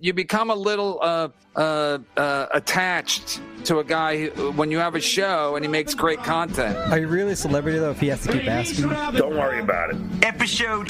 You 0.00 0.12
become 0.12 0.50
a 0.50 0.54
little 0.54 1.00
uh, 1.02 1.30
uh, 1.56 1.98
uh, 2.16 2.46
attached 2.54 3.40
to 3.64 3.80
a 3.80 3.84
guy 3.84 4.28
who, 4.28 4.52
when 4.52 4.70
you 4.70 4.78
have 4.78 4.94
a 4.94 5.00
show 5.00 5.56
and 5.56 5.64
he 5.64 5.68
makes 5.68 5.92
great 5.92 6.22
content. 6.22 6.76
Are 6.76 7.00
you 7.00 7.08
really 7.08 7.32
a 7.32 7.36
celebrity 7.36 7.80
though 7.80 7.90
if 7.90 7.98
he 7.98 8.06
has 8.06 8.22
to 8.22 8.30
keep 8.30 8.46
asking? 8.46 8.90
Don't 8.90 9.36
worry 9.36 9.58
about 9.58 9.90
it. 9.90 9.96
Episode 10.22 10.88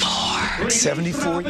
74. 0.69 1.43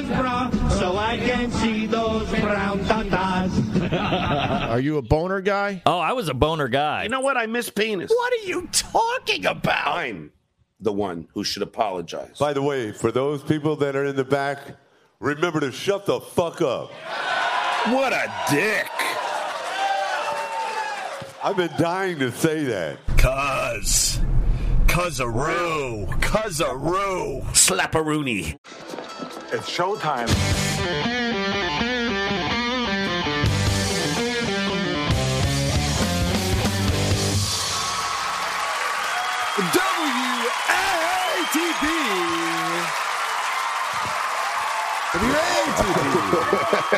So 0.71 0.96
I 0.96 1.18
can 1.18 1.50
see 1.50 1.86
those 1.86 2.29
brown 2.30 2.79
tatas. 2.84 3.90
Are 4.70 4.79
you 4.79 4.98
a 4.98 5.02
boner 5.02 5.40
guy? 5.40 5.82
Oh, 5.84 5.98
I 5.98 6.12
was 6.12 6.29
a 6.29 6.34
boner 6.34 6.68
guy. 6.68 7.02
You 7.02 7.09
know 7.09 7.22
what? 7.22 7.36
I 7.36 7.46
miss 7.46 7.70
penis. 7.70 8.09
What 8.09 8.32
are 8.34 8.46
you 8.46 8.68
talking 8.70 9.46
about? 9.46 9.98
I'm 9.98 10.30
the 10.79 10.93
one 10.93 11.27
who 11.34 11.43
should 11.43 11.64
apologize. 11.64 12.38
By 12.38 12.52
the 12.52 12.62
way, 12.62 12.93
for 12.93 13.11
those 13.11 13.43
people 13.43 13.75
that 13.77 13.96
are 13.96 14.04
in 14.04 14.14
the 14.14 14.25
back, 14.25 14.61
remember 15.18 15.59
to 15.59 15.72
shut 15.72 16.06
the 16.06 16.20
fuck 16.20 16.62
up. 16.62 16.93
What 17.86 18.12
a 18.12 18.30
dick. 18.50 18.86
I've 21.43 21.57
been 21.57 21.71
dying 21.79 22.18
to 22.18 22.30
say 22.30 22.64
that. 22.64 22.98
Cuz. 23.16 24.20
Cuzaroo. 24.86 26.06
Cuzaroo. 26.20 27.43
Slapperoonie. 27.53 28.58
It's 29.53 29.70
showtime. 29.70 30.29
Rubber 45.14 46.97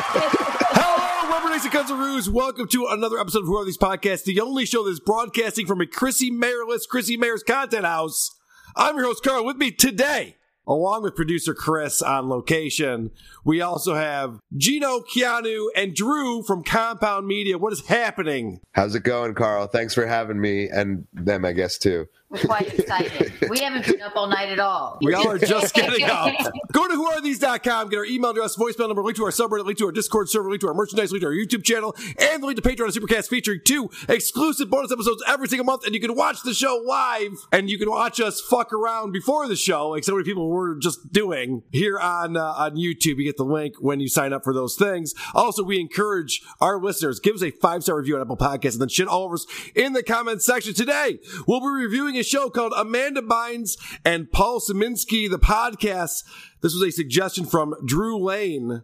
Necks 1.61 1.75
and 1.75 1.87
Cunzaroos. 1.87 2.27
Welcome 2.27 2.67
to 2.69 2.87
another 2.89 3.19
episode 3.19 3.41
of 3.41 3.45
Who 3.45 3.57
Are 3.57 3.65
These 3.65 3.77
Podcasts, 3.77 4.23
the 4.23 4.39
only 4.39 4.65
show 4.65 4.83
that's 4.83 4.99
broadcasting 4.99 5.67
from 5.67 5.81
a 5.81 5.85
Chrissy 5.85 6.31
Mayerless 6.31 6.87
Chrissie 6.89 7.17
Mayr's 7.17 7.43
content 7.43 7.85
house. 7.85 8.31
I'm 8.75 8.95
your 8.95 9.05
host, 9.05 9.23
Carl. 9.23 9.45
With 9.45 9.57
me 9.57 9.69
today, 9.69 10.37
along 10.65 11.03
with 11.03 11.15
producer 11.15 11.53
Chris 11.53 12.01
on 12.01 12.29
location, 12.29 13.11
we 13.43 13.61
also 13.61 13.93
have 13.95 14.39
Geno, 14.55 15.01
Keanu, 15.01 15.67
and 15.75 15.93
Drew 15.93 16.41
from 16.41 16.63
Compound 16.63 17.27
Media. 17.27 17.57
What 17.57 17.73
is 17.73 17.85
happening? 17.87 18.59
How's 18.71 18.95
it 18.95 19.03
going, 19.03 19.35
Carl? 19.35 19.67
Thanks 19.67 19.93
for 19.93 20.07
having 20.07 20.41
me 20.41 20.67
and 20.67 21.05
them, 21.13 21.45
I 21.45 21.51
guess, 21.51 21.77
too. 21.77 22.07
We're 22.31 22.39
quite 22.39 22.73
excited. 22.73 23.33
we 23.49 23.59
haven't 23.59 23.85
been 23.85 24.01
up 24.01 24.15
all 24.15 24.27
night 24.27 24.49
at 24.49 24.59
all. 24.59 24.97
We 25.01 25.13
all 25.13 25.29
are 25.29 25.37
just 25.37 25.73
getting 25.73 26.05
up. 26.05 26.33
Go 26.71 26.87
to 26.87 26.93
whoarethees.com, 26.93 27.89
get 27.89 27.97
our 27.97 28.05
email 28.05 28.31
address, 28.31 28.55
voicemail 28.55 28.87
number, 28.87 29.03
link 29.03 29.17
to 29.17 29.25
our 29.25 29.31
subreddit, 29.31 29.65
link 29.65 29.77
to 29.79 29.87
our 29.87 29.91
Discord 29.91 30.29
server, 30.29 30.49
link 30.49 30.61
to 30.61 30.69
our 30.69 30.73
merchandise, 30.73 31.11
link 31.11 31.23
to 31.23 31.27
our 31.27 31.33
YouTube 31.33 31.65
channel, 31.65 31.93
and 32.17 32.41
the 32.41 32.47
link 32.47 32.61
to 32.61 32.67
Patreon 32.67 32.85
and 32.85 32.93
Supercast 32.93 33.27
featuring 33.27 33.59
two 33.65 33.89
exclusive 34.07 34.69
bonus 34.69 34.93
episodes 34.93 35.21
every 35.27 35.49
single 35.49 35.65
month. 35.65 35.85
And 35.85 35.93
you 35.93 35.99
can 35.99 36.15
watch 36.15 36.41
the 36.43 36.53
show 36.53 36.81
live 36.85 37.33
and 37.51 37.69
you 37.69 37.77
can 37.77 37.89
watch 37.89 38.21
us 38.21 38.39
fuck 38.39 38.71
around 38.71 39.11
before 39.11 39.49
the 39.49 39.57
show, 39.57 39.89
like 39.89 40.05
so 40.05 40.13
many 40.13 40.23
people 40.23 40.49
were 40.49 40.75
just 40.75 41.11
doing 41.11 41.63
here 41.71 41.99
on 41.99 42.37
uh, 42.37 42.53
on 42.53 42.75
YouTube. 42.77 43.17
You 43.17 43.25
get 43.25 43.35
the 43.35 43.43
link 43.43 43.75
when 43.79 43.99
you 43.99 44.07
sign 44.07 44.31
up 44.31 44.45
for 44.45 44.53
those 44.53 44.75
things. 44.77 45.13
Also, 45.33 45.63
we 45.63 45.81
encourage 45.81 46.41
our 46.61 46.79
listeners, 46.79 47.19
give 47.19 47.35
us 47.35 47.43
a 47.43 47.51
five 47.51 47.83
star 47.83 47.97
review 47.97 48.15
on 48.15 48.21
Apple 48.21 48.37
Podcasts 48.37 48.73
and 48.73 48.81
then 48.81 48.87
shit 48.89 49.09
all 49.09 49.23
over 49.23 49.33
us 49.33 49.45
in 49.75 49.91
the 49.91 50.03
comments 50.03 50.45
section. 50.45 50.73
Today, 50.73 51.19
we'll 51.45 51.59
be 51.59 51.67
reviewing 51.67 52.20
a 52.21 52.23
show 52.23 52.51
called 52.51 52.71
Amanda 52.77 53.23
Bynes 53.23 53.77
and 54.05 54.31
Paul 54.31 54.59
Sieminski, 54.59 55.27
the 55.27 55.39
podcast. 55.39 56.23
This 56.61 56.71
was 56.75 56.83
a 56.83 56.91
suggestion 56.91 57.45
from 57.47 57.73
Drew 57.83 58.23
Lane. 58.23 58.83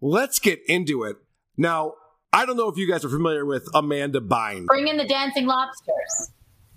Let's 0.00 0.38
get 0.38 0.60
into 0.68 1.02
it. 1.02 1.16
Now, 1.56 1.94
I 2.32 2.46
don't 2.46 2.56
know 2.56 2.68
if 2.68 2.76
you 2.76 2.88
guys 2.88 3.04
are 3.04 3.08
familiar 3.08 3.44
with 3.44 3.68
Amanda 3.74 4.20
Bynes. 4.20 4.66
Bring 4.66 4.86
in 4.86 4.96
the 4.96 5.08
dancing 5.08 5.46
lobsters. 5.46 6.30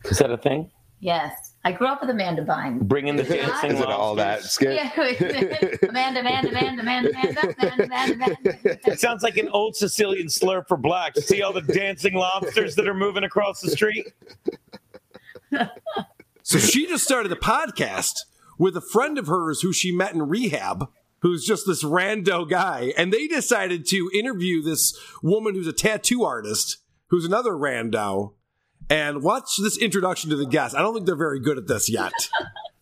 Is 0.06 0.18
that 0.18 0.32
a 0.32 0.38
thing? 0.38 0.72
Yes. 1.02 1.54
I 1.64 1.72
grew 1.72 1.86
up 1.86 2.02
with 2.02 2.10
Amanda 2.10 2.44
Bynes. 2.44 2.82
Bring 2.82 3.08
in 3.08 3.16
the 3.16 3.24
dancing 3.24 3.72
Is 3.72 3.80
it 3.80 3.88
all 3.88 4.16
that 4.16 4.44
skit? 4.44 4.74
Yeah, 4.74 4.90
Amanda, 5.88 6.22
Amanda, 6.22 6.50
Amanda, 6.50 6.82
Amanda, 6.82 7.10
Amanda, 7.10 7.10
Amanda, 7.12 7.84
Amanda, 7.84 8.14
Amanda. 8.14 8.80
It 8.92 9.00
sounds 9.00 9.22
like 9.22 9.38
an 9.38 9.50
old 9.50 9.76
Sicilian 9.76 10.30
slur 10.30 10.64
for 10.64 10.78
blacks. 10.78 11.24
See 11.26 11.44
all 11.44 11.54
the 11.54 11.62
dancing 11.62 12.16
lobsters 12.16 12.76
that 12.76 12.88
are 12.88 12.96
moving 12.96 13.24
across 13.24 13.62
the 13.62 13.70
street? 13.70 14.08
So 16.44 16.58
she 16.58 16.88
just 16.88 17.04
started 17.04 17.32
a 17.32 17.36
podcast 17.36 18.14
with 18.58 18.76
a 18.76 18.82
friend 18.82 19.18
of 19.18 19.28
hers 19.28 19.62
who 19.62 19.72
she 19.72 19.92
met 19.92 20.14
in 20.14 20.28
rehab, 20.28 20.90
who's 21.20 21.46
just 21.46 21.68
this 21.68 21.84
rando 21.84 22.50
guy. 22.50 22.94
And 22.98 23.14
they 23.14 23.28
decided 23.28 23.86
to 23.88 24.10
interview 24.14 24.62
this 24.62 24.98
woman 25.22 25.56
who's 25.56 25.68
a 25.68 25.74
tattoo 25.74 26.24
artist, 26.24 26.78
who's 27.08 27.26
another 27.26 27.52
rando. 27.52 28.34
And 28.90 29.24
watch 29.24 29.58
this 29.58 29.78
introduction 29.78 30.30
to 30.32 30.36
the 30.36 30.46
guest. 30.46 30.76
I 30.76 30.82
don't 30.82 30.94
think 30.94 31.06
they're 31.06 31.16
very 31.16 31.40
good 31.40 31.58
at 31.58 31.68
this 31.68 31.90
yet. 31.90 32.12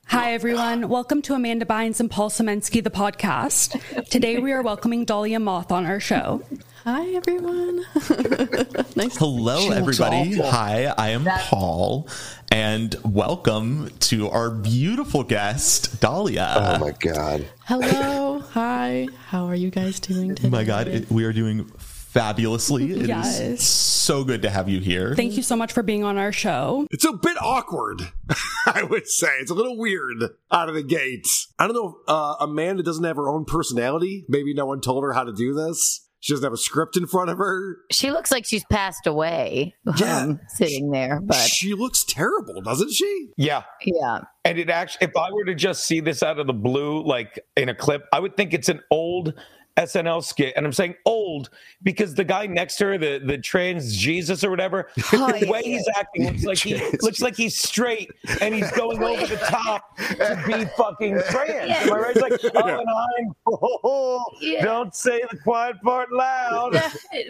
Hi, 0.08 0.34
everyone. 0.34 0.90
Welcome 0.90 1.22
to 1.24 1.36
Amanda 1.36 1.66
Bynes 1.66 2.00
and 2.00 2.10
Paul 2.10 2.32
Sieminski, 2.32 2.84
the 2.84 2.90
podcast. 2.90 4.10
Today 4.10 4.40
we 4.40 4.52
are 4.52 4.64
welcoming 4.64 5.06
Dahlia 5.06 5.40
Moth 5.40 5.72
on 5.72 5.86
our 5.86 6.00
show. 6.00 6.42
Hi, 6.86 7.08
everyone. 7.10 7.78
nice. 8.96 9.18
Hello, 9.18 9.70
everybody. 9.72 10.38
Hi, 10.40 10.86
I 10.98 11.10
am 11.10 11.26
Paul, 11.26 12.08
and 12.52 12.96
welcome 13.04 13.90
to 14.02 14.30
our 14.30 14.50
beautiful 14.50 15.24
guest, 15.24 16.00
Dahlia. 16.00 16.54
Oh 16.56 16.80
my 16.80 16.92
god. 16.92 17.48
Hello. 17.66 18.40
Hi. 18.52 19.08
How 19.28 19.46
are 19.46 19.56
you 19.56 19.70
guys 19.70 20.00
doing 20.00 20.36
today? 20.36 20.48
Oh 20.48 20.52
my 20.52 20.64
God, 20.64 20.88
it- 20.88 21.12
we 21.12 21.24
are 21.26 21.34
doing 21.34 21.66
fabulously. 21.78 22.92
It 22.92 23.02
is 23.04 23.08
Yes. 23.08 23.64
so 23.64 24.24
good 24.24 24.42
to 24.44 24.50
have 24.50 24.68
you 24.70 24.80
here. 24.80 25.16
Thank 25.16 25.38
you 25.38 25.44
so 25.44 25.56
much 25.56 25.74
for 25.74 25.84
being 25.84 26.04
on 26.04 26.18
our 26.18 26.32
show. 26.32 26.88
It's 26.92 27.06
a 27.06 27.14
bit 27.14 27.38
awkward, 27.42 28.02
I 28.66 28.84
would 28.84 29.08
say. 29.08 29.30
It's 29.42 29.52
a 29.52 29.56
little 29.56 29.78
weird 29.78 30.24
out 30.52 30.70
of 30.70 30.76
the 30.76 30.84
gates. 30.84 31.54
I 31.60 31.68
don't 31.68 31.76
know 31.76 31.88
if 31.90 31.96
uh, 32.08 32.36
Amanda 32.40 32.84
doesn't 32.84 33.04
have 33.04 33.18
her 33.18 33.30
own 33.30 33.46
personality. 33.46 34.26
Maybe 34.30 34.54
no 34.54 34.66
one 34.66 34.82
told 34.82 35.04
her 35.04 35.14
how 35.14 35.24
to 35.26 35.34
do 35.34 35.54
this. 35.54 36.06
She 36.22 36.34
doesn't 36.34 36.44
have 36.44 36.54
a 36.54 36.58
script 36.58 36.98
in 36.98 37.08
front 37.08 37.30
of 37.30 37.38
her. 37.38 37.78
She 37.92 38.12
looks 38.12 38.32
like 38.32 38.46
she's 38.46 38.66
passed 38.66 39.08
away. 39.08 39.76
Yeah. 39.98 40.18
um, 40.24 40.40
sitting 40.50 40.92
there, 40.92 41.22
but 41.22 41.38
She 41.38 41.74
looks 41.74 42.04
terrible, 42.04 42.62
doesn't 42.62 42.92
she? 42.92 43.30
Yeah. 43.38 43.64
yeah. 43.86 44.20
And 44.44 44.58
it 44.60 44.70
actually, 44.70 45.08
if 45.08 45.16
I 45.16 45.32
were 45.32 45.46
to 45.46 45.56
just 45.56 45.86
see 45.86 46.00
this 46.02 46.22
out 46.22 46.40
of 46.40 46.48
the 46.48 46.54
blue, 46.54 47.04
like 47.06 47.40
in 47.56 47.70
a 47.70 47.76
clip, 47.76 48.04
I 48.12 48.20
would 48.20 48.36
think 48.36 48.54
it's 48.54 48.70
an 48.70 48.82
old 48.92 49.34
SNL 49.80 50.24
skit. 50.24 50.54
And 50.58 50.66
I'm 50.66 50.74
saying 50.74 50.96
old 51.06 51.50
because 51.84 52.14
the 52.14 52.24
guy 52.24 52.46
next 52.46 52.76
to 52.78 52.86
her, 52.86 52.98
the, 52.98 53.20
the 53.20 53.38
trans 53.38 53.96
Jesus 53.96 54.44
or 54.44 54.50
whatever, 54.50 54.90
Oh, 55.14 55.32
the 55.32 55.50
way 55.50 55.62
yeah. 55.66 55.78
he's 55.78 55.88
acting 55.98 56.26
looks 56.28 56.44
like 56.44 56.58
he 56.58 56.76
looks 57.02 57.22
like 57.22 57.36
he's 57.36 57.58
straight 57.58 58.12
and 58.42 58.54
he's 58.54 58.70
going 58.72 59.02
over 59.02 59.26
the 59.26 59.38
top 59.38 59.98
to 59.98 60.44
be 60.46 60.66
fucking 60.78 61.22
trans. 61.30 61.72
Am 61.72 61.94
I 61.94 61.98
right? 61.98 62.16
It's 62.16 62.44
like, 62.44 62.54
oh, 63.48 63.80
oh, 63.84 64.24
Yeah. 64.42 64.64
don't 64.66 64.94
say 64.94 65.22
the 65.32 65.38
quiet 65.38 65.82
part 65.82 66.12
loud. 66.12 66.74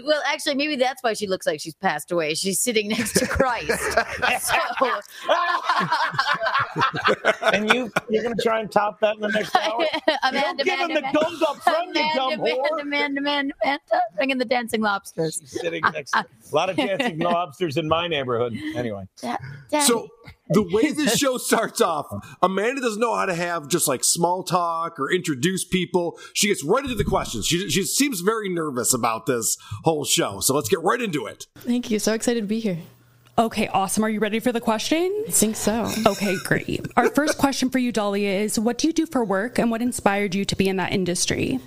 well, 0.03 0.21
actually, 0.25 0.55
maybe 0.55 0.75
that's 0.75 1.03
why 1.03 1.13
she 1.13 1.27
looks 1.27 1.45
like 1.45 1.59
she's 1.59 1.75
passed 1.75 2.11
away. 2.11 2.33
She's 2.33 2.59
sitting 2.59 2.87
next 2.89 3.13
to 3.19 3.27
Christ. 3.27 3.97
and 7.53 7.71
you, 7.73 7.91
you're 8.09 8.23
going 8.23 8.35
to 8.35 8.41
try 8.43 8.59
and 8.59 8.71
top 8.71 8.99
that 9.01 9.15
in 9.15 9.21
the 9.21 9.27
next 9.29 9.55
hour? 9.55 9.85
Amanda, 10.23 10.63
give 10.63 10.79
him 10.79 10.93
the 10.93 11.01
gold 11.13 11.43
up 11.47 11.57
front, 11.63 11.95
you 11.95 12.01
Amanda, 12.01 12.38
dumb 12.39 12.47
Amanda, 12.47 12.69
whore. 12.69 12.81
Amanda, 12.81 13.21
Amanda, 13.21 13.53
Amanda, 13.63 14.01
bring 14.15 14.29
in 14.29 14.37
the 14.37 14.45
dancing 14.45 14.81
lobsters. 14.81 15.41
Sitting 15.45 15.81
ah, 15.83 15.91
next 15.91 16.11
ah. 16.15 16.23
to 16.23 16.27
a 16.51 16.55
lot 16.55 16.69
of 16.69 16.77
dancing 16.77 17.19
lobsters 17.19 17.77
in 17.77 17.87
my 17.87 18.07
neighborhood. 18.07 18.57
Anyway. 18.75 19.07
Daddy. 19.21 19.85
So 19.85 20.09
the 20.49 20.63
way 20.63 20.91
this 20.93 21.17
show 21.17 21.37
starts 21.37 21.81
off, 21.81 22.07
Amanda 22.41 22.81
doesn't 22.81 22.99
know 22.99 23.15
how 23.15 23.25
to 23.25 23.35
have 23.35 23.67
just 23.67 23.87
like 23.87 24.03
small 24.03 24.43
talk 24.43 24.99
or 24.99 25.11
introduce 25.11 25.63
people. 25.63 26.19
She 26.33 26.47
gets 26.47 26.63
right 26.63 26.83
into 26.83 26.95
the 26.95 27.03
questions. 27.03 27.45
She, 27.45 27.69
she 27.69 27.83
seems 27.83 28.21
very 28.21 28.49
nervous 28.49 28.93
about 28.93 29.25
this 29.25 29.57
whole 29.83 30.05
show. 30.05 30.39
So 30.39 30.55
let's 30.55 30.69
get 30.69 30.81
right 30.81 31.01
into 31.01 31.25
it. 31.25 31.47
Thank 31.55 31.91
you. 31.91 31.99
So 31.99 32.13
excited 32.13 32.41
to 32.41 32.47
be 32.47 32.59
here. 32.59 32.79
Okay, 33.37 33.69
awesome. 33.69 34.03
Are 34.03 34.09
you 34.09 34.19
ready 34.19 34.39
for 34.39 34.51
the 34.51 34.59
question? 34.59 35.23
I 35.25 35.31
think 35.31 35.55
so. 35.55 35.89
Okay, 36.05 36.35
great. 36.43 36.85
Our 36.97 37.09
first 37.09 37.37
question 37.37 37.69
for 37.69 37.79
you, 37.79 37.93
Dahlia, 37.93 38.31
is 38.31 38.59
what 38.59 38.77
do 38.77 38.87
you 38.87 38.93
do 38.93 39.05
for 39.05 39.23
work 39.23 39.57
and 39.57 39.71
what 39.71 39.81
inspired 39.81 40.35
you 40.35 40.43
to 40.43 40.57
be 40.57 40.67
in 40.67 40.75
that 40.75 40.91
industry? 40.91 41.61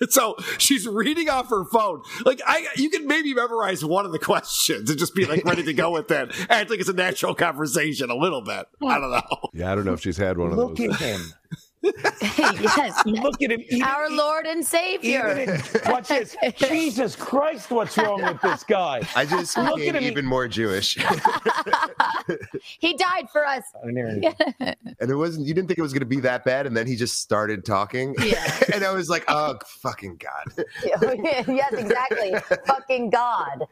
So 0.10 0.36
she's 0.58 0.86
reading 0.86 1.28
off 1.28 1.50
her 1.50 1.64
phone. 1.64 2.02
Like 2.24 2.40
I, 2.46 2.66
you 2.76 2.88
can 2.88 3.06
maybe 3.06 3.34
memorize 3.34 3.84
one 3.84 4.06
of 4.06 4.12
the 4.12 4.18
questions 4.18 4.88
and 4.88 4.98
just 4.98 5.14
be 5.14 5.26
like 5.26 5.44
ready 5.44 5.62
to 5.64 5.74
go 5.74 5.90
with 5.90 6.10
it. 6.10 6.34
Act 6.48 6.70
like 6.70 6.80
it's 6.80 6.88
a 6.88 6.92
natural 6.92 7.34
conversation 7.34 8.10
a 8.10 8.14
little 8.14 8.40
bit. 8.40 8.66
I 8.82 8.98
don't 8.98 9.10
know. 9.10 9.48
Yeah, 9.52 9.72
I 9.72 9.74
don't 9.74 9.84
know 9.84 9.92
if 9.92 10.00
she's 10.00 10.16
had 10.16 10.38
one 10.38 10.50
of 10.50 10.56
those. 10.56 10.68
Look 10.68 10.76
those. 10.76 10.94
at 10.94 11.00
him. 11.00 11.20
yes. 11.82 13.02
Look 13.06 13.40
at 13.42 13.52
him. 13.52 13.60
eating- 13.60 13.82
Our 13.82 14.10
Lord 14.10 14.46
and 14.46 14.64
Savior. 14.64 15.38
eating. 15.40 15.60
Watch 15.86 16.08
this. 16.08 16.36
Jesus 16.56 17.14
Christ, 17.16 17.70
what's 17.70 17.96
wrong 17.98 18.22
with 18.22 18.40
this 18.42 18.64
guy? 18.64 19.00
I 19.14 19.24
just 19.24 19.56
Look 19.56 19.80
at 19.80 19.94
him. 19.94 20.02
even 20.04 20.26
more 20.26 20.48
Jewish. 20.48 20.94
he 22.80 22.94
died 22.96 23.28
for 23.30 23.46
us. 23.46 23.64
and 23.82 25.10
it 25.10 25.14
wasn't 25.14 25.46
you 25.46 25.54
didn't 25.54 25.68
think 25.68 25.78
it 25.78 25.82
was 25.82 25.92
going 25.92 26.00
to 26.00 26.06
be 26.06 26.20
that 26.20 26.44
bad 26.44 26.66
and 26.66 26.76
then 26.76 26.86
he 26.86 26.96
just 26.96 27.20
started 27.20 27.64
talking 27.64 28.14
Yeah. 28.20 28.60
and 28.74 28.84
i 28.84 28.92
was 28.92 29.08
like 29.08 29.24
oh 29.28 29.58
fucking 29.82 30.18
god 30.18 30.64
yes, 30.84 31.72
exactly. 31.72 32.34
Fucking 32.66 33.10
God. 33.10 33.66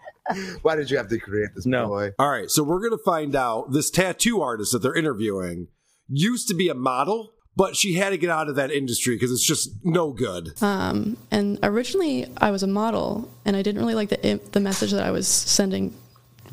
why 0.62 0.76
did 0.76 0.90
you 0.90 0.96
have 0.96 1.08
to 1.08 1.18
create 1.18 1.50
this 1.54 1.66
no. 1.66 1.88
boy 1.88 2.10
All 2.18 2.30
right, 2.30 2.50
so 2.50 2.62
we're 2.62 2.80
gonna 2.80 3.02
find 3.04 3.34
out 3.36 3.72
this 3.72 3.90
tattoo 3.90 4.40
artist 4.40 4.72
that 4.72 4.80
they're 4.80 4.94
interviewing 4.94 5.68
used 6.08 6.48
to 6.48 6.54
be 6.54 6.68
a 6.68 6.74
model, 6.74 7.32
but 7.56 7.74
she 7.74 7.94
had 7.94 8.10
to 8.10 8.18
get 8.18 8.30
out 8.30 8.48
of 8.48 8.56
that 8.56 8.70
industry 8.70 9.16
because 9.16 9.32
it's 9.32 9.44
just 9.44 9.72
no 9.84 10.10
good. 10.10 10.60
Um, 10.62 11.16
and 11.30 11.58
originally, 11.62 12.26
I 12.36 12.50
was 12.50 12.62
a 12.62 12.66
model, 12.66 13.30
and 13.44 13.56
I 13.56 13.62
didn't 13.62 13.80
really 13.80 13.94
like 13.94 14.10
the 14.10 14.40
the 14.52 14.60
message 14.60 14.92
that 14.92 15.02
I 15.02 15.10
was 15.10 15.26
sending 15.26 15.94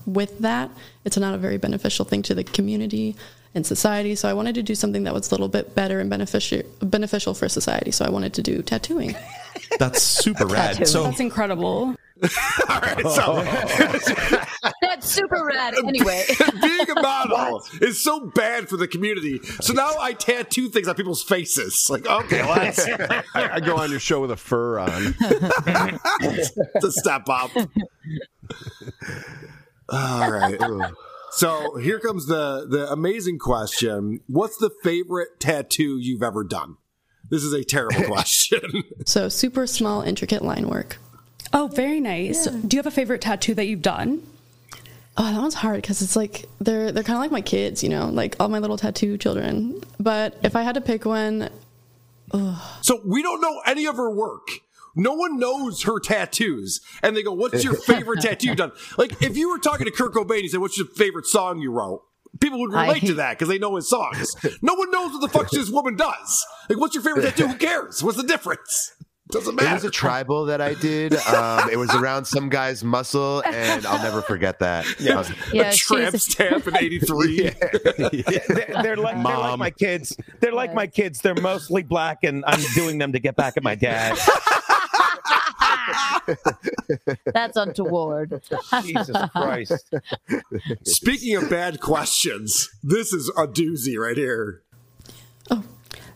with 0.06 0.40
that. 0.40 0.72
It's 1.06 1.18
not 1.18 1.34
a 1.34 1.38
very 1.38 1.58
beneficial 1.58 2.06
thing 2.06 2.22
to 2.24 2.36
the 2.36 2.44
community 2.44 3.16
and 3.56 3.66
society. 3.66 4.16
So 4.16 4.30
I 4.30 4.34
wanted 4.34 4.56
to 4.56 4.64
do 4.64 4.76
something 4.76 5.04
that 5.04 5.14
was 5.14 5.30
a 5.30 5.34
little 5.34 5.48
bit 5.48 5.76
better 5.76 6.00
and 6.00 6.10
beneficial 6.10 6.64
beneficial 6.82 7.34
for 7.34 7.50
society. 7.50 7.92
So 7.92 8.06
I 8.06 8.10
wanted 8.10 8.34
to 8.36 8.42
do 8.42 8.62
tattooing. 8.62 9.16
Oh. 9.78 9.78
That's 9.80 10.02
super 10.02 10.46
rad. 10.46 10.88
So 10.88 11.04
That's 11.04 11.20
incredible. 11.20 11.96
All 12.70 12.80
right, 12.80 13.06
so 13.08 13.44
that's 14.82 15.10
super 15.10 15.44
rad. 15.46 15.74
Anyway, 15.76 16.24
Being 16.62 16.90
a 16.90 17.02
model 17.02 17.62
is 17.82 18.02
so 18.02 18.32
bad 18.34 18.70
for 18.70 18.78
the 18.78 18.88
community. 18.88 19.40
So 19.60 19.74
now 19.74 19.92
I 20.00 20.14
tattoo 20.14 20.70
things 20.70 20.88
on 20.88 20.96
people's 20.96 21.22
faces. 21.22 21.90
Like, 21.90 22.08
okay, 22.08 22.48
let's 22.48 22.88
I, 22.88 23.24
I 23.56 23.60
go 23.60 23.76
on 23.76 23.92
your 23.92 24.00
show 24.00 24.22
with 24.22 24.32
a 24.32 24.38
fur 24.38 24.80
on. 24.80 24.90
to 25.20 26.92
step 26.92 27.28
up. 27.28 27.52
All 29.90 30.32
right. 30.32 30.58
So 31.32 31.76
here 31.78 32.00
comes 32.00 32.28
the 32.28 32.68
the 32.70 32.90
amazing 32.90 33.40
question. 33.40 34.22
What's 34.28 34.56
the 34.58 34.70
favorite 34.84 35.40
tattoo 35.42 35.98
you've 35.98 36.24
ever 36.24 36.44
done? 36.46 36.78
This 37.34 37.44
is 37.44 37.54
a 37.54 37.64
terrible 37.64 38.04
question. 38.06 38.84
So 39.06 39.28
super 39.28 39.66
small, 39.66 40.04
intricate 40.04 40.44
line 40.44 40.70
work. 40.70 41.00
Oh, 41.52 41.68
very 41.74 42.00
nice. 42.00 42.46
Do 42.46 42.78
you 42.78 42.78
have 42.78 42.86
a 42.86 42.92
favorite 42.92 43.22
tattoo 43.22 43.56
that 43.56 43.66
you've 43.66 43.82
done? 43.82 44.22
Oh, 45.18 45.24
that 45.24 45.42
one's 45.42 45.56
hard 45.56 45.82
because 45.82 46.04
it's 46.04 46.16
like 46.16 46.46
they're 46.60 46.92
they're 46.92 47.02
kind 47.02 47.18
of 47.18 47.22
like 47.22 47.32
my 47.32 47.42
kids, 47.42 47.82
you 47.82 47.90
know, 47.90 48.06
like 48.10 48.36
all 48.40 48.50
my 48.50 48.60
little 48.60 48.78
tattoo 48.78 49.18
children. 49.18 49.82
But 50.00 50.38
if 50.44 50.56
I 50.56 50.62
had 50.62 50.76
to 50.76 50.82
pick 50.82 51.06
one, 51.06 51.50
So 52.82 53.02
we 53.04 53.24
don't 53.24 53.42
know 53.42 53.64
any 53.66 53.88
of 53.88 53.96
her 53.96 54.12
work. 54.12 54.48
No 54.96 55.14
one 55.14 55.40
knows 55.40 55.82
her 55.84 56.00
tattoos. 56.00 56.82
And 57.02 57.18
they 57.18 57.24
go, 57.24 57.34
What's 57.34 57.64
your 57.64 57.74
favorite 57.88 58.22
tattoo 58.22 58.50
you've 58.50 58.58
done? 58.58 58.74
Like, 58.96 59.24
if 59.24 59.38
you 59.38 59.50
were 59.50 59.58
talking 59.58 59.86
to 59.86 59.92
Kurt 59.92 60.14
Cobain, 60.14 60.42
he 60.42 60.50
said, 60.50 60.60
What's 60.60 60.78
your 60.78 60.86
favorite 60.86 61.26
song 61.26 61.62
you 61.62 61.72
wrote? 61.72 62.04
People 62.40 62.60
would 62.60 62.72
relate 62.74 63.04
I- 63.04 63.08
to 63.08 63.14
that 63.16 63.32
because 63.38 63.48
they 63.50 63.60
know 63.60 63.76
his 63.76 63.90
songs. 63.90 64.36
No 64.62 64.74
one 64.76 64.92
knows 64.92 65.12
what 65.14 65.22
the 65.22 65.30
fuck 65.30 65.50
this 65.52 65.70
woman 65.70 65.96
does. 65.96 66.46
Like, 66.70 66.80
what's 66.80 66.96
your 66.96 67.04
favorite 67.04 67.24
tattoo? 67.24 67.48
Who 67.48 67.56
cares? 67.56 68.04
What's 68.04 68.18
the 68.18 68.24
difference? 68.24 68.92
Doesn't 69.32 69.54
it 69.54 69.64
matter. 69.64 69.74
was 69.76 69.84
a 69.86 69.90
tribal 69.90 70.46
that 70.46 70.62
i 70.62 70.74
did 70.76 71.16
um, 71.16 71.68
it 71.72 71.78
was 71.78 71.90
around 71.96 72.26
some 72.26 72.50
guy's 72.50 72.84
muscle 72.84 73.42
and 73.46 73.84
i'll 73.86 74.04
never 74.04 74.22
forget 74.22 74.60
that 74.60 74.86
Yeah, 75.00 75.16
was- 75.18 75.32
Yeah, 75.52 75.72
a 75.72 75.74
tramp 75.74 76.12
she's- 76.12 76.24
stamp 76.26 76.68
in 76.68 76.78
83. 76.78 77.50
they're, 77.50 78.84
they're 78.84 78.96
like 78.98 79.16
they're 79.24 79.38
like 79.38 79.58
my 79.58 79.72
kids. 79.72 80.16
They're 80.40 80.52
like 80.54 80.74
my 80.76 80.88
kids. 80.88 81.22
They're 81.22 81.34
mostly 81.36 81.84
black, 81.84 82.20
and 82.24 82.44
I'm 82.46 82.60
doing 82.76 82.98
them 83.00 83.14
to 83.14 83.20
get 83.20 83.36
back 83.36 83.58
at 83.58 83.64
my 83.64 83.76
dad. 83.76 84.18
that's 87.26 87.58
untoward. 87.58 88.42
Jesus 88.82 89.18
Christ! 89.32 89.94
Speaking 90.84 91.36
of 91.36 91.50
bad 91.50 91.80
questions, 91.80 92.70
this 92.84 93.14
is 93.14 93.30
a 93.30 93.48
doozy 93.48 93.98
right 93.98 94.18
here. 94.18 94.62
Oh. 95.50 95.64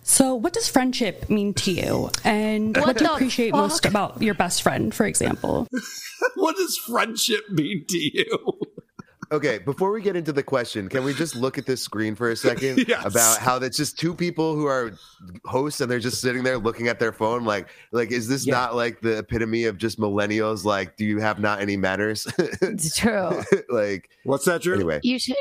So, 0.03 0.35
what 0.35 0.53
does 0.53 0.69
friendship 0.69 1.29
mean 1.29 1.53
to 1.55 1.71
you? 1.71 2.09
And 2.23 2.75
what, 2.77 2.87
What 2.87 2.97
do 2.97 3.03
you 3.03 3.09
the 3.09 3.15
appreciate 3.15 3.51
most 3.53 3.85
about 3.85 4.21
your 4.21 4.35
best 4.35 4.61
friend, 4.61 4.93
for 4.93 5.05
example? 5.05 5.67
What 6.35 6.55
does 6.55 6.77
friendship 6.77 7.49
mean 7.49 7.85
to 7.87 7.97
you? 7.97 8.59
Okay, 9.31 9.57
before 9.57 9.91
we 9.91 10.01
get 10.01 10.15
into 10.15 10.31
the 10.31 10.43
question, 10.43 10.87
can 10.87 11.03
we 11.03 11.13
just 11.13 11.35
look 11.35 11.57
at 11.57 11.65
this 11.65 11.81
screen 11.81 12.15
for 12.15 12.31
a 12.31 12.35
second 12.35 12.85
Yes. 12.87 13.05
about 13.05 13.39
how 13.39 13.59
that's 13.59 13.75
just 13.75 13.99
two 13.99 14.13
people 14.13 14.55
who 14.55 14.65
are 14.67 14.93
hosts 15.45 15.81
and 15.81 15.91
they're 15.91 15.99
just 15.99 16.21
sitting 16.21 16.43
there 16.43 16.57
looking 16.57 16.87
at 16.87 16.99
their 16.99 17.11
phone 17.11 17.43
like 17.43 17.67
like 17.91 18.11
is 18.11 18.27
this 18.27 18.45
not 18.47 18.75
like 18.75 19.01
the 19.01 19.17
epitome 19.17 19.65
of 19.65 19.77
just 19.77 19.99
millennials 19.99 20.63
like 20.63 20.95
do 20.95 21.05
you 21.05 21.19
have 21.19 21.39
not 21.39 21.59
any 21.61 21.75
manners? 21.75 22.27
It's 22.61 22.95
true. 22.97 23.41
like 23.69 24.09
What's 24.23 24.45
that, 24.45 24.61
true? 24.61 24.75
anyway, 24.75 24.99
You 25.03 25.19
should. 25.19 25.35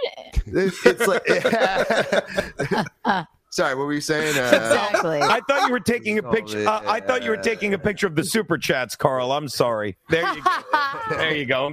it- 0.47 0.75
it's 0.85 1.07
like 1.07 1.27
Sorry, 3.51 3.75
what 3.75 3.87
were 3.87 3.95
you 3.95 4.01
saying? 4.03 4.37
Uh, 4.37 4.43
Exactly. 4.53 5.23
I 5.23 5.41
thought 5.49 5.67
you 5.67 5.73
were 5.73 5.81
taking 5.81 6.19
a 6.19 6.23
Oh, 6.23 6.31
picture. 6.31 6.69
Uh, 6.69 6.83
I 6.87 7.01
thought 7.01 7.23
you 7.23 7.31
were 7.31 7.39
taking 7.39 7.73
a 7.73 7.79
picture 7.79 8.07
of 8.07 8.15
the 8.15 8.25
super 8.25 8.59
chats, 8.59 8.97
Carl. 8.97 9.33
I'm 9.33 9.49
sorry. 9.49 9.97
There 10.11 10.31
you 10.35 10.43
go. 10.43 10.51
There 11.11 11.35
you 11.37 11.47
go. 11.47 11.73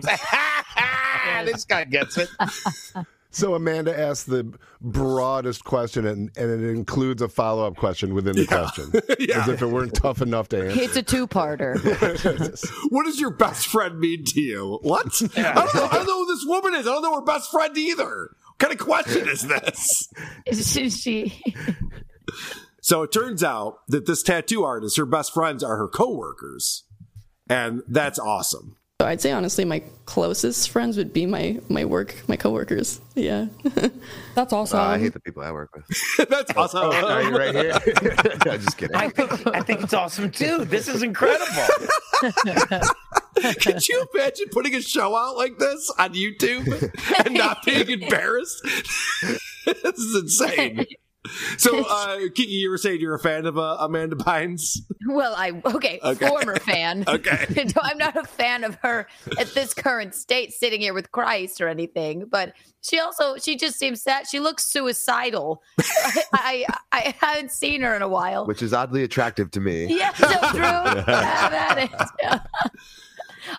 This 1.41 1.65
guy 1.65 1.85
gets 1.85 2.17
it. 2.17 2.29
So 3.33 3.55
Amanda 3.55 3.99
asked 3.99 4.29
the 4.29 4.53
broadest 4.79 5.63
question, 5.63 6.05
and, 6.05 6.29
and 6.37 6.51
it 6.51 6.69
includes 6.69 7.19
a 7.19 7.27
follow 7.27 7.65
up 7.65 7.75
question 7.75 8.13
within 8.13 8.35
the 8.35 8.45
question, 8.45 8.91
as 9.35 9.47
if 9.47 9.59
it 9.59 9.65
weren't 9.65 9.95
tough 9.95 10.21
enough 10.21 10.49
to 10.49 10.63
answer. 10.63 10.79
It's 10.79 10.95
a 10.95 11.01
two-parter. 11.01 11.73
What 12.89 13.05
does 13.05 13.19
your 13.19 13.31
best 13.31 13.65
friend 13.65 13.99
mean 13.99 14.23
to 14.25 14.39
you? 14.39 14.77
What? 14.83 15.07
I, 15.35 15.53
don't 15.55 15.73
know, 15.73 15.85
I 15.85 15.95
don't 15.95 16.05
know 16.05 16.25
who 16.25 16.35
this 16.35 16.45
woman 16.45 16.75
is. 16.75 16.85
I 16.85 16.91
don't 16.91 17.01
know 17.01 17.15
her 17.15 17.25
best 17.25 17.49
friend 17.49 17.75
either. 17.75 18.05
What 18.05 18.59
kind 18.59 18.71
of 18.71 18.77
question 18.77 19.27
is 19.27 19.47
this? 19.47 20.09
she, 20.71 20.91
she, 20.91 21.41
So 22.81 23.01
it 23.01 23.11
turns 23.11 23.43
out 23.43 23.79
that 23.87 24.05
this 24.05 24.21
tattoo 24.21 24.63
artist, 24.63 24.95
her 24.97 25.07
best 25.07 25.33
friends 25.33 25.63
are 25.63 25.77
her 25.77 25.87
coworkers. 25.87 26.83
And 27.49 27.81
that's 27.87 28.19
awesome. 28.19 28.77
So 29.01 29.07
I'd 29.07 29.21
say 29.21 29.31
honestly, 29.31 29.65
my 29.65 29.81
closest 30.05 30.69
friends 30.69 30.97
would 30.97 31.13
be 31.13 31.25
my 31.25 31.59
my 31.67 31.83
work, 31.83 32.15
my 32.27 32.35
coworkers. 32.35 33.01
Yeah. 33.15 33.47
That's 34.35 34.53
awesome. 34.53 34.79
uh, 34.79 34.83
I 34.83 34.99
hate 34.99 35.13
the 35.13 35.19
people 35.19 35.43
I 35.43 35.51
work 35.51 35.71
with. 35.75 35.85
that's 36.29 36.51
awesome. 36.55 36.81
Oh, 36.83 37.07
are 37.07 37.21
you 37.21 37.37
right 37.37 37.53
here? 37.53 37.73
I'm 37.73 37.81
just 38.61 38.77
kidding. 38.77 38.95
I 38.95 39.09
think, 39.09 39.47
I 39.47 39.61
think 39.61 39.81
it's 39.81 39.93
awesome 39.93 40.31
too. 40.31 40.65
This 40.65 40.87
is 40.87 41.03
incredible. 41.03 41.45
Could 43.61 43.87
you 43.87 44.07
imagine 44.13 44.47
putting 44.51 44.73
a 44.73 44.81
show 44.81 45.15
out 45.15 45.37
like 45.37 45.59
this 45.59 45.91
on 45.99 46.13
YouTube 46.13 46.91
and 47.25 47.33
not 47.35 47.63
being 47.65 47.89
embarrassed? 47.89 48.61
this 49.65 49.97
is 49.97 50.15
insane. 50.15 50.85
So, 51.57 51.85
uh, 51.89 52.17
Kiki, 52.35 52.51
you 52.51 52.69
were 52.69 52.77
saying 52.77 52.99
you're 53.01 53.15
a 53.15 53.19
fan 53.19 53.45
of 53.45 53.57
uh, 53.57 53.77
Amanda 53.79 54.15
Bynes? 54.15 54.79
well, 55.07 55.33
I 55.35 55.61
okay, 55.65 55.99
Okay. 56.03 56.27
former 56.27 56.57
fan. 56.59 57.05
Okay. 57.13 57.45
No, 57.75 57.81
I'm 57.81 57.97
not 57.97 58.15
a 58.17 58.23
fan 58.23 58.63
of 58.63 58.75
her 58.81 59.07
at 59.39 59.47
this 59.53 59.73
current 59.73 60.15
state, 60.15 60.51
sitting 60.53 60.81
here 60.81 60.93
with 60.93 61.11
Christ 61.11 61.61
or 61.61 61.67
anything. 61.69 62.25
But 62.29 62.53
she 62.81 62.99
also, 62.99 63.37
she 63.37 63.55
just 63.55 63.77
seems 63.79 64.01
sad. 64.01 64.27
She 64.27 64.39
looks 64.39 64.65
suicidal. 64.65 65.61
I, 66.33 66.65
I, 66.67 66.67
I 66.91 67.15
haven't 67.19 67.51
seen 67.51 67.81
her 67.81 67.95
in 67.95 68.01
a 68.01 68.07
while. 68.09 68.45
Which 68.45 68.61
is 68.61 68.73
oddly 68.73 69.03
attractive 69.03 69.51
to 69.51 69.59
me. 69.61 69.85
Yes, 69.87 70.17
so 70.17 70.27
true. 70.51 70.61
Have 71.03 71.53
at 71.53 71.77
it. 71.77 72.41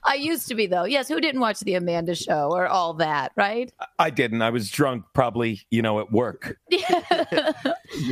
I 0.04 0.14
used 0.14 0.48
to 0.48 0.54
be 0.54 0.66
though. 0.66 0.84
Yes, 0.84 1.08
who 1.08 1.20
didn't 1.20 1.40
watch 1.40 1.60
the 1.60 1.74
Amanda 1.74 2.14
show 2.14 2.50
or 2.52 2.66
all 2.66 2.94
that, 2.94 3.32
right? 3.36 3.72
I 3.98 4.10
didn't. 4.10 4.42
I 4.42 4.50
was 4.50 4.70
drunk, 4.70 5.04
probably, 5.14 5.60
you 5.70 5.82
know, 5.82 6.00
at 6.00 6.10
work. 6.12 6.56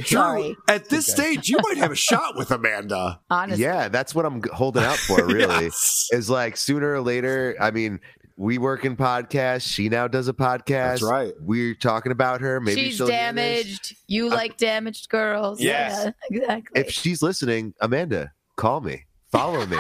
Sorry. 0.05 0.57
At 0.69 0.89
this 0.89 1.07
stage, 1.07 1.49
you 1.49 1.59
might 1.63 1.77
have 1.79 1.91
a 1.93 1.97
shot 1.97 2.37
with 2.37 2.51
Amanda. 2.51 3.21
Honestly. 3.31 3.63
Yeah, 3.65 3.89
that's 3.89 4.15
what 4.15 4.25
I'm 4.25 4.43
holding 4.53 4.83
out 4.85 4.97
for, 4.97 5.25
really. 5.27 5.43
Yes. 5.63 6.09
Is 6.13 6.31
like 6.31 6.57
sooner 6.57 6.95
or 6.95 7.01
later, 7.01 7.57
I 7.61 7.71
mean, 7.71 8.01
we 8.37 8.59
work 8.59 8.85
in 8.85 8.97
podcasts. 8.97 9.71
She 9.71 9.89
now 9.89 10.09
does 10.09 10.29
a 10.29 10.33
podcast. 10.33 10.67
That's 11.01 11.03
right. 11.03 11.33
We're 11.41 11.75
talking 11.75 12.11
about 12.11 12.41
her. 12.41 12.61
Maybe 12.61 12.81
She's 12.85 12.97
she'll 12.97 13.07
hear 13.07 13.33
this. 13.33 13.65
damaged. 13.65 13.97
You 14.09 14.29
like 14.31 14.57
damaged 14.57 15.09
girls. 15.09 15.61
Yes. 15.61 16.11
Yeah, 16.31 16.39
exactly. 16.39 16.81
If 16.81 16.91
she's 16.91 17.23
listening, 17.23 17.75
Amanda, 17.81 18.33
call 18.57 18.81
me. 18.81 19.05
Follow 19.31 19.67
me. 19.67 19.79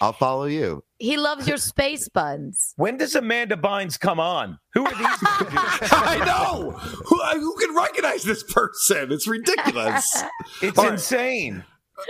I'll 0.00 0.12
follow 0.12 0.44
you. 0.46 0.82
he 0.98 1.16
loves 1.16 1.46
your 1.46 1.56
space 1.58 2.08
buns. 2.08 2.74
When 2.76 2.96
does 2.96 3.14
Amanda 3.14 3.56
Bynes 3.56 3.98
come 3.98 4.18
on? 4.20 4.58
Who 4.74 4.84
are 4.84 4.94
these? 4.94 5.18
People? 5.38 5.58
I 5.58 6.22
know. 6.26 6.70
Who, 6.72 7.16
who 7.40 7.56
can 7.58 7.74
recognize 7.76 8.24
this 8.24 8.42
person? 8.42 9.12
It's 9.12 9.26
ridiculous. 9.28 10.22
It's 10.62 10.78
All 10.78 10.84
right. 10.84 10.92
insane. 10.94 11.64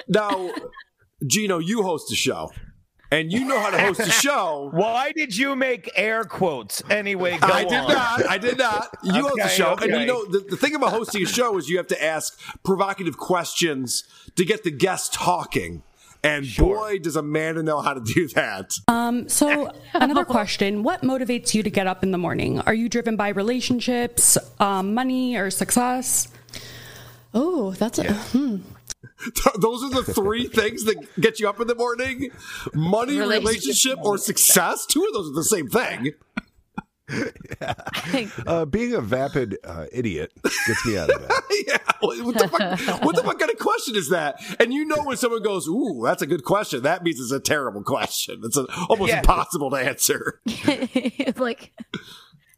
now, 0.08 0.50
Geno, 1.26 1.58
you 1.58 1.82
host 1.82 2.10
a 2.12 2.14
show. 2.16 2.50
and 3.10 3.30
you 3.32 3.44
know 3.44 3.58
how 3.60 3.70
to 3.70 3.78
host 3.80 4.00
a 4.00 4.10
show. 4.10 4.70
Why 4.72 5.12
did 5.12 5.36
you 5.36 5.54
make 5.54 5.90
air 5.94 6.24
quotes 6.24 6.82
anyway? 6.90 7.38
Go 7.38 7.46
I 7.46 7.64
did 7.64 7.72
on. 7.78 7.88
not. 7.92 8.26
I 8.28 8.38
did 8.38 8.58
not. 8.58 8.88
You 9.04 9.22
host 9.28 9.38
a 9.38 9.42
Okay, 9.44 9.54
show, 9.54 9.74
and 9.80 9.92
you 10.00 10.06
know 10.06 10.24
the, 10.24 10.40
the 10.40 10.56
thing 10.56 10.74
about 10.74 10.90
hosting 10.90 11.22
a 11.22 11.26
show 11.26 11.56
is 11.58 11.68
you 11.68 11.76
have 11.76 11.86
to 11.88 12.02
ask 12.04 12.38
provocative 12.64 13.16
questions 13.18 14.04
to 14.36 14.44
get 14.44 14.64
the 14.64 14.70
guests 14.70 15.10
talking. 15.12 15.82
And 16.24 16.46
boy, 16.56 16.98
does 17.00 17.16
Amanda 17.16 17.62
know 17.62 17.82
how 17.82 17.92
to 17.92 18.00
do 18.00 18.26
that. 18.28 18.72
Um, 18.88 19.28
so 19.28 19.70
another 19.92 20.24
question: 20.24 20.82
What 20.82 21.02
motivates 21.02 21.52
you 21.52 21.62
to 21.62 21.70
get 21.70 21.86
up 21.86 22.02
in 22.02 22.12
the 22.12 22.18
morning? 22.18 22.60
Are 22.60 22.72
you 22.72 22.88
driven 22.88 23.14
by 23.14 23.28
relationships, 23.28 24.38
um, 24.58 24.94
money, 24.94 25.36
or 25.36 25.50
success? 25.50 26.28
Oh, 27.34 27.72
that's 27.72 27.98
a 27.98 28.12
hmm. 28.14 28.56
Those 29.58 29.82
are 29.84 30.02
the 30.02 30.12
three 30.12 30.46
things 30.60 30.84
that 30.84 30.96
get 31.20 31.40
you 31.40 31.48
up 31.48 31.60
in 31.60 31.66
the 31.66 31.74
morning: 31.74 32.30
money, 32.72 33.18
Relationship. 33.18 33.46
relationship, 33.46 33.98
or 34.02 34.16
success. 34.16 34.86
Two 34.86 35.04
of 35.04 35.12
those 35.12 35.30
are 35.30 35.34
the 35.34 35.44
same 35.44 35.68
thing. 35.68 36.12
Uh, 38.46 38.64
being 38.64 38.92
a 38.94 39.00
vapid 39.00 39.56
uh, 39.64 39.86
idiot 39.92 40.32
gets 40.42 40.86
me 40.86 40.98
out 40.98 41.08
of 41.10 41.20
bed. 41.20 41.30
yeah. 41.66 41.78
What 42.00 42.36
the, 42.38 42.48
fuck, 42.48 43.02
what 43.04 43.16
the 43.16 43.22
fuck 43.22 43.38
kind 43.38 43.50
of 43.50 43.58
question 43.58 43.96
is 43.96 44.10
that? 44.10 44.36
And 44.60 44.72
you 44.74 44.84
know 44.84 45.02
when 45.04 45.16
someone 45.16 45.42
goes, 45.42 45.66
"Ooh, 45.68 46.02
that's 46.04 46.20
a 46.22 46.26
good 46.26 46.44
question," 46.44 46.82
that 46.82 47.02
means 47.02 47.20
it's 47.20 47.30
a 47.32 47.40
terrible 47.40 47.82
question. 47.82 48.40
It's 48.44 48.56
a, 48.56 48.66
almost 48.88 49.10
Yeah. 49.10 49.18
impossible 49.20 49.70
to 49.70 49.76
answer. 49.76 50.40
like 51.36 51.72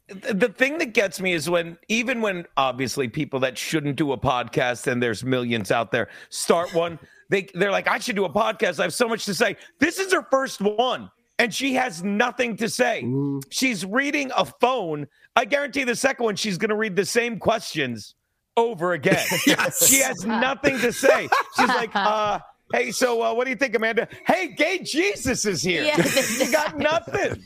the 0.09 0.53
thing 0.55 0.77
that 0.79 0.93
gets 0.93 1.19
me 1.21 1.33
is 1.33 1.49
when 1.49 1.77
even 1.87 2.21
when 2.21 2.45
obviously 2.57 3.07
people 3.07 3.39
that 3.41 3.57
shouldn't 3.57 3.95
do 3.95 4.11
a 4.11 4.17
podcast 4.17 4.87
and 4.87 5.01
there's 5.03 5.23
millions 5.23 5.69
out 5.71 5.91
there 5.91 6.07
start 6.29 6.73
one 6.73 6.97
they 7.29 7.45
they're 7.55 7.71
like 7.71 7.89
i 7.89 7.99
should 7.99 8.15
do 8.15 8.23
a 8.23 8.29
podcast 8.29 8.79
i 8.79 8.83
have 8.83 8.93
so 8.93 9.05
much 9.09 9.25
to 9.25 9.33
say 9.33 9.57
this 9.79 9.99
is 9.99 10.13
her 10.13 10.25
first 10.31 10.61
one 10.61 11.11
and 11.39 11.53
she 11.53 11.73
has 11.75 12.03
nothing 12.03 12.57
to 12.57 12.67
say 12.69 13.05
she's 13.49 13.85
reading 13.85 14.31
a 14.35 14.45
phone 14.45 15.07
i 15.35 15.45
guarantee 15.45 15.83
the 15.83 15.95
second 15.95 16.23
one 16.25 16.35
she's 16.35 16.57
going 16.57 16.69
to 16.69 16.75
read 16.75 16.95
the 16.95 17.05
same 17.05 17.37
questions 17.39 18.15
over 18.55 18.93
again 18.93 19.25
she 19.85 19.99
has 19.99 20.25
nothing 20.25 20.77
to 20.79 20.91
say 20.91 21.27
she's 21.55 21.67
like 21.69 21.91
uh 21.95 22.39
Hey, 22.73 22.91
so 22.91 23.21
uh, 23.21 23.33
what 23.33 23.45
do 23.45 23.49
you 23.51 23.55
think, 23.55 23.73
Amanda? 23.75 24.09
Hey, 24.25 24.49
gay 24.53 24.79
Jesus 24.79 25.45
is 25.45 25.63
here. 25.63 25.83
Yeah. 25.85 25.95
you 26.37 26.51
got 26.51 26.77
nothing. 26.77 27.41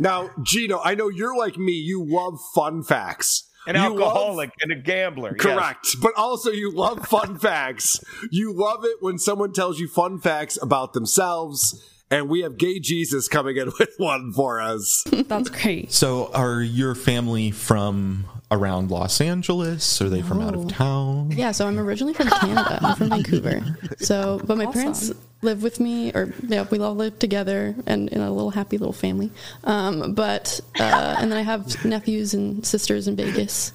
Now, 0.00 0.28
Geno, 0.42 0.80
I 0.82 0.96
know 0.96 1.08
you're 1.08 1.36
like 1.36 1.56
me. 1.56 1.70
You 1.74 2.04
love 2.04 2.40
fun 2.52 2.82
facts. 2.82 3.48
An 3.68 3.76
You 3.76 3.82
love- 3.82 4.00
alcoholic 4.00 4.50
and 4.60 4.72
a 4.72 4.74
gambler. 4.74 5.36
yes. 5.38 5.40
Correct. 5.40 5.86
But 6.02 6.14
also, 6.16 6.50
you 6.50 6.72
love 6.74 7.06
fun 7.06 7.38
facts. 7.38 8.00
You 8.32 8.52
love 8.52 8.84
it 8.84 8.96
when 8.98 9.18
someone 9.18 9.52
tells 9.52 9.78
you 9.78 9.86
fun 9.86 10.18
facts 10.18 10.58
about 10.60 10.94
themselves. 10.94 11.80
And 12.14 12.28
we 12.28 12.42
have 12.42 12.56
Gay 12.56 12.78
Jesus 12.78 13.26
coming 13.26 13.56
in 13.56 13.66
with 13.80 13.92
one 13.96 14.32
for 14.32 14.60
us. 14.60 15.02
That's 15.26 15.50
great. 15.50 15.90
So, 15.90 16.30
are 16.32 16.62
your 16.62 16.94
family 16.94 17.50
from 17.50 18.26
around 18.52 18.92
Los 18.92 19.20
Angeles? 19.20 20.00
Are 20.00 20.08
they 20.08 20.22
from 20.22 20.40
out 20.40 20.54
of 20.54 20.68
town? 20.68 21.32
Yeah, 21.32 21.50
so 21.50 21.66
I'm 21.66 21.76
originally 21.76 22.14
from 22.14 22.28
Canada. 22.28 22.78
I'm 22.80 22.96
from 22.96 23.08
Vancouver. 23.08 23.78
So, 23.98 24.40
but 24.44 24.58
my 24.58 24.66
parents 24.66 25.12
live 25.40 25.62
with 25.62 25.80
me, 25.80 26.12
or 26.12 26.32
yeah, 26.46 26.66
we 26.70 26.78
all 26.78 26.94
live 26.94 27.18
together 27.18 27.74
and 27.86 28.08
in 28.10 28.20
a 28.20 28.30
little 28.30 28.50
happy 28.50 28.76
little 28.76 28.92
family. 28.92 29.30
Um, 29.64 30.14
but 30.14 30.60
uh, 30.78 31.16
and 31.18 31.32
then 31.32 31.38
I 31.38 31.42
have 31.42 31.84
nephews 31.84 32.34
and 32.34 32.66
sisters 32.66 33.08
in 33.08 33.16
Vegas. 33.16 33.72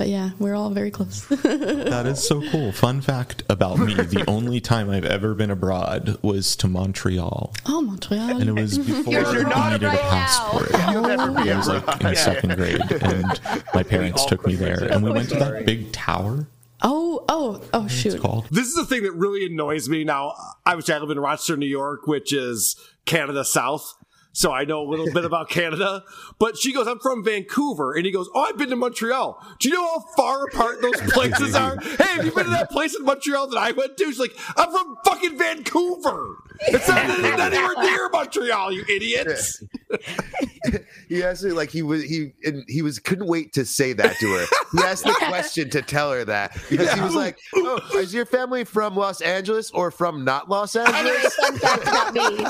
But 0.00 0.08
yeah, 0.08 0.30
we're 0.38 0.54
all 0.54 0.70
very 0.70 0.90
close. 0.90 1.26
That 1.28 2.06
is 2.06 2.26
so 2.26 2.40
cool. 2.50 2.72
Fun 2.72 3.02
fact 3.02 3.42
about 3.50 3.78
me 3.78 3.92
the 3.92 4.24
only 4.28 4.58
time 4.58 4.88
I've 4.88 5.04
ever 5.04 5.34
been 5.34 5.50
abroad 5.50 6.16
was 6.22 6.56
to 6.56 6.68
Montreal. 6.68 7.52
oh, 7.66 7.82
Montreal. 7.82 8.40
And 8.40 8.48
it 8.48 8.58
was 8.58 8.78
before 8.78 9.12
You're 9.12 9.36
you 9.40 9.42
not 9.42 9.72
needed 9.72 9.84
a 9.84 9.88
right 9.88 10.00
passport. 10.00 10.72
now. 10.72 11.04
I 11.04 11.54
was 11.54 11.68
like 11.68 12.02
in 12.02 12.16
second 12.16 12.56
grade, 12.56 12.80
and 13.02 13.40
my 13.74 13.82
parents 13.82 14.24
took 14.24 14.46
me 14.46 14.54
there, 14.54 14.84
and 14.84 15.04
we 15.04 15.10
went 15.10 15.28
to 15.30 15.38
that 15.38 15.66
big 15.66 15.92
tower. 15.92 16.48
Oh, 16.80 17.26
oh, 17.28 17.62
oh, 17.74 17.86
shoot. 17.86 18.22
called. 18.22 18.46
This 18.50 18.68
is 18.68 18.76
the 18.76 18.86
thing 18.86 19.02
that 19.02 19.12
really 19.12 19.44
annoys 19.44 19.86
me. 19.90 20.04
Now, 20.04 20.32
I 20.64 20.76
was 20.76 20.88
I 20.88 20.96
live 20.96 21.10
in 21.10 21.20
Rochester, 21.20 21.58
New 21.58 21.66
York, 21.66 22.06
which 22.06 22.32
is 22.32 22.74
Canada 23.04 23.44
South. 23.44 23.94
So 24.32 24.52
I 24.52 24.64
know 24.64 24.82
a 24.82 24.88
little 24.88 25.12
bit 25.12 25.24
about 25.24 25.48
Canada. 25.50 26.04
But 26.38 26.56
she 26.56 26.72
goes, 26.72 26.86
I'm 26.86 26.98
from 26.98 27.24
Vancouver. 27.24 27.94
And 27.94 28.06
he 28.06 28.12
goes, 28.12 28.28
Oh, 28.34 28.42
I've 28.42 28.56
been 28.56 28.70
to 28.70 28.76
Montreal. 28.76 29.44
Do 29.58 29.68
you 29.68 29.74
know 29.74 29.86
how 29.86 30.04
far 30.16 30.44
apart 30.46 30.80
those 30.82 31.00
places 31.12 31.54
are? 31.54 31.76
Hey, 31.80 32.04
have 32.04 32.24
you 32.24 32.32
been 32.32 32.44
to 32.44 32.50
that 32.50 32.70
place 32.70 32.94
in 32.94 33.04
Montreal 33.04 33.48
that 33.48 33.58
I 33.58 33.72
went 33.72 33.96
to? 33.96 34.04
She's 34.04 34.18
like, 34.18 34.36
I'm 34.56 34.70
from 34.70 34.96
fucking 35.04 35.36
Vancouver. 35.36 36.36
It's 36.60 36.88
not, 36.88 37.10
it's 37.10 37.20
not 37.22 37.52
anywhere 37.52 37.74
near 37.82 38.08
Montreal, 38.10 38.72
you 38.72 38.84
idiots. 38.88 39.62
he 41.08 41.22
actually 41.22 41.52
like 41.52 41.70
he 41.70 41.82
was 41.82 42.02
he 42.04 42.32
and 42.44 42.64
he 42.68 42.82
was 42.82 42.98
couldn't 42.98 43.26
wait 43.26 43.52
to 43.54 43.64
say 43.64 43.92
that 43.92 44.16
to 44.20 44.26
her. 44.34 44.46
He 44.72 44.78
asked 44.84 45.04
the 45.04 45.14
question 45.28 45.68
to 45.70 45.82
tell 45.82 46.12
her 46.12 46.24
that 46.24 46.52
because 46.68 46.92
he 46.92 47.00
was 47.00 47.14
like, 47.14 47.38
"Oh, 47.56 47.80
is 47.94 48.14
your 48.14 48.26
family 48.26 48.64
from 48.64 48.94
Los 48.96 49.20
Angeles 49.20 49.70
or 49.72 49.90
from 49.90 50.24
not 50.24 50.48
Los 50.48 50.76
anyway, 50.76 50.96
Angeles?" 50.98 51.34
fun 51.34 51.58
fact 51.58 51.82
about 51.82 52.14
me. 52.14 52.44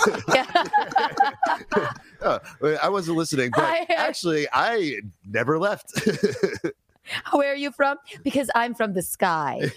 Oh, 2.22 2.38
I 2.82 2.90
wasn't 2.90 3.16
listening, 3.16 3.50
but 3.54 3.64
I- 3.64 3.86
I- 3.88 3.94
actually, 3.94 4.46
I 4.52 4.96
never 5.26 5.58
left. 5.58 5.90
Where 7.32 7.52
are 7.52 7.56
you 7.56 7.70
from? 7.72 7.96
Because 8.22 8.50
I'm 8.54 8.74
from 8.74 8.92
the 8.92 9.00
sky. 9.00 9.70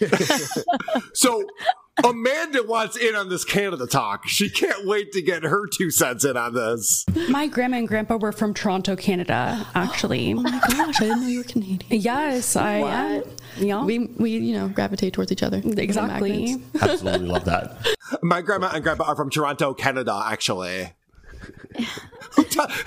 So 1.14 1.44
Amanda 2.04 2.64
wants 2.64 2.98
in 2.98 3.14
on 3.16 3.30
this 3.30 3.46
Canada 3.46 3.86
talk. 3.86 4.28
She 4.28 4.50
can't 4.50 4.86
wait 4.86 5.12
to 5.12 5.22
get 5.22 5.44
her 5.44 5.68
two 5.68 5.92
cents 5.92 6.26
in 6.26 6.36
on 6.36 6.54
this. 6.54 7.06
My 7.30 7.48
grandma 7.48 7.78
and 7.78 7.88
grandpa 7.88 8.18
were 8.18 8.32
from 8.32 8.54
Toronto, 8.54 8.96
Canada. 8.96 9.68
Actually. 9.76 10.34
Oh 10.34 10.42
my 10.42 10.60
gosh, 10.70 11.02
I 11.02 11.06
didn't 11.06 11.22
know 11.22 11.28
you 11.28 11.40
were 11.40 11.44
Canadian. 11.44 11.82
Yes, 11.90 12.56
I 12.56 12.74
am. 12.76 13.16
What? 13.22 13.42
Yeah. 13.58 13.84
We 13.84 14.00
we 14.18 14.32
you 14.32 14.54
know 14.58 14.70
gravitate 14.70 15.14
towards 15.14 15.32
each 15.32 15.44
other. 15.44 15.62
Exactly. 15.64 16.56
Absolutely 16.82 17.28
love 17.28 17.46
that. 17.46 17.78
My 18.22 18.42
grandma 18.42 18.72
and 18.74 18.84
grandpa 18.84 19.06
are 19.06 19.16
from 19.16 19.30
Toronto, 19.30 19.74
Canada, 19.74 20.20
actually. 20.26 20.94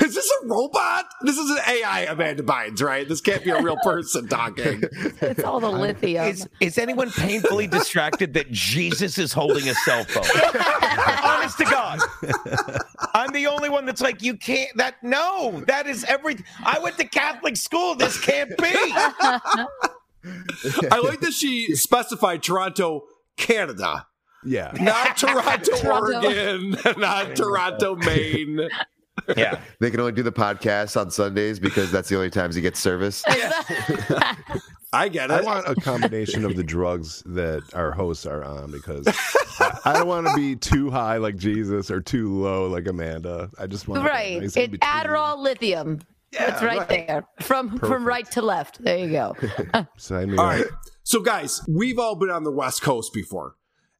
Is 0.00 0.14
this 0.14 0.30
a 0.42 0.46
robot? 0.46 1.06
This 1.22 1.36
is 1.36 1.50
an 1.50 1.58
AI 1.68 2.06
Amanda 2.08 2.42
Bynes, 2.42 2.82
right? 2.82 3.08
This 3.08 3.20
can't 3.20 3.44
be 3.44 3.50
a 3.50 3.60
real 3.60 3.76
person 3.82 4.28
talking. 4.28 4.82
It's 5.20 5.44
all 5.44 5.60
the 5.60 5.70
lithium. 5.70 6.26
Is, 6.26 6.48
is 6.60 6.78
anyone 6.78 7.10
painfully 7.10 7.66
distracted 7.66 8.34
that 8.34 8.50
Jesus 8.50 9.18
is 9.18 9.32
holding 9.32 9.68
a 9.68 9.74
cell 9.74 10.04
phone? 10.04 10.24
Honest 11.24 11.58
to 11.58 11.64
God. 11.64 12.00
I'm 13.14 13.32
the 13.32 13.46
only 13.46 13.68
one 13.68 13.86
that's 13.86 14.00
like, 14.00 14.22
you 14.22 14.36
can't, 14.36 14.70
that, 14.76 15.02
no, 15.02 15.62
that 15.66 15.86
is 15.86 16.04
everything. 16.04 16.44
I 16.64 16.78
went 16.78 16.98
to 16.98 17.04
Catholic 17.04 17.56
school. 17.56 17.94
This 17.94 18.20
can't 18.20 18.56
be. 18.56 18.64
I 20.90 21.00
like 21.02 21.20
that 21.20 21.32
she 21.32 21.74
specified 21.76 22.42
Toronto, 22.42 23.04
Canada. 23.36 24.06
Yeah. 24.46 24.72
Not 24.80 25.16
Toronto, 25.16 25.76
Toronto. 25.76 26.26
Oregon, 26.28 26.76
not 26.98 27.36
Toronto, 27.36 27.96
Maine. 27.96 28.68
Yeah. 29.36 29.60
they 29.80 29.90
can 29.90 29.98
only 30.00 30.12
do 30.12 30.22
the 30.22 30.30
podcast 30.32 30.98
on 31.00 31.10
Sundays 31.10 31.58
because 31.58 31.90
that's 31.90 32.08
the 32.08 32.16
only 32.16 32.30
times 32.30 32.54
he 32.54 32.60
gets 32.62 32.78
service. 32.78 33.24
I 34.92 35.08
get 35.08 35.30
it. 35.30 35.34
I 35.34 35.40
want 35.42 35.68
a 35.68 35.74
combination 35.74 36.44
of 36.44 36.54
the 36.56 36.62
drugs 36.62 37.22
that 37.26 37.62
our 37.74 37.92
hosts 37.92 38.24
are 38.24 38.44
on 38.44 38.70
because 38.70 39.06
I, 39.58 39.78
I 39.86 39.92
don't 39.94 40.06
want 40.06 40.26
to 40.28 40.34
be 40.36 40.54
too 40.54 40.90
high 40.90 41.16
like 41.16 41.36
Jesus 41.36 41.90
or 41.90 42.00
too 42.00 42.32
low 42.32 42.68
like 42.68 42.86
Amanda. 42.86 43.50
I 43.58 43.66
just 43.66 43.88
want 43.88 44.04
to 44.04 44.08
right. 44.08 44.40
nice 44.42 44.56
in 44.56 44.62
It, 44.62 44.70
between. 44.72 44.90
Adderall, 44.90 45.38
lithium. 45.38 46.00
It's 46.32 46.62
right, 46.62 46.78
right. 46.78 46.88
there. 46.88 47.24
From 47.40 47.78
from 47.78 48.04
right 48.06 48.30
to 48.32 48.42
left. 48.42 48.82
There 48.82 48.98
you 48.98 49.10
go. 49.10 49.34
Sign 49.96 50.30
me 50.32 50.38
All 50.38 50.44
up. 50.46 50.56
right. 50.56 50.66
So, 51.02 51.20
guys, 51.20 51.62
we've 51.68 51.98
all 51.98 52.16
been 52.16 52.30
on 52.30 52.44
the 52.44 52.50
West 52.50 52.82
Coast 52.82 53.12
before. 53.14 53.54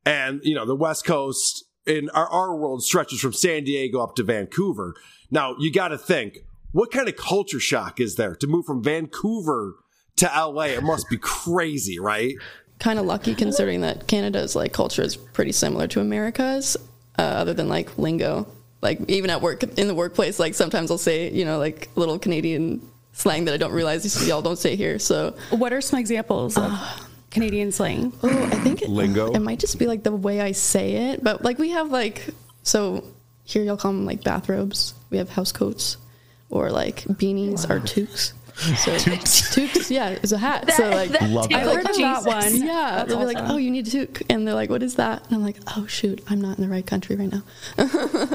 And, 0.06 0.40
you 0.42 0.54
know, 0.54 0.64
the 0.64 0.76
West 0.76 1.04
Coast 1.04 1.64
in 1.84 2.08
our, 2.10 2.26
our 2.28 2.56
world 2.56 2.82
stretches 2.82 3.20
from 3.20 3.34
San 3.34 3.64
Diego 3.64 4.00
up 4.00 4.14
to 4.16 4.22
Vancouver. 4.22 4.94
Now, 5.30 5.56
you 5.58 5.70
got 5.70 5.88
to 5.88 5.98
think, 5.98 6.38
what 6.72 6.90
kind 6.90 7.08
of 7.08 7.16
culture 7.16 7.60
shock 7.60 8.00
is 8.00 8.16
there 8.16 8.34
to 8.36 8.46
move 8.46 8.64
from 8.64 8.82
Vancouver 8.82 9.74
to 10.16 10.26
LA? 10.26 10.66
It 10.66 10.82
must 10.82 11.10
be 11.10 11.18
crazy, 11.18 11.98
right? 11.98 12.34
kind 12.78 12.98
of 12.98 13.06
lucky 13.06 13.34
considering 13.34 13.80
that 13.82 14.06
Canada's 14.06 14.54
like 14.54 14.72
culture 14.72 15.02
is 15.02 15.16
pretty 15.16 15.52
similar 15.52 15.86
to 15.88 16.00
America's, 16.00 16.76
uh, 17.18 17.22
other 17.22 17.54
than 17.54 17.68
like 17.68 17.96
lingo. 17.98 18.46
Like 18.82 19.00
even 19.08 19.30
at 19.30 19.40
work 19.40 19.62
in 19.62 19.88
the 19.88 19.94
workplace, 19.94 20.38
like 20.38 20.54
sometimes 20.54 20.90
I'll 20.90 20.98
say 20.98 21.30
you 21.30 21.44
know 21.44 21.58
like 21.58 21.88
little 21.96 22.18
Canadian 22.18 22.86
slang 23.12 23.46
that 23.46 23.54
I 23.54 23.56
don't 23.56 23.72
realize 23.72 24.28
y'all 24.28 24.42
don't 24.42 24.58
say 24.58 24.76
here. 24.76 24.98
So 24.98 25.34
What 25.50 25.72
are 25.72 25.80
some 25.80 25.98
examples 25.98 26.58
of 26.58 26.70
Canadian 27.36 27.70
slang? 27.70 28.12
oh, 28.22 28.44
I 28.44 28.56
think 28.56 28.80
it, 28.80 28.88
Lingo? 28.88 29.30
It 29.30 29.40
might 29.40 29.58
just 29.58 29.78
be 29.78 29.86
like 29.86 30.02
the 30.02 30.12
way 30.12 30.40
I 30.40 30.52
say 30.52 31.10
it, 31.10 31.22
but 31.22 31.44
like 31.44 31.58
we 31.58 31.70
have 31.70 31.90
like 31.90 32.28
so 32.62 33.04
here 33.44 33.62
y'all 33.62 33.76
call 33.76 33.92
them 33.92 34.06
like 34.06 34.24
bathrobes. 34.24 34.94
We 35.10 35.18
have 35.18 35.28
house 35.28 35.52
coats 35.52 35.98
or 36.48 36.70
like 36.70 37.04
beanies 37.04 37.68
or 37.68 37.80
toques. 37.80 38.32
So 38.56 38.90
toques, 38.96 39.90
yeah, 39.90 40.16
it's 40.22 40.32
a 40.32 40.38
hat. 40.38 40.70
so 40.72 40.88
like, 40.88 41.10
that 41.10 41.28
Love 41.28 41.50
that. 41.50 41.62
I've 41.62 41.74
heard 41.74 41.90
of 41.90 41.96
that 41.98 42.24
one. 42.24 42.56
yeah, 42.56 42.96
That's 42.96 43.10
they'll 43.10 43.18
be 43.18 43.26
like, 43.26 43.36
oh, 43.38 43.58
you 43.58 43.70
need 43.70 43.86
a 43.86 43.90
toque, 43.90 44.22
and 44.30 44.48
they're 44.48 44.54
like, 44.54 44.70
what 44.70 44.82
is 44.82 44.94
that? 44.94 45.26
And 45.26 45.34
I'm 45.34 45.42
like, 45.42 45.58
oh 45.76 45.86
shoot, 45.86 46.24
I'm 46.30 46.40
not 46.40 46.56
in 46.56 46.64
the 46.64 46.70
right 46.70 46.86
country 46.86 47.16
right 47.16 47.30
now. 47.30 47.42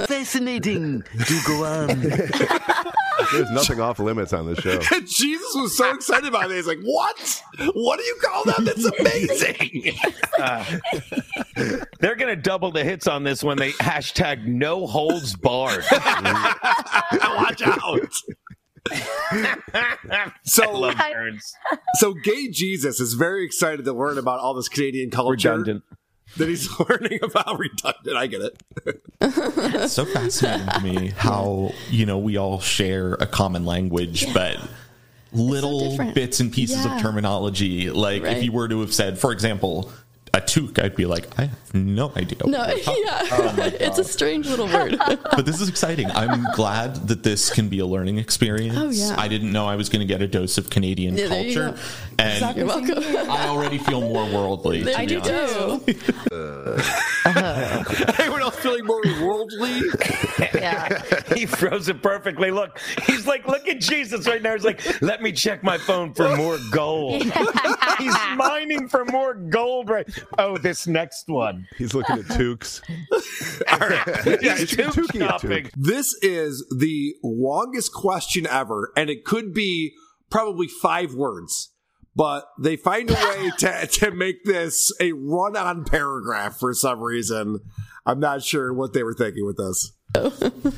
Fascinating. 0.06 1.04
Do 1.26 1.40
go 1.48 1.66
on. 1.66 1.90
There's 3.32 3.52
nothing 3.52 3.80
off 3.80 4.00
limits 4.00 4.34
on 4.34 4.46
this 4.46 4.60
show. 4.60 4.80
Jesus 5.06 5.56
was 5.56 5.78
so 5.78 5.94
excited 5.94 6.28
about 6.28 6.52
it. 6.52 6.56
He's 6.56 6.68
like, 6.68 6.82
"What? 6.82 7.44
What 7.74 8.00
do 8.00 8.06
you 8.06 8.16
call 8.22 8.44
that? 8.46 8.66
That's 8.66 8.86
amazing!" 8.86 9.96
Uh, 10.38 11.86
they're 12.00 12.16
gonna 12.16 12.36
double 12.36 12.72
the 12.72 12.84
hits 12.84 13.08
on 13.08 13.24
this 13.24 13.44
when 13.44 13.58
they 13.58 13.72
hashtag 13.74 14.46
no 14.46 14.88
holds 14.88 15.36
barred. 15.36 15.84
Watch 15.92 17.62
out. 17.62 18.12
So, 20.44 20.64
I 20.64 20.72
love 20.72 20.96
nerds. 20.96 21.52
so 22.00 22.14
gay 22.14 22.50
Jesus 22.50 23.00
is 23.00 23.14
very 23.14 23.46
excited 23.46 23.86
to 23.86 23.94
learn 23.94 24.18
about 24.18 24.40
all 24.40 24.54
this 24.56 24.68
Canadian 24.68 25.12
culture 25.12 25.52
Redundant. 25.52 25.84
That 26.38 26.48
he's 26.50 26.70
learning 26.90 27.20
about. 27.24 27.60
Redundant, 27.60 28.16
I 28.18 28.28
get 28.28 28.42
it. 28.42 29.02
It's 29.22 29.94
so 29.94 30.06
fascinating 30.06 30.68
to 30.68 30.80
me 30.82 31.08
how 31.18 31.72
you 31.90 32.06
know 32.06 32.18
we 32.18 32.38
all 32.38 32.60
share 32.60 33.14
a 33.16 33.28
common 33.28 33.66
language, 33.66 34.32
but 34.34 34.58
little 35.34 35.90
different. 35.92 36.16
bits 36.16 36.40
and 36.40 36.52
pieces 36.52 36.84
Yeah. 36.86 36.96
of 36.96 37.02
terminology. 37.02 37.90
Like 37.90 38.24
if 38.24 38.44
you 38.44 38.52
were 38.52 38.68
to 38.68 38.82
have 38.82 38.94
said, 38.94 39.18
for 39.20 39.32
example, 39.32 39.92
a 40.34 40.40
toque, 40.40 40.80
I'd 40.80 40.96
be 40.96 41.06
like, 41.06 41.28
I 41.38 41.46
have 41.48 41.74
no 41.74 42.12
idea. 42.16 42.38
No, 42.46 42.66
you're 42.68 42.80
talking 42.80 43.04
yeah, 43.06 43.22
oh 43.32 43.50
about. 43.54 43.74
it's 43.74 43.98
a 43.98 44.04
strange 44.04 44.48
little 44.48 44.68
word. 44.68 44.98
but 45.08 45.46
this 45.46 45.60
is 45.60 45.68
exciting. 45.68 46.10
I'm 46.12 46.46
glad 46.56 46.96
that 47.10 47.24
this 47.24 47.50
can 47.50 47.68
be 47.68 47.80
a 47.80 47.86
learning 47.86 48.18
experience. 48.18 48.78
Oh, 48.78 48.90
yeah. 48.90 49.16
I 49.18 49.28
didn't 49.28 49.52
know 49.52 49.68
I 49.68 49.76
was 49.76 49.90
going 49.90 50.00
to 50.00 50.06
get 50.06 50.22
a 50.22 50.28
dose 50.28 50.58
of 50.58 50.70
Canadian 50.70 51.18
Yeah, 51.18 51.28
there 51.28 51.44
you 51.44 51.54
culture, 51.54 51.76
go. 51.76 51.82
and 52.20 52.34
Exactly. 52.34 52.60
You're 52.64 52.68
welcome. 52.68 53.30
I 53.30 53.48
already 53.48 53.78
feel 53.78 54.02
more 54.02 54.26
worldly. 54.26 54.84
To 54.84 54.98
I 54.98 55.06
be 55.06 55.16
do 55.16 55.22
honest. 55.22 55.86
too. 55.86 55.96
Anyone 58.20 58.42
else 58.42 58.56
feeling 58.58 58.86
more 58.86 59.02
worldly? 59.42 59.82
Yeah. 60.56 61.02
He 61.36 61.46
froze 61.46 61.88
it 61.88 62.04
perfectly. 62.04 62.52
Look, 62.52 62.80
he's 63.08 63.26
like, 63.26 63.48
look 63.48 63.68
at 63.68 63.80
Jesus 63.80 64.28
right 64.28 64.42
now. 64.42 64.54
He's 64.54 64.66
like, 64.66 65.02
let 65.02 65.22
me 65.22 65.32
check 65.32 65.64
my 65.64 65.78
phone 65.78 66.14
for 66.14 66.36
more 66.36 66.58
gold. 66.72 67.24
he's 67.98 68.16
mining 68.36 68.88
for 68.90 69.06
more 69.06 69.34
gold. 69.34 69.90
Right? 69.90 70.08
Oh, 70.38 70.58
this 70.58 70.88
next 70.88 71.28
one. 71.28 71.68
He's 71.78 71.94
looking 71.94 72.20
at 72.20 72.26
toques. 72.26 72.82
Yeah, 72.88 74.58
He's 74.58 74.72
toque 74.76 74.94
toque-ing 74.94 75.22
a 75.22 75.28
shopping. 75.28 75.64
toque. 75.66 75.72
This 75.76 76.14
is 76.22 76.66
the 76.78 77.16
longest 77.24 77.94
question 77.94 78.46
ever, 78.46 78.92
and 78.96 79.10
it 79.10 79.24
could 79.24 79.54
be 79.54 79.94
probably 80.30 80.68
five 80.68 81.14
words. 81.14 81.72
But 82.14 82.46
they 82.60 82.76
find 82.76 83.10
a 83.10 83.14
way 83.14 83.52
to, 83.60 83.88
to 83.88 84.12
make 84.12 84.44
this 84.44 84.92
a 85.00 85.14
run 85.14 85.56
on 85.56 85.86
paragraph 85.86 86.58
for 86.60 86.74
some 86.74 87.00
reason. 87.00 87.60
I'm 88.06 88.20
not 88.20 88.44
sure 88.44 88.74
what 88.74 88.94
they 88.94 89.04
were 89.04 89.14
thinking 89.14 89.46
with 89.46 89.58
this. 89.58 89.92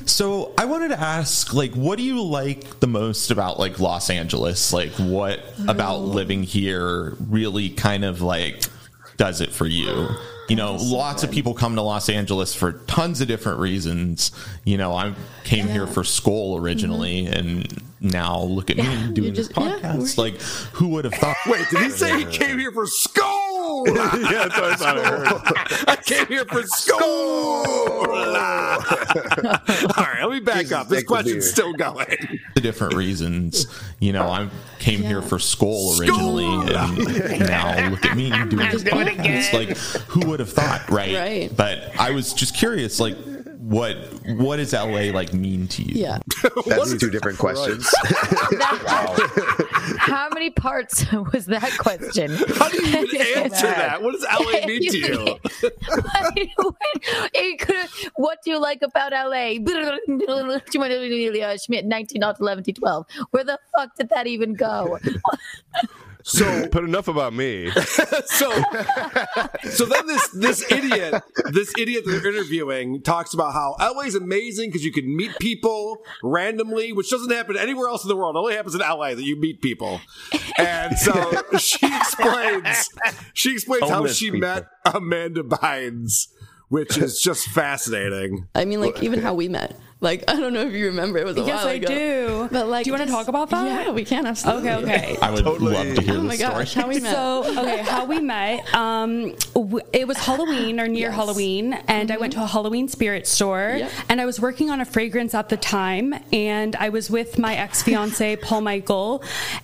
So 0.06 0.54
I 0.58 0.64
wanted 0.66 0.88
to 0.88 1.00
ask, 1.00 1.52
like, 1.52 1.72
what 1.74 1.98
do 1.98 2.04
you 2.04 2.22
like 2.22 2.80
the 2.80 2.86
most 2.86 3.30
about 3.30 3.58
like 3.58 3.80
Los 3.80 4.10
Angeles? 4.10 4.72
Like, 4.72 4.92
what 4.92 5.40
about 5.66 5.98
living 6.02 6.42
here 6.44 7.14
really 7.28 7.70
kind 7.70 8.04
of 8.04 8.20
like 8.20 8.64
does 9.16 9.40
it 9.40 9.52
for 9.52 9.66
you? 9.66 10.08
You 10.48 10.56
know, 10.56 10.76
lots 10.78 11.22
of 11.22 11.30
people 11.30 11.54
come 11.54 11.74
to 11.76 11.82
Los 11.82 12.08
Angeles 12.08 12.54
for 12.54 12.72
tons 12.86 13.20
of 13.22 13.28
different 13.28 13.60
reasons. 13.60 14.30
You 14.64 14.76
know, 14.76 14.94
I 14.94 15.14
came 15.44 15.68
here 15.68 15.86
for 15.86 16.04
school 16.04 16.58
originally, 16.58 17.26
and 17.26 17.66
now 18.00 18.42
look 18.42 18.70
at 18.70 18.76
me 18.76 19.12
doing 19.14 19.34
just- 19.34 19.54
this 19.54 19.64
yeah, 19.64 19.78
podcast. 19.80 20.18
like, 20.18 20.40
who 20.74 20.88
would 20.88 21.06
have 21.06 21.14
thought? 21.14 21.36
Wait, 21.46 21.64
did 21.70 21.80
he 21.80 21.90
say 21.90 22.18
he 22.18 22.24
came 22.26 22.58
here 22.58 22.72
for 22.72 22.86
school? 22.86 23.33
yeah, 23.86 24.46
that's 24.46 24.56
what 24.56 24.64
I 24.64 24.76
thought 24.76 24.98
I 24.98 25.04
heard. 25.04 25.88
I 25.88 25.96
came 25.96 26.26
here 26.26 26.44
for 26.44 26.62
school. 26.64 27.00
All 29.96 30.04
right, 30.04 30.20
let 30.20 30.30
me 30.30 30.40
back 30.40 30.60
Jesus, 30.62 30.72
up. 30.72 30.88
This 30.88 31.04
question's 31.04 31.50
still 31.50 31.72
going. 31.72 32.06
the 32.54 32.60
different 32.60 32.94
reasons. 32.94 33.66
You 34.00 34.12
know, 34.12 34.28
I 34.28 34.48
came 34.78 35.02
here 35.02 35.22
for 35.22 35.38
school 35.38 35.98
originally, 35.98 36.44
and 36.44 37.40
now 37.40 37.90
look 37.90 38.04
at 38.04 38.16
me 38.16 38.30
doing 38.30 38.70
this 38.70 38.82
Do 38.82 38.90
it 39.00 39.08
podcast. 39.08 39.52
Like, 39.52 39.76
who 40.08 40.28
would 40.28 40.40
have 40.40 40.50
thought, 40.50 40.88
right? 40.90 41.14
Right. 41.14 41.56
But 41.56 41.98
I 41.98 42.10
was 42.12 42.32
just 42.32 42.54
curious, 42.54 43.00
like, 43.00 43.16
what 43.64 43.96
what 44.36 44.56
does 44.56 44.72
LA 44.74 45.10
like 45.12 45.32
mean 45.32 45.66
to 45.68 45.82
you? 45.82 46.02
Yeah. 46.02 46.18
That's 46.66 46.96
two 46.98 47.08
different 47.10 47.38
questions. 47.38 47.88
How 49.98 50.28
many 50.32 50.50
parts 50.50 51.04
was 51.32 51.46
that 51.46 51.72
question? 51.78 52.30
How 52.56 52.68
do 52.68 52.82
you 52.86 52.98
even 52.98 53.20
answer 53.42 53.66
that? 53.66 54.02
What 54.02 54.12
does 54.12 54.24
LA 54.24 54.66
mean 54.66 54.90
to 54.90 54.98
you? 54.98 55.38
It 57.34 57.58
could've- 57.60 58.10
what 58.16 58.42
do 58.44 58.50
you 58.50 58.58
like 58.60 58.82
about 58.82 59.12
LA? 59.12 59.54
Schmidt, 61.58 61.86
19 61.86 62.22
11 62.40 62.64
to 62.64 62.72
12. 62.72 63.06
Where 63.30 63.44
the 63.44 63.58
fuck 63.74 63.96
did 63.96 64.10
that 64.10 64.26
even 64.26 64.54
go? 64.54 64.98
So, 66.26 66.68
But 66.72 66.84
enough 66.84 67.06
about 67.06 67.34
me. 67.34 67.70
so, 68.24 68.50
so 69.70 69.84
then 69.84 70.06
this 70.06 70.28
this 70.30 70.72
idiot, 70.72 71.22
this 71.52 71.72
idiot 71.78 72.04
that 72.04 72.10
they're 72.22 72.32
interviewing, 72.32 73.02
talks 73.02 73.34
about 73.34 73.52
how 73.52 73.76
LA 73.78 74.02
is 74.02 74.14
amazing 74.14 74.70
because 74.70 74.84
you 74.84 74.92
can 74.92 75.14
meet 75.14 75.38
people 75.38 75.98
randomly, 76.22 76.92
which 76.92 77.10
doesn't 77.10 77.30
happen 77.30 77.58
anywhere 77.58 77.88
else 77.88 78.04
in 78.04 78.08
the 78.08 78.16
world. 78.16 78.36
It 78.36 78.38
only 78.38 78.56
happens 78.56 78.74
in 78.74 78.80
LA 78.80 79.14
that 79.14 79.22
you 79.22 79.38
meet 79.38 79.60
people. 79.60 80.00
And 80.58 80.98
so 80.98 81.12
she 81.58 81.86
explains, 81.86 82.88
she 83.34 83.52
explains 83.52 83.88
how 83.88 84.06
she 84.06 84.30
people. 84.30 84.40
met 84.40 84.66
Amanda 84.86 85.42
Bynes, 85.42 86.28
which 86.68 86.96
is 86.96 87.20
just 87.20 87.48
fascinating. 87.48 88.48
I 88.54 88.64
mean, 88.64 88.80
like 88.80 89.02
even 89.02 89.20
how 89.20 89.34
we 89.34 89.48
met. 89.48 89.76
Like 90.04 90.22
I 90.28 90.36
don't 90.38 90.52
know 90.52 90.60
if 90.66 90.72
you 90.74 90.86
remember, 90.86 91.18
it 91.18 91.24
was 91.24 91.36
a 91.38 91.40
Yes, 91.40 91.64
while 91.64 91.68
I 91.68 91.72
ago. 91.72 91.86
do. 91.88 92.48
But 92.52 92.68
like, 92.68 92.84
Do 92.84 92.90
you 92.90 92.94
wanna 92.96 93.06
talk 93.10 93.28
about 93.28 93.50
that? 93.50 93.66
Yeah, 93.86 93.90
we 93.92 94.04
can 94.04 94.26
absolutely. 94.26 94.70
Okay, 94.70 94.82
okay. 94.84 95.16
I 95.22 95.30
would 95.30 95.44
love 95.46 95.94
to 95.96 96.02
hear 96.02 96.14
Oh 96.18 96.22
my 96.22 96.36
story. 96.36 96.52
gosh, 96.64 96.74
how 96.74 96.86
we 96.88 97.00
met. 97.00 97.14
So, 97.14 97.44
okay, 97.62 97.78
how 97.82 98.04
we 98.04 98.20
met. 98.20 98.72
Um, 98.74 99.34
w- 99.54 99.80
it 99.92 100.06
was 100.06 100.18
Halloween 100.18 100.78
or 100.78 100.86
near 100.88 101.08
Yes. 101.08 101.14
Halloween, 101.16 101.72
and 101.88 102.10
I 102.10 102.18
went 102.18 102.34
to 102.34 102.42
a 102.42 102.46
Halloween 102.46 102.88
spirit 102.88 103.26
store, 103.26 103.76
Yep. 103.78 103.90
and 104.10 104.20
I 104.20 104.26
was 104.26 104.38
working 104.40 104.68
on 104.70 104.80
a 104.80 104.84
fragrance 104.84 105.32
at 105.34 105.48
the 105.48 105.56
time, 105.56 106.14
and 106.32 106.76
I 106.76 106.90
was 106.90 107.08
with 107.10 107.38
my 107.38 107.54
ex 107.56 107.82
fiance 107.82 108.36
Paul 108.36 108.60
Michael, 108.60 109.22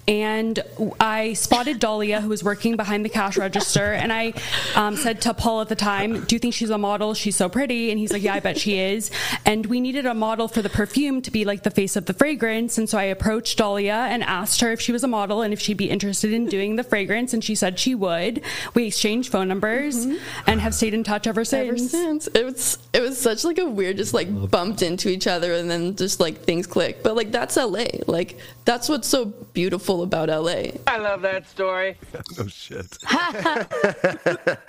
and 0.08 0.58
I 0.98 1.34
spotted 1.34 1.80
Dahlia 1.80 2.20
who 2.22 2.30
was 2.30 2.42
working 2.42 2.76
behind 2.76 3.04
the 3.04 3.08
cash 3.10 3.36
register, 3.36 3.92
and 3.92 4.10
I 4.12 4.32
um, 4.74 4.96
said 4.96 5.20
to 5.22 5.34
Paul 5.34 5.60
at 5.60 5.68
the 5.68 5.76
time, 5.76 6.24
"Do 6.24 6.34
you 6.34 6.38
think 6.38 6.54
she's 6.54 6.70
a 6.70 6.78
model? 6.78 7.12
She's 7.12 7.36
so 7.36 7.48
pretty," 7.50 7.90
and 7.90 7.98
he's 7.98 8.12
like, 8.12 8.22
"Yeah, 8.22 8.34
I 8.34 8.40
bet 8.40 8.56
she 8.58 8.78
is." 8.78 9.10
And 9.44 9.66
we 9.66 9.80
needed 9.80 10.06
a 10.06 10.14
model 10.14 10.29
for 10.30 10.62
the 10.62 10.70
perfume 10.70 11.22
to 11.22 11.30
be 11.30 11.44
like 11.44 11.62
the 11.62 11.70
face 11.70 11.96
of 11.96 12.06
the 12.06 12.14
fragrance, 12.14 12.78
and 12.78 12.88
so 12.88 12.98
I 12.98 13.04
approached 13.04 13.58
Dahlia 13.58 14.06
and 14.10 14.22
asked 14.22 14.60
her 14.60 14.70
if 14.72 14.80
she 14.80 14.92
was 14.92 15.02
a 15.04 15.08
model 15.08 15.42
and 15.42 15.52
if 15.52 15.60
she'd 15.60 15.76
be 15.76 15.90
interested 15.90 16.32
in 16.32 16.46
doing 16.46 16.76
the 16.76 16.84
fragrance, 16.84 17.34
and 17.34 17.42
she 17.42 17.54
said 17.54 17.78
she 17.78 17.94
would. 17.94 18.42
We 18.74 18.86
exchanged 18.86 19.32
phone 19.32 19.48
numbers 19.48 20.06
and 20.46 20.60
have 20.60 20.74
stayed 20.74 20.94
in 20.94 21.04
touch 21.04 21.26
ever 21.26 21.44
since. 21.44 21.68
Ever 21.68 21.78
since 21.78 22.26
it 22.28 22.44
was 22.44 22.78
it 22.92 23.00
was 23.00 23.18
such 23.18 23.44
like 23.44 23.58
a 23.58 23.66
weird 23.66 23.96
just 23.96 24.14
like 24.14 24.28
bumped 24.50 24.82
into 24.82 25.08
each 25.08 25.26
other 25.26 25.52
and 25.54 25.70
then 25.70 25.96
just 25.96 26.20
like 26.20 26.42
things 26.42 26.66
click. 26.66 27.02
But 27.02 27.16
like 27.16 27.32
that's 27.32 27.56
LA. 27.56 27.86
Like 28.06 28.38
that's 28.64 28.88
what's 28.88 29.08
so 29.08 29.26
beautiful 29.26 30.02
about 30.02 30.28
LA. 30.28 30.72
I 30.86 30.98
love 30.98 31.22
that 31.22 31.48
story. 31.48 31.96
Oh 32.38 32.46
shit. 32.46 32.96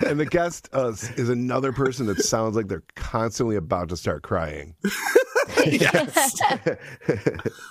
and 0.04 0.18
the 0.18 0.26
guest 0.28 0.68
uh, 0.72 0.92
is 1.16 1.28
another 1.28 1.72
person 1.72 2.06
that 2.06 2.18
sounds 2.18 2.56
like 2.56 2.68
they're 2.68 2.82
constantly 2.96 3.56
about 3.56 3.88
to 3.90 3.96
start 3.96 4.22
crying. 4.22 4.74
yes. 5.66 6.36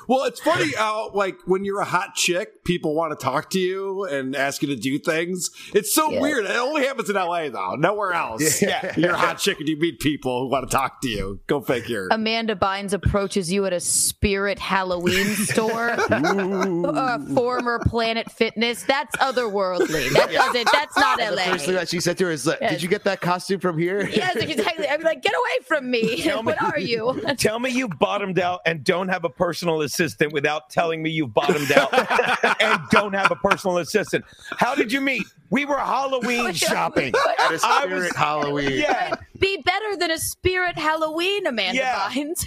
well, 0.07 0.23
it's 0.25 0.39
funny 0.39 0.73
how, 0.75 1.12
like, 1.13 1.38
when 1.45 1.63
you're 1.65 1.79
a 1.81 1.86
hot 1.86 2.15
chick, 2.15 2.63
people 2.63 2.95
want 2.95 3.17
to 3.17 3.23
talk 3.23 3.49
to 3.51 3.60
you 3.60 4.03
and 4.05 4.36
ask 4.36 4.62
you 4.62 4.67
to 4.69 4.75
do 4.75 4.99
things. 4.99 5.49
It's 5.73 5.93
so 5.93 6.12
Yeah. 6.12 6.21
weird. 6.21 6.45
It 6.45 6.51
only 6.51 6.86
happens 6.86 7.10
in 7.10 7.15
LA, 7.15 7.49
though. 7.49 7.75
Nowhere 7.75 8.13
else. 8.13 8.62
Yeah. 8.62 8.93
You're 8.97 9.12
a 9.13 9.17
hot 9.17 9.38
chick 9.39 9.60
and 9.60 9.67
you 9.67 9.77
meet 9.77 9.99
people 9.99 10.41
who 10.43 10.47
want 10.49 10.69
to 10.69 10.75
talk 10.75 11.01
to 11.01 11.10
you. 11.10 11.39
Go 11.47 11.62
figure. 11.62 12.07
Amanda 12.12 12.55
Bynes 12.55 12.93
approaches 12.93 13.51
you 13.51 13.65
at 13.65 13.73
a 13.73 13.79
spirit 13.79 14.60
Halloween 14.60 15.25
store. 15.36 15.91
uh, 16.12 17.19
former 17.34 17.79
Planet 17.86 18.31
Fitness. 18.31 18.84
That's 18.84 19.15
otherworldly. 19.17 20.12
That 20.13 20.31
doesn't. 20.31 20.69
That's 20.71 20.97
not 20.97 21.19
The 21.19 21.31
LA. 21.31 21.43
first 21.45 21.65
thing 21.65 21.75
that 21.75 21.89
she 21.89 21.99
said 21.99 22.17
to 22.19 22.25
her 22.25 22.31
is, 22.31 22.45
like, 22.45 22.60
"Did 22.60 22.81
you 22.81 22.89
get 22.89 23.03
that 23.05 23.21
costume 23.21 23.60
from 23.60 23.77
here?" 23.77 24.07
Yes, 24.10 24.36
exactly. 24.36 24.88
I'd 24.88 24.97
be 24.97 25.03
like, 25.03 25.21
get 25.21 25.34
away 25.34 25.65
from 25.65 25.89
me. 25.89 26.21
Tell 26.21 26.43
me- 26.43 26.53
what 26.53 26.62
are 26.62 26.79
you? 26.79 27.21
Tell 27.38 27.60
me 27.62 27.69
you 27.69 27.88
bottomed 27.88 28.39
out 28.39 28.62
and 28.65 28.84
don't 28.84 29.08
have 29.10 29.24
a 29.24 29.30
personal 29.30 29.82
assistant 29.82 30.34
without 30.34 30.69
telling 30.69 31.02
me 31.02 31.10
you've 31.10 31.34
bottomed 31.34 31.71
out 31.71 31.93
and 32.62 32.82
don't 32.91 33.13
have 33.13 33.32
a 33.32 33.36
personal 33.36 33.78
assistant. 33.78 34.26
How 34.58 34.76
did 34.76 34.91
you 34.91 35.02
meet? 35.02 35.24
We 35.50 35.65
were 35.65 35.78
Halloween 35.78 36.54
shopping. 36.54 37.13
At 37.39 37.52
a 37.52 37.60
I 37.63 37.82
spirit 37.84 38.04
was- 38.04 38.15
Halloween. 38.15 38.71
Yeah. 38.71 39.15
Be 39.39 39.62
better 39.65 39.97
than 39.97 40.12
a 40.12 40.17
spirit 40.17 40.78
Halloween, 40.78 41.45
Amanda 41.47 41.78
Yeah. 41.80 42.10
Bynes. 42.10 42.45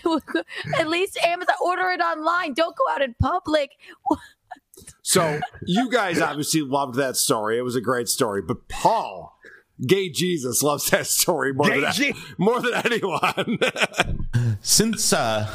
At 0.78 0.88
least 0.88 1.18
Amazon 1.24 1.54
order 1.62 1.90
it 1.90 2.00
online. 2.00 2.54
Don't 2.54 2.76
go 2.76 2.84
out 2.92 3.02
in 3.02 3.14
public. 3.20 3.70
So 5.02 5.40
you 5.66 5.90
guys 5.90 6.20
obviously 6.20 6.60
loved 6.62 6.96
that 6.96 7.16
story. 7.16 7.58
It 7.58 7.62
was 7.62 7.76
a 7.76 7.80
great 7.80 8.08
story. 8.08 8.42
But 8.42 8.68
Paul, 8.68 9.33
gay 9.86 10.08
Jesus, 10.08 10.62
loves 10.62 10.90
that 10.90 11.06
story 11.06 11.52
more 11.52 11.68
Gay 11.68 11.80
than 11.80 11.92
Je- 11.92 12.14
more 12.38 12.60
than 12.60 12.74
anyone. 12.74 13.58
Since 14.62 15.12
uh, 15.12 15.48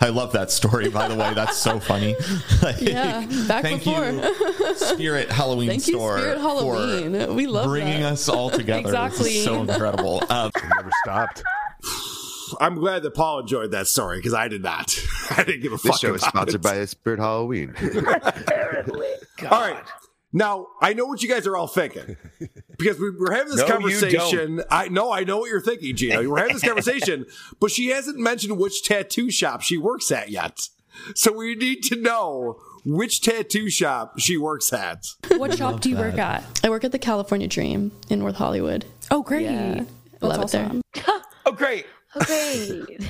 I 0.00 0.08
love 0.08 0.32
that 0.32 0.50
story, 0.50 0.88
by 0.90 1.08
the 1.08 1.14
way, 1.14 1.32
that's 1.34 1.56
so 1.56 1.80
funny. 1.80 2.14
Like, 2.62 2.80
Yeah, 2.80 3.26
back 3.48 3.62
thank 3.62 3.84
before. 3.84 4.10
you, 4.10 4.74
Spirit 4.76 5.30
Halloween 5.30 5.68
Thank 5.68 5.86
you, 5.88 5.94
Spirit 5.98 6.38
Halloween. 6.38 7.34
We 7.34 7.46
love 7.46 7.66
bringing 7.66 8.02
that. 8.02 8.12
us 8.14 8.28
all 8.28 8.50
together. 8.50 8.82
This 8.82 8.90
Exactly. 8.90 9.30
is 9.38 9.44
so 9.44 9.62
incredible. 9.62 10.22
Um, 10.30 10.50
Never 10.76 10.90
stopped. 11.02 11.42
I'm 12.60 12.76
glad 12.76 13.02
that 13.02 13.14
Paul 13.14 13.40
enjoyed 13.40 13.72
that 13.72 13.88
story 13.88 14.18
because 14.18 14.32
I 14.34 14.46
did 14.48 14.62
not. 14.62 14.94
I 15.30 15.42
didn't 15.42 15.62
give 15.62 15.72
a 15.72 15.78
fuck. 15.78 15.92
This 15.92 16.00
show 16.00 16.14
is 16.14 16.22
sponsored 16.22 16.54
it. 16.56 16.62
by 16.62 16.84
Spirit 16.84 17.18
Halloween. 17.18 17.74
Apparently. 18.22 19.08
All 19.50 19.60
right. 19.60 19.82
Now 20.32 20.66
I 20.82 20.92
know 20.92 21.06
what 21.06 21.22
you 21.22 21.28
guys 21.28 21.46
are 21.46 21.56
all 21.56 21.66
thinking 21.68 22.16
because 22.78 22.98
we 22.98 23.10
were 23.10 23.32
having 23.32 23.52
this 23.52 23.60
No, 23.60 23.68
conversation. 23.68 24.62
I 24.70 24.88
know, 24.88 25.12
I 25.12 25.24
know 25.24 25.38
what 25.38 25.50
you're 25.50 25.60
thinking, 25.60 25.96
Gina. 25.96 26.28
We're 26.28 26.38
having 26.38 26.54
this 26.54 26.62
conversation, 26.66 27.26
but 27.60 27.70
she 27.70 27.88
hasn't 27.88 28.18
mentioned 28.18 28.58
which 28.58 28.82
tattoo 28.82 29.30
shop 29.30 29.62
she 29.62 29.78
works 29.78 30.10
at 30.10 30.30
yet. 30.30 30.68
So 31.14 31.32
we 31.32 31.54
need 31.54 31.82
to 31.84 31.96
know 31.96 32.58
which 32.84 33.20
tattoo 33.20 33.68
shop 33.68 34.18
she 34.18 34.36
works 34.36 34.72
at. 34.72 35.04
What 35.36 35.56
shop 35.56 35.80
do 35.80 35.90
you 35.90 35.96
work 35.96 36.18
at? 36.18 36.60
I 36.64 36.70
work 36.70 36.84
at 36.84 36.92
the 36.92 36.98
California 36.98 37.48
Dream 37.48 37.92
in 38.08 38.18
North 38.20 38.36
Hollywood. 38.36 38.84
Oh, 39.10 39.22
great. 39.22 39.42
Yeah. 39.42 39.84
That's 40.20 40.22
Love 40.22 40.42
it 40.42 40.50
there. 40.50 41.12
Oh, 41.48 41.52
great. 41.52 41.86
Okay. 42.16 42.82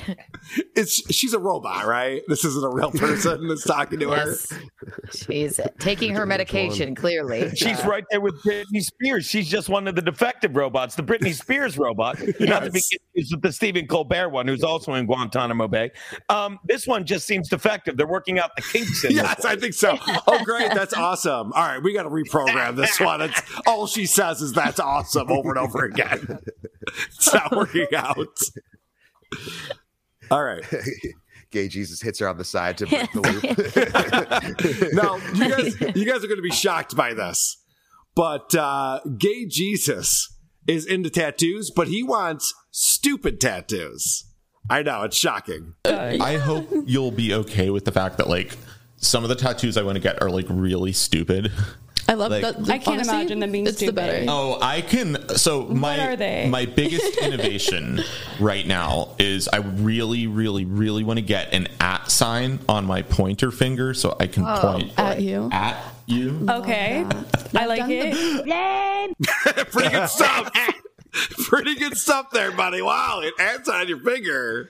It's 0.75 1.13
she's 1.13 1.33
a 1.33 1.39
robot, 1.39 1.85
right? 1.85 2.21
This 2.27 2.45
isn't 2.45 2.63
a 2.63 2.69
real 2.69 2.91
person 2.91 3.47
that's 3.47 3.65
talking 3.65 3.99
to 3.99 4.11
her. 4.11 4.35
She's 5.11 5.59
taking 5.79 6.15
her 6.15 6.25
medication, 6.25 6.95
clearly. 6.95 7.53
She's 7.55 7.83
right 7.83 8.05
there 8.11 8.21
with 8.21 8.41
Britney 8.43 8.81
Spears. 8.81 9.25
She's 9.25 9.49
just 9.49 9.67
one 9.67 9.87
of 9.87 9.95
the 9.95 10.01
defective 10.01 10.55
robots, 10.55 10.95
the 10.95 11.03
Britney 11.03 11.33
Spears 11.41 11.77
robot, 11.77 12.17
not 12.39 12.63
to 12.63 12.71
be 12.71 12.81
confused 12.81 13.33
with 13.33 13.41
the 13.41 13.51
Stephen 13.51 13.87
Colbert 13.87 14.29
one, 14.29 14.47
who's 14.47 14.63
also 14.63 14.93
in 14.93 15.05
Guantanamo 15.05 15.67
Bay. 15.67 15.91
Um, 16.29 16.59
this 16.63 16.87
one 16.87 17.05
just 17.05 17.27
seems 17.27 17.49
defective. 17.49 17.97
They're 17.97 18.07
working 18.07 18.39
out 18.39 18.55
the 18.55 18.61
kinks 18.61 19.03
in 19.03 19.11
Yes, 19.15 19.43
I 19.43 19.55
think 19.57 19.73
so. 19.73 19.97
Oh, 20.27 20.41
great. 20.45 20.73
That's 20.73 20.93
awesome. 20.93 21.51
All 21.53 21.67
right, 21.67 21.81
we 21.83 21.91
got 21.93 22.03
to 22.03 22.09
reprogram 22.09 22.75
this 22.75 22.99
one. 22.99 23.21
It's, 23.21 23.41
all 23.65 23.87
she 23.87 24.05
says 24.05 24.41
is 24.41 24.53
that's 24.53 24.79
awesome 24.79 25.29
over 25.31 25.49
and 25.49 25.57
over 25.57 25.83
again. 25.83 26.39
It's 27.07 27.33
not 27.33 27.53
working 27.55 27.87
out. 27.95 28.39
All 30.31 30.43
right. 30.43 30.63
Gay 31.51 31.69
Jesus 31.69 32.01
hits 32.01 32.19
her 32.19 32.27
on 32.27 32.37
the 32.37 32.43
side 32.43 32.77
to 32.79 32.87
break 32.87 33.11
the 33.13 33.21
loop. 33.21 34.93
Now, 34.93 35.15
you 35.33 35.49
guys, 35.49 35.95
you 35.95 36.05
guys 36.05 36.23
are 36.23 36.27
going 36.27 36.37
to 36.37 36.41
be 36.41 36.51
shocked 36.51 36.93
by 36.95 37.13
this, 37.13 37.63
but 38.15 38.53
uh, 38.53 38.99
gay 39.17 39.45
Jesus 39.45 40.35
is 40.67 40.85
into 40.85 41.09
tattoos, 41.09 41.71
but 41.73 41.87
he 41.87 42.03
wants 42.03 42.53
stupid 42.71 43.39
tattoos. 43.39 44.25
I 44.69 44.83
know 44.83 45.03
it's 45.03 45.15
shocking. 45.15 45.75
I 45.85 46.35
hope 46.35 46.67
you'll 46.85 47.11
be 47.11 47.33
okay 47.33 47.69
with 47.69 47.85
the 47.85 47.93
fact 47.93 48.17
that 48.17 48.27
like 48.27 48.57
some 48.97 49.23
of 49.23 49.29
the 49.29 49.35
tattoos 49.35 49.77
I 49.77 49.83
want 49.83 49.95
to 49.95 50.01
get 50.01 50.21
are 50.21 50.29
like 50.29 50.47
really 50.49 50.91
stupid. 50.91 51.51
I 52.09 52.13
love 52.13 52.31
Like- 52.31 52.41
that. 52.41 52.69
I 52.69 52.77
can't 52.77 53.01
imagine 53.01 53.39
them 53.39 53.51
being 53.51 53.67
it's 53.67 53.79
the 53.79 53.91
better. 53.91 54.25
Oh, 54.29 54.57
I 54.61 54.81
can. 54.81 55.17
So 55.37 55.63
my 55.65 55.99
are 55.99 56.15
they? 56.15 56.47
my 56.49 56.65
biggest 56.65 57.17
innovation 57.21 58.01
right 58.39 58.65
now 58.65 59.09
is 59.19 59.47
I 59.49 59.57
really, 59.57 60.27
really, 60.27 60.63
really 60.65 61.03
want 61.03 61.17
to 61.17 61.25
get 61.25 61.53
an 61.53 61.67
at 61.81 62.09
sign 62.09 62.59
on 62.69 62.85
my 62.85 63.01
pointer 63.01 63.51
finger 63.51 63.93
so 63.93 64.15
I 64.19 64.27
can 64.27 64.45
Oh. 64.45 64.59
point 64.61 64.93
At 64.97 65.21
you. 65.21 65.49
at 65.51 65.77
you. 66.05 66.45
Okay. 66.49 67.05
I 67.55 67.65
like 67.65 67.83
it. 67.87 68.47
Pretty 69.71 69.89
good 69.89 70.09
stuff. 70.09 70.51
Pretty 71.49 71.75
good 71.75 71.97
stuff 71.97 72.31
there, 72.31 72.51
buddy. 72.51 72.81
Wow, 72.81 73.21
it 73.23 73.33
adds 73.39 73.67
on 73.69 73.87
your 73.87 73.99
finger. 73.99 74.69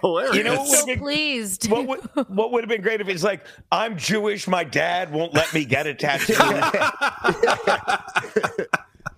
Hilarious. 0.00 0.36
You 0.36 0.44
know 0.44 0.56
what 0.60 0.68
so 0.68 0.86
would 0.86 0.94
be 0.94 1.00
pleased. 1.00 1.70
what 1.70 1.86
would, 1.86 2.00
what 2.28 2.52
would 2.52 2.64
have 2.64 2.68
been 2.68 2.82
great 2.82 3.00
if 3.00 3.08
it's 3.08 3.22
like 3.22 3.46
I'm 3.70 3.96
Jewish, 3.96 4.48
my 4.48 4.64
dad 4.64 5.12
won't 5.12 5.34
let 5.34 5.52
me 5.54 5.64
get 5.64 5.86
a 5.86 5.94
tattoo. 5.94 6.34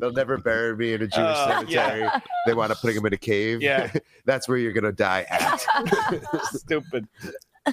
They'll 0.00 0.12
never 0.12 0.38
bury 0.38 0.76
me 0.76 0.92
in 0.92 1.02
a 1.02 1.06
Jewish 1.08 1.16
Uh, 1.18 1.58
cemetery. 1.60 2.08
They 2.46 2.54
want 2.54 2.70
to 2.72 2.78
put 2.78 2.94
him 2.94 3.04
in 3.06 3.12
a 3.12 3.16
cave. 3.18 3.60
Yeah. 3.62 3.90
That's 4.26 4.46
where 4.48 4.56
you're 4.56 4.72
going 4.72 4.84
to 4.84 4.92
die 4.92 5.26
at. 5.28 5.60
Stupid. 6.52 7.08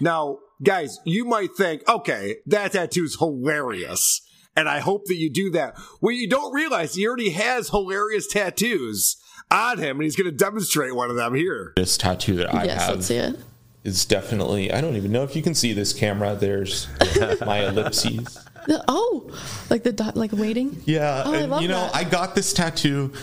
Now, 0.02 0.40
guys, 0.64 1.00
you 1.06 1.26
might 1.26 1.52
think, 1.56 1.88
okay, 1.88 2.38
that 2.48 2.72
tattoo's 2.72 3.18
hilarious. 3.20 4.22
And 4.56 4.68
I 4.70 4.80
hope 4.80 5.06
that 5.06 5.16
you 5.16 5.30
do 5.30 5.52
that. 5.52 5.78
What 6.00 6.12
you 6.16 6.28
don't 6.30 6.54
realize, 6.54 6.96
he 6.96 7.06
already 7.08 7.32
has 7.32 7.70
hilarious 7.70 8.26
tattoos 8.28 9.18
on 9.52 9.78
him, 9.78 9.98
and 9.98 10.04
he's 10.04 10.16
going 10.16 10.30
to 10.30 10.36
demonstrate 10.36 10.96
one 10.96 11.10
of 11.10 11.16
them 11.16 11.34
here. 11.36 11.74
This 11.76 11.98
tattoo 11.98 12.36
that 12.38 12.54
I 12.54 12.66
yes, 12.66 12.82
have 12.86 12.96
let's 12.96 13.08
see 13.08 13.18
it. 13.18 13.38
is 13.84 14.06
definitely. 14.06 14.72
I 14.72 14.82
don't 14.82 14.96
even 14.96 15.12
know 15.12 15.24
if 15.24 15.36
you 15.36 15.42
can 15.42 15.56
see 15.56 15.74
this 15.74 15.94
camera. 15.94 16.36
There's 16.36 16.88
my 17.46 17.68
ellipses. 17.68 18.40
The- 18.68 18.84
oh, 18.88 19.32
like 19.70 19.84
the 19.84 19.92
dot, 19.92 20.16
like 20.16 20.32
waiting. 20.32 20.82
Yeah, 20.86 21.24
Oh, 21.26 21.34
I 21.34 21.38
and, 21.38 21.52
love 21.52 21.62
you 21.62 21.68
know, 21.68 21.82
that. 21.82 21.96
I 21.96 22.04
got 22.04 22.36
this 22.36 22.54
tattoo. 22.54 23.14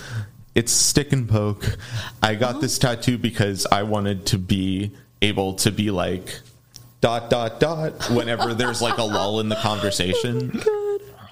It's 0.55 0.71
stick 0.71 1.13
and 1.13 1.29
poke. 1.29 1.79
I 2.23 2.35
got 2.35 2.51
uh-huh. 2.51 2.59
this 2.61 2.79
tattoo 2.79 3.19
because 3.19 3.67
I 3.73 3.83
wanted 3.85 4.27
to 4.27 4.39
be 4.39 4.93
able 5.23 5.55
to 5.55 5.71
be 5.73 5.91
like 5.91 6.41
dot 7.01 7.31
dot 7.31 7.59
dot 7.59 8.11
whenever 8.11 8.55
there's 8.55 8.81
like 8.83 8.99
a 8.99 9.03
lull 9.03 9.41
in 9.41 9.49
the 9.49 9.57
conversation. 9.63 10.53
Oh 10.65 10.82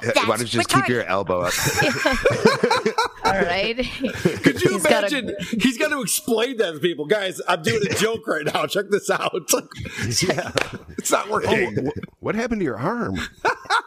Why 0.02 0.36
don't 0.36 0.40
you 0.40 0.46
just 0.46 0.68
keep 0.68 0.88
your 0.88 1.04
elbow 1.04 1.40
up? 1.42 1.52
All 3.24 3.32
right. 3.32 3.76
Could 3.76 4.62
you 4.62 4.70
He's 4.70 4.82
gotta- 4.82 5.18
imagine? 5.18 5.36
He's 5.60 5.78
got 5.78 5.88
to 5.88 6.00
explain 6.00 6.56
that 6.58 6.72
to 6.74 6.78
people. 6.80 7.06
Guys, 7.06 7.40
I'm 7.48 7.62
doing 7.62 7.82
a 7.88 7.94
joke 7.94 8.26
right 8.26 8.44
now. 8.44 8.66
Check 8.66 8.86
this 8.90 9.10
out. 9.10 9.30
It's, 9.34 9.52
like, 9.54 10.26
yeah, 10.36 10.50
it's 10.98 11.10
not 11.10 11.28
working. 11.28 11.88
Oh, 11.88 12.00
what 12.20 12.34
happened 12.34 12.60
to 12.60 12.64
your 12.64 12.78
arm? 12.78 13.16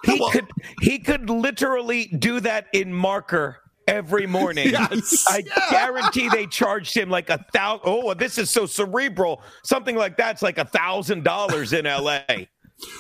He 0.06 0.20
could 0.32 0.48
he 0.82 1.00
could 1.00 1.30
literally 1.30 2.08
do 2.08 2.42
that 2.42 2.68
in 2.74 2.94
marker 2.94 3.58
every 3.88 4.28
morning. 4.28 4.70
Yes. 4.70 5.26
I 5.30 5.44
guarantee 5.70 6.28
they 6.30 6.46
charged 6.46 6.96
him 6.96 7.10
like 7.10 7.30
a 7.30 7.46
thousand. 7.54 7.82
Oh, 7.86 8.14
this 8.14 8.38
is 8.38 8.50
so 8.50 8.66
cerebral. 8.66 9.42
Something 9.64 9.96
like 9.96 10.18
that's 10.18 10.42
like 10.42 10.58
a 10.58 10.66
thousand 10.66 11.24
dollars 11.24 11.72
in 11.72 11.86
L.A. 11.86 12.50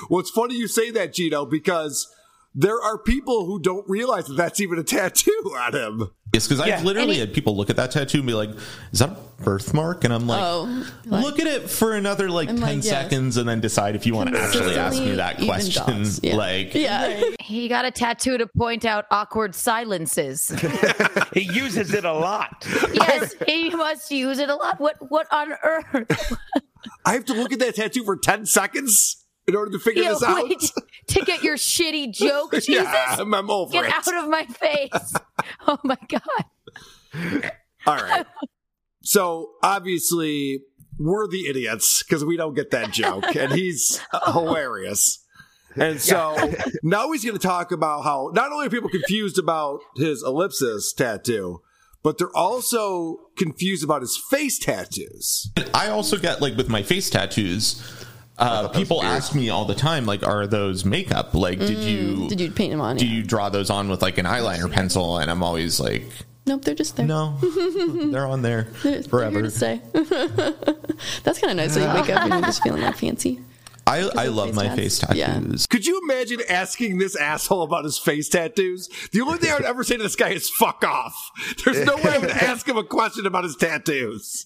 Well, 0.10 0.22
it's 0.22 0.30
funny 0.30 0.56
you 0.56 0.68
say 0.70 0.92
that, 0.92 1.14
Geno, 1.14 1.46
because 1.46 2.13
there 2.56 2.82
are 2.82 2.98
people 2.98 3.46
who 3.46 3.60
don't 3.60 3.88
realize 3.90 4.28
that 4.28 4.36
that's 4.36 4.60
even 4.60 4.78
a 4.80 4.84
tattoo 4.84 5.32
on 5.60 5.74
him. 5.76 6.10
It's 6.34 6.48
because 6.48 6.66
Yeah. 6.66 6.78
I've 6.78 6.84
literally 6.84 7.14
he- 7.16 7.20
had 7.20 7.34
people 7.34 7.56
look 7.56 7.70
at 7.70 7.76
that 7.76 7.92
tattoo 7.92 8.18
and 8.20 8.28
be 8.28 8.34
like, 8.34 8.50
"Is 8.92 9.00
that 9.00 9.10
a 9.10 9.44
birthmark?" 9.44 10.04
And 10.04 10.12
I'm 10.12 10.26
like, 10.26 10.42
Oh, 10.44 10.86
like- 11.06 11.24
"Look 11.24 11.40
at 11.40 11.46
it 11.46 11.70
for 11.70 11.94
another 11.96 12.28
like 12.30 12.50
I'm 12.50 12.56
ten 12.58 12.64
like, 12.78 12.84
yes. 12.84 12.86
seconds, 12.86 13.38
and 13.38 13.48
then 13.48 13.60
decide 13.62 13.96
if 13.96 14.08
you 14.08 14.16
want 14.16 14.34
to 14.34 14.40
actually 14.42 14.76
ask 14.76 14.98
me 15.00 15.12
that 15.16 15.38
Consistently 15.38 15.94
question." 15.94 16.20
Yeah. 16.24 16.36
Like, 16.38 16.74
Yeah. 16.74 17.24
He 17.40 17.68
got 17.68 17.86
a 17.86 17.92
tattoo 17.92 18.38
to 18.40 18.48
point 18.48 18.84
out 18.84 19.06
awkward 19.12 19.54
silences. 19.56 20.52
He 21.34 21.42
uses 21.52 21.94
it 21.94 22.06
a 22.06 22.14
lot. 22.14 22.66
yes, 22.94 23.34
he 23.48 23.70
must 23.72 24.12
use 24.12 24.38
it 24.40 24.50
a 24.50 24.56
lot. 24.56 24.80
What 24.80 24.98
what 25.10 25.28
on 25.32 25.54
earth? 25.64 26.38
I 27.06 27.14
have 27.14 27.26
to 27.26 27.34
look 27.34 27.52
at 27.54 27.60
that 27.60 27.76
tattoo 27.76 28.04
for 28.04 28.16
10 28.18 28.46
seconds 28.46 29.23
in 29.48 29.56
order 29.56 29.72
to 29.72 29.80
figure 29.80 30.04
You 30.04 30.10
this 30.10 30.24
out. 30.24 30.44
wait 30.44 30.72
to 31.08 31.20
get 31.26 31.44
your 31.44 31.56
shitty 31.58 32.12
joke, 32.14 32.54
Jesus. 32.54 32.70
yeah, 32.70 33.16
I'm, 33.20 33.34
I'm 33.34 33.50
over 33.50 33.72
Get 33.72 33.86
it. 33.86 33.92
out 33.94 34.24
of 34.24 34.30
my 34.30 34.46
face. 34.46 35.14
Oh 35.68 35.78
my 35.84 35.98
god. 36.10 37.52
All 37.86 37.96
right. 37.98 38.26
So 39.02 39.52
obviously, 39.62 40.62
we're 40.98 41.28
the 41.28 41.48
idiots 41.48 42.04
because 42.04 42.24
we 42.24 42.38
don't 42.38 42.54
get 42.54 42.72
that 42.72 42.92
joke, 42.92 43.36
and 43.36 43.52
he's 43.52 44.00
hilarious. 44.32 45.20
And 45.76 46.00
so 46.00 46.36
now 46.84 47.12
he's 47.12 47.24
going 47.26 47.38
to 47.38 47.46
talk 47.46 47.72
about 47.72 48.04
how 48.04 48.32
not 48.34 48.52
only 48.52 48.68
are 48.68 48.70
people 48.70 48.90
confused 48.90 49.38
about 49.40 49.80
his 49.98 50.22
ellipsis 50.24 50.94
tattoo, 50.94 51.62
but 52.04 52.18
they're 52.18 52.36
also 52.36 53.18
confused 53.38 53.84
about 53.84 54.02
his 54.02 54.16
face 54.30 54.60
tattoos. 54.60 55.52
I 55.74 55.90
also 55.90 56.18
get 56.18 56.42
like 56.42 56.56
with 56.56 56.70
my 56.70 56.84
face 56.84 57.10
tattoos. 57.10 57.82
Uh, 58.38 58.68
people 58.70 59.04
ask 59.04 59.36
me 59.36 59.50
all 59.50 59.66
the 59.66 59.76
time, 59.76 60.06
like, 60.06 60.26
"Are 60.26 60.48
those 60.48 60.84
makeup? 60.86 61.34
Like, 61.36 61.60
did 61.60 61.78
you 61.78 62.28
Did 62.30 62.42
you 62.42 62.52
paint 62.52 62.72
them 62.72 62.82
on? 62.82 62.98
do 62.98 63.06
Yeah. 63.06 63.18
you 63.18 63.24
draw 63.24 63.50
those 63.50 63.70
on 63.70 63.90
with 63.90 64.02
like 64.02 64.18
an 64.18 64.26
eyeliner 64.26 64.72
pencil?" 64.72 65.18
And 65.20 65.30
I'm 65.30 65.44
always 65.44 65.80
like, 65.80 66.04
Nope, 66.46 66.66
they're 66.66 66.76
just 66.76 66.96
there. 66.98 67.06
"No, 67.06 67.38
they're 68.12 68.26
on 68.28 68.42
there 68.42 68.64
They're, 68.82 68.92
they're 68.94 69.02
here 69.02 69.04
forever." 69.04 69.42
to 69.44 69.52
stay. 69.52 69.82
That's 71.24 71.40
kind 71.40 71.52
of 71.52 71.58
nice. 71.58 71.74
So 71.76 71.80
you 71.80 71.88
wake 72.02 72.10
up 72.10 72.24
and 72.24 72.34
you're 72.34 72.42
just 72.42 72.64
feeling 72.64 72.84
all 72.84 72.92
fancy. 72.94 73.40
I 73.86 74.10
I 74.18 74.28
love 74.28 74.48
face 74.48 74.56
my 74.56 74.64
tats. 74.68 74.76
face 74.78 75.04
Yeah. 75.14 75.28
tattoos. 75.34 75.68
Could 75.68 75.86
you 75.86 76.02
imagine 76.04 76.40
asking 76.50 76.98
this 77.00 77.16
asshole 77.18 77.64
about 77.64 77.84
his 77.84 77.98
face 78.00 78.30
tattoos? 78.30 78.90
The 79.12 79.22
only 79.22 79.38
thing 79.40 79.52
I 79.52 79.56
would 79.56 79.66
ever 79.66 79.84
say 79.84 79.98
to 79.98 80.04
this 80.04 80.16
guy 80.16 80.30
is 80.30 80.50
"fuck 80.50 80.84
off." 80.86 81.16
There's 81.64 81.86
no 81.86 81.96
way 81.98 82.12
I 82.16 82.18
would 82.18 82.30
ask 82.52 82.68
him 82.68 82.78
a 82.78 82.84
question 82.84 83.26
about 83.28 83.44
his 83.44 83.56
tattoos. 83.58 84.46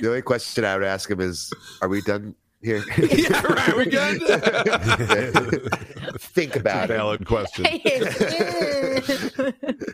The 0.00 0.08
only 0.08 0.22
question 0.22 0.64
I 0.64 0.76
would 0.76 0.86
ask 0.86 1.10
him 1.10 1.20
is, 1.20 1.52
"Are 1.82 1.88
we 1.88 2.00
done 2.02 2.34
Here. 2.60 2.82
yeah, 2.98 3.40
right. 3.46 3.76
We 3.76 3.86
good? 3.86 4.20
Think 6.20 6.56
about 6.56 6.90
it. 6.90 6.94
Valid 6.94 7.24
question. 7.24 7.66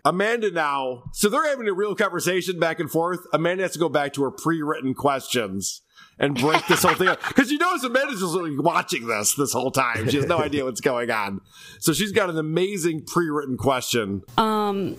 Amanda 0.05 0.51
now, 0.51 1.05
so 1.13 1.29
they're 1.29 1.47
having 1.47 1.69
a 1.69 1.75
real 1.75 1.95
conversation 1.95 2.59
back 2.59 2.81
and 2.81 2.91
forth. 2.91 3.21
Amanda 3.35 3.65
has 3.65 3.73
to 3.73 3.79
go 3.79 3.91
back 3.91 4.15
to 4.15 4.23
her 4.23 4.31
pre-written 4.31 4.95
questions 4.95 5.83
and 6.19 6.39
break 6.39 6.67
this 6.67 6.83
whole 6.83 6.95
thing 6.95 7.09
up 7.09 7.21
because 7.29 7.51
you 7.51 7.59
notice 7.59 7.85
Amanda's 7.85 8.21
just 8.21 8.35
like 8.35 8.53
watching 8.57 9.07
this 9.07 9.35
this 9.35 9.53
whole 9.53 9.71
time. 9.71 10.09
She 10.09 10.17
has 10.17 10.27
no 10.27 10.39
idea 10.39 10.65
what's 10.65 10.81
going 10.81 11.11
on, 11.11 11.43
so 11.81 11.93
she's 11.93 12.13
got 12.13 12.31
an 12.31 12.39
amazing 12.39 13.05
pre-written 13.05 13.59
question. 13.59 14.23
Um, 14.39 14.97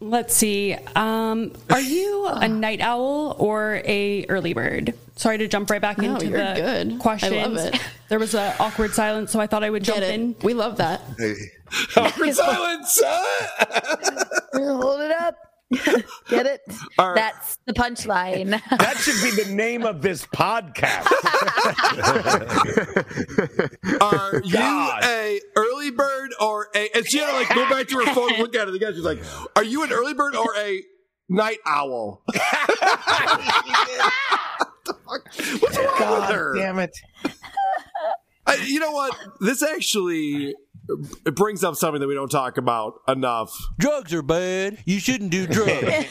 let's 0.00 0.34
see. 0.34 0.76
Um, 0.94 1.52
are 1.70 1.80
you 1.80 2.26
a 2.30 2.48
night 2.48 2.80
owl 2.80 3.36
or 3.38 3.82
a 3.84 4.24
early 4.28 4.52
bird? 4.54 4.94
Sorry 5.16 5.38
to 5.38 5.48
jump 5.48 5.70
right 5.70 5.80
back 5.80 5.98
No, 5.98 6.14
into 6.14 6.26
you're 6.28 6.38
the 6.54 6.60
good. 6.60 6.98
questions. 6.98 7.32
I 7.32 7.44
love 7.46 7.56
it. 7.74 7.80
There 8.08 8.20
was 8.20 8.34
an 8.36 8.54
awkward 8.60 8.92
silence, 8.92 9.32
so 9.32 9.40
I 9.40 9.48
thought 9.48 9.64
I 9.64 9.70
would 9.70 9.82
jump 9.82 9.98
Get 9.98 10.10
it. 10.10 10.14
in. 10.14 10.36
We 10.44 10.54
love 10.54 10.76
that. 10.76 11.00
Awkward 11.96 12.34
silence. 12.36 13.02
Hold 14.54 15.00
it 15.00 15.10
up. 15.10 15.45
Get 16.28 16.46
it? 16.46 16.60
All 16.98 17.08
right. 17.08 17.16
That's 17.16 17.58
the 17.66 17.72
punchline. 17.72 18.60
That 18.78 18.96
should 18.98 19.20
be 19.22 19.42
the 19.42 19.52
name 19.52 19.84
of 19.84 20.00
this 20.00 20.24
podcast. 20.26 21.06
Are 24.00 24.42
you 24.44 24.90
a 25.02 25.40
early 25.56 25.90
bird 25.90 26.30
or 26.40 26.68
a? 26.74 26.88
And 26.94 27.04
she 27.06 27.18
had 27.18 27.30
to 27.30 27.32
like 27.32 27.48
go 27.48 27.68
back 27.68 27.88
to 27.88 27.98
her 27.98 28.14
phone 28.14 28.34
and 28.34 28.42
look 28.42 28.54
at 28.54 28.68
it 28.68 28.74
again. 28.74 28.94
She's 28.94 29.02
like, 29.02 29.22
"Are 29.56 29.64
you 29.64 29.82
an 29.82 29.92
early 29.92 30.14
bird 30.14 30.36
or 30.36 30.54
a 30.56 30.82
night 31.28 31.58
owl?" 31.66 32.22
What's 35.06 35.78
wrong 35.78 36.20
with 36.20 36.30
her? 36.30 36.54
damn 36.56 36.78
it. 36.78 36.96
I, 38.46 38.54
you 38.66 38.78
know 38.78 38.92
what? 38.92 39.16
This 39.40 39.62
actually 39.62 40.54
it 41.26 41.34
brings 41.34 41.64
up 41.64 41.76
something 41.76 42.00
that 42.00 42.06
we 42.08 42.14
don't 42.14 42.30
talk 42.30 42.58
about 42.58 42.94
enough. 43.08 43.52
Drugs 43.78 44.12
are 44.14 44.22
bad. 44.22 44.78
You 44.84 45.00
shouldn't 45.00 45.30
do 45.30 45.46
drugs. 45.46 46.06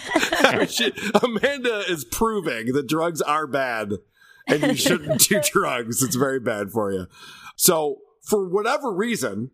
She- 0.73 0.93
Amanda 1.23 1.83
is 1.89 2.05
proving 2.05 2.73
that 2.73 2.87
drugs 2.87 3.21
are 3.21 3.47
bad 3.47 3.93
and 4.47 4.63
you 4.63 4.75
shouldn't 4.75 5.21
do 5.29 5.41
drugs. 5.41 6.03
It's 6.03 6.15
very 6.15 6.39
bad 6.39 6.71
for 6.71 6.91
you. 6.91 7.07
So, 7.55 7.97
for 8.21 8.47
whatever 8.47 8.91
reason, 8.93 9.51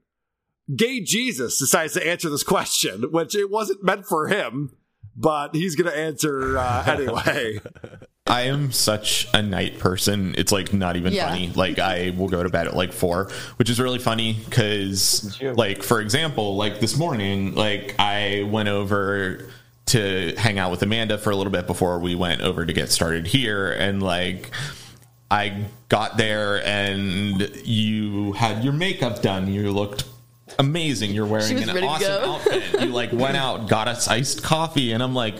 gay 0.76 1.02
Jesus 1.02 1.60
decides 1.60 1.94
to 1.94 2.06
answer 2.08 2.30
this 2.30 2.44
question, 2.44 3.12
which 3.12 3.36
it 3.36 3.50
wasn't 3.50 3.84
meant 3.84 4.06
for 4.06 4.28
him, 4.28 4.76
but 5.16 5.56
he's 5.56 5.76
going 5.76 5.92
to 5.92 5.98
answer 5.98 6.58
uh, 6.58 6.84
anyway. 6.88 7.60
I 8.32 8.44
am 8.44 8.72
such 8.72 9.28
a 9.34 9.41
night 9.41 9.78
person. 9.78 10.34
It's 10.38 10.52
like 10.54 10.72
not 10.74 10.96
even 10.96 11.12
Yeah. 11.13 11.28
funny. 11.30 11.52
Like 11.54 11.80
I 11.80 12.13
will 12.17 12.30
go 12.30 12.41
to 12.41 12.50
bed 12.50 12.65
at 12.67 12.76
like 12.76 12.94
four, 12.94 13.30
which 13.58 13.70
is 13.70 13.80
really 13.80 14.00
funny 14.00 14.38
because, 14.46 15.38
like 15.41 15.84
for 15.84 16.00
example, 16.00 16.56
like 16.56 16.80
this 16.80 16.98
morning, 16.98 17.54
like 17.56 17.94
I 18.00 18.48
went 18.50 18.70
over 18.70 19.50
to 19.88 20.34
hang 20.38 20.58
out 20.60 20.72
with 20.72 20.82
Amanda 20.82 21.17
for 21.17 21.32
a 21.32 21.36
little 21.36 21.52
bit 21.52 21.67
before 21.67 22.00
we 22.00 22.15
went 22.15 22.39
over 22.41 22.65
to 22.65 22.72
get 22.72 22.89
started 22.89 23.28
here, 23.28 23.72
and 23.74 24.02
like 24.02 24.50
I 25.30 25.65
got 25.89 26.15
there 26.17 26.65
and 26.65 27.41
you 27.65 28.32
had 28.34 28.63
your 28.63 28.74
makeup 28.74 29.22
done. 29.22 29.52
You 29.52 29.72
looked 29.72 30.06
amazing. 30.58 31.12
You're 31.12 31.26
wearing 31.26 31.58
an 31.63 31.84
awesome 31.84 32.08
go. 32.08 32.34
outfit. 32.36 32.82
You 32.82 32.88
like 32.94 33.12
went 33.12 33.36
out, 33.36 33.67
got 33.67 33.89
us 33.89 34.08
iced 34.08 34.41
coffee, 34.41 34.94
and 34.94 35.04
I'm 35.04 35.13
like. 35.13 35.36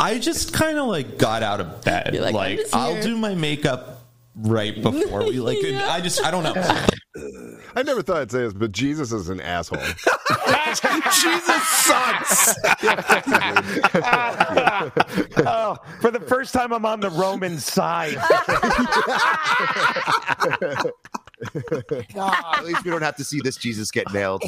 I 0.00 0.18
just 0.18 0.52
kind 0.54 0.78
of 0.78 0.86
like 0.86 1.18
got 1.18 1.42
out 1.42 1.60
of 1.60 1.84
bed. 1.84 2.14
You're 2.14 2.22
like, 2.22 2.34
Like, 2.34 2.50
I'm 2.52 2.56
just 2.56 2.74
I'll 2.74 2.92
here. 2.94 3.02
do 3.02 3.16
my 3.18 3.34
makeup 3.34 4.00
right 4.34 4.74
before 4.82 5.24
we 5.24 5.38
like. 5.40 5.58
and 5.62 5.76
I 5.76 6.00
just 6.00 6.24
I 6.24 6.30
don't 6.30 6.42
know. 6.42 6.54
I 7.76 7.82
never 7.82 8.00
thought 8.02 8.16
I'd 8.18 8.30
say 8.30 8.38
this, 8.38 8.52
but 8.54 8.72
Jesus 8.72 9.12
is 9.12 9.28
an 9.28 9.40
asshole. 9.40 9.78
Jesus 10.70 11.68
sucks. 11.68 12.54
oh, 15.38 15.76
for 16.00 16.10
the 16.10 16.20
first 16.26 16.54
time, 16.54 16.72
I'm 16.72 16.86
on 16.86 17.00
the 17.00 17.10
Roman 17.10 17.58
side. 17.58 18.16
At 22.16 22.64
least 22.64 22.84
we 22.84 22.90
don't 22.90 23.02
have 23.02 23.16
to 23.16 23.24
see 23.24 23.40
this 23.42 23.56
Jesus 23.56 23.90
get 23.90 24.12
nailed. 24.12 24.42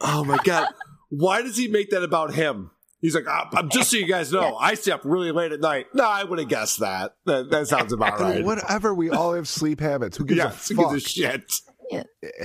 Oh 0.00 0.24
my 0.24 0.38
God. 0.44 0.68
Why 1.10 1.42
does 1.42 1.56
he 1.56 1.68
make 1.68 1.90
that 1.90 2.02
about 2.02 2.34
him? 2.34 2.70
He's 3.00 3.14
like, 3.14 3.26
"Ah, 3.28 3.48
I'm 3.54 3.68
just 3.70 3.90
so 3.90 3.96
you 3.96 4.06
guys 4.06 4.32
know, 4.32 4.56
I 4.56 4.74
stay 4.74 4.90
up 4.90 5.02
really 5.04 5.30
late 5.30 5.52
at 5.52 5.60
night. 5.60 5.86
No, 5.94 6.04
I 6.04 6.24
would 6.24 6.40
have 6.40 6.48
guessed 6.48 6.80
that. 6.80 7.14
That, 7.26 7.48
that 7.50 7.68
sounds 7.68 7.92
about 7.92 8.20
I 8.20 8.24
mean, 8.24 8.32
right. 8.38 8.44
Whatever, 8.44 8.92
we 8.92 9.08
all 9.10 9.34
have 9.34 9.46
sleep 9.46 9.78
habits. 9.80 10.16
Who 10.16 10.24
gives 10.24 10.38
Yeah, 10.38 10.46
a 10.46 10.50
who 10.50 10.74
fuck? 10.82 10.90
gives 10.92 11.06
a 11.06 11.08
shit? 11.08 11.52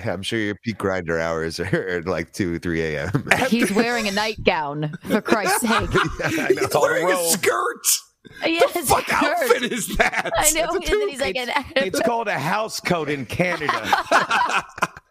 I'm 0.06 0.22
sure 0.22 0.40
your 0.40 0.56
peak 0.64 0.78
grinder 0.78 1.20
hours 1.20 1.60
are 1.60 2.02
like 2.06 2.32
2, 2.34 2.60
3 2.60 2.82
a.m. 2.96 3.28
He's 3.50 3.72
wearing 3.74 4.08
a 4.08 4.12
nightgown, 4.12 4.94
for 5.02 5.20
Christ's 5.22 5.62
sake. 5.68 5.90
He's 6.50 6.68
wearing 6.74 7.12
a 7.12 7.30
skirt. 7.30 7.86
Yes, 8.46 8.72
the 8.74 8.80
fuck 8.84 9.04
skirt. 9.06 9.14
outfit 9.22 9.64
is 9.72 9.98
that? 9.98 10.32
I 10.38 10.52
know. 10.52 10.70
And 10.76 10.84
then 10.84 11.10
he's 11.10 11.20
like, 11.20 11.36
an, 11.36 11.50
It's 11.76 12.00
called 12.00 12.30
a 12.30 12.40
house 12.40 12.80
coat 12.80 13.10
in 13.10 13.26
Canada. 13.26 13.94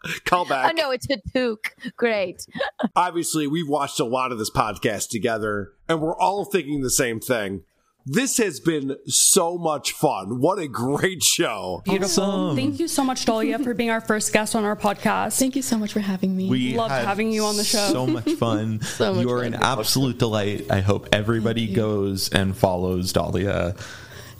Call 0.25 0.45
back. 0.45 0.71
oh, 0.71 0.75
no, 0.75 0.91
it's 0.91 1.07
a 1.09 1.17
toque. 1.33 1.71
Great. 1.97 2.45
Obviously, 2.95 3.47
we've 3.47 3.69
watched 3.69 3.99
a 3.99 4.05
lot 4.05 4.31
of 4.31 4.37
this 4.37 4.49
podcast 4.49 5.09
together, 5.09 5.73
and 5.87 6.01
we're 6.01 6.17
all 6.17 6.45
thinking 6.45 6.81
the 6.81 6.89
same 6.89 7.19
thing. 7.19 7.63
This 8.05 8.35
has 8.37 8.59
been 8.59 8.97
so 9.05 9.57
much 9.57 9.93
fun. 9.93 10.41
What 10.41 10.59
a 10.59 10.67
great 10.67 11.23
show. 11.23 11.81
Beautiful. 11.85 12.53
Thank 12.53 12.77
you 12.77 12.89
so 12.89 13.01
much, 13.01 13.23
Dahlia, 13.23 13.59
for 13.59 13.73
being 13.73 13.91
our 13.91 14.01
first 14.01 14.33
guest 14.33 14.55
on 14.57 14.65
our 14.65 14.75
podcast. 14.75 15.39
Thank 15.39 15.55
you 15.55 15.61
so 15.61 15.77
much 15.77 15.93
for 15.93 16.01
having 16.01 16.35
me. 16.35 16.49
We 16.49 16.75
loved 16.75 16.91
had 16.91 17.05
having 17.05 17.31
you 17.31 17.45
on 17.45 17.55
the 17.55 17.63
show. 17.63 17.93
So 17.93 18.05
much 18.05 18.29
fun. 18.37 18.81
So 18.81 19.13
much 19.13 19.23
You're 19.25 19.43
fun. 19.43 19.53
an 19.53 19.63
absolute 19.63 20.17
delight. 20.17 20.69
I 20.69 20.81
hope 20.81 21.07
everybody 21.13 21.71
goes 21.73 22.27
and 22.27 22.57
follows 22.57 23.13
Dahlia. 23.13 23.75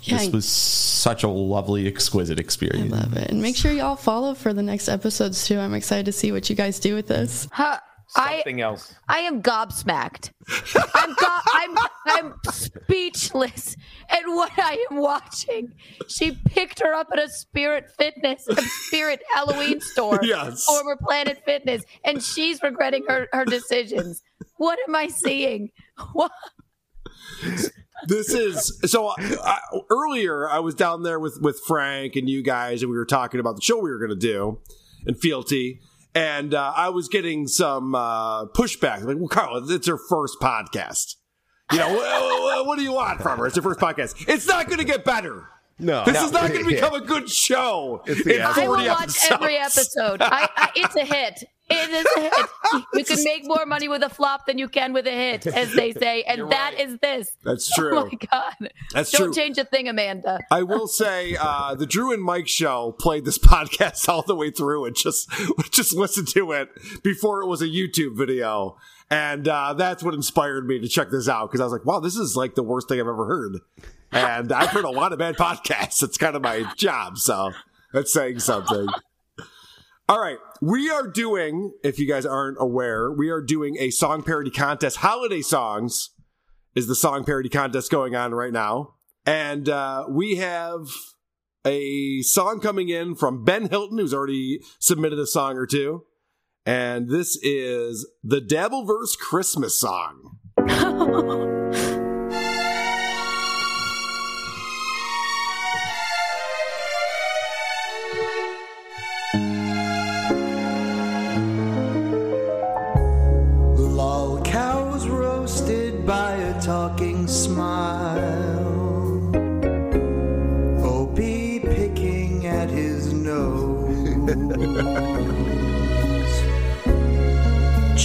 Yeah, 0.06 0.18
this 0.18 0.28
was 0.30 0.48
such 0.48 1.22
a 1.24 1.28
lovely, 1.28 1.86
exquisite 1.86 2.38
experience. 2.38 2.92
I 2.92 2.96
love 2.98 3.16
it. 3.16 3.30
And 3.30 3.40
make 3.42 3.56
sure 3.56 3.72
y'all 3.72 3.96
follow 3.96 4.34
for 4.34 4.52
the 4.52 4.62
next 4.62 4.88
episodes 4.88 5.46
too. 5.46 5.58
I'm 5.58 5.74
excited 5.74 6.06
to 6.06 6.12
see 6.12 6.30
what 6.32 6.48
you 6.50 6.56
guys 6.56 6.78
do 6.78 6.94
with 6.94 7.06
this. 7.08 7.48
Huh, 7.52 7.78
I, 8.16 8.36
Something 8.36 8.60
else. 8.60 8.94
I 9.08 9.20
am 9.20 9.42
gobsmacked. 9.42 10.30
I'm, 10.94 11.14
go- 11.14 11.38
I'm 11.54 11.78
I'm 12.06 12.34
speechless 12.52 13.76
at 14.10 14.22
what 14.26 14.52
I 14.58 14.84
am 14.90 14.98
watching. 14.98 15.72
She 16.08 16.32
picked 16.46 16.80
her 16.80 16.92
up 16.94 17.08
at 17.12 17.18
a 17.18 17.28
Spirit 17.30 17.86
Fitness, 17.98 18.46
a 18.48 18.60
Spirit 18.86 19.22
Halloween 19.34 19.80
store, 19.80 20.20
Yes. 20.22 20.64
former 20.64 20.96
Planet 20.96 21.42
Fitness, 21.44 21.82
and 22.04 22.22
she's 22.22 22.62
regretting 22.62 23.04
her 23.08 23.26
her 23.32 23.44
decisions. 23.46 24.22
What 24.58 24.78
am 24.86 24.94
I 24.94 25.08
seeing? 25.08 25.70
What? 26.12 26.30
This 28.08 28.30
is 28.30 28.78
so 28.90 29.08
I, 29.08 29.14
I, 29.44 29.58
earlier 29.90 30.48
i 30.48 30.58
was 30.58 30.74
down 30.74 31.02
there 31.02 31.18
with 31.18 31.38
with 31.40 31.60
frank 31.66 32.16
and 32.16 32.28
you 32.28 32.42
guys 32.42 32.82
and 32.82 32.90
we 32.90 32.96
were 32.96 33.04
talking 33.06 33.40
about 33.40 33.56
the 33.56 33.62
show 33.62 33.78
we 33.78 33.90
were 33.90 33.98
going 33.98 34.10
to 34.10 34.16
do 34.16 34.58
and 35.06 35.18
fealty 35.18 35.80
and 36.14 36.54
uh, 36.54 36.72
i 36.76 36.88
was 36.88 37.08
getting 37.08 37.46
some 37.46 37.94
uh, 37.94 38.46
pushback 38.46 39.04
like 39.04 39.16
well 39.18 39.28
carl 39.28 39.70
it's 39.70 39.86
her 39.86 39.98
first 39.98 40.36
podcast 40.40 41.16
you 41.72 41.78
know 41.78 41.88
what, 41.94 42.22
what, 42.42 42.66
what 42.66 42.78
do 42.78 42.84
you 42.84 42.92
want 42.92 43.20
from 43.22 43.38
her 43.38 43.46
it's 43.46 43.56
her 43.56 43.62
first 43.62 43.80
podcast 43.80 44.14
it's 44.28 44.46
not 44.46 44.66
going 44.66 44.78
to 44.78 44.84
get 44.84 45.04
better 45.04 45.48
No. 45.78 46.04
this 46.04 46.14
No. 46.14 46.24
is 46.26 46.32
not 46.32 46.50
going 46.52 46.64
to 46.64 46.70
become 46.70 46.94
a 46.94 47.00
good 47.00 47.28
show 47.28 48.02
It's 48.06 48.22
the 48.24 48.36
in 48.36 48.40
ass- 48.42 48.58
I 48.58 48.68
will 48.68 48.76
watch 48.86 49.02
episodes. 49.02 49.26
every 49.32 49.56
episode. 49.56 50.22
I, 50.22 50.48
I, 50.56 50.70
it's 50.76 50.94
a 50.96 51.04
hit. 51.04 51.44
It 51.70 51.90
is 51.90 52.06
a 52.16 52.20
hit. 52.20 52.84
You 52.92 53.04
can 53.04 53.24
make 53.24 53.46
more 53.46 53.64
money 53.64 53.88
with 53.88 54.02
a 54.02 54.10
flop 54.10 54.46
than 54.46 54.58
you 54.58 54.68
can 54.68 54.92
with 54.92 55.06
a 55.06 55.10
hit, 55.10 55.46
as 55.46 55.72
they 55.72 55.92
say, 55.92 56.22
and 56.22 56.50
that 56.50 56.74
is 56.78 56.98
this. 56.98 57.30
That's 57.42 57.74
true. 57.74 57.98
Oh 57.98 58.04
my 58.04 58.18
god! 58.30 58.70
That's 58.92 59.10
true. 59.10 59.26
Don't 59.26 59.34
true. 59.34 59.42
change 59.42 59.56
a 59.56 59.64
thing, 59.64 59.88
Amanda. 59.88 60.40
I 60.50 60.62
will 60.62 60.86
say 60.86 61.36
uh, 61.40 61.74
the 61.74 61.86
Drew 61.86 62.12
and 62.12 62.22
Mike 62.22 62.48
show 62.48 62.92
played 62.98 63.24
this 63.24 63.38
podcast 63.54 64.08
all 64.08 64.22
the 64.22 64.34
way 64.34 64.50
through 64.50 64.84
and 64.84 64.94
just 64.94 65.30
just 65.70 65.94
listened 65.94 66.28
to 66.28 66.52
it 66.52 66.68
before 67.02 67.40
it 67.40 67.46
was 67.46 67.62
a 67.62 67.68
YouTube 67.68 68.16
video, 68.16 68.76
and 69.10 69.48
uh, 69.48 69.72
that's 69.72 70.02
what 70.02 70.12
inspired 70.12 70.66
me 70.66 70.78
to 70.80 70.88
check 70.88 71.10
this 71.10 71.28
out 71.28 71.50
because 71.50 71.62
I 71.62 71.64
was 71.64 71.72
like, 71.72 71.86
"Wow, 71.86 72.00
this 72.00 72.16
is 72.16 72.36
like 72.36 72.56
the 72.56 72.62
worst 72.62 72.88
thing 72.88 73.00
I've 73.00 73.06
ever 73.06 73.26
heard." 73.26 73.60
And 74.12 74.52
I've 74.52 74.68
heard 74.70 74.84
a 74.84 74.90
lot 74.90 75.12
of 75.12 75.18
bad 75.18 75.36
podcasts. 75.36 76.02
It's 76.02 76.18
kind 76.18 76.36
of 76.36 76.42
my 76.42 76.70
job, 76.76 77.18
so 77.18 77.52
that's 77.92 78.12
saying 78.12 78.40
something. 78.40 78.86
All 80.06 80.20
right, 80.20 80.36
we 80.64 80.88
are 80.88 81.06
doing. 81.06 81.72
If 81.82 81.98
you 81.98 82.08
guys 82.08 82.24
aren't 82.24 82.56
aware, 82.58 83.12
we 83.12 83.28
are 83.28 83.42
doing 83.42 83.76
a 83.78 83.90
song 83.90 84.22
parody 84.22 84.50
contest. 84.50 84.98
Holiday 84.98 85.42
songs 85.42 86.10
is 86.74 86.86
the 86.86 86.94
song 86.94 87.24
parody 87.24 87.50
contest 87.50 87.90
going 87.90 88.16
on 88.16 88.32
right 88.32 88.52
now. 88.52 88.94
And 89.26 89.68
uh, 89.68 90.06
we 90.08 90.36
have 90.36 90.86
a 91.66 92.22
song 92.22 92.60
coming 92.60 92.88
in 92.88 93.14
from 93.14 93.44
Ben 93.44 93.68
Hilton, 93.68 93.98
who's 93.98 94.14
already 94.14 94.60
submitted 94.78 95.18
a 95.18 95.26
song 95.26 95.56
or 95.56 95.66
two. 95.66 96.04
And 96.64 97.10
this 97.10 97.38
is 97.42 98.08
the 98.22 98.40
Dabbleverse 98.40 99.18
Christmas 99.18 99.78
song. 99.78 100.38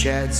Chad 0.00 0.32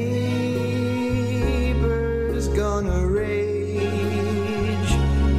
gonna 2.50 3.08
rage. 3.08 4.92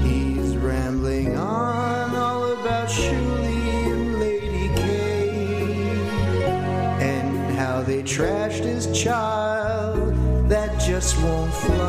He's 0.02 0.56
rambling 0.56 1.36
on 1.36 2.16
all 2.16 2.50
about 2.54 2.88
Shuli 2.88 3.92
and 3.92 4.18
Lady 4.18 4.68
K 4.74 4.80
and 7.00 7.54
how 7.54 7.82
they 7.82 8.02
trashed 8.02 8.64
his 8.64 8.90
child 9.00 10.12
that 10.48 10.80
just 10.80 11.16
won't 11.22 11.54
fly. 11.54 11.81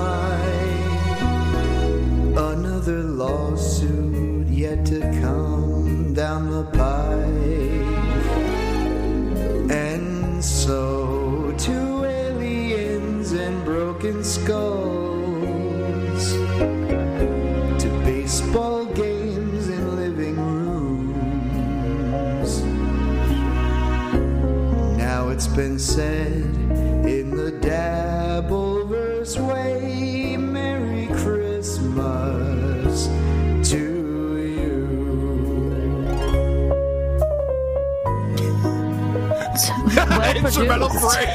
Instrumental 40.56 40.90
break. 40.90 41.28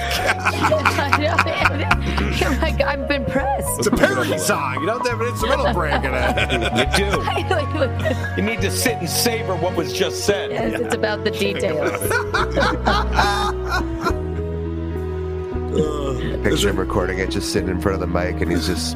like, 2.62 2.80
I've 2.80 3.08
been 3.08 3.24
pressed. 3.24 3.78
It's 3.78 3.88
a 3.88 3.90
parody 3.90 4.38
song. 4.38 4.78
You 4.80 4.86
don't 4.86 5.04
have 5.04 5.20
an 5.20 5.26
instrumental 5.26 5.72
break 5.74 6.04
in 6.04 6.12
it. 6.14 6.98
You 6.98 7.10
do. 7.10 7.18
You 8.36 8.42
need 8.42 8.60
to 8.60 8.70
sit 8.70 8.98
and 8.98 9.10
savor 9.10 9.56
what 9.56 9.74
was 9.74 9.92
just 9.92 10.24
said. 10.24 10.52
Yes, 10.52 10.78
it's 10.80 10.94
about 10.94 11.24
the 11.24 11.32
details. 11.32 11.90
Picture 16.44 16.68
him 16.68 16.78
recording 16.78 17.18
it, 17.18 17.30
just 17.30 17.52
sitting 17.52 17.68
in 17.68 17.80
front 17.80 17.94
of 17.94 18.00
the 18.00 18.06
mic, 18.06 18.40
and 18.40 18.52
he's 18.52 18.68
just 18.68 18.92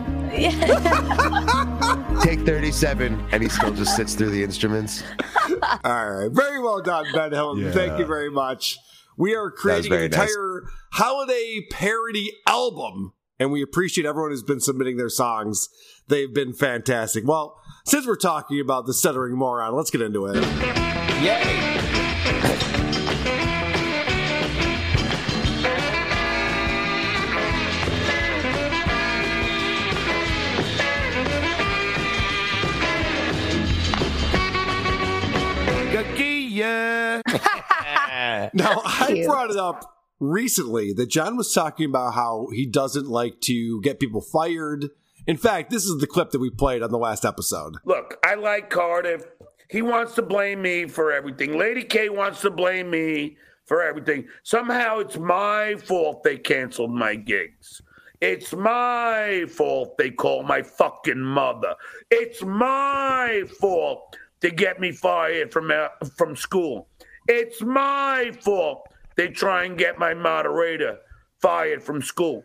take 2.23 2.41
37, 2.47 3.27
and 3.33 3.43
he 3.43 3.49
still 3.49 3.73
just 3.73 3.97
sits 3.97 4.15
through 4.15 4.31
the 4.31 4.45
instruments. 4.45 5.03
All 5.85 6.11
right. 6.13 6.31
Very 6.31 6.61
well 6.61 6.81
done, 6.81 7.07
Ben 7.13 7.33
Hilton. 7.33 7.65
Yeah. 7.65 7.73
Thank 7.73 7.99
you 7.99 8.07
very 8.07 8.31
much. 8.31 8.79
We 9.17 9.35
are 9.35 9.51
creating 9.51 9.93
an 9.93 9.99
very 9.99 10.09
nice. 10.09 10.21
entire 10.31 10.65
holiday 10.93 11.67
parody 11.71 12.33
album, 12.47 13.13
and 13.39 13.53
we 13.53 13.63
appreciate 13.63 14.07
everyone 14.07 14.31
who's 14.31 14.43
been 14.43 14.61
submitting 14.61 14.97
their 14.97 15.09
songs. 15.09 15.69
They've 16.09 16.33
been 16.33 16.53
fantastic. 16.53 17.27
Well, 17.27 17.61
since 17.85 18.07
we're 18.07 18.17
talking 18.17 18.61
about 18.61 18.87
the 18.87 18.95
stuttering 18.95 19.37
moron, 19.37 19.75
let's 19.75 19.91
get 19.91 20.03
into 20.03 20.27
it. 20.27 20.37
Yay. 21.23 21.73
Now, 38.55 38.83
I 38.85 39.13
Cute. 39.13 39.27
brought 39.27 39.51
it 39.51 39.57
up 39.57 39.85
recently 40.21 40.93
that 40.93 41.07
John 41.07 41.37
was 41.37 41.53
talking 41.53 41.87
about 41.87 42.15
how 42.15 42.49
he 42.53 42.67
doesn't 42.67 43.09
like 43.09 43.41
to 43.43 43.81
get 43.83 43.99
people 44.01 44.21
fired. 44.21 44.91
In 45.27 45.37
fact, 45.37 45.71
this 45.71 45.85
is 45.85 45.99
the 45.99 46.07
clip 46.07 46.31
that 46.31 46.39
we 46.41 46.51
played 46.51 46.83
on 46.83 46.91
the 46.91 46.99
last 46.99 47.25
episode. 47.25 47.77
Look, 47.85 48.19
I 48.25 48.35
like 48.35 48.71
Cardiff. 48.71 49.25
He 49.69 49.83
wants 49.83 50.15
to 50.17 50.23
blame 50.23 50.63
me 50.63 50.87
for 50.87 51.13
everything. 51.13 51.59
Lady 51.59 51.83
K 51.83 52.09
wants 52.09 52.41
to 52.43 52.51
blame 52.51 52.91
me 52.91 53.37
for 53.65 53.83
everything. 53.83 54.27
Somehow 54.43 54.99
it's 54.99 55.17
my 55.17 55.77
fault 55.77 56.23
they 56.25 56.37
canceled 56.37 56.93
my 56.93 57.15
gigs. 57.15 57.81
It's 58.21 58.53
my 58.53 59.47
fault 59.49 59.99
they 59.99 60.11
call 60.11 60.43
my 60.45 60.63
fucking 60.63 61.21
mother. 61.21 61.75
It's 62.11 62.43
my 62.43 63.45
fault 63.61 64.17
to 64.43 64.51
get 64.51 64.79
me 64.79 64.93
fired 64.93 65.53
from 65.53 65.71
uh, 65.71 65.89
from 66.17 66.37
school. 66.37 66.89
It's 67.29 67.63
my 67.63 68.33
fault 68.41 68.89
they 69.17 69.29
try 69.29 69.65
and 69.65 69.77
get 69.77 69.99
my 69.99 70.15
moderator 70.15 70.99
fired 71.41 71.83
from 71.83 72.03
school. 72.03 72.45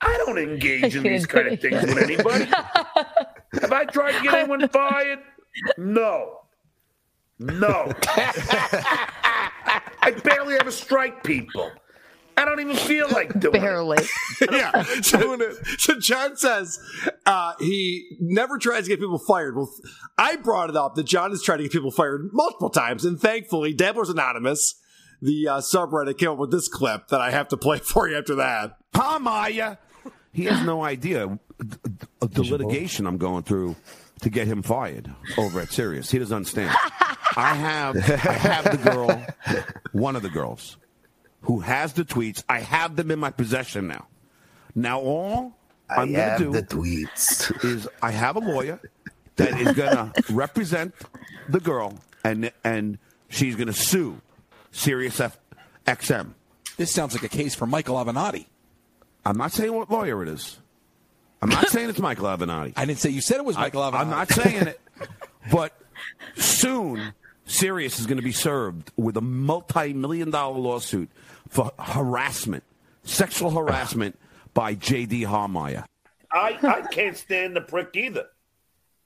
I 0.00 0.16
don't 0.26 0.38
engage 0.38 0.96
in 0.96 1.02
these 1.02 1.26
kind 1.26 1.48
of 1.48 1.60
things 1.60 1.82
with 1.82 1.98
anybody. 1.98 2.44
Have 2.44 3.72
I 3.72 3.84
tried 3.84 4.12
to 4.12 4.22
get 4.22 4.34
anyone 4.34 4.68
fired? 4.72 5.20
No. 5.78 6.40
No. 7.38 7.92
I 8.06 9.10
barely 10.22 10.56
ever 10.56 10.70
strike 10.70 11.24
people. 11.24 11.72
I 12.36 12.44
don't 12.44 12.60
even 12.60 12.76
feel 12.76 13.08
like 13.10 13.28
doing 13.40 13.54
it. 13.54 13.60
Barely. 13.60 13.98
yeah. 14.52 14.82
So, 15.02 15.32
it- 15.34 15.66
so 15.80 15.98
John 15.98 16.36
says 16.36 16.78
uh, 17.26 17.54
he 17.60 18.16
never 18.20 18.58
tries 18.58 18.84
to 18.84 18.88
get 18.90 19.00
people 19.00 19.18
fired. 19.18 19.56
Well, 19.56 19.72
I 20.18 20.36
brought 20.36 20.70
it 20.70 20.76
up 20.76 20.94
that 20.96 21.04
John 21.04 21.30
has 21.30 21.42
tried 21.42 21.58
to 21.58 21.62
get 21.64 21.72
people 21.72 21.90
fired 21.90 22.30
multiple 22.32 22.70
times, 22.70 23.04
and 23.04 23.18
thankfully, 23.20 23.72
Dabblers 23.72 24.08
Anonymous, 24.08 24.74
the 25.22 25.48
uh, 25.48 25.58
subreddit, 25.60 26.18
came 26.18 26.30
up 26.30 26.38
with 26.38 26.50
this 26.50 26.68
clip 26.68 27.08
that 27.08 27.20
I 27.20 27.30
have 27.30 27.48
to 27.48 27.56
play 27.56 27.78
for 27.84 28.08
you 28.08 28.16
after 28.18 28.34
that. 28.36 28.76
Harmeyer. 28.94 29.78
He 30.32 30.44
has 30.46 30.64
no 30.66 30.82
idea 30.82 31.38
of 32.20 32.34
the 32.34 32.42
litigation 32.42 33.06
I'm 33.06 33.18
going 33.18 33.44
through 33.44 33.76
to 34.22 34.30
get 34.30 34.48
him 34.48 34.62
fired 34.62 35.08
over 35.38 35.60
at 35.60 35.70
Sirius. 35.70 36.10
He 36.10 36.18
doesn't 36.18 36.34
understand. 36.34 36.74
I 37.36 37.54
have 37.54 37.96
I 37.96 38.32
have 38.32 38.64
the 38.64 38.90
girl, 38.90 39.24
one 39.92 40.16
of 40.16 40.22
the 40.22 40.30
girls, 40.30 40.76
who 41.44 41.60
has 41.60 41.92
the 41.92 42.04
tweets. 42.04 42.42
I 42.48 42.60
have 42.60 42.96
them 42.96 43.10
in 43.10 43.18
my 43.18 43.30
possession 43.30 43.86
now. 43.86 44.06
Now 44.74 45.00
all 45.00 45.56
I 45.88 46.02
I'm 46.02 46.12
gonna 46.12 46.24
have 46.24 46.38
do 46.38 46.50
the 46.50 46.62
tweets. 46.62 47.64
is 47.64 47.88
I 48.02 48.10
have 48.10 48.36
a 48.36 48.40
lawyer 48.40 48.80
that 49.36 49.60
is 49.60 49.72
gonna 49.72 50.12
represent 50.30 50.94
the 51.48 51.60
girl 51.60 51.98
and 52.24 52.50
and 52.62 52.98
she's 53.28 53.56
gonna 53.56 53.72
sue 53.72 54.20
Sirius 54.72 55.20
F- 55.20 55.38
XM. 55.86 56.34
This 56.76 56.92
sounds 56.92 57.14
like 57.14 57.22
a 57.22 57.28
case 57.28 57.54
for 57.54 57.66
Michael 57.66 57.96
Avenatti. 57.96 58.46
I'm 59.24 59.36
not 59.36 59.52
saying 59.52 59.72
what 59.72 59.90
lawyer 59.90 60.22
it 60.22 60.28
is. 60.28 60.58
I'm 61.42 61.50
not 61.50 61.68
saying 61.68 61.90
it's 61.90 61.98
Michael 61.98 62.26
Avenatti. 62.26 62.72
I 62.76 62.86
didn't 62.86 63.00
say 63.00 63.10
you 63.10 63.20
said 63.20 63.36
it 63.36 63.44
was 63.44 63.56
Michael 63.56 63.82
I, 63.82 63.90
Avenatti. 63.90 64.00
I'm 64.00 64.10
not 64.10 64.28
saying 64.30 64.66
it, 64.66 64.80
but 65.52 65.78
soon 66.36 67.12
Sirius 67.46 68.00
is 68.00 68.06
going 68.06 68.16
to 68.16 68.22
be 68.24 68.32
served 68.32 68.90
with 68.96 69.16
a 69.16 69.20
multi-million 69.20 70.30
dollar 70.30 70.58
lawsuit 70.58 71.10
for 71.48 71.72
harassment, 71.78 72.64
sexual 73.02 73.50
harassment 73.50 74.18
by 74.54 74.74
J.D. 74.74 75.22
Harmeyer. 75.22 75.84
I, 76.32 76.58
I 76.62 76.80
can't 76.90 77.16
stand 77.16 77.54
the 77.56 77.60
prick 77.60 77.90
either. 77.94 78.26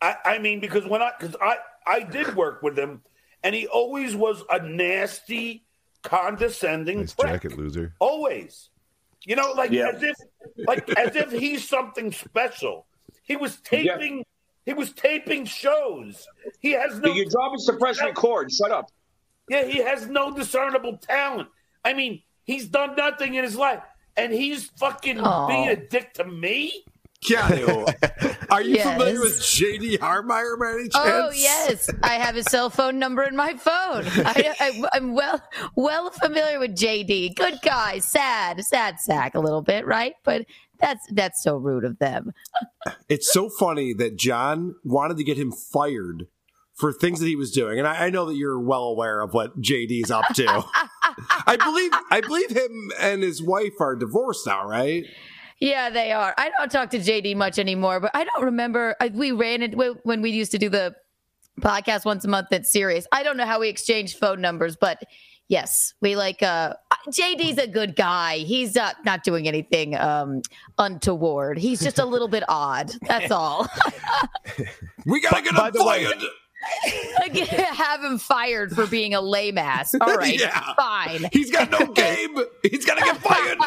I, 0.01 0.17
I 0.25 0.39
mean, 0.39 0.61
because 0.61 0.87
when 0.87 1.03
I 1.03 1.11
because 1.19 1.37
I 1.41 1.57
I 1.87 2.01
did 2.01 2.35
work 2.37 2.63
with 2.63 2.79
him, 2.79 3.03
and 3.43 3.55
he 3.55 3.67
always 3.67 4.15
was 4.15 4.43
a 4.51 4.61
nasty, 4.63 5.65
condescending 6.03 7.01
Nice 7.01 7.15
prick. 7.15 7.33
jacket, 7.43 7.59
loser. 7.59 7.95
Always. 7.99 8.71
You 9.27 9.37
know, 9.37 9.53
like 9.53 9.71
Yeah. 9.71 9.91
as 9.95 10.03
if 10.03 10.15
like 10.67 10.89
as 10.97 11.17
if 11.17 11.31
he's 11.33 11.69
something 11.69 12.13
special. 12.13 12.87
He 13.25 13.37
was 13.37 13.57
taping 13.57 14.25
he 14.65 14.73
was 14.75 14.93
taping 14.93 15.45
shows. 15.45 16.27
He 16.61 16.73
has 16.73 16.99
no 17.01 17.13
Your 17.13 17.25
job 17.29 17.53
is 17.57 17.65
to 17.67 17.75
press 17.75 18.01
record. 18.03 18.53
Shut 18.53 18.71
up. 18.71 18.87
Yeah, 19.51 19.65
he 19.65 19.79
has 19.79 20.07
no 20.09 20.31
discernible 20.35 20.99
talent. 20.99 21.49
I 21.85 21.95
mean, 21.95 22.23
he's 22.49 22.67
done 22.67 22.97
nothing 22.97 23.35
in 23.35 23.45
his 23.45 23.55
life. 23.55 23.83
And 24.17 24.33
he's 24.33 24.65
fucking 24.81 25.21
Aw. 25.21 25.47
being 25.47 25.69
a 25.69 25.77
dick 25.77 26.15
to 26.15 26.25
me? 26.25 26.83
Keanu, 27.25 27.87
are 28.51 28.63
you 28.63 28.77
Yes. 28.77 28.93
familiar 28.93 29.21
with 29.21 29.41
JD 29.41 29.99
Harmeyer 29.99 30.59
by 30.59 30.71
any 30.71 30.89
oh, 30.95 31.05
chance? 31.05 31.25
Oh 31.25 31.31
yes, 31.35 31.91
I 32.03 32.15
have 32.15 32.37
his 32.37 32.47
cell 32.47 32.71
phone 32.71 32.99
number 33.01 33.25
in 33.25 33.35
my 33.35 33.55
phone. 33.55 34.05
I, 34.25 34.55
I, 34.61 34.83
I'm 34.93 35.15
well 35.15 35.41
well 35.75 36.11
familiar 36.11 36.61
with 36.61 36.77
JD. 36.77 37.35
Good 37.35 37.59
guy, 37.63 37.99
sad, 37.99 38.65
sad 38.65 39.01
sack 39.01 39.35
a 39.35 39.41
little 39.41 39.63
bit, 39.63 39.85
right? 39.85 40.15
But 40.25 40.47
that's 40.79 41.05
that's 41.13 41.43
so 41.43 41.57
rude 41.57 41.85
of 41.85 41.99
them. 41.99 42.33
It's 43.09 43.33
so 43.33 43.49
funny 43.51 43.93
that 43.95 44.17
John 44.17 44.77
wanted 44.85 45.17
to 45.17 45.25
get 45.25 45.37
him 45.37 45.51
fired 45.51 46.29
for 46.79 46.93
things 46.93 47.19
that 47.21 47.27
he 47.27 47.37
was 47.37 47.51
doing, 47.51 47.79
and 47.79 47.87
I, 47.89 48.07
I 48.07 48.11
know 48.11 48.27
that 48.27 48.37
you're 48.37 48.59
well 48.59 48.85
aware 48.85 49.21
of 49.21 49.35
what 49.35 49.61
JD's 49.61 50.11
up 50.11 50.25
to. 50.35 50.47
I 51.47 51.57
believe 51.57 51.91
I 52.11 52.21
believe 52.21 52.51
him 52.51 52.91
and 53.01 53.23
his 53.23 53.43
wife 53.43 53.81
are 53.81 53.97
divorced 53.97 54.47
now, 54.47 54.67
right? 54.67 55.05
Yeah, 55.61 55.91
they 55.91 56.13
are. 56.13 56.33
I 56.39 56.51
don't 56.57 56.71
talk 56.71 56.91
to 56.91 56.99
JD 56.99 57.35
much 57.37 57.59
anymore, 57.59 57.99
but 57.99 58.13
I 58.15 58.23
don't 58.25 58.45
remember. 58.45 58.95
I, 59.01 59.09
we 59.09 59.33
ran 59.33 59.63
it 59.63 59.77
when 59.77 59.95
when 60.05 60.23
we 60.23 60.31
used 60.31 60.53
to 60.53 60.59
do 60.59 60.69
the 60.69 60.95
podcast 61.61 62.05
once 62.05 62.25
a 62.25 62.29
month 62.29 62.53
at 62.53 62.65
Sirius. 62.67 63.07
I 63.11 63.25
don't 63.25 63.37
know 63.37 63.47
how 63.47 63.59
we 63.59 63.69
exchanged 63.69 64.17
phone 64.19 64.41
numbers, 64.41 64.77
but 64.77 65.03
yes, 65.49 65.95
we 66.01 66.15
like. 66.15 66.43
uh 66.45 66.75
JD's 67.09 67.59
a 67.59 67.67
good 67.67 67.97
guy. 67.97 68.37
He's 68.39 68.77
uh, 68.77 68.93
not 69.05 69.25
doing 69.25 69.49
anything 69.49 69.97
um 69.97 70.43
untoward. 70.79 71.59
He's 71.59 71.81
just 71.81 71.99
a 71.99 72.05
little 72.05 72.29
bit 72.29 72.45
odd. 72.49 72.93
That's 73.03 73.33
all. 73.33 73.67
We 75.07 75.21
gotta 75.21 75.43
get 75.43 75.55
by 75.55 75.69
him 75.69 75.73
the 75.75 75.85
way- 75.85 76.05
fired. 76.05 76.23
Like, 77.21 77.37
have 77.37 78.03
him 78.03 78.19
fired 78.19 78.73
for 78.73 78.87
being 78.87 79.15
a 79.15 79.21
lame 79.21 79.59
ass. 79.59 79.95
All 80.01 80.15
right, 80.15 80.39
Yeah. 80.39 80.75
fine. 80.75 81.27
He's 81.33 81.51
got 81.51 81.71
no 81.71 81.87
game. 81.93 82.37
He's 82.63 82.85
gotta 82.85 83.01
get 83.03 83.17
fired. 83.19 83.59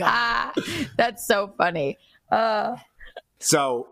Ah, 0.00 0.52
That's 0.96 1.26
so 1.26 1.52
funny. 1.58 1.98
Uh, 2.30 2.76
So 3.38 3.88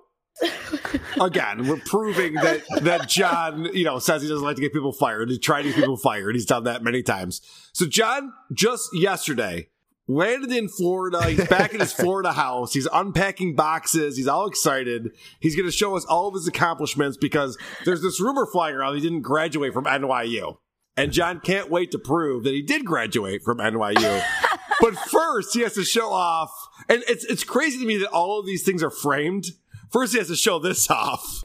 again, 1.20 1.68
we're 1.68 1.80
proving 1.86 2.34
that 2.34 2.62
that 2.82 3.08
John, 3.08 3.66
you 3.72 3.84
know, 3.84 3.98
says 3.98 4.22
he 4.22 4.28
doesn't 4.28 4.44
like 4.44 4.56
to 4.56 4.62
get 4.62 4.72
people 4.72 4.92
fired. 4.92 5.30
He 5.30 5.38
tried 5.38 5.62
to 5.62 5.68
get 5.68 5.76
people 5.76 5.96
fired. 5.96 6.34
He's 6.34 6.46
done 6.46 6.64
that 6.64 6.82
many 6.82 7.02
times. 7.02 7.40
So 7.72 7.86
John 7.86 8.32
just 8.52 8.88
yesterday 8.94 9.68
landed 10.06 10.52
in 10.52 10.68
Florida. 10.68 11.24
He's 11.26 11.46
back 11.48 11.74
in 11.74 11.80
his 11.80 11.92
Florida 11.94 12.32
house. 12.32 12.72
He's 12.74 12.88
unpacking 12.92 13.54
boxes. 13.54 14.16
He's 14.16 14.28
all 14.28 14.46
excited. 14.46 15.10
He's 15.40 15.56
going 15.56 15.66
to 15.66 15.72
show 15.72 15.96
us 15.96 16.04
all 16.04 16.28
of 16.28 16.34
his 16.34 16.46
accomplishments 16.46 17.16
because 17.16 17.56
there's 17.84 18.02
this 18.02 18.20
rumor 18.20 18.46
flying 18.46 18.76
around 18.76 18.94
he 18.94 19.00
didn't 19.00 19.22
graduate 19.22 19.72
from 19.72 19.84
NYU. 19.84 20.58
And 20.96 21.12
John 21.12 21.40
can't 21.40 21.70
wait 21.70 21.90
to 21.90 21.98
prove 21.98 22.44
that 22.44 22.52
he 22.54 22.62
did 22.62 22.84
graduate 22.84 23.42
from 23.42 23.58
NYU. 23.58 24.24
but 24.80 24.94
first, 24.96 25.52
he 25.54 25.62
has 25.62 25.74
to 25.74 25.84
show 25.84 26.12
off. 26.12 26.52
And 26.88 27.02
it's 27.08 27.24
it's 27.24 27.42
crazy 27.44 27.78
to 27.78 27.86
me 27.86 27.96
that 27.98 28.10
all 28.10 28.38
of 28.38 28.46
these 28.46 28.62
things 28.62 28.82
are 28.82 28.90
framed. 28.90 29.46
First, 29.90 30.12
he 30.12 30.18
has 30.18 30.28
to 30.28 30.36
show 30.36 30.58
this 30.58 30.88
off. 30.90 31.42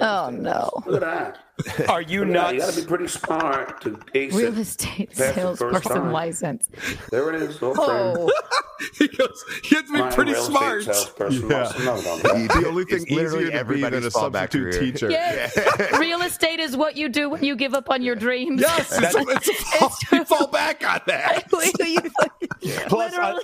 oh 0.00 0.30
no. 0.30 0.70
Look 0.86 0.96
at 0.96 1.00
that. 1.00 1.38
Are 1.88 2.02
you 2.02 2.24
Look 2.24 2.36
at 2.36 2.42
that. 2.42 2.54
You 2.54 2.60
got 2.60 2.72
to 2.74 2.80
be 2.80 2.86
pretty 2.86 3.08
smart 3.08 3.80
to 3.82 3.98
ace 4.14 4.34
Real 4.34 4.56
estate 4.58 5.10
Pass 5.16 5.34
salesperson 5.34 6.12
license. 6.12 6.68
There 7.10 7.32
it 7.34 7.42
is. 7.42 7.62
All 7.62 7.74
Oh, 7.78 8.30
he 8.98 9.08
goes, 9.08 9.44
you 9.70 9.76
have 9.76 9.86
to 9.86 9.92
be 9.92 9.98
framed. 9.98 10.14
pretty 10.14 10.32
My 10.32 10.38
real 10.38 10.88
estate 10.88 11.14
smart. 11.16 11.32
Yeah. 11.32 11.48
must 11.48 11.78
know 11.80 12.00
about. 12.00 12.22
The 12.22 12.64
only 12.68 12.84
thing 12.84 13.02
It's 13.02 13.10
literally 13.10 13.44
easier 13.46 13.58
to 13.58 13.64
be 13.64 13.80
than 13.82 13.94
a 13.94 14.08
fallback 14.08 14.52
substitute 14.52 14.72
career. 14.72 14.92
teacher. 14.92 15.10
yeah. 15.10 15.96
Real 15.98 16.22
estate 16.22 16.58
is 16.60 16.76
what 16.76 16.96
you 16.96 17.08
do 17.08 17.30
when 17.30 17.44
you 17.44 17.54
give 17.56 17.74
up 17.74 17.90
on 17.90 18.02
your 18.02 18.16
dreams. 18.16 18.60
Yes, 18.60 18.98
it's, 18.98 19.14
a, 19.14 19.20
it's 19.28 19.48
a 19.48 19.54
fall, 19.78 19.92
you 20.12 20.24
fall 20.24 20.46
back 20.48 20.84
on 20.88 21.00
that. 21.06 21.48
Plus, 22.88 23.14
I, 23.14 23.38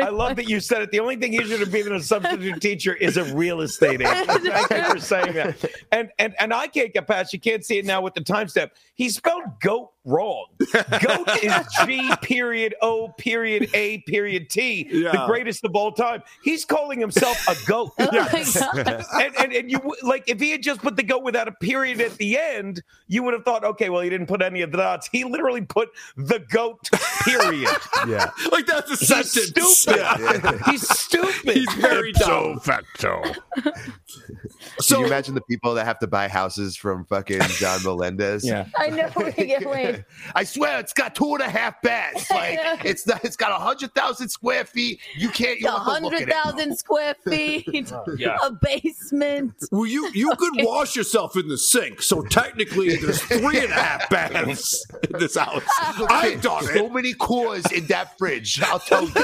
I 0.00 0.08
love 0.08 0.36
that 0.36 0.48
you 0.48 0.60
said 0.60 0.82
it. 0.82 0.90
The 0.90 1.00
only 1.00 1.16
thing 1.16 1.34
easier 1.34 1.58
to 1.58 1.66
be 1.66 1.82
than 1.82 1.94
a 1.94 2.00
substitute 2.02 2.60
teacher 2.60 2.94
is 2.94 3.16
a 3.16 3.24
real 3.34 3.60
estate 3.60 4.00
agent. 4.00 4.26
Thank 4.42 4.70
you 4.70 4.84
for 4.94 4.98
saying 5.00 5.32
that. 5.34 5.56
And 5.90 6.10
and 6.18 6.34
and 6.38 6.52
I 6.54 6.66
can't 6.68 6.92
get 6.92 7.06
past. 7.06 7.32
You 7.32 7.40
can't 7.40 7.61
see 7.64 7.78
it 7.78 7.84
now 7.84 8.00
with 8.02 8.14
the 8.14 8.20
time 8.20 8.42
timestamp. 8.46 8.70
He 8.94 9.08
spelled 9.08 9.44
goat 9.60 9.90
wrong. 10.04 10.46
Goat 10.72 11.28
is 11.42 11.54
G 11.86 12.10
period 12.22 12.74
O 12.82 13.08
period 13.18 13.68
A 13.74 13.98
period 13.98 14.50
T, 14.50 14.84
the 14.84 15.24
greatest 15.26 15.64
of 15.64 15.74
all 15.74 15.92
time. 15.92 16.22
He's 16.42 16.64
calling 16.64 16.98
himself 17.00 17.36
a 17.48 17.56
goat. 17.66 17.92
Oh 18.02 18.08
my 18.12 19.04
and, 19.22 19.36
and 19.36 19.52
and 19.52 19.70
you 19.70 19.80
like 20.02 20.24
if 20.26 20.40
he 20.40 20.50
had 20.50 20.62
just 20.62 20.82
put 20.82 20.96
the 20.96 21.02
goat 21.02 21.22
without 21.22 21.48
a 21.48 21.52
period 21.52 22.00
at 22.00 22.12
the 22.18 22.38
end, 22.38 22.82
you 23.06 23.22
would 23.22 23.32
have 23.34 23.44
thought, 23.44 23.64
okay, 23.64 23.90
well, 23.90 24.00
he 24.02 24.10
didn't 24.10 24.26
put 24.26 24.42
any 24.42 24.60
of 24.62 24.70
the 24.72 24.78
dots. 24.78 25.08
He 25.10 25.24
literally 25.24 25.62
put 25.62 25.90
the 26.16 26.40
goat 26.50 26.88
period. 27.24 27.68
Yeah. 28.08 28.30
Like 28.50 28.66
that's 28.66 28.90
a 28.90 28.96
He's 28.96 29.06
sentence. 29.32 29.78
stupid. 29.78 30.60
He's 30.66 30.88
stupid. 30.88 31.54
He's 31.54 31.72
very 31.74 32.12
dumb. 32.12 32.58
So 32.58 32.60
facto. 32.60 33.22
Can 33.62 35.00
you 35.00 35.06
imagine 35.06 35.34
the 35.34 35.40
people 35.42 35.74
that 35.74 35.84
have 35.84 35.98
to 36.00 36.06
buy 36.08 36.26
houses 36.28 36.76
from 36.76 37.04
fucking 37.04 37.41
John 37.50 37.82
Melendez? 37.82 38.44
Yeah. 38.46 38.66
I 38.76 38.88
know 38.90 39.08
where 39.14 39.32
you're 39.38 39.60
going. 39.60 40.04
I 40.34 40.44
swear 40.44 40.78
it's 40.80 40.92
got 40.92 41.14
two 41.14 41.34
and 41.34 41.42
a 41.42 41.48
half 41.48 41.80
beds. 41.82 42.30
Like 42.30 42.58
it's 42.84 43.06
not, 43.06 43.24
it's 43.24 43.36
got 43.36 43.50
a 43.52 43.62
hundred 43.62 43.94
thousand 43.94 44.28
square 44.28 44.64
feet. 44.64 45.00
You 45.16 45.28
can't. 45.30 45.60
You 45.60 45.68
A 45.68 45.70
don't 45.72 45.84
have 45.84 45.96
to 45.98 46.02
look 46.04 46.12
hundred 46.12 46.22
at 46.22 46.28
it. 46.28 46.32
thousand 46.44 46.76
square 46.78 47.14
feet, 47.28 47.68
Yeah. 48.18 48.36
a 48.42 48.50
basement. 48.52 49.54
Well, 49.70 49.86
you 49.86 50.10
you 50.14 50.32
could 50.36 50.52
wash 50.58 50.96
yourself 50.96 51.36
in 51.36 51.48
the 51.48 51.58
sink, 51.58 52.02
so 52.02 52.22
technically 52.22 52.96
there's 52.96 53.22
three 53.22 53.58
and 53.58 53.70
a 53.70 53.74
half 53.74 54.08
baths 54.10 54.84
in 55.10 55.18
this 55.18 55.36
house. 55.36 55.62
I've 55.80 56.40
done 56.42 56.64
So 56.64 56.86
it. 56.86 56.92
many 56.92 57.14
cores 57.14 57.64
in 57.72 57.86
that 57.86 58.18
fridge. 58.18 58.60
I'll 58.62 58.78
tell 58.78 59.04
you. 59.08 59.14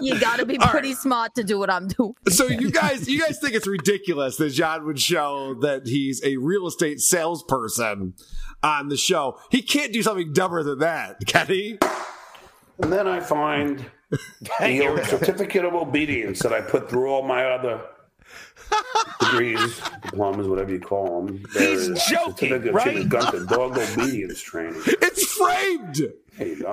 You 0.00 0.18
got 0.20 0.38
to 0.38 0.46
be 0.46 0.58
All 0.58 0.68
pretty 0.68 0.94
smart 0.94 1.34
to 1.36 1.44
do 1.44 1.58
what 1.58 1.70
I'm 1.70 1.88
doing. 1.88 2.14
So 2.28 2.46
you 2.46 2.70
guys, 2.70 3.08
you 3.08 3.20
guys 3.20 3.38
think 3.38 3.54
it's 3.54 3.66
ridiculous 3.66 4.36
that 4.36 4.50
John 4.50 4.84
would 4.86 5.00
show 5.00 5.54
that 5.60 5.86
he's 5.86 6.22
a 6.24 6.36
real 6.36 6.66
estate 6.66 7.00
salesperson 7.00 7.63
on 8.62 8.88
the 8.88 8.96
show? 8.96 9.38
He 9.50 9.62
can't 9.62 9.92
do 9.92 10.02
something 10.02 10.32
dumber 10.32 10.62
than 10.62 10.78
that, 10.80 11.18
can 11.26 11.46
he? 11.46 11.78
And 12.78 12.92
then 12.92 13.06
I 13.06 13.20
find 13.20 13.84
the 14.10 15.04
certificate 15.08 15.64
of 15.64 15.74
obedience 15.74 16.40
that 16.40 16.52
I 16.52 16.60
put 16.60 16.90
through 16.90 17.08
all 17.08 17.22
my 17.22 17.44
other 17.46 17.80
degrees, 19.20 19.80
diplomas, 20.02 20.48
whatever 20.48 20.72
you 20.72 20.80
call 20.80 21.26
them. 21.26 21.44
He's 21.52 21.88
joking, 22.06 22.72
right? 22.72 23.08
Gunther, 23.08 23.44
dog 23.46 23.78
obedience 23.78 24.40
training. 24.40 24.80
It's 24.86 25.24
framed. 25.32 25.96
There. 25.96 26.10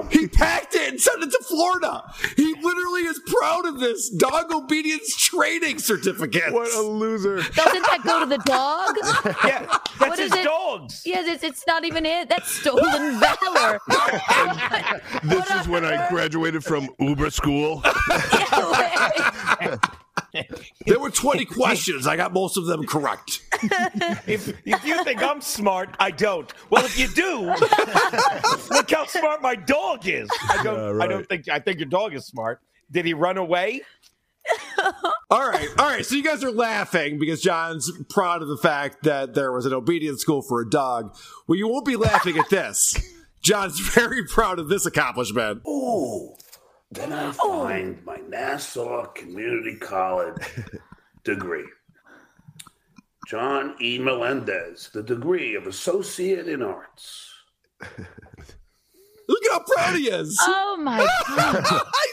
He 0.10 0.28
packed 0.28 0.74
it 0.74 0.90
and 0.90 1.00
sent 1.00 1.22
it 1.22 1.30
to 1.30 1.40
Florida. 1.44 2.04
He 2.36 2.56
literally 2.64 3.02
is 3.02 3.22
proud 3.28 3.68
of 3.68 3.80
this 3.80 4.10
dog 4.10 4.52
obedience 4.52 5.16
training 5.16 5.78
certificate. 5.78 6.52
What 6.52 6.74
a 6.74 6.82
loser. 6.82 7.36
Doesn't 7.38 7.84
that 7.84 8.00
go 8.04 8.22
to 8.22 8.26
the 8.26 8.40
dog? 8.40 8.96
Yeah, 9.46 9.66
that's 9.68 10.00
What 10.00 10.18
his 10.20 10.32
is 10.32 10.38
it? 10.40 10.44
dogs. 10.46 11.04
Yes, 11.06 11.28
it's, 11.28 11.44
it's 11.44 11.64
not 11.68 11.86
even 11.86 12.06
it. 12.08 12.28
That's 12.30 12.50
stolen 12.50 13.20
valor. 13.20 13.80
This 15.24 15.50
is 15.52 15.68
when 15.68 15.86
I 15.86 16.10
graduated 16.10 16.64
from 16.64 16.90
Uber 17.00 17.30
school. 17.30 17.84
There 20.86 21.00
were 21.00 21.10
20 21.10 21.46
questions. 21.46 22.08
I 22.08 22.16
got 22.16 22.34
most 22.34 22.58
of 22.58 22.66
them 22.66 22.86
correct. 22.86 23.42
If, 24.28 24.50
if 24.66 24.86
you 24.86 25.04
think 25.04 25.22
I'm 25.22 25.42
smart, 25.42 25.96
I 26.00 26.12
don't. 26.12 26.52
Well, 26.70 26.86
if 26.86 26.98
you 26.98 27.08
do, 27.10 27.42
look 28.76 28.92
how 28.92 29.06
smart 29.06 29.42
my 29.42 29.56
dog 29.56 30.08
is. 30.08 30.30
I 30.50 30.64
don't. 30.64 30.98
Yeah, 30.98 31.04
I 31.04 31.08
don't 31.08 31.28
think. 31.28 31.50
I 31.50 31.60
think 31.60 31.80
your 31.80 31.90
dog 31.90 32.14
is 32.14 32.26
smart. 32.26 32.62
Did 32.92 33.06
he 33.06 33.14
run 33.14 33.38
away? 33.38 33.82
All 35.30 35.48
right, 35.48 35.70
all 35.78 35.86
right. 35.86 36.06
So 36.06 36.16
you 36.16 36.24
guys 36.24 36.44
are 36.44 36.52
laughing 36.52 37.18
because 37.18 37.42
John's 37.42 37.90
proud 38.10 38.42
of 38.42 38.50
the 38.50 38.58
fact 38.58 39.04
that 39.04 39.34
there 39.34 39.52
was 39.52 39.66
an 39.66 39.74
obedience 39.74 40.22
school 40.22 40.42
for 40.42 40.60
a 40.60 40.70
dog. 40.70 41.16
Well, 41.48 41.58
you 41.58 41.70
won't 41.70 41.86
be 41.86 41.96
laughing 41.96 42.38
at 42.38 42.50
this. 42.50 42.96
John's 43.42 43.80
very 43.94 44.26
proud 44.26 44.60
of 44.60 44.68
this 44.68 44.86
accomplishment. 44.86 45.62
Ooh. 45.68 46.36
Then 46.92 47.14
I 47.14 47.34
oh. 47.42 47.64
find 47.64 48.04
my 48.06 48.18
Nassau 48.28 49.06
Community 49.14 49.78
College 49.78 50.44
degree. 51.24 51.66
John 53.28 53.76
E. 53.82 53.98
Melendez, 53.98 54.90
the 54.94 55.02
degree 55.02 55.56
of 55.56 55.68
Associate 55.68 56.48
in 56.48 56.62
Arts. 56.62 57.30
Look 57.82 59.46
at 59.46 59.52
how 59.52 59.64
proud 59.66 59.96
he 59.96 60.10
is. 60.10 60.38
Oh 60.42 60.78
my 60.82 61.08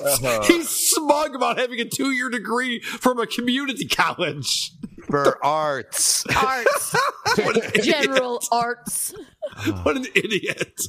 god. 0.22 0.44
He's 0.44 0.68
smug 0.68 1.34
about 1.34 1.58
having 1.58 1.80
a 1.80 1.84
two-year 1.84 2.28
degree 2.28 2.78
from 2.80 3.18
a 3.18 3.26
community 3.26 3.88
college. 3.88 4.72
For 5.08 5.44
arts. 5.44 6.24
Arts. 6.36 6.94
What 7.38 7.56
idiot. 7.56 7.84
General 7.84 8.40
arts. 8.52 9.14
What 9.82 9.96
an 9.96 10.06
idiot. 10.14 10.80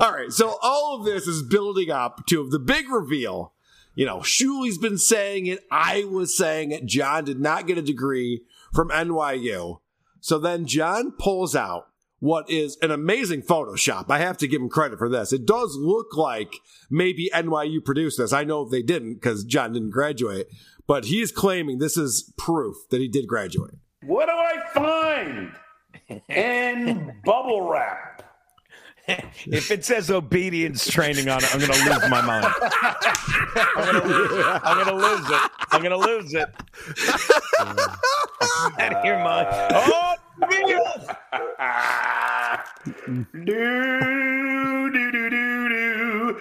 All 0.00 0.12
right, 0.12 0.30
so 0.30 0.58
all 0.62 0.96
of 0.96 1.04
this 1.04 1.26
is 1.26 1.42
building 1.42 1.90
up 1.90 2.26
to 2.26 2.48
the 2.48 2.58
big 2.58 2.88
reveal. 2.88 3.52
You 3.94 4.06
know, 4.06 4.18
Shuli's 4.18 4.78
been 4.78 4.98
saying 4.98 5.46
it. 5.46 5.60
I 5.70 6.04
was 6.04 6.36
saying 6.36 6.72
it. 6.72 6.86
John 6.86 7.24
did 7.24 7.40
not 7.40 7.66
get 7.66 7.78
a 7.78 7.82
degree 7.82 8.42
from 8.72 8.88
NYU. 8.88 9.80
So 10.20 10.38
then 10.38 10.66
John 10.66 11.12
pulls 11.12 11.54
out 11.54 11.88
what 12.20 12.48
is 12.48 12.78
an 12.80 12.92
amazing 12.92 13.42
Photoshop. 13.42 14.08
I 14.08 14.20
have 14.20 14.38
to 14.38 14.46
give 14.46 14.62
him 14.62 14.68
credit 14.68 14.98
for 14.98 15.08
this. 15.08 15.32
It 15.32 15.44
does 15.44 15.76
look 15.76 16.16
like 16.16 16.60
maybe 16.88 17.28
NYU 17.34 17.84
produced 17.84 18.18
this. 18.18 18.32
I 18.32 18.44
know 18.44 18.64
they 18.64 18.82
didn't 18.82 19.14
because 19.14 19.44
John 19.44 19.72
didn't 19.72 19.90
graduate, 19.90 20.46
but 20.86 21.06
he 21.06 21.20
is 21.20 21.32
claiming 21.32 21.78
this 21.78 21.96
is 21.96 22.32
proof 22.38 22.76
that 22.90 23.00
he 23.00 23.08
did 23.08 23.26
graduate. 23.26 23.74
What 24.04 24.26
do 24.26 24.32
I 24.32 24.62
find 24.72 25.52
in 26.28 27.12
bubble 27.24 27.68
wrap? 27.68 28.11
If 29.46 29.70
it 29.70 29.84
says 29.84 30.10
obedience 30.10 30.88
training 30.88 31.28
on 31.28 31.42
it, 31.42 31.52
I'm 31.52 31.60
going 31.60 31.72
to 31.72 31.78
lose 31.84 32.08
my 32.08 32.20
mind. 32.22 32.46
I'm 33.76 33.92
going 33.92 34.02
to 34.02 34.60
I'm 34.62 34.84
gonna 34.84 34.96
lose 34.96 35.28
it. 35.28 35.50
I'm 35.70 35.82
going 35.82 35.90
to 35.90 35.98
lose 35.98 36.32
it. 36.34 36.48
Out 38.78 38.94
of 38.94 39.04
your 39.04 39.18
mind. 39.18 39.48
Oh, 39.72 40.14
videos! 40.42 41.16
do, 43.44 44.90
do, 44.92 45.12
do, 45.12 45.30
do, 45.30 45.68
do. 45.68 46.40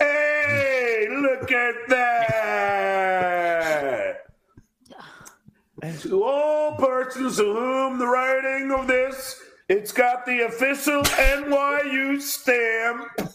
Hey, 0.00 1.08
look 1.10 1.52
at 1.52 1.74
that. 1.88 2.72
To 6.02 6.22
all 6.22 6.76
persons 6.76 7.36
to 7.38 7.42
whom 7.44 7.98
the 7.98 8.06
writing 8.06 8.70
of 8.70 8.86
this, 8.86 9.41
it's 9.68 9.92
got 9.92 10.26
the 10.26 10.46
official 10.46 11.02
NYU 11.02 12.20
stamp. 12.20 13.32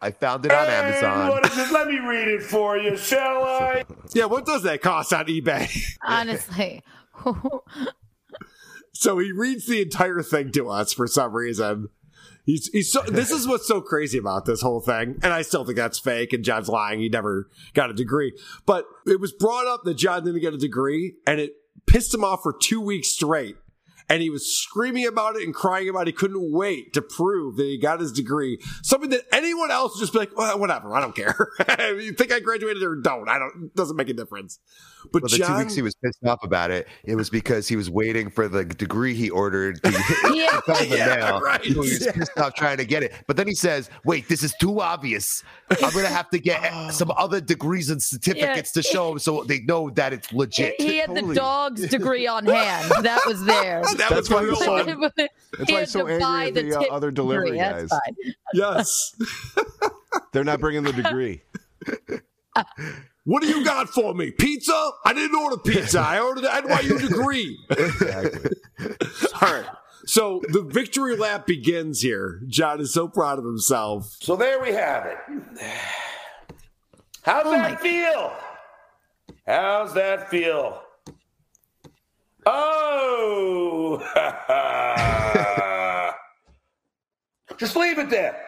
I 0.00 0.10
found 0.10 0.44
it 0.44 0.52
on 0.52 0.64
And 0.64 0.72
Amazon. 0.72 1.28
What 1.28 1.46
is 1.46 1.56
it? 1.56 1.72
Let 1.72 1.86
me 1.86 2.00
read 2.00 2.26
it 2.26 2.42
for 2.42 2.76
you, 2.76 2.96
shall 2.96 3.44
I? 3.44 3.84
Yeah, 4.14 4.26
what 4.26 4.44
does 4.44 4.64
that 4.64 4.82
cost 4.82 5.12
on 5.14 5.24
eBay? 5.26 5.70
Honestly. 6.02 6.82
so 8.92 9.18
he 9.18 9.32
reads 9.32 9.66
the 9.66 9.80
entire 9.80 10.22
thing 10.22 10.52
to 10.52 10.68
us 10.68 10.92
for 10.92 11.06
some 11.06 11.32
reason. 11.32 11.88
He's 12.44 12.66
he's 12.66 12.92
so 12.92 13.02
this 13.02 13.30
is 13.30 13.46
what's 13.46 13.68
so 13.68 13.80
crazy 13.80 14.18
about 14.18 14.44
this 14.44 14.60
whole 14.60 14.80
thing, 14.80 15.18
and 15.22 15.32
I 15.32 15.42
still 15.42 15.64
think 15.64 15.76
that's 15.76 15.98
fake. 15.98 16.32
And 16.32 16.44
John's 16.44 16.68
lying; 16.68 17.00
he 17.00 17.08
never 17.08 17.48
got 17.72 17.88
a 17.88 17.94
degree. 17.94 18.36
But 18.66 18.84
it 19.06 19.20
was 19.20 19.32
brought 19.32 19.66
up 19.66 19.84
that 19.84 19.94
John 19.94 20.24
didn't 20.24 20.40
get 20.40 20.52
a 20.52 20.58
degree, 20.58 21.14
and 21.26 21.40
it 21.40 21.52
pissed 21.86 22.12
him 22.12 22.24
off 22.24 22.42
for 22.42 22.52
two 22.52 22.80
weeks 22.80 23.08
straight. 23.08 23.56
And 24.12 24.20
he 24.20 24.28
was 24.28 24.44
screaming 24.44 25.06
about 25.06 25.36
it 25.36 25.42
and 25.42 25.54
crying 25.54 25.88
about 25.88 26.02
it. 26.02 26.08
He 26.08 26.12
couldn't 26.12 26.52
wait 26.52 26.92
to 26.92 27.00
prove 27.00 27.56
that 27.56 27.64
he 27.64 27.78
got 27.78 27.98
his 27.98 28.12
degree. 28.12 28.58
Something 28.82 29.08
that 29.08 29.22
anyone 29.32 29.70
else 29.70 29.94
would 29.94 30.00
just 30.00 30.12
be 30.12 30.18
like, 30.18 30.36
well, 30.36 30.58
whatever, 30.58 30.94
I 30.94 31.00
don't 31.00 31.16
care. 31.16 31.48
you 31.98 32.12
think 32.12 32.30
I 32.30 32.40
graduated 32.40 32.82
or 32.82 32.94
don't? 32.96 33.30
I 33.30 33.38
don't. 33.38 33.64
It 33.64 33.74
doesn't 33.74 33.96
make 33.96 34.10
a 34.10 34.12
difference. 34.12 34.58
But 35.12 35.22
Well, 35.22 35.28
the 35.30 35.38
John, 35.38 35.52
two 35.52 35.58
weeks 35.64 35.74
he 35.74 35.82
was 35.82 35.94
pissed 35.96 36.24
off 36.24 36.44
about 36.44 36.70
it, 36.70 36.86
it 37.04 37.14
was 37.16 37.28
because 37.30 37.66
he 37.66 37.76
was 37.76 37.90
waiting 37.90 38.30
for 38.30 38.46
the 38.48 38.64
degree 38.64 39.14
he 39.14 39.30
ordered 39.30 39.82
to, 39.82 39.90
Yeah. 40.34 40.60
to 40.60 40.88
the 40.88 40.96
Yeah, 40.96 41.06
mail. 41.16 41.40
right. 41.40 41.62
So 41.64 41.68
he 41.70 41.78
was 41.78 42.08
pissed 42.14 42.38
off 42.38 42.54
trying 42.54 42.76
to 42.78 42.84
get 42.84 43.02
it. 43.02 43.12
But 43.26 43.36
then 43.36 43.46
he 43.48 43.54
says, 43.54 43.90
"Wait, 44.04 44.28
this 44.28 44.42
is 44.42 44.54
too 44.60 44.80
obvious. 44.80 45.42
I'm 45.70 45.92
going 45.92 46.04
to 46.04 46.12
have 46.12 46.30
to 46.30 46.38
get 46.38 46.70
some 46.92 47.10
other 47.16 47.40
degrees 47.40 47.90
and 47.90 48.02
certificates 48.02 48.72
to 48.72 48.82
show 48.82 49.08
them 49.10 49.18
so 49.18 49.42
they 49.44 49.60
know 49.60 49.90
that 49.90 50.12
it's 50.12 50.32
legit." 50.32 50.74
He 50.80 50.98
had 50.98 51.14
the 51.14 51.34
dog's 51.34 51.88
degree 51.88 52.26
on 52.26 52.46
hand. 52.46 52.92
That 53.04 53.20
was 53.26 53.44
there. 53.44 53.82
That's 53.96 54.30
why 54.30 54.44
he's 54.46 54.58
so, 54.58 54.76
He 54.76 54.92
that's 55.58 55.70
why 55.72 55.80
he's 55.80 55.90
so 55.90 56.06
angry 56.06 56.48
at 56.48 56.54
the 56.54 56.88
uh, 56.90 56.94
other 56.94 57.10
delivery 57.10 57.50
degree. 57.52 57.58
That's 57.58 57.90
guys. 57.90 57.90
fine. 57.90 58.34
yes. 58.54 59.16
They're 60.32 60.44
not 60.44 60.60
bringing 60.60 60.82
the 60.82 60.92
degree. 60.92 61.42
What 63.24 63.42
do 63.42 63.48
you 63.48 63.64
got 63.64 63.88
for 63.88 64.14
me? 64.14 64.32
Pizza? 64.32 64.90
I 65.04 65.12
didn't 65.12 65.36
order 65.36 65.56
pizza. 65.58 66.00
I 66.00 66.20
ordered 66.20 66.44
an 66.44 66.64
NYU 66.64 67.00
degree. 67.08 67.58
Exactly. 67.70 68.50
All 69.40 69.52
right. 69.52 69.66
So 70.04 70.42
the 70.48 70.62
victory 70.62 71.16
lap 71.16 71.46
begins 71.46 72.00
here. 72.00 72.42
John 72.48 72.80
is 72.80 72.92
so 72.92 73.06
proud 73.06 73.38
of 73.38 73.44
himself. 73.44 74.16
So 74.20 74.34
there 74.34 74.60
we 74.60 74.72
have 74.72 75.06
it. 75.06 75.18
How's 77.22 77.46
oh 77.46 77.52
that 77.52 77.80
feel? 77.80 78.32
How's 79.46 79.94
that 79.94 80.28
feel? 80.28 80.82
Oh, 82.44 84.00
just 87.56 87.76
leave 87.76 88.00
it 88.00 88.10
there. 88.10 88.44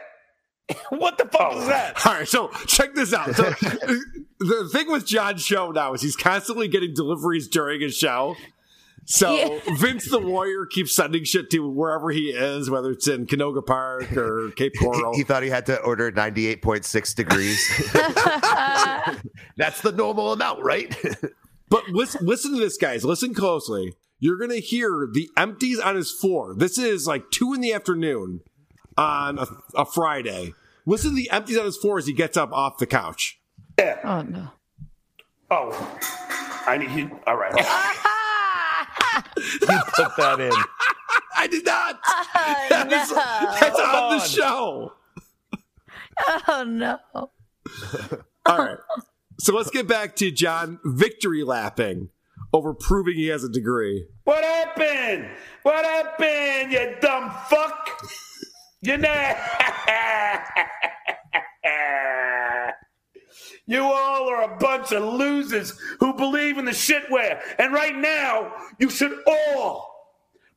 What 0.89 1.19
the 1.19 1.27
fuck 1.27 1.53
oh. 1.53 1.61
is 1.61 1.69
that? 1.69 2.05
All 2.05 2.15
right, 2.15 2.27
so 2.27 2.49
check 2.67 2.95
this 2.95 3.13
out. 3.13 3.33
So 3.37 3.55
the 4.39 4.69
thing 4.73 4.91
with 4.91 5.07
John's 5.07 5.43
show 5.45 5.71
now 5.71 5.95
is 5.95 6.03
he's 6.03 6.17
constantly 6.17 6.69
getting 6.69 6.95
deliveries 6.95 7.49
during 7.49 7.81
his 7.81 7.97
show. 7.97 8.37
So 9.07 9.35
Yeah. 9.35 9.61
Vince 9.77 10.11
the 10.11 10.19
Warrior 10.19 10.67
keeps 10.67 10.95
sending 10.97 11.25
shit 11.25 11.51
to 11.51 11.59
wherever 11.69 12.11
he 12.11 12.31
is, 12.31 12.71
whether 12.71 12.91
it's 12.93 13.07
in 13.07 13.27
Canoga 13.27 13.65
Park 13.65 14.17
or 14.17 14.51
Cape 14.57 14.73
Coral. 14.81 15.15
He 15.15 15.25
thought 15.25 15.43
he 15.43 15.51
had 15.51 15.67
to 15.67 15.79
order 15.83 16.11
98.6 16.11 17.15
degrees. 17.15 17.61
That's 19.57 19.81
the 19.83 19.93
normal 19.93 20.33
amount, 20.33 20.63
right? 20.63 20.95
But 21.69 21.89
listen, 21.89 22.25
listen 22.27 22.53
to 22.55 22.59
this, 22.59 22.77
guys. 22.77 23.05
Listen 23.05 23.35
closely. 23.35 23.95
You're 24.21 24.39
gonna 24.39 24.57
hear 24.57 25.07
the 25.13 25.29
empties 25.37 25.79
on 25.81 25.97
his 25.97 26.11
floor. 26.11 26.55
This 26.57 26.79
is 26.79 27.07
like 27.07 27.31
two 27.31 27.53
in 27.53 27.61
the 27.61 27.73
afternoon 27.75 28.41
on 28.97 29.39
a, 29.39 29.47
a 29.75 29.85
Friday. 29.85 30.55
Listen 30.87 31.11
to 31.11 31.17
the 31.17 31.31
empties 31.31 31.59
on 31.59 31.65
his 31.67 31.77
floor 31.77 31.99
as 31.99 32.07
he 32.07 32.13
gets 32.13 32.37
up 32.37 32.53
off 32.53 32.79
the 32.79 32.87
couch. 32.87 33.39
Eh. 33.79 33.97
Oh 34.05 34.23
no. 34.23 34.49
Oh, 35.51 35.99
I 36.67 36.79
need 36.79 36.91
you. 36.91 37.21
All 37.27 37.37
right. 37.37 37.55
You 39.37 39.81
put 39.97 40.17
that 40.17 40.41
in. 40.41 40.53
I 41.37 41.47
did 41.47 41.65
not. 41.65 42.01
Oh, 42.07 42.67
That 42.71 42.93
is- 42.93 43.11
no. 43.11 43.57
that's 43.61 43.79
on 43.79 43.87
Come 43.87 44.19
the 44.19 44.25
show. 44.25 44.93
Oh 46.49 46.65
no. 46.65 46.99
All 47.15 48.59
right. 48.59 48.79
So 49.41 49.55
let's 49.55 49.71
get 49.71 49.87
back 49.89 50.17
to 50.17 50.31
John 50.31 50.79
victory 50.85 51.43
lapping 51.45 52.11
over 52.53 52.73
proving 52.75 53.15
he 53.17 53.27
has 53.29 53.43
a 53.45 53.49
degree. 53.49 54.07
What 54.25 54.43
happened? 54.45 55.29
What 55.63 55.85
happened, 55.85 56.73
you 56.73 56.97
dumb 57.01 57.31
fuck? 57.49 58.01
You 58.83 58.99
know. 58.99 59.35
You 63.67 63.83
all 63.83 64.29
are 64.29 64.43
a 64.43 64.57
bunch 64.59 64.93
of 64.93 65.03
losers 65.03 65.79
who 66.01 66.13
believe 66.15 66.59
in 66.59 66.65
the 66.67 66.71
shitware. 66.73 67.41
And 67.59 67.73
right 67.73 67.97
now, 67.97 68.53
you 68.79 68.91
should 68.91 69.19
all 69.27 69.91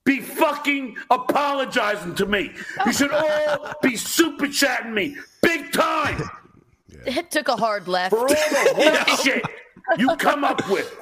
be 0.04 0.20
fucking 0.20 0.98
apologizing 1.10 2.16
to 2.16 2.26
me. 2.26 2.52
You 2.86 2.94
should 2.94 3.12
all 3.14 3.74
be 3.82 3.96
super 3.96 4.48
chatting 4.48 4.94
me 4.94 5.16
big 5.42 5.72
time 5.72 6.22
It 7.06 7.32
took 7.32 7.48
a 7.48 7.56
hard 7.56 7.88
left. 7.88 8.12
for 8.14 8.20
all 8.22 8.28
the 8.28 8.74
horse 9.08 9.22
shit 9.22 9.44
you 9.98 10.14
come 10.18 10.44
up 10.44 10.70
with. 10.70 10.94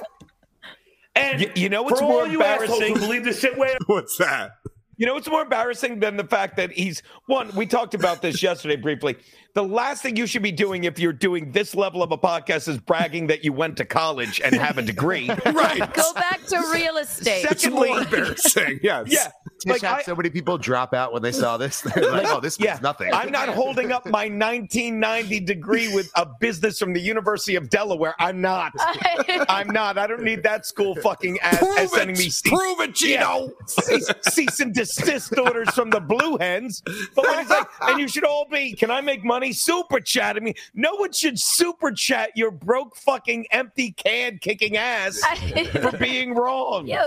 And 1.16 1.42
You- 1.42 1.52
you 1.56 1.70
know 1.70 1.82
what's 1.84 2.00
for 2.02 2.08
more 2.08 2.22
all 2.22 2.28
you 2.28 2.44
assholes 2.44 2.70
embarrassing? 2.82 2.96
who 2.96 3.00
believe 3.00 3.24
the 3.24 3.30
shitware. 3.32 3.78
What's 3.88 4.18
that? 4.18 4.52
You 4.98 5.06
know 5.06 5.14
what's 5.14 5.30
more 5.30 5.42
embarrassing 5.42 6.00
than 6.00 6.16
the 6.18 6.24
fact 6.24 6.56
that 6.58 6.72
he's 6.72 7.04
one? 7.26 7.54
We 7.56 7.66
talked 7.66 7.94
about 7.94 8.22
this 8.22 8.42
yesterday 8.42 8.76
briefly. 8.78 9.18
The 9.54 9.64
last 9.64 10.02
thing 10.02 10.16
you 10.16 10.28
should 10.28 10.44
be 10.44 10.52
doing 10.52 10.84
if 10.84 11.00
you're 11.00 11.14
doing 11.14 11.52
this 11.52 11.76
level 11.76 12.04
of 12.04 12.12
a 12.12 12.18
podcast 12.18 12.68
is 12.68 12.78
bragging 12.78 13.28
that 13.28 13.44
you 13.44 13.54
went 13.54 13.78
to 13.78 13.86
college 13.86 14.42
and 14.42 14.56
have 14.56 14.78
a 14.78 14.82
degree. 14.82 15.30
right. 15.46 15.94
Go 15.94 16.14
back 16.14 16.46
to 16.48 16.58
real 16.74 16.98
estate. 16.98 17.46
It's 17.50 17.68
more 17.68 18.00
embarrassing. 18.00 18.80
Yes. 18.84 19.08
Yeah. 19.08 19.32
Tish 19.60 19.72
Like, 19.72 19.82
had 19.82 20.00
I- 20.00 20.04
so 20.04 20.16
many 20.16 20.30
people 20.30 20.58
drop 20.58 20.94
out 20.94 21.14
when 21.14 21.22
they 21.22 21.32
saw 21.32 21.58
this. 21.58 21.82
They're 21.96 22.12
like, 22.12 22.28
oh, 22.28 22.40
this 22.40 22.60
means 22.60 22.82
nothing. 22.82 23.14
I'm 23.14 23.32
not 23.32 23.50
holding 23.50 23.92
up 23.92 24.06
my 24.06 24.26
1990 24.30 25.40
degree 25.42 25.94
with 25.96 26.12
a 26.16 26.28
business 26.40 26.78
from 26.78 26.94
the 26.94 27.00
University 27.00 27.56
of 27.56 27.70
Delaware. 27.70 28.16
I'm 28.20 28.42
not. 28.42 28.74
I'm 29.50 29.68
not. 29.70 29.98
I 29.98 30.08
don't 30.08 30.24
need 30.24 30.44
that 30.44 30.66
school 30.66 30.96
fucking 30.96 31.40
ass 31.40 31.60
Prove 31.60 31.78
as 31.78 31.92
sending 31.92 32.16
it. 32.16 32.20
me 32.20 32.30
cease, 32.30 32.42
Prove 32.52 32.80
it, 32.82 32.94
Geno. 32.96 33.52
cease, 33.68 34.10
cease 34.24 34.60
and 34.60 34.74
desist 34.74 35.38
orders 35.38 35.70
from 35.72 35.90
the 35.90 36.00
Blue 36.02 36.38
Hens. 36.38 36.82
But 37.16 37.26
when 37.26 37.40
he's 37.40 37.50
like, 37.50 37.68
and 37.82 38.00
you 38.00 38.08
should 38.08 38.24
all 38.26 38.48
be, 38.52 38.74
can 38.74 38.92
I 38.92 39.02
make 39.02 39.24
money? 39.24 39.54
Super 39.54 40.00
chat. 40.00 40.36
I 40.36 40.40
mean, 40.40 40.56
no 40.74 40.96
one 40.96 41.12
should 41.14 41.40
super 41.40 41.92
chat 41.92 42.32
your 42.36 42.52
broke 42.52 42.96
fucking 42.98 43.46
empty 43.52 43.92
can 43.94 44.38
kicking 44.40 44.78
ass 44.78 45.20
for 45.82 45.98
being 45.98 46.34
wrong. 46.36 46.88
Yeah, 46.88 47.06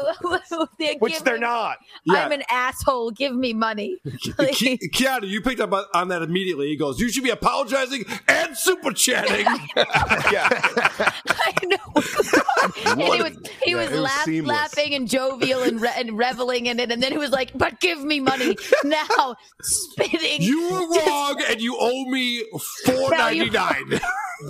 they 0.78 0.96
Which 0.99 1.14
give 1.14 1.24
they're 1.24 1.34
me- 1.34 1.40
not. 1.40 1.78
I'm 2.11 2.32
an 2.32 2.42
asshole. 2.51 3.11
Give 3.12 3.34
me 3.34 3.53
money. 3.53 3.99
Ke- 4.05 4.80
Keanu, 4.92 5.28
you 5.28 5.40
picked 5.40 5.61
up 5.61 5.72
on 5.94 6.09
that 6.09 6.22
immediately. 6.22 6.68
He 6.68 6.76
goes, 6.76 6.99
"You 7.01 7.11
should 7.11 7.24
be 7.24 7.30
apologizing 7.30 8.05
and 8.28 8.57
super 8.57 8.92
chatting." 8.92 9.44
yeah. 9.76 10.49
I 11.28 11.55
know. 11.64 11.76
and 12.86 13.01
he 13.14 13.22
was 13.22 13.38
he 13.62 13.70
Yeah, 13.72 13.76
was, 13.76 13.90
it 13.90 13.92
was 13.92 14.01
laugh, 14.03 14.28
laughing 14.46 14.94
and 14.94 15.09
jovial 15.09 15.62
and, 15.62 15.80
re- 15.80 15.92
and 15.96 16.18
reveling 16.18 16.66
in 16.66 16.80
it, 16.80 16.90
and 16.90 17.03
then 17.03 17.12
he 17.12 17.18
was 17.18 17.30
like, 17.30 17.57
"But 17.57 17.80
give 17.80 18.03
me 18.03 18.20
money 18.20 18.57
now." 18.84 19.36
Spitting. 19.62 20.42
You 20.42 20.70
were 20.72 20.96
wrong, 21.07 21.42
and 21.49 21.61
you 21.61 21.76
owe 21.78 22.05
me 22.11 22.44
four 22.84 23.11
ninety 23.11 23.51
nine. 23.51 24.01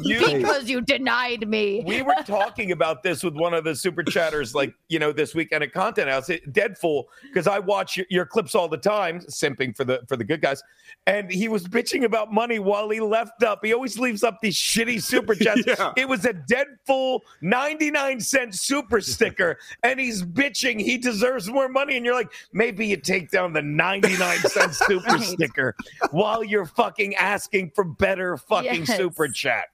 You- 0.02 0.18
because 0.38 0.68
you 0.68 0.80
denied 0.80 1.48
me. 1.48 1.82
we 1.86 2.02
were 2.02 2.14
talking 2.26 2.72
about 2.72 3.02
this 3.02 3.22
with 3.22 3.34
one 3.34 3.54
of 3.54 3.64
the 3.64 3.74
super 3.74 4.02
chatters, 4.02 4.54
like 4.54 4.74
you 4.88 4.98
know, 4.98 5.12
this 5.12 5.34
weekend 5.34 5.62
at 5.64 5.72
Content 5.72 6.08
House, 6.08 6.30
Deadful, 6.52 7.08
because 7.22 7.46
I 7.46 7.58
watch 7.58 7.96
your, 7.96 8.06
your 8.10 8.26
clips 8.26 8.54
all 8.54 8.68
the 8.68 8.76
time, 8.78 9.20
simping 9.20 9.76
for 9.76 9.84
the 9.84 10.00
for 10.08 10.16
the 10.16 10.24
good 10.24 10.40
guys, 10.40 10.62
and 11.06 11.30
he 11.30 11.48
was 11.48 11.64
bitching 11.66 12.04
about 12.04 12.32
money 12.32 12.58
while 12.58 12.88
he 12.90 13.00
left 13.00 13.42
up. 13.42 13.64
He 13.64 13.72
always 13.72 13.98
leaves 13.98 14.22
up 14.22 14.38
these 14.42 14.56
shitty 14.56 15.02
super 15.02 15.34
chats. 15.36 15.62
Yeah. 15.66 15.92
It 15.96 16.08
was 16.08 16.24
a 16.24 16.32
Deadful 16.32 17.22
ninety 17.40 17.90
nine 17.90 18.20
cent 18.20 18.54
super 18.54 19.00
sticker, 19.00 19.58
and 19.82 19.98
he's 20.00 20.22
bitching 20.22 20.80
he 20.80 20.98
deserves 20.98 21.48
more 21.48 21.68
money, 21.68 21.96
and 21.96 22.04
you're 22.04 22.14
like, 22.14 22.32
maybe 22.52 22.86
you 22.86 22.96
take 22.96 23.30
down 23.30 23.52
the 23.52 23.62
ninety 23.62 24.16
nine 24.18 24.38
cent 24.40 24.74
super 24.74 24.98
Right. 25.08 25.22
sticker 25.22 25.74
while 26.10 26.42
you're 26.44 26.66
fucking 26.66 27.14
asking 27.14 27.70
for 27.74 27.84
better 27.84 28.36
fucking 28.36 28.84
Yes. 28.86 28.96
super 28.96 29.28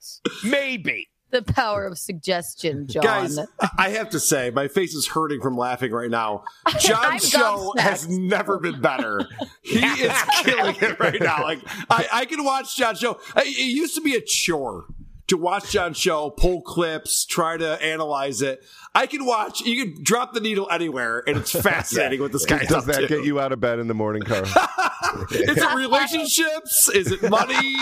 chats. 0.04 0.20
Maybe. 0.44 1.08
The 1.30 1.42
power 1.42 1.84
of 1.84 1.98
suggestion, 1.98 2.86
John. 2.86 3.02
Guys, 3.02 3.38
I 3.76 3.88
have 3.90 4.10
to 4.10 4.20
say, 4.20 4.50
my 4.50 4.68
face 4.68 4.94
is 4.94 5.08
hurting 5.08 5.40
from 5.40 5.56
laughing 5.56 5.90
right 5.90 6.10
now. 6.10 6.44
I'm 6.66 6.78
John's 6.78 7.28
show 7.28 7.72
gobsmacked. 7.74 7.80
has 7.80 8.08
never 8.08 8.60
been 8.60 8.80
better. 8.80 9.20
He 9.62 9.80
is 9.84 10.12
killing 10.42 10.76
it 10.80 11.00
right 11.00 11.20
now. 11.20 11.42
Like 11.42 11.58
I, 11.90 12.06
I 12.12 12.24
can 12.26 12.44
watch 12.44 12.76
John's 12.76 13.00
show. 13.00 13.18
It 13.36 13.48
used 13.48 13.96
to 13.96 14.00
be 14.00 14.14
a 14.14 14.20
chore 14.20 14.84
to 15.28 15.36
watch 15.36 15.70
John's 15.70 15.96
show, 15.96 16.30
pull 16.30 16.60
clips, 16.62 17.24
try 17.24 17.56
to 17.56 17.82
analyze 17.82 18.42
it. 18.42 18.62
I 18.94 19.06
can 19.06 19.24
watch. 19.24 19.62
You 19.62 19.84
can 19.84 20.02
drop 20.04 20.34
the 20.34 20.40
needle 20.40 20.68
anywhere, 20.70 21.22
and 21.26 21.36
it's 21.38 21.52
fascinating 21.60 22.20
what 22.20 22.32
this 22.32 22.44
guy 22.44 22.58
Does 22.64 22.72
up 22.72 22.84
that 22.84 23.00
to. 23.00 23.06
get 23.08 23.24
you 23.24 23.40
out 23.40 23.52
of 23.52 23.60
bed 23.60 23.78
in 23.78 23.88
the 23.88 23.94
morning, 23.94 24.22
Carl? 24.22 24.44
Is 25.30 25.56
it 25.58 25.74
relationships? 25.74 26.88
Is 26.90 27.10
it 27.12 27.28
money? 27.30 27.76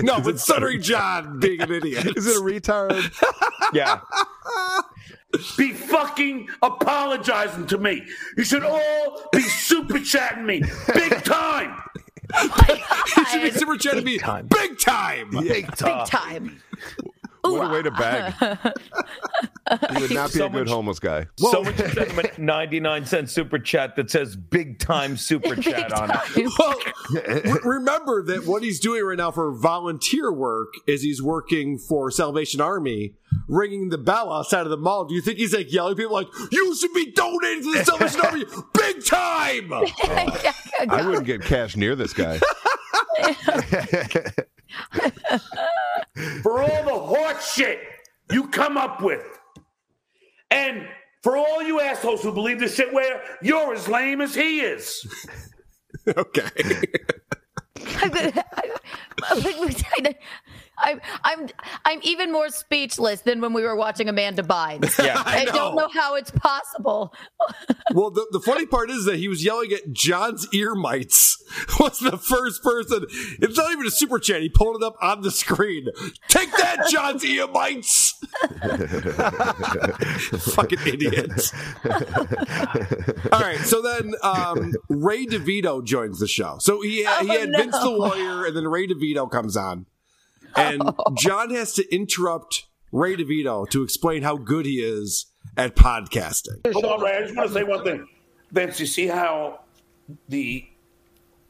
No, 0.00 0.16
it's 0.18 0.42
Stuttering 0.42 0.80
John 0.80 1.38
being 1.40 1.60
an 1.60 1.72
idiot. 1.72 2.06
Is 2.16 2.26
it 2.26 2.36
a 2.36 2.40
retard? 2.40 3.12
Yeah. 3.72 4.00
Be 5.58 5.72
fucking 5.72 6.48
apologizing 6.62 7.66
to 7.66 7.78
me. 7.78 8.06
You 8.36 8.44
should 8.44 8.62
all 8.62 9.28
be 9.32 9.42
super 9.42 9.98
chatting 9.98 10.46
me 10.46 10.62
big 10.94 11.24
time. 11.24 11.76
He 13.16 13.24
should 13.30 13.42
be 13.42 13.50
super 13.50 13.76
chatting 13.76 14.04
me 14.04 14.12
big 14.14 14.20
time. 14.20 14.48
Big 14.48 14.78
time. 14.78 15.30
Big 15.30 16.06
time. 16.06 16.62
What 17.52 17.70
a 17.70 17.72
way 17.72 17.82
to 17.82 17.90
bag. 17.90 18.34
He 19.96 20.00
would 20.00 20.12
not 20.14 20.32
be 20.32 20.40
a 20.40 20.48
good 20.48 20.68
sh- 20.68 20.70
homeless 20.70 21.00
guy. 21.00 21.26
Someone 21.38 21.74
should 21.74 21.90
send 21.92 22.12
him 22.12 22.18
a 22.20 22.30
99 22.40 23.04
cent 23.04 23.28
super 23.28 23.58
chat 23.58 23.96
that 23.96 24.08
says 24.12 24.36
big 24.36 24.78
time 24.78 25.16
super 25.16 25.56
chat 25.60 25.92
on 25.92 26.12
it. 26.12 26.52
Well, 26.56 27.58
remember 27.64 28.22
that 28.26 28.46
what 28.46 28.62
he's 28.62 28.78
doing 28.78 29.02
right 29.02 29.18
now 29.18 29.32
for 29.32 29.52
volunteer 29.52 30.30
work 30.32 30.68
is 30.86 31.02
he's 31.02 31.20
working 31.20 31.78
for 31.78 32.12
Salvation 32.12 32.60
Army, 32.60 33.14
ringing 33.48 33.88
the 33.88 33.98
bell 33.98 34.32
outside 34.32 34.60
of 34.62 34.70
the 34.70 34.76
mall. 34.76 35.04
Do 35.04 35.16
you 35.16 35.20
think 35.20 35.38
he's 35.38 35.52
like 35.52 35.72
yelling 35.72 35.92
at 35.92 35.96
people 35.98 36.12
like, 36.14 36.28
"You 36.52 36.72
should 36.76 36.94
be 36.94 37.10
donating 37.10 37.64
to 37.64 37.72
the 37.78 37.84
Salvation 37.84 38.20
Army 38.20 38.44
big 38.72 39.04
time"? 39.04 39.72
I 40.88 41.02
wouldn't 41.04 41.26
get 41.26 41.42
cash 41.42 41.74
near 41.76 41.96
this 41.96 42.12
guy. 42.12 42.38
for 46.42 46.62
all 46.62 46.84
the 46.84 46.90
horse 46.90 47.52
shit 47.52 47.80
you 48.30 48.48
come 48.48 48.76
up 48.76 49.02
with. 49.02 49.24
And 50.50 50.86
for 51.22 51.36
all 51.36 51.62
you 51.62 51.80
assholes 51.80 52.22
who 52.22 52.32
believe 52.32 52.60
this 52.60 52.74
shit 52.74 52.92
where 52.92 53.22
you're 53.42 53.74
as 53.74 53.88
lame 53.88 54.20
as 54.20 54.34
he 54.34 54.60
is. 54.60 55.06
okay. 56.16 56.82
I'm, 60.78 61.00
I'm, 61.24 61.48
I'm 61.84 62.00
even 62.02 62.32
more 62.32 62.48
speechless 62.50 63.22
than 63.22 63.40
when 63.40 63.52
we 63.52 63.62
were 63.62 63.76
watching 63.76 64.08
Amanda 64.08 64.42
Bynes. 64.42 64.94
Yeah, 65.06 65.22
I 65.26 65.42
I, 65.42 65.44
don't 65.44 65.76
know. 65.76 65.82
know 65.82 65.88
how 65.92 66.14
it's 66.14 66.30
possible. 66.30 67.12
Well, 67.94 68.10
the, 68.10 68.26
the 68.32 68.40
funny 68.40 68.66
part 68.66 68.90
is 68.90 69.04
that 69.04 69.16
he 69.16 69.28
was 69.28 69.44
yelling 69.44 69.72
at 69.72 69.92
John's 69.92 70.48
ear 70.52 70.74
mites. 70.74 71.40
Was 71.78 72.00
the 72.00 72.18
first 72.18 72.62
person. 72.64 73.06
It's 73.40 73.56
not 73.56 73.70
even 73.70 73.86
a 73.86 73.90
super 73.90 74.18
chat. 74.18 74.42
He 74.42 74.48
pulled 74.48 74.82
it 74.82 74.84
up 74.84 74.96
on 75.00 75.22
the 75.22 75.30
screen. 75.30 75.86
Take 76.28 76.50
that, 76.50 76.88
John's 76.90 77.24
ear 77.24 77.46
mites. 77.46 78.12
Fucking 80.52 80.80
idiots. 80.84 81.52
All 83.32 83.40
right, 83.40 83.60
so 83.60 83.80
then 83.80 84.14
um, 84.22 84.72
Ray 84.88 85.24
DeVito 85.26 85.84
joins 85.84 86.18
the 86.18 86.26
show. 86.26 86.56
So 86.58 86.80
he, 86.82 86.96
he 86.96 87.04
had 87.04 87.50
no. 87.50 87.58
Vince 87.58 87.78
the 87.78 87.90
lawyer, 87.90 88.46
and 88.46 88.56
then 88.56 88.66
Ray 88.66 88.88
DeVito 88.88 89.30
comes 89.30 89.56
on, 89.56 89.86
and 90.56 90.82
John 91.18 91.50
has 91.50 91.74
to 91.74 91.94
interrupt 91.94 92.66
Ray 92.92 93.16
DeVito 93.16 93.68
to 93.70 93.82
explain 93.82 94.22
how 94.22 94.36
good 94.36 94.66
he 94.66 94.76
is 94.76 95.26
at 95.56 95.76
podcasting. 95.76 96.72
Hold 96.72 96.84
on, 96.84 97.00
Ray. 97.02 97.16
I 97.16 97.22
just 97.22 97.36
want 97.36 97.48
to 97.48 97.54
say 97.54 97.62
one 97.62 97.84
thing. 97.84 98.08
Vince, 98.52 98.80
you 98.80 98.86
see 98.86 99.06
how 99.06 99.60
the 100.28 100.66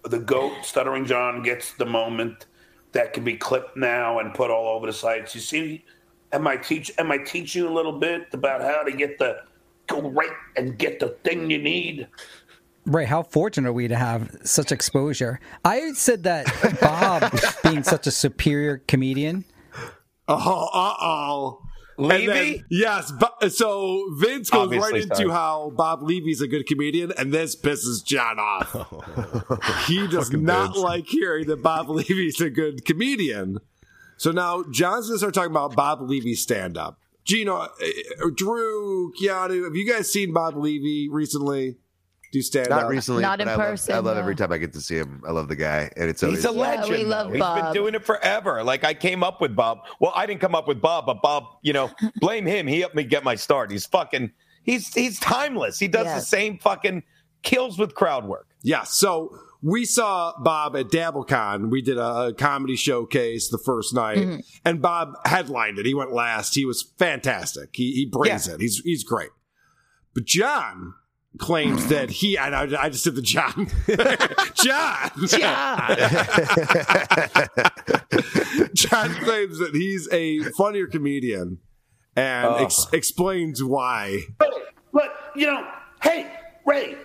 the 0.04 0.18
goat 0.18 0.52
stuttering 0.62 1.04
John 1.04 1.42
gets 1.42 1.74
the 1.74 1.84
moment 1.84 2.46
that 2.92 3.12
can 3.12 3.24
be 3.24 3.36
clipped 3.36 3.76
now 3.76 4.20
and 4.20 4.32
put 4.32 4.50
all 4.50 4.68
over 4.68 4.86
the 4.86 4.92
sites. 4.92 5.34
You 5.34 5.40
see, 5.40 5.84
am 6.32 6.46
I 6.46 6.56
teach 6.56 6.90
am 6.98 7.10
I 7.10 7.18
teaching 7.18 7.62
you 7.62 7.68
a 7.68 7.74
little 7.74 7.98
bit 7.98 8.28
about 8.32 8.62
how 8.62 8.82
to 8.82 8.92
get 8.92 9.18
the 9.18 9.40
go 9.86 10.10
right 10.10 10.30
and 10.56 10.78
get 10.78 11.00
the 11.00 11.08
thing 11.24 11.50
you 11.50 11.58
need? 11.58 12.08
Ray, 12.86 13.04
how 13.04 13.22
fortunate 13.24 13.68
are 13.68 13.72
we 13.72 13.88
to 13.88 13.96
have 13.96 14.30
such 14.44 14.70
exposure? 14.72 15.40
I 15.64 15.92
said 15.92 16.22
that 16.22 16.46
Bob, 16.80 17.32
being 17.62 17.82
such 17.82 18.06
a 18.06 18.10
superior 18.10 18.78
comedian, 18.88 19.44
Oh, 20.28 20.68
uh 20.72 20.94
oh. 21.00 21.62
Levy? 21.98 22.62
yes. 22.70 23.10
Bo- 23.12 23.48
so 23.48 24.04
Vince 24.18 24.50
goes 24.50 24.64
Obviously, 24.64 24.92
right 24.92 25.02
into 25.02 25.16
sorry. 25.16 25.30
how 25.30 25.70
Bob 25.76 26.02
Levy's 26.02 26.40
a 26.42 26.46
good 26.48 26.66
comedian, 26.66 27.10
and 27.16 27.32
this 27.32 27.56
pisses 27.56 28.04
John 28.04 28.38
off. 28.38 28.72
he 29.86 30.06
does 30.08 30.26
Fucking 30.28 30.44
not 30.44 30.72
Vince. 30.74 30.78
like 30.78 31.06
hearing 31.06 31.46
that 31.46 31.62
Bob 31.62 31.88
Levy's 31.88 32.40
a 32.40 32.50
good 32.50 32.84
comedian. 32.84 33.58
So 34.18 34.30
now 34.30 34.64
John's 34.70 35.06
gonna 35.08 35.18
start 35.18 35.34
talking 35.34 35.50
about 35.52 35.74
Bob 35.74 36.00
Levy's 36.02 36.42
stand 36.42 36.76
up. 36.76 36.98
Geno, 37.24 37.56
uh, 37.56 37.68
Drew, 38.34 39.12
Keanu, 39.20 39.64
have 39.64 39.74
you 39.74 39.90
guys 39.90 40.12
seen 40.12 40.32
Bob 40.32 40.56
Levy 40.56 41.08
recently? 41.10 41.76
Do 42.32 42.42
stand 42.42 42.70
Not 42.70 42.84
up? 42.84 42.90
recently. 42.90 43.22
Not 43.22 43.40
in 43.40 43.48
I 43.48 43.52
love- 43.54 43.60
person, 43.60 43.94
I 43.94 43.98
love 43.98 44.16
no. 44.16 44.20
every 44.20 44.34
time 44.34 44.52
I 44.52 44.58
get 44.58 44.72
to 44.74 44.80
see 44.80 44.96
him. 44.96 45.22
I 45.26 45.30
love 45.30 45.48
the 45.48 45.56
guy, 45.56 45.90
and 45.96 46.08
it's 46.10 46.22
always 46.22 46.38
He's 46.38 46.50
a 46.50 46.54
Yeah, 46.54 46.60
legend. 46.60 46.90
we 46.90 47.04
love 47.04 47.32
though. 47.32 47.54
He's 47.54 47.62
been 47.62 47.72
doing 47.72 47.94
it 47.94 48.04
forever. 48.04 48.62
Like 48.64 48.84
I 48.84 48.94
came 48.94 49.22
up 49.22 49.40
with 49.40 49.54
Bob. 49.56 49.78
Well, 50.00 50.12
I 50.14 50.26
didn't 50.26 50.40
come 50.40 50.54
up 50.54 50.66
with 50.68 50.80
Bob, 50.80 51.06
but 51.06 51.22
Bob, 51.22 51.44
you 51.62 51.72
know, 51.72 51.90
blame 52.16 52.46
him. 52.46 52.66
He 52.66 52.80
helped 52.80 52.94
me 52.96 53.04
get 53.04 53.24
my 53.24 53.34
start. 53.36 53.70
He's 53.70 53.86
fucking. 53.86 54.32
He's 54.62 54.92
he's 54.92 55.20
timeless. 55.20 55.78
He 55.78 55.86
does 55.88 56.06
the 56.06 56.20
same 56.20 56.58
fucking 56.58 57.04
kills 57.42 57.78
with 57.78 57.94
crowd 57.94 58.26
work. 58.26 58.48
Yeah. 58.62 58.82
So 58.82 59.38
we 59.62 59.84
saw 59.84 60.32
Bob 60.42 60.76
at 60.76 60.86
DabbleCon. 60.88 61.70
We 61.70 61.82
did 61.82 61.98
a 61.98 62.32
comedy 62.36 62.74
showcase 62.74 63.48
the 63.48 63.58
first 63.58 63.94
night, 63.94 64.18
Mm-hmm. 64.18 64.40
and 64.64 64.82
Bob 64.82 65.14
headlined 65.24 65.78
it. 65.78 65.86
He 65.86 65.94
went 65.94 66.12
last. 66.12 66.56
He 66.56 66.64
was 66.64 66.82
fantastic. 66.98 67.70
He 67.74 67.92
he 67.92 68.06
brings 68.06 68.48
it. 68.48 68.60
He's 68.60 68.80
he's 68.80 69.04
great. 69.04 69.30
But 70.14 70.24
John 70.24 70.94
claims 71.38 71.86
that 71.88 72.10
he. 72.10 72.36
And 72.38 72.54
I, 72.54 72.84
I 72.84 72.88
just 72.88 73.04
did 73.04 73.14
the 73.14 73.22
John. 73.22 73.66
John. 74.54 75.10
John 78.74 79.14
claims 79.24 79.58
that 79.58 79.70
he's 79.74 80.08
a 80.12 80.40
funnier 80.56 80.86
comedian 80.86 81.58
and 82.14 82.46
Oh. 82.46 82.56
ex- 82.64 82.86
explains 82.92 83.62
why. 83.62 84.20
But, 84.38 84.52
but 84.92 85.32
you 85.34 85.46
know, 85.46 85.66
hey, 86.02 86.30
Ray, 86.66 86.96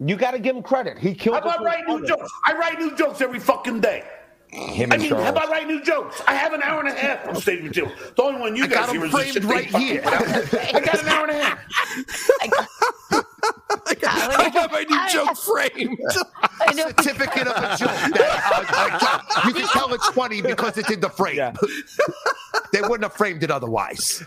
You 0.00 0.16
got 0.16 0.32
to 0.32 0.38
give 0.38 0.56
him 0.56 0.62
credit. 0.62 0.98
He 0.98 1.14
killed. 1.14 1.36
how 1.36 1.42
about 1.42 1.60
us 1.60 1.64
write 1.64 1.84
with 1.88 2.00
new 2.02 2.06
jokes? 2.08 2.30
I 2.44 2.52
write 2.54 2.78
new 2.78 2.94
jokes 2.96 3.20
every 3.20 3.38
fucking 3.40 3.80
day. 3.80 4.04
Him 4.48 4.92
I 4.92 4.96
mean, 4.96 5.08
Charles. 5.08 5.24
how 5.24 5.30
about 5.32 5.48
write 5.50 5.66
new 5.66 5.82
jokes? 5.82 6.22
I 6.28 6.34
have 6.34 6.52
an 6.52 6.62
hour 6.62 6.78
and 6.80 6.88
a 6.88 6.94
half 6.94 7.26
on 7.28 7.34
stage 7.36 7.62
material. 7.64 7.92
The 8.16 8.22
only 8.22 8.40
one 8.40 8.54
you 8.56 8.64
I 8.64 8.66
guys 8.68 8.86
got 8.86 8.94
'em 8.94 8.94
hear 8.96 9.04
is 9.06 9.10
framed 9.12 9.44
right 9.44 9.66
here. 9.66 10.02
I 10.04 10.80
got 10.84 11.02
an 11.02 11.08
hour 11.08 11.26
and 11.26 11.30
a 11.32 11.42
half. 11.42 11.58
I 12.42 12.46
got 13.10 13.25
my 14.76 14.84
new 14.88 15.08
joke 15.10 15.36
framed. 15.36 15.98
I 16.60 16.72
know. 16.74 16.88
certificate 16.88 17.46
of 17.46 17.56
a 17.56 17.76
joke. 17.76 17.90
That, 18.14 18.98
uh, 19.02 19.40
uh, 19.40 19.48
you 19.48 19.54
can 19.54 19.66
tell 19.68 19.92
it's 19.94 20.08
funny 20.08 20.42
because 20.42 20.76
it's 20.78 20.90
in 20.90 21.00
the 21.00 21.10
frame. 21.10 21.36
Yeah. 21.36 21.54
they 22.72 22.80
wouldn't 22.80 23.02
have 23.02 23.14
framed 23.14 23.42
it 23.42 23.50
otherwise. 23.50 24.24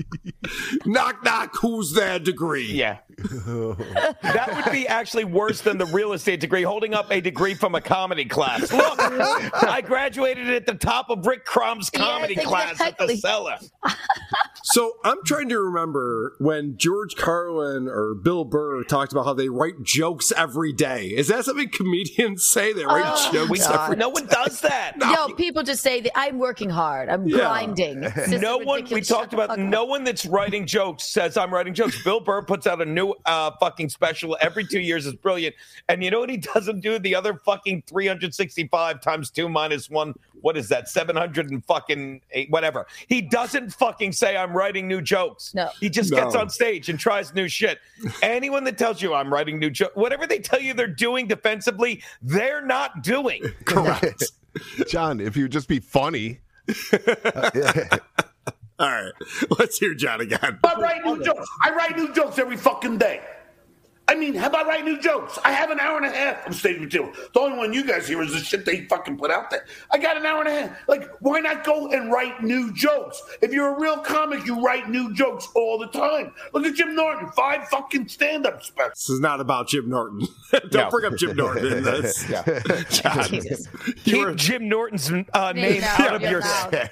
knock 0.86 1.24
knock. 1.24 1.54
Who's 1.60 1.92
there? 1.92 2.18
Degree. 2.18 2.70
Yeah. 2.72 2.98
That 4.22 4.52
would 4.64 4.72
be 4.72 4.86
actually 4.88 5.24
worse 5.24 5.60
than 5.60 5.78
the 5.78 5.86
real 5.86 6.12
estate 6.12 6.40
degree, 6.40 6.62
holding 6.62 6.94
up 6.94 7.10
a 7.10 7.20
degree 7.20 7.54
from 7.54 7.74
a 7.74 7.80
comedy 7.80 8.24
class. 8.24 8.72
Look, 8.72 8.98
I 9.00 9.80
graduated 9.84 10.48
at 10.50 10.66
the 10.66 10.74
top 10.74 11.10
of 11.10 11.26
Rick 11.26 11.44
Crom's 11.44 11.90
comedy 11.90 12.34
Yes, 12.34 12.46
class 12.46 12.80
at 12.80 12.98
the 12.98 13.04
exactly. 13.04 13.16
cellar. 13.16 13.56
So 14.68 14.94
I'm 15.04 15.18
trying 15.24 15.48
to 15.50 15.60
remember 15.60 16.34
when 16.40 16.76
George 16.76 17.14
Carlin 17.14 17.86
or 17.88 18.14
Bill 18.16 18.44
Burr 18.44 18.82
talked 18.82 19.12
about 19.12 19.24
how 19.24 19.32
they 19.32 19.48
write 19.48 19.84
jokes 19.84 20.32
every 20.36 20.72
day. 20.72 21.06
Is 21.06 21.28
that 21.28 21.44
something 21.44 21.70
comedians 21.70 22.44
say? 22.44 22.72
They 22.72 22.84
write 22.84 23.04
Oh, 23.06 23.32
jokes 23.32 23.64
God. 23.64 23.84
every 23.84 23.96
No 23.96 24.08
one 24.08 24.26
does 24.26 24.60
that. 24.62 24.94
Yo, 25.00 25.28
people 25.36 25.62
just 25.62 25.82
say 25.84 26.00
that 26.00 26.18
I'm 26.18 26.38
working 26.38 26.68
hard. 26.68 27.08
I'm 27.08 27.28
Yeah. 27.28 27.36
grinding. 27.38 28.08
No 28.28 28.58
one 28.58 28.84
we 28.90 29.02
talked 29.02 29.32
about 29.32 29.56
no 29.56 29.84
one 29.84 30.02
that's 30.02 30.26
writing 30.26 30.66
jokes 30.66 31.04
says 31.04 31.36
i'm 31.36 31.52
writing 31.54 31.72
jokes 31.74 32.02
bill 32.02 32.20
burr 32.20 32.42
puts 32.42 32.66
out 32.66 32.80
a 32.82 32.84
new 32.84 33.14
uh, 33.24 33.50
fucking 33.58 33.88
special 33.88 34.36
every 34.40 34.64
two 34.66 34.80
years 34.80 35.06
is 35.06 35.14
brilliant. 35.14 35.54
And 35.88 36.02
you 36.04 36.10
know 36.10 36.20
what 36.20 36.30
he 36.30 36.36
doesn't 36.36 36.80
do? 36.80 36.98
The 36.98 37.14
other 37.14 37.40
fucking 37.44 37.84
365 37.86 39.00
times 39.00 39.30
two 39.30 39.48
minus 39.48 39.88
one 39.90 40.14
what 40.42 40.56
is 40.56 40.68
that? 40.68 40.88
700 40.88 41.50
and 41.50 41.64
fucking 41.64 42.20
eight, 42.30 42.50
whatever. 42.50 42.86
He 43.08 43.20
doesn't 43.20 43.70
fucking 43.72 44.12
say 44.12 44.36
i'm 44.36 44.52
writing 44.56 44.86
new 44.86 45.00
jokes. 45.00 45.54
No. 45.54 45.70
He 45.80 45.88
just 45.88 46.12
No. 46.12 46.18
gets 46.18 46.34
on 46.36 46.50
stage 46.50 46.88
and 46.88 46.98
tries 46.98 47.34
new 47.34 47.48
shit. 47.48 47.78
Anyone 48.22 48.64
that 48.64 48.78
tells 48.78 49.00
you 49.02 49.14
i'm 49.14 49.32
writing 49.32 49.58
new 49.58 49.70
jokes 49.70 49.96
whatever 49.96 50.26
they 50.26 50.38
tell 50.38 50.60
you 50.60 50.74
they're 50.74 50.86
doing 50.86 51.26
defensively 51.26 52.02
they're 52.22 52.64
not 52.64 53.02
doing. 53.02 53.42
Correct. 53.64 54.24
John, 54.88 55.20
if 55.20 55.36
you 55.36 55.48
just 55.48 55.68
be 55.68 55.80
funny. 55.80 56.40
All 58.78 58.88
right, 58.88 59.12
let's 59.58 59.78
hear 59.78 59.94
John 59.94 60.20
again. 60.20 60.58
I 60.62 60.74
write 60.74 61.04
new 61.04 61.22
jokes. 61.24 61.48
I 61.62 61.70
write 61.70 61.96
new 61.96 62.12
jokes 62.12 62.38
every 62.38 62.56
fucking 62.56 62.98
day. 62.98 63.20
I 64.08 64.14
mean, 64.14 64.34
how 64.34 64.46
about 64.46 64.66
write 64.68 64.84
new 64.84 65.00
jokes? 65.00 65.36
I 65.44 65.50
have 65.50 65.70
an 65.70 65.80
hour 65.80 65.96
and 65.96 66.06
a 66.06 66.10
half 66.10 66.46
of 66.46 66.54
stage 66.54 66.78
material. 66.80 67.12
The 67.34 67.40
only 67.40 67.58
one 67.58 67.72
you 67.72 67.84
guys 67.84 68.06
hear 68.06 68.22
is 68.22 68.32
the 68.32 68.38
shit 68.38 68.64
they 68.64 68.84
fucking 68.86 69.18
put 69.18 69.32
out 69.32 69.50
there. 69.50 69.66
I 69.90 69.98
got 69.98 70.16
an 70.16 70.24
hour 70.24 70.40
and 70.42 70.48
a 70.48 70.52
half. 70.68 70.88
Like, 70.88 71.08
why 71.20 71.40
not 71.40 71.64
go 71.64 71.88
and 71.90 72.12
write 72.12 72.42
new 72.42 72.72
jokes? 72.72 73.20
If 73.42 73.52
you're 73.52 73.74
a 73.76 73.80
real 73.80 73.98
comic, 73.98 74.46
you 74.46 74.62
write 74.64 74.88
new 74.88 75.12
jokes 75.12 75.48
all 75.56 75.76
the 75.78 75.88
time. 75.88 76.32
Look 76.52 76.64
at 76.64 76.74
Jim 76.74 76.94
Norton, 76.94 77.30
five 77.32 77.66
fucking 77.68 78.06
stand-up 78.06 78.62
specials. 78.62 78.92
This 78.94 79.10
is 79.10 79.20
not 79.20 79.40
about 79.40 79.66
Jim 79.68 79.88
Norton. 79.90 80.20
Don't 80.52 80.72
No. 80.74 80.90
bring 80.90 81.04
up 81.12 81.18
Jim 81.18 81.36
Norton 81.36 81.66
in 81.78 81.82
this. 81.82 82.24
John, 82.90 83.28
keep 84.04 84.36
jim 84.36 84.68
norton's 84.68 85.10
uh, 85.32 85.52
name 85.52 85.82
out 85.82 86.14
of 86.14 86.22
your 86.22 86.42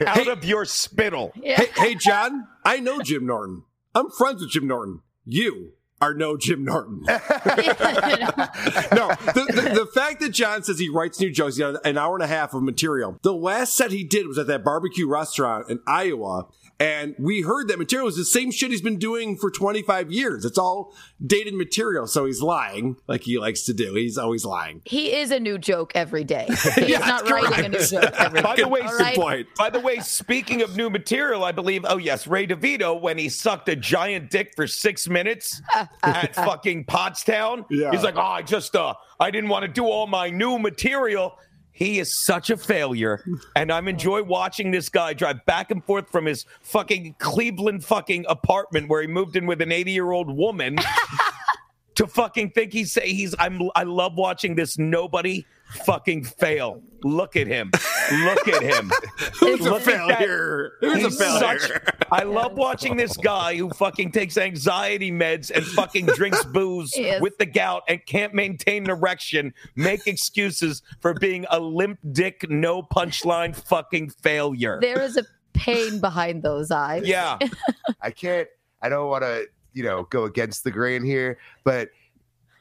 out 0.06 0.28
of 0.28 0.44
your 0.44 0.64
spittle 0.64 1.32
Hey, 1.42 1.68
hey, 1.76 1.94
John, 1.94 2.46
I 2.64 2.80
know 2.80 3.00
Jim 3.00 3.26
Norton. 3.26 3.62
I'm 3.94 4.10
friends 4.10 4.40
with 4.40 4.50
Jim 4.50 4.66
Norton. 4.66 5.00
You 5.24 5.72
are 6.04 6.12
no 6.12 6.36
Jim 6.36 6.64
Norton. 6.64 7.00
no, 7.06 7.16
the, 7.16 9.46
the, 9.48 9.72
the 9.74 9.90
fact 9.94 10.20
that 10.20 10.32
John 10.32 10.62
says 10.62 10.78
he 10.78 10.90
writes 10.90 11.18
new 11.18 11.30
jokes, 11.30 11.56
he 11.56 11.60
got 11.60 11.84
an 11.86 11.96
hour 11.96 12.14
and 12.14 12.22
a 12.22 12.26
half 12.26 12.52
of 12.52 12.62
material. 12.62 13.16
The 13.22 13.32
last 13.32 13.74
set 13.74 13.90
he 13.90 14.04
did 14.04 14.26
was 14.26 14.36
at 14.36 14.46
that 14.48 14.62
barbecue 14.62 15.08
restaurant 15.08 15.70
in 15.70 15.80
Iowa. 15.86 16.48
And 16.80 17.14
we 17.18 17.42
heard 17.42 17.68
that 17.68 17.78
material 17.78 18.08
is 18.08 18.16
the 18.16 18.24
same 18.24 18.50
shit 18.50 18.70
he's 18.72 18.82
been 18.82 18.98
doing 18.98 19.36
for 19.36 19.48
25 19.50 20.10
years. 20.10 20.44
It's 20.44 20.58
all 20.58 20.92
dated 21.24 21.54
material. 21.54 22.06
So 22.08 22.24
he's 22.26 22.42
lying 22.42 22.96
like 23.06 23.22
he 23.22 23.38
likes 23.38 23.62
to 23.66 23.72
do. 23.72 23.94
He's 23.94 24.18
always 24.18 24.44
lying. 24.44 24.82
He 24.84 25.14
is 25.14 25.30
a 25.30 25.38
new 25.38 25.56
joke 25.56 25.92
every 25.94 26.24
day. 26.24 26.48
He 26.74 26.90
Yeah, 26.92 26.98
not 26.98 27.24
correct. 27.26 27.50
writing 27.50 27.66
a 27.66 27.68
new 27.68 27.84
joke 27.86 28.12
every 28.18 28.40
day. 28.40 28.42
By 28.42 28.56
the 28.56 28.66
way, 28.68 28.80
All 28.80 28.96
right? 28.98 29.46
by 29.56 29.70
the 29.70 29.78
way, 29.80 30.00
speaking 30.00 30.62
of 30.62 30.76
new 30.76 30.90
material, 30.90 31.44
I 31.44 31.52
believe. 31.52 31.84
Oh 31.88 31.96
yes, 31.98 32.26
Ray 32.26 32.46
DeVito 32.46 33.00
when 33.00 33.18
he 33.18 33.28
sucked 33.28 33.68
a 33.68 33.76
giant 33.76 34.30
dick 34.30 34.52
for 34.56 34.66
six 34.66 35.08
minutes 35.08 35.62
at 36.02 36.34
fucking 36.34 36.86
Pottstown. 36.86 37.64
Yeah. 37.70 37.92
He's 37.92 38.02
like, 38.02 38.16
oh, 38.16 38.20
I 38.20 38.42
just, 38.42 38.74
uh, 38.74 38.94
I 39.20 39.30
didn't 39.30 39.48
want 39.50 39.62
to 39.64 39.68
do 39.68 39.84
all 39.86 40.06
my 40.08 40.28
new 40.30 40.58
material. 40.58 41.38
He 41.76 41.98
is 41.98 42.24
such 42.24 42.50
a 42.50 42.56
failure, 42.56 43.24
and 43.56 43.72
I'm 43.72 43.88
enjoy 43.88 44.22
watching 44.22 44.70
this 44.70 44.88
guy 44.88 45.12
drive 45.12 45.44
back 45.44 45.72
and 45.72 45.84
forth 45.84 46.08
from 46.08 46.24
his 46.26 46.46
fucking 46.62 47.16
Cleveland 47.18 47.84
fucking 47.84 48.26
apartment 48.28 48.88
where 48.88 49.00
he 49.02 49.08
moved 49.08 49.34
in 49.34 49.44
with 49.46 49.60
an 49.60 49.72
80 49.72 49.90
year 49.90 50.12
old 50.12 50.30
woman. 50.34 50.76
to 51.96 52.06
fucking 52.06 52.50
think 52.50 52.72
he's 52.72 52.92
say 52.92 53.12
he's 53.12 53.34
I'm 53.38 53.70
I 53.74 53.82
love 53.84 54.14
watching 54.16 54.54
this 54.54 54.78
nobody 54.78 55.46
fucking 55.84 56.24
fail. 56.24 56.80
Look 57.02 57.36
at 57.36 57.46
him. 57.46 57.70
Look 58.12 58.48
at 58.48 58.62
him. 58.62 58.90
Who's 59.40 59.60
a 59.66 59.70
Look 59.70 59.84
that. 59.84 60.18
failure? 60.18 60.72
Who's 60.80 61.04
a 61.04 61.10
failure? 61.10 61.58
such- 61.58 61.93
I 62.14 62.22
love 62.22 62.52
watching 62.56 62.96
this 62.96 63.16
guy 63.16 63.56
who 63.56 63.70
fucking 63.70 64.12
takes 64.12 64.36
anxiety 64.38 65.10
meds 65.10 65.50
and 65.50 65.64
fucking 65.64 66.06
drinks 66.06 66.44
booze 66.52 66.92
Yes. 66.96 67.20
with 67.20 67.36
the 67.38 67.46
gout 67.46 67.82
and 67.88 68.04
can't 68.06 68.32
maintain 68.34 68.84
an 68.84 68.90
erection, 68.90 69.52
make 69.74 70.06
excuses 70.06 70.82
for 71.00 71.14
being 71.14 71.44
a 71.50 71.58
limp 71.58 71.98
dick, 72.12 72.48
no 72.48 72.82
punchline 72.84 73.56
fucking 73.56 74.10
failure. 74.10 74.78
There 74.80 75.00
is 75.02 75.16
a 75.16 75.24
pain 75.54 76.00
behind 76.00 76.44
those 76.44 76.70
eyes. 76.70 77.04
Yeah. 77.04 77.36
I 78.00 78.10
can't. 78.12 78.48
I 78.80 78.88
don't 78.88 79.08
want 79.08 79.22
to, 79.24 79.46
you 79.72 79.82
know, 79.82 80.04
go 80.04 80.22
against 80.24 80.62
the 80.62 80.70
grain 80.70 81.02
here, 81.02 81.38
but 81.64 81.88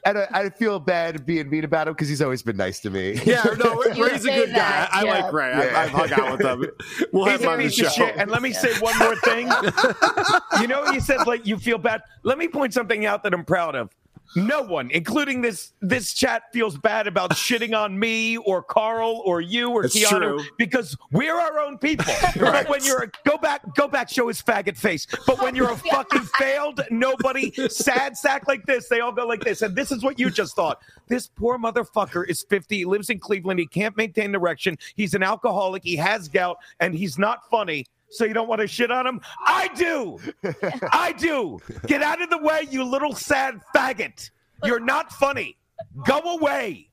I, 0.05 0.13
don't, 0.13 0.29
I 0.35 0.49
feel 0.49 0.79
bad 0.79 1.25
being 1.25 1.49
mean 1.49 1.63
about 1.63 1.87
him 1.87 1.93
because 1.93 2.09
he's 2.09 2.21
always 2.21 2.41
been 2.41 2.57
nice 2.57 2.79
to 2.81 2.89
me. 2.89 3.13
Yeah, 3.25 3.43
no, 3.57 3.75
Ray's 3.97 4.15
a 4.15 4.19
say 4.19 4.35
good 4.45 4.55
guy. 4.55 4.87
I 4.91 5.03
yeah. 5.03 5.11
like 5.21 5.33
Ray. 5.33 5.51
I, 5.51 5.65
Yeah. 5.65 5.79
I've 5.79 5.89
hung 5.91 6.11
out 6.13 6.31
with 6.37 6.41
him. 6.45 6.71
We'll 7.11 7.25
have 7.25 7.39
He's 7.39 7.45
him 7.47 7.53
on 7.53 7.59
the 7.59 7.69
show. 7.69 7.89
shit. 7.89 8.15
And 8.17 8.29
let 8.31 8.41
me 8.41 8.51
say 8.53 8.73
one 8.79 8.97
more 8.99 9.15
thing. 9.17 9.47
you 10.61 10.67
know, 10.67 10.85
you 10.91 10.99
said 10.99 11.25
like 11.27 11.45
you 11.45 11.57
feel 11.57 11.77
bad. 11.77 12.01
Let 12.23 12.37
me 12.37 12.47
point 12.47 12.73
something 12.73 13.05
out 13.05 13.23
that 13.23 13.33
I'm 13.33 13.45
proud 13.45 13.75
of. 13.75 13.89
No 14.35 14.61
one, 14.61 14.89
including 14.91 15.41
this 15.41 15.73
this 15.81 16.13
chat, 16.13 16.43
feels 16.51 16.77
bad 16.77 17.07
about 17.07 17.31
shitting 17.33 17.77
on 17.77 17.97
me 17.97 18.37
or 18.37 18.63
Carl 18.63 19.21
or 19.25 19.41
you 19.41 19.69
or 19.71 19.85
It's 19.85 19.95
Keanu 19.95 20.17
true. 20.19 20.43
because 20.57 20.97
we're 21.11 21.35
our 21.35 21.59
own 21.59 21.77
people. 21.77 22.13
But 22.39 22.67
when 22.69 22.83
you're 22.83 23.03
a, 23.03 23.11
go 23.25 23.37
back, 23.37 23.61
go 23.75 23.87
back, 23.87 24.09
show 24.09 24.27
his 24.27 24.41
faggot 24.41 24.77
face. 24.77 25.07
But 25.25 25.41
when 25.41 25.55
you're 25.55 25.71
a 25.71 25.77
fucking 25.91 26.21
failed 26.37 26.81
nobody, 26.89 27.51
sad 27.69 28.17
sack 28.17 28.47
like 28.47 28.65
this, 28.65 28.89
they 28.89 28.99
all 28.99 29.11
go 29.11 29.25
like 29.25 29.41
this. 29.41 29.61
And 29.61 29.75
this 29.75 29.91
is 29.91 30.03
what 30.03 30.19
you 30.19 30.29
just 30.29 30.55
thought. 30.55 30.81
This 31.07 31.27
poor 31.27 31.57
motherfucker 31.57 32.27
is 32.27 32.43
50, 32.49 32.77
he 32.77 32.85
lives 32.85 33.09
in 33.09 33.19
Cleveland, 33.19 33.59
he 33.59 33.67
can't 33.67 33.95
maintain 33.97 34.25
an 34.25 34.35
erection, 34.35 34.77
he's 34.95 35.13
an 35.13 35.23
alcoholic, 35.23 35.83
he 35.83 35.95
has 35.95 36.27
gout, 36.27 36.57
and 36.79 36.93
he's 36.95 37.17
not 37.17 37.49
funny. 37.49 37.85
So 38.13 38.25
you 38.25 38.33
don't 38.33 38.47
want 38.47 38.61
to 38.61 38.67
shit 38.67 38.91
on 38.91 39.07
him? 39.07 39.21
I 39.45 39.69
do. 39.75 40.19
I 40.91 41.13
do. 41.13 41.59
Get 41.87 42.03
out 42.03 42.21
of 42.21 42.29
the 42.29 42.37
way, 42.37 42.67
you 42.69 42.83
little 42.83 43.15
sad 43.15 43.59
faggot. 43.75 44.29
You're 44.63 44.79
not 44.79 45.11
funny. 45.11 45.57
Go 46.05 46.19
away. 46.19 46.89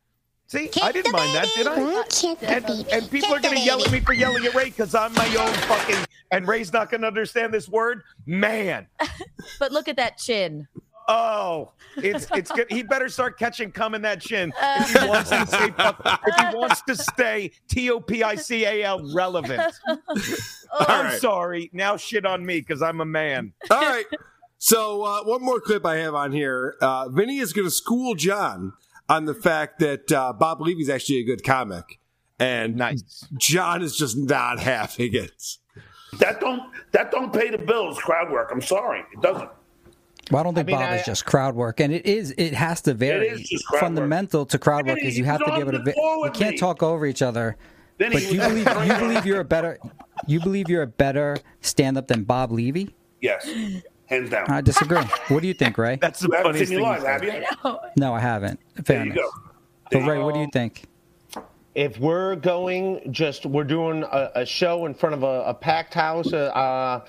See, 0.46 0.68
I 0.82 0.90
didn't 0.90 1.12
mind 1.12 1.32
that, 1.36 1.48
did 1.54 1.66
I? 1.68 1.76
And, 2.42 2.86
and 2.90 3.10
people 3.10 3.32
are 3.32 3.38
going 3.38 3.54
to 3.54 3.60
yell 3.60 3.84
at 3.84 3.92
me 3.92 4.00
for 4.00 4.14
yelling 4.14 4.44
at 4.46 4.54
Ray 4.54 4.64
because 4.64 4.96
I'm 4.96 5.12
my 5.12 5.26
own 5.36 5.52
fucking, 5.52 6.04
and 6.32 6.48
Ray's 6.48 6.72
not 6.72 6.90
going 6.90 7.02
to 7.02 7.06
understand 7.06 7.54
this 7.54 7.68
word. 7.68 8.02
Man. 8.26 8.86
But 9.58 9.72
look 9.72 9.88
at 9.88 9.96
that 9.96 10.16
chin. 10.16 10.68
Oh, 11.12 11.72
it's 11.96 12.28
it's 12.30 12.52
good. 12.52 12.70
He 12.70 12.84
better 12.84 13.08
start 13.08 13.36
catching 13.36 13.72
cum 13.72 13.96
in 13.96 14.02
that 14.02 14.20
chin 14.20 14.52
if 14.62 15.00
he 15.02 15.08
wants 15.08 15.30
to 15.30 15.46
stay, 15.46 15.74
if 15.76 16.36
he 16.36 16.56
wants 16.56 16.82
to 16.82 16.94
stay 16.94 17.50
T 17.68 17.90
O 17.90 17.98
P 17.98 18.22
I 18.22 18.36
C 18.36 18.64
A 18.64 18.84
L 18.84 19.12
relevant. 19.12 19.74
I'm 20.78 21.06
right. 21.06 21.20
sorry. 21.20 21.68
Now 21.72 21.96
shit 21.96 22.24
on 22.24 22.46
me 22.46 22.60
because 22.60 22.80
I'm 22.80 23.00
a 23.00 23.04
man. 23.04 23.54
All 23.70 23.80
right. 23.80 24.04
So 24.58 25.02
uh, 25.02 25.24
one 25.24 25.42
more 25.42 25.60
clip 25.60 25.84
I 25.84 25.96
have 25.96 26.14
on 26.14 26.30
here. 26.30 26.76
Uh, 26.80 27.08
Vinny 27.08 27.38
is 27.38 27.52
going 27.52 27.66
to 27.66 27.72
school 27.72 28.14
John 28.14 28.74
on 29.08 29.24
the 29.24 29.34
fact 29.34 29.80
that 29.80 30.12
uh, 30.12 30.32
Bob 30.32 30.60
Levy's 30.60 30.88
actually 30.88 31.18
a 31.18 31.24
good 31.24 31.42
comic, 31.42 31.98
and 32.38 32.76
nice. 32.76 33.26
John 33.36 33.82
is 33.82 33.96
just 33.96 34.16
not 34.16 34.60
having 34.60 35.14
it. 35.14 35.56
That 36.18 36.40
don't 36.40 36.70
that 36.92 37.10
don't 37.10 37.32
pay 37.32 37.50
the 37.50 37.58
bills. 37.58 37.98
Crowd 37.98 38.30
work. 38.30 38.50
I'm 38.52 38.62
sorry, 38.62 39.00
it 39.12 39.20
doesn't. 39.22 39.50
Well, 40.30 40.40
I 40.40 40.44
don't 40.44 40.54
think 40.54 40.68
I 40.68 40.72
mean, 40.72 40.80
Bob 40.80 40.90
I- 40.90 40.96
is 40.96 41.06
just 41.06 41.26
crowd 41.26 41.54
work, 41.54 41.80
and 41.80 41.92
it 41.92 42.06
is. 42.06 42.32
It 42.38 42.54
has 42.54 42.80
to 42.82 42.94
vary. 42.94 43.28
is 43.28 43.48
just 43.48 43.66
crowd 43.66 43.76
work. 43.76 43.80
Fundamental 43.82 44.46
to 44.46 44.58
crowd 44.58 44.86
work 44.86 44.96
Vinny, 44.96 45.08
is 45.08 45.18
you 45.18 45.24
have 45.24 45.40
to 45.40 45.46
be 45.46 45.50
on 45.52 45.60
able 45.60 45.72
to. 45.72 45.78
the 45.78 45.84
vi- 45.84 45.92
floor 45.92 46.26
You 46.26 46.32
can't 46.32 46.52
me. 46.52 46.58
talk 46.58 46.82
over 46.82 47.06
each 47.06 47.22
other. 47.22 47.56
Vinny, 47.98 48.14
but 48.14 48.22
he 48.22 48.34
you 48.34 48.40
believe 48.40 48.66
you 48.86 48.94
believe 48.98 49.26
you're 49.26 49.40
a 49.40 49.44
better. 49.44 49.78
You 50.26 50.40
believe 50.40 50.68
you're 50.68 50.82
a 50.82 50.86
better 50.86 51.36
stand-up 51.60 52.06
than 52.08 52.24
Bob 52.24 52.52
Levy. 52.52 52.94
Yes, 53.20 53.48
hands 54.06 54.30
down. 54.30 54.50
I 54.50 54.60
disagree. 54.60 55.02
What 55.28 55.42
do 55.42 55.48
you 55.48 55.54
think, 55.54 55.76
Ray? 55.76 55.96
That's 56.00 56.20
the 56.20 56.28
You 56.28 56.32
haven't 56.36 56.52
funniest 56.52 56.68
seen 56.70 56.78
me 56.78 56.84
thing. 56.84 57.02
live, 57.02 57.22
you 57.24 57.30
have 57.30 57.42
said. 57.44 57.56
you? 57.64 57.76
No, 57.96 58.14
I 58.14 58.20
haven't. 58.20 58.60
In 58.76 58.82
There 58.84 59.04
you 59.06 59.12
Fairness. 59.12 59.16
go. 59.16 59.30
But 59.92 60.06
Ray, 60.08 60.18
what 60.22 60.34
do 60.34 60.40
you 60.40 60.48
think? 60.52 60.84
if 61.76 61.98
we're 62.00 62.34
going 62.36 63.12
just 63.12 63.46
we're 63.46 63.62
doing 63.64 64.02
a, 64.02 64.30
a 64.36 64.46
show 64.46 64.86
in 64.86 64.94
front 64.94 65.14
of 65.14 65.22
a, 65.22 65.42
a 65.46 65.54
packed 65.54 65.94
house 65.94 66.32
uh, 66.32 66.46
uh 66.46 67.04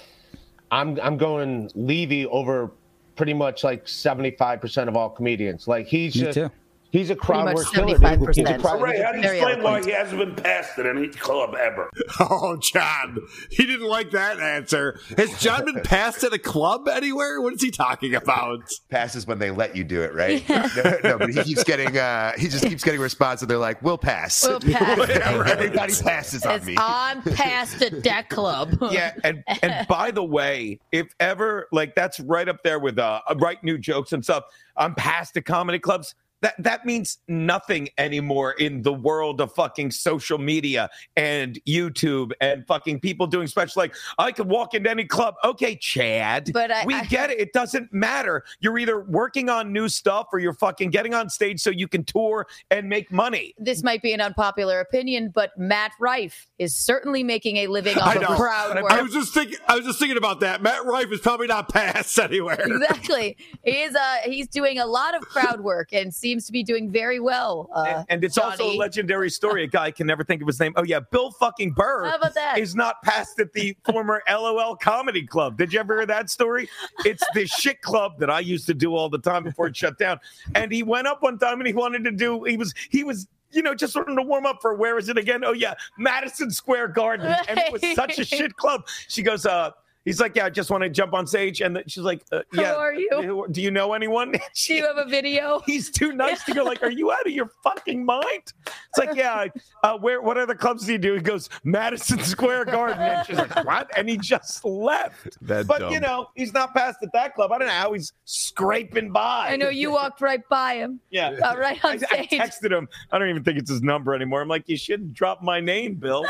i'm 0.69 0.99
i'm 1.01 1.17
going 1.17 1.67
levy 1.74 2.28
over 2.28 2.69
pretty 3.16 3.34
much 3.34 3.64
like 3.64 3.86
75% 3.86 4.88
of 4.88 4.95
all 4.95 5.09
comedians 5.09 5.68
like 5.68 5.88
he's 5.88 6.16
Me 6.16 6.22
just 6.22 6.36
too. 6.36 6.51
He's 6.91 7.09
a 7.09 7.15
crowd 7.15 7.45
much 7.45 7.55
work 7.55 7.67
killer. 7.73 7.97
dude. 7.97 8.35
He's 8.35 8.37
a 8.37 8.43
75%. 8.43 8.61
crowd- 8.61 8.81
Ray, 8.81 9.01
how 9.01 9.11
do 9.11 9.17
you 9.17 9.23
Very 9.23 9.37
explain 9.37 9.63
why 9.63 9.81
he 9.83 9.91
hasn't 9.91 10.19
been 10.19 10.35
passed 10.35 10.77
at 10.79 10.85
any 10.85 11.07
club 11.07 11.55
ever? 11.59 11.89
Oh, 12.19 12.57
John, 12.57 13.17
he 13.49 13.65
didn't 13.65 13.87
like 13.87 14.11
that 14.11 14.39
answer. 14.39 14.99
Has 15.17 15.39
John 15.39 15.65
been 15.65 15.81
passed 15.81 16.23
at 16.23 16.33
a 16.33 16.37
club 16.39 16.87
anywhere? 16.87 17.41
What 17.41 17.53
is 17.53 17.61
he 17.61 17.71
talking 17.71 18.13
about? 18.15 18.61
Passes 18.89 19.25
when 19.25 19.39
they 19.39 19.49
let 19.49 19.75
you 19.75 19.83
do 19.83 20.01
it, 20.01 20.13
right? 20.13 20.47
no, 20.49 20.97
no, 21.03 21.17
but 21.17 21.29
he 21.29 21.41
keeps 21.43 21.63
getting. 21.63 21.97
uh 21.97 22.33
He 22.37 22.47
just 22.47 22.65
keeps 22.65 22.83
getting 22.83 22.99
a 22.99 23.03
response, 23.03 23.41
and 23.41 23.49
they're 23.49 23.57
like, 23.57 23.81
"We'll 23.81 23.97
pass." 23.97 24.45
We'll 24.47 24.59
pass. 24.59 25.09
Everybody 25.09 25.93
passes 26.03 26.45
on 26.45 26.55
It's 26.57 26.65
me. 26.65 26.75
on 26.77 27.21
past 27.23 27.81
at 27.81 28.03
that 28.03 28.29
club. 28.29 28.77
yeah, 28.91 29.13
and 29.23 29.43
and 29.61 29.87
by 29.87 30.11
the 30.11 30.23
way, 30.23 30.79
if 30.91 31.07
ever 31.19 31.67
like 31.71 31.95
that's 31.95 32.19
right 32.19 32.47
up 32.47 32.61
there 32.63 32.79
with 32.79 32.99
uh 32.99 33.21
write 33.37 33.63
new 33.63 33.77
jokes 33.77 34.11
and 34.13 34.23
stuff. 34.23 34.43
I'm 34.77 34.95
past 34.95 35.33
the 35.33 35.41
comedy 35.41 35.79
clubs. 35.79 36.15
That 36.41 36.55
that 36.63 36.85
means 36.85 37.19
nothing 37.27 37.89
anymore 37.97 38.53
in 38.53 38.81
the 38.81 38.93
world 38.93 39.41
of 39.41 39.53
fucking 39.53 39.91
social 39.91 40.37
media 40.39 40.89
and 41.15 41.59
YouTube 41.67 42.31
and 42.41 42.65
fucking 42.65 42.99
people 42.99 43.27
doing 43.27 43.47
special 43.47 43.79
like 43.81 43.93
I 44.17 44.31
could 44.31 44.47
walk 44.49 44.73
into 44.73 44.89
any 44.89 45.05
club. 45.05 45.35
Okay, 45.43 45.75
Chad. 45.75 46.49
But 46.53 46.71
I- 46.71 46.85
we 46.85 46.95
I- 46.95 47.05
get 47.05 47.29
it. 47.29 47.39
It 47.39 47.53
doesn't 47.53 47.93
matter. 47.93 48.43
You're 48.59 48.77
either 48.79 49.01
working 49.01 49.49
on 49.49 49.71
new 49.71 49.87
stuff 49.87 50.27
or 50.33 50.39
you're 50.39 50.53
fucking 50.53 50.89
getting 50.89 51.13
on 51.13 51.29
stage 51.29 51.59
so 51.61 51.69
you 51.69 51.87
can 51.87 52.03
tour 52.03 52.47
and 52.71 52.89
make 52.89 53.11
money. 53.11 53.53
This 53.59 53.83
might 53.83 54.01
be 54.01 54.13
an 54.13 54.21
unpopular 54.21 54.79
opinion, 54.79 55.29
but 55.33 55.57
Matt 55.57 55.91
Rife 55.99 56.47
is 56.57 56.75
certainly 56.75 57.23
making 57.23 57.57
a 57.57 57.67
living 57.67 57.97
off 57.99 58.15
of 58.15 58.23
crowd 58.37 58.81
work. 58.81 58.91
I 58.91 59.01
was 59.03 59.13
just 59.13 59.33
thinking. 59.33 59.57
I 59.67 59.75
was 59.75 59.85
just 59.85 59.99
thinking 59.99 60.17
about 60.17 60.39
that. 60.39 60.61
Matt 60.63 60.85
Rife 60.85 61.11
is 61.11 61.19
probably 61.19 61.47
not 61.47 61.69
passed 61.69 62.17
anywhere. 62.19 62.59
exactly. 62.59 63.37
He 63.63 63.71
is 63.83 63.95
uh 63.95 64.15
he's 64.25 64.47
doing 64.47 64.79
a 64.79 64.85
lot 64.87 65.15
of 65.15 65.21
crowd 65.21 65.61
work 65.61 65.89
and 65.93 66.11
seems 66.32 66.45
to 66.45 66.53
be 66.53 66.63
doing 66.63 66.89
very 66.89 67.19
well. 67.19 67.69
Uh, 67.75 68.03
and 68.07 68.23
it's 68.23 68.38
also 68.38 68.63
a 68.63 68.75
legendary 68.77 69.29
story. 69.29 69.65
A 69.65 69.67
guy 69.67 69.91
can 69.91 70.07
never 70.07 70.23
think 70.23 70.41
of 70.41 70.47
his 70.47 70.61
name. 70.61 70.71
Oh 70.77 70.84
yeah, 70.84 71.01
Bill 71.01 71.32
fucking 71.32 71.71
Burr 71.71 72.05
How 72.05 72.15
about 72.15 72.34
that? 72.36 72.57
is 72.57 72.73
not 72.73 73.01
passed 73.03 73.38
at 73.39 73.51
the 73.51 73.75
former 73.84 74.23
LOL 74.32 74.77
Comedy 74.77 75.27
Club. 75.27 75.57
Did 75.57 75.73
you 75.73 75.82
ever 75.82 75.97
hear 75.97 76.05
that 76.05 76.29
story? 76.29 76.69
It's 77.03 77.23
the 77.34 77.45
shit 77.47 77.82
club 77.82 78.17
that 78.19 78.29
I 78.29 78.39
used 78.39 78.65
to 78.67 78.73
do 78.73 78.95
all 78.95 79.09
the 79.09 79.19
time 79.19 79.43
before 79.43 79.67
it 79.67 79.75
shut 79.75 79.97
down. 79.97 80.21
And 80.55 80.71
he 80.71 80.84
went 80.84 81.05
up 81.05 81.21
one 81.21 81.38
time 81.38 81.59
and 81.59 81.67
he 81.67 81.73
wanted 81.73 82.05
to 82.05 82.11
do. 82.11 82.45
He 82.45 82.55
was 82.55 82.73
he 82.89 83.03
was. 83.03 83.27
You 83.53 83.61
know, 83.61 83.75
just 83.75 83.97
wanting 83.97 84.15
to 84.15 84.21
warm 84.21 84.45
up 84.45 84.59
for 84.61 84.75
where 84.75 84.97
is 84.97 85.09
it 85.09 85.17
again? 85.17 85.43
Oh 85.43 85.51
yeah, 85.51 85.73
Madison 85.97 86.51
Square 86.51 86.88
Garden, 86.89 87.36
and 87.49 87.59
it 87.59 87.69
was 87.69 87.82
such 87.95 88.17
a 88.17 88.23
shit 88.23 88.55
club. 88.55 88.88
She 89.09 89.21
goes, 89.21 89.45
uh, 89.45 89.71
he's 90.06 90.20
like, 90.20 90.36
yeah, 90.36 90.45
I 90.45 90.49
just 90.49 90.70
want 90.70 90.84
to 90.84 90.89
jump 90.89 91.14
on 91.14 91.28
stage, 91.28 91.62
and 91.62 91.82
she's 91.88 92.04
like, 92.04 92.24
uh, 92.32 92.41
How 92.54 92.62
yeah, 92.62 92.74
are 92.76 92.93
you? 92.93 93.47
Do 93.52 93.62
you 93.62 93.72
know 93.72 93.93
anyone? 93.93 94.32
Do 94.68 94.74
you 94.74 94.86
have 94.86 94.97
a 94.97 95.06
video? 95.10 95.62
He's 95.66 95.89
too 95.89 96.12
nice 96.14 96.43
to 96.45 96.54
go. 96.54 96.64
Like, 96.64 96.84
are 96.84 96.89
you 96.91 97.12
out 97.12 97.26
of 97.26 97.32
your 97.32 97.52
fucking 97.64 98.04
mind? 98.06 98.54
It's 98.66 98.97
like, 98.97 99.16
yeah. 99.16 99.45
Uh, 99.84 99.97
where? 99.97 100.22
What 100.22 100.38
other 100.38 100.54
clubs 100.54 100.86
do 100.86 100.91
you 100.91 100.99
do? 100.99 101.16
He 101.16 101.22
goes 101.22 101.49
Madison 101.64 102.20
Square 102.20 102.66
Garden, 102.66 102.99
and 103.02 103.26
she's 103.26 103.36
like, 103.36 103.66
what? 103.66 103.89
And 103.97 104.08
he 104.08 104.16
just 104.16 104.64
left. 104.64 105.39
That's 105.41 105.68
but 105.68 105.80
dumb. 105.80 105.91
you 105.91 105.99
know, 105.99 106.28
he's 106.36 106.54
not 106.54 106.76
passed 106.76 106.99
at 107.02 107.12
that 107.14 107.34
club. 107.34 107.52
I 107.52 107.58
don't 107.58 107.68
know 107.68 107.74
how 107.74 107.93
he's 107.93 108.14
scraping 108.26 109.12
by. 109.12 109.47
I 109.49 109.56
know 109.56 109.70
you 109.70 109.89
walked 109.91 110.22
right 110.22 110.47
by 110.49 110.76
him. 110.76 110.99
Yeah, 111.10 111.30
Uh, 111.32 111.58
right 111.58 111.84
on 111.84 111.97
I, 112.12 112.20
I 112.20 112.28
texted 112.28 112.72
him. 112.72 112.88
I 113.12 113.18
don't 113.18 113.30
even 113.30 113.43
think 113.43 113.58
it's 113.58 113.72
his 113.72 113.82
number 113.82 114.14
anymore. 114.14 114.41
I'm 114.41 114.47
like, 114.47 114.70
you 114.70 114.78
shouldn't 114.78 115.16
drop 115.16 115.41
my 115.41 115.60
name, 115.60 115.95
Bill. 115.95 116.24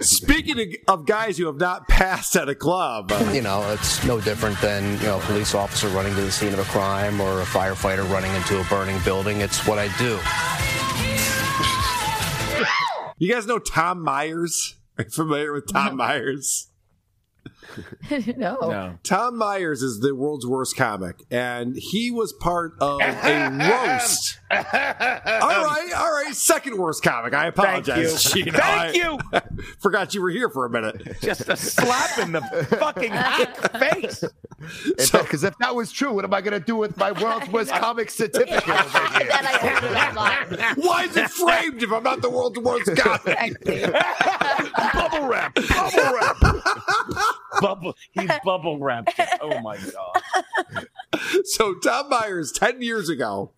Speaking 0.00 0.60
of, 0.60 1.00
of 1.00 1.06
guys 1.06 1.36
who 1.36 1.46
have 1.46 1.56
not 1.56 1.88
passed 1.88 2.07
at 2.08 2.48
a 2.48 2.54
club, 2.54 3.12
You 3.32 3.42
know, 3.42 3.70
it's 3.72 4.02
no 4.04 4.20
different 4.20 4.58
than, 4.60 4.98
you 4.98 5.06
know, 5.06 5.18
a 5.18 5.22
police 5.22 5.54
officer 5.54 5.88
running 5.88 6.14
to 6.14 6.20
the 6.22 6.32
scene 6.32 6.52
of 6.52 6.58
a 6.58 6.64
crime 6.64 7.20
or 7.20 7.42
a 7.42 7.44
firefighter 7.44 8.08
running 8.10 8.34
into 8.34 8.58
a 8.60 8.64
burning 8.64 8.98
building. 9.04 9.40
It's 9.40 9.66
what 9.66 9.78
I 9.78 9.88
do. 9.98 10.18
you 13.18 13.32
guys 13.32 13.46
know 13.46 13.58
Tom 13.58 14.02
Myers? 14.02 14.76
Are 14.96 15.04
you 15.04 15.10
familiar 15.10 15.52
with 15.52 15.70
Tom 15.70 15.96
Myers? 15.96 16.68
no. 18.36 18.98
Tom 19.02 19.36
Myers 19.36 19.82
is 19.82 20.00
the 20.00 20.14
world's 20.14 20.46
worst 20.46 20.76
comic, 20.76 21.24
and 21.30 21.76
he 21.76 22.10
was 22.10 22.32
part 22.32 22.74
of 22.80 23.00
a 23.00 23.50
roast. 23.50 24.38
all 24.50 24.62
right, 24.62 25.92
all 25.96 26.12
right. 26.12 26.32
Second 26.32 26.78
worst 26.78 27.02
comic. 27.02 27.34
I 27.34 27.48
apologize. 27.48 28.24
Thank 28.24 28.46
you. 28.46 28.52
Geno. 28.52 28.58
Thank 28.58 29.22
I- 29.32 29.42
forgot 29.78 30.14
you 30.14 30.22
were 30.22 30.30
here 30.30 30.48
for 30.48 30.64
a 30.64 30.70
minute. 30.70 31.18
Just 31.20 31.48
a 31.48 31.56
slap 31.56 32.18
in 32.18 32.32
the 32.32 32.40
fucking 32.78 33.12
face. 33.78 34.24
Because 35.12 35.44
if 35.44 35.56
that 35.58 35.74
was 35.74 35.92
true, 35.92 36.12
what 36.12 36.24
am 36.24 36.34
I 36.34 36.40
going 36.40 36.58
to 36.58 36.64
do 36.64 36.76
with 36.76 36.96
my 36.96 37.12
world's 37.12 37.48
worst 37.48 37.70
comic 37.72 38.10
certificate 38.10 38.68
over 38.68 39.18
here? 39.18 39.30
Why 40.76 41.06
is 41.08 41.16
it 41.16 41.30
framed 41.30 41.82
if 41.82 41.92
I'm 41.92 42.02
not 42.02 42.22
the 42.22 42.30
world's 42.30 42.58
worst 42.58 42.96
comic? 42.96 43.64
bubble 44.92 45.28
wrap, 45.28 45.54
bubble 45.54 46.14
wrap, 46.14 46.36
bubble. 47.60 47.94
He's 48.12 48.30
bubble 48.44 48.78
wrapped. 48.78 49.18
it. 49.18 49.28
Oh 49.40 49.60
my 49.60 49.76
god. 49.76 50.86
So 51.44 51.74
Tom 51.74 52.10
Myers, 52.10 52.52
ten 52.52 52.82
years 52.82 53.08
ago, 53.08 53.52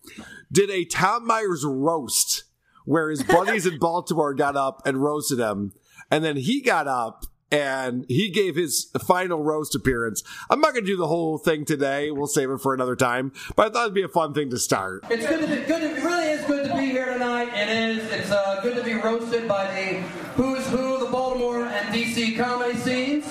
did 0.51 0.69
a 0.69 0.85
Tom 0.85 1.27
Myers 1.27 1.63
roast 1.65 2.45
where 2.85 3.09
his 3.09 3.23
buddies 3.23 3.65
in 3.65 3.77
Baltimore 3.79 4.33
got 4.33 4.55
up 4.55 4.81
and 4.85 5.03
roasted 5.03 5.39
him, 5.39 5.73
and 6.09 6.23
then 6.23 6.37
he 6.37 6.61
got 6.61 6.87
up 6.87 7.25
and 7.51 8.05
he 8.07 8.29
gave 8.29 8.55
his 8.55 8.89
final 9.05 9.43
roast 9.43 9.75
appearance. 9.75 10.23
I'm 10.49 10.61
not 10.61 10.73
going 10.73 10.85
to 10.85 10.91
do 10.91 10.97
the 10.97 11.07
whole 11.07 11.37
thing 11.37 11.65
today. 11.65 12.09
We'll 12.09 12.27
save 12.27 12.49
it 12.49 12.61
for 12.61 12.73
another 12.73 12.95
time. 12.95 13.33
But 13.55 13.67
I 13.67 13.69
thought 13.73 13.81
it'd 13.83 13.93
be 13.93 14.03
a 14.03 14.07
fun 14.07 14.33
thing 14.33 14.49
to 14.51 14.57
start. 14.57 15.03
It's 15.09 15.27
good 15.27 15.41
to 15.41 15.47
be 15.47 15.61
good. 15.63 15.83
It 15.83 16.01
really 16.03 16.29
is 16.29 16.45
good 16.45 16.67
to 16.69 16.73
be 16.75 16.85
here 16.85 17.11
tonight. 17.11 17.49
It 17.53 17.69
is. 17.69 18.11
It's 18.11 18.31
uh, 18.31 18.61
good 18.63 18.77
to 18.77 18.83
be 18.83 18.93
roasted 18.93 19.47
by 19.47 19.65
the 19.67 19.99
who's 20.41 20.65
who, 20.67 20.95
of 20.95 21.01
the 21.01 21.07
Baltimore 21.07 21.65
and 21.65 21.93
DC 21.93 22.37
comedy 22.37 22.77
scenes. 22.77 23.25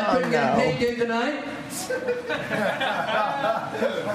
That 0.00 0.08
Oh, 0.08 0.14
couldn't 0.14 0.30
get 0.30 0.42
a 0.44 0.46
no. 0.46 0.62
paid 0.62 0.78
gig 0.78 0.98
tonight. 0.98 1.44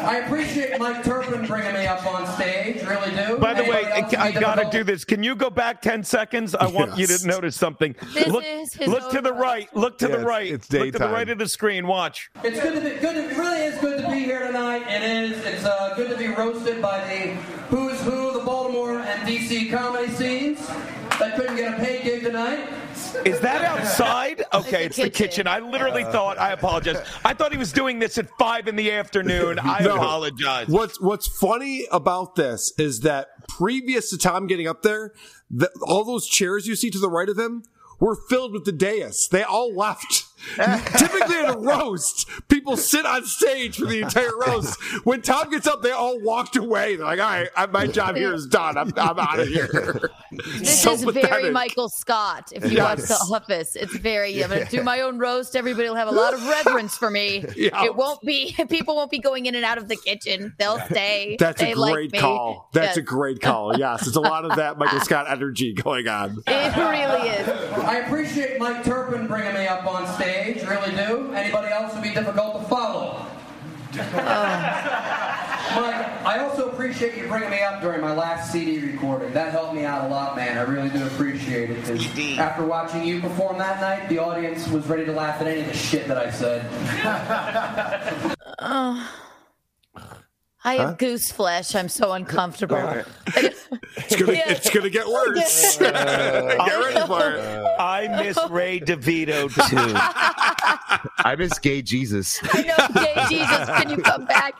I 0.05 0.21
appreciate 0.25 0.79
Mike 0.79 1.03
Turpin 1.03 1.45
bringing 1.45 1.73
me 1.73 1.85
up 1.85 2.05
on 2.05 2.25
stage. 2.35 2.81
Really 2.83 3.11
do. 3.15 3.37
By 3.37 3.53
the 3.53 3.63
way, 3.63 3.83
Anybody 3.85 4.01
else 4.01 4.13
I 4.15 4.31
gotta 4.31 4.67
do 4.71 4.83
this. 4.83 5.05
Can 5.05 5.23
you 5.23 5.35
go 5.35 5.49
back 5.49 5.81
ten 5.81 6.03
seconds? 6.03 6.55
I 6.55 6.67
want 6.67 6.97
you 6.97 7.05
to 7.07 7.27
notice 7.27 7.55
something. 7.55 7.95
This 8.13 8.27
look, 8.27 8.43
is 8.45 8.73
his 8.73 8.87
look 8.87 9.11
to 9.11 9.21
the 9.21 9.33
right. 9.33 9.73
Look 9.75 9.97
to 9.99 10.05
Yeah, 10.05 10.09
the 10.09 10.21
it's- 10.21 10.27
right. 10.27 10.47
it's 10.51 10.71
Look 10.71 10.91
to 10.93 10.99
the 10.99 11.07
right 11.09 11.29
of 11.29 11.37
the 11.37 11.47
screen. 11.47 11.85
Watch. 11.87 12.29
It's 12.43 12.59
good 12.59 12.73
to 12.75 12.81
be 12.81 12.95
good. 12.99 13.15
It 13.17 13.37
really 13.37 13.61
is 13.61 13.77
good 13.79 14.01
to 14.01 14.09
be 14.09 14.19
here 14.19 14.45
tonight. 14.47 14.83
It 14.89 15.03
is. 15.03 15.37
It's 15.45 15.65
uh, 15.65 15.93
good 15.95 16.09
to 16.09 16.17
be 16.17 16.27
roasted 16.27 16.81
by 16.81 16.99
the 17.07 17.35
who's 17.75 17.99
who, 18.01 18.33
the 18.33 18.43
Baltimore 18.45 18.99
and 18.99 19.27
DC 19.27 19.71
comedy 19.71 20.11
scenes. 20.13 20.65
That 21.19 21.35
couldn't 21.37 21.55
get 21.55 21.73
a 21.73 21.77
paid 21.77 22.03
gig 22.03 22.23
tonight. 22.23 22.67
Is 23.25 23.39
that 23.41 23.61
outside? 23.65 24.43
Okay, 24.53 24.85
it's 24.85 24.97
the 24.97 25.09
kitchen. 25.09 25.47
I 25.47 25.59
literally 25.59 26.03
uh, 26.03 26.11
thought. 26.11 26.37
I 26.37 26.51
apologize. 26.51 26.97
I 27.25 27.33
thought 27.33 27.51
he 27.51 27.57
was 27.57 27.73
doing 27.73 27.99
this 27.99 28.17
at 28.17 28.29
five 28.37 28.67
in 28.67 28.75
the 28.75 28.91
afternoon. 28.91 29.59
I 29.59 29.79
No. 29.83 29.95
apologize. 29.95 30.67
What's 30.67 31.01
What's 31.01 31.27
funny 31.27 31.85
about 31.91 32.35
this 32.35 32.73
is 32.77 33.01
that 33.01 33.47
previous 33.49 34.09
to 34.11 34.17
Tom 34.17 34.47
getting 34.47 34.67
up 34.67 34.83
there, 34.83 35.13
the, 35.49 35.69
all 35.81 36.03
those 36.05 36.27
chairs 36.27 36.67
you 36.67 36.75
see 36.75 36.89
to 36.91 36.99
the 36.99 37.09
right 37.09 37.27
of 37.29 37.37
him 37.37 37.63
were 37.99 38.15
filled 38.29 38.51
with 38.53 38.65
the 38.65 38.71
dais. 38.71 39.27
They 39.31 39.43
all 39.43 39.73
left. 39.75 40.25
Typically 40.97 41.35
at 41.37 41.55
a 41.55 41.57
roast, 41.57 42.27
people 42.47 42.77
sit 42.77 43.05
on 43.05 43.25
stage 43.25 43.77
for 43.77 43.85
the 43.85 44.01
entire 44.01 44.35
roast. 44.37 44.79
When 45.05 45.21
Tom 45.21 45.49
gets 45.49 45.67
up, 45.67 45.81
they 45.81 45.91
all 45.91 46.19
walked 46.21 46.55
away. 46.55 46.95
They're 46.95 47.05
like, 47.05 47.19
"All 47.19 47.25
right, 47.57 47.71
my 47.71 47.87
job 47.87 48.15
here 48.15 48.33
is 48.33 48.45
done. 48.47 48.77
I'm, 48.77 48.91
I'm 48.97 49.19
out 49.19 49.39
of 49.39 49.47
here." 49.55 50.09
This 50.31 50.81
So 50.81 50.93
is 50.93 51.03
very. 51.03 51.51
Michael 51.51 51.89
Scott. 51.89 52.51
If 52.53 52.63
you 52.65 52.77
Yes. 52.77 52.99
watch 52.99 53.07
The 53.09 53.35
Office, 53.35 53.75
it's 53.75 53.95
very. 53.97 54.43
I'm 54.43 54.49
going 54.49 54.65
to 54.65 54.71
do 54.71 54.83
my 54.83 55.01
own 55.01 55.17
roast. 55.19 55.55
Everybody 55.55 55.87
will 55.89 55.95
have 55.95 56.07
a 56.07 56.11
lot 56.11 56.33
of 56.33 56.45
reverence 56.47 56.97
for 56.97 57.09
me. 57.09 57.45
Yeah. 57.55 57.85
It 57.85 57.95
won't 57.95 58.21
be. 58.21 58.53
People 58.69 58.95
won't 58.97 59.09
be 59.11 59.19
going 59.19 59.45
in 59.45 59.55
and 59.55 59.63
out 59.63 59.77
of 59.77 59.87
the 59.87 59.95
kitchen. 59.95 60.53
They'll 60.59 60.79
stay. 60.79 61.37
That's 61.39 61.61
they 61.61 61.71
a 61.71 61.75
great 61.75 62.11
me. 62.11 62.19
call. 62.19 62.69
That's 62.73 62.87
Yes. 62.89 62.97
a 62.97 63.01
great 63.01 63.39
call. 63.41 63.77
Yes, 63.77 64.05
it's 64.07 64.15
a 64.17 64.21
lot 64.21 64.43
of 64.45 64.57
that 64.57 64.77
Michael 64.77 64.99
Scott 64.99 65.25
energy 65.29 65.73
going 65.73 66.07
on. 66.07 66.43
It 66.45 66.75
really 66.75 67.29
is. 67.29 67.47
I 67.79 67.97
appreciate 67.99 68.59
Mike 68.59 68.83
Turpin 68.83 69.27
bringing 69.27 69.53
me 69.53 69.67
up 69.67 69.85
on 69.85 70.05
stage. 70.15 70.34
Really 70.35 70.95
do. 70.95 71.31
Anybody 71.33 71.71
else 71.71 71.93
would 71.93 72.03
be 72.03 72.13
difficult 72.13 72.61
to 72.61 72.67
follow. 72.69 73.25
Mike, 73.95 74.05
I 76.25 76.39
also 76.39 76.69
appreciate 76.69 77.15
you 77.17 77.27
bringing 77.27 77.49
me 77.49 77.61
up 77.61 77.81
during 77.81 78.01
my 78.01 78.13
last 78.13 78.51
CD 78.51 78.79
recording. 78.91 79.31
That 79.33 79.51
helped 79.51 79.73
me 79.73 79.85
out 79.85 80.05
a 80.05 80.07
lot, 80.09 80.35
man. 80.35 80.57
I 80.57 80.61
really 80.63 80.89
do 80.89 81.05
appreciate 81.07 81.69
it. 81.69 81.85
'cause 81.85 82.37
after 82.37 82.65
watching 82.65 83.05
you 83.05 83.21
perform 83.21 83.57
that 83.59 83.79
night, 83.79 84.09
the 84.09 84.19
audience 84.19 84.67
was 84.67 84.85
ready 84.87 85.05
to 85.05 85.11
laugh 85.13 85.39
at 85.41 85.47
any 85.47 85.61
of 85.61 85.67
the 85.67 85.73
shit 85.77 86.07
that 86.07 86.17
I 86.17 86.29
said. 86.29 86.65
Oh. 88.59 89.11
I 90.65 90.73
have 90.75 90.89
Huh? 90.89 90.95
goose 90.95 91.31
flesh. 91.31 91.75
I'm 91.75 91.87
so 91.89 92.11
uncomfortable. 92.13 92.75
It's 93.97 94.15
gonna, 94.17 94.33
it's 94.33 94.69
gonna 94.69 94.89
get 94.89 95.07
worse. 95.07 95.77
Get 95.77 95.81
ready 95.89 97.07
for 97.07 97.31
it. 97.31 97.39
Uh, 97.39 97.75
I 97.79 98.07
miss 98.23 98.37
Ray 98.49 98.79
DeVito 98.79 99.47
too. 99.69 99.93
I 101.23 101.35
miss 101.37 101.57
gay 101.59 101.81
Jesus. 101.81 102.39
I 102.53 102.61
know, 102.63 103.01
gay 103.01 103.15
Jesus, 103.29 103.67
can 103.69 103.89
you 103.89 103.97
come 103.97 104.25
back, 104.25 104.53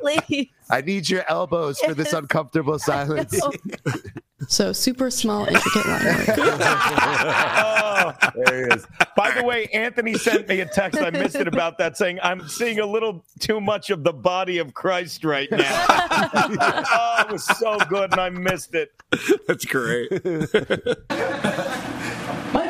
Please. 0.00 0.50
I 0.70 0.80
need 0.82 1.08
your 1.08 1.24
elbows 1.28 1.80
for 1.80 1.94
this 1.94 2.12
uncomfortable 2.12 2.78
silence. 2.78 3.38
So 4.48 4.72
super 4.72 5.10
small, 5.10 5.46
intricate 5.46 5.86
line 5.86 6.04
oh, 6.38 8.12
there 8.34 8.68
he 8.68 8.74
is. 8.74 8.86
By 9.16 9.32
the 9.32 9.44
way, 9.44 9.66
Anthony 9.66 10.14
sent 10.14 10.48
me 10.48 10.60
a 10.60 10.66
text. 10.66 11.00
I 11.00 11.10
missed 11.10 11.36
it 11.36 11.48
about 11.48 11.78
that, 11.78 11.96
saying 11.96 12.20
I'm 12.22 12.46
seeing 12.48 12.78
a 12.78 12.86
little 12.86 13.24
too 13.40 13.60
much 13.60 13.90
of 13.90 14.04
the 14.04 14.12
body 14.12 14.58
of 14.58 14.74
Christ 14.74 15.24
right 15.24 15.50
now. 15.50 15.86
oh, 15.88 17.24
it 17.26 17.32
was 17.32 17.44
so 17.44 17.78
good, 17.88 18.12
and 18.12 18.20
I 18.20 18.30
missed 18.30 18.74
it. 18.74 18.92
That's 19.46 19.64
great. 19.64 20.10
Mike 20.12 20.22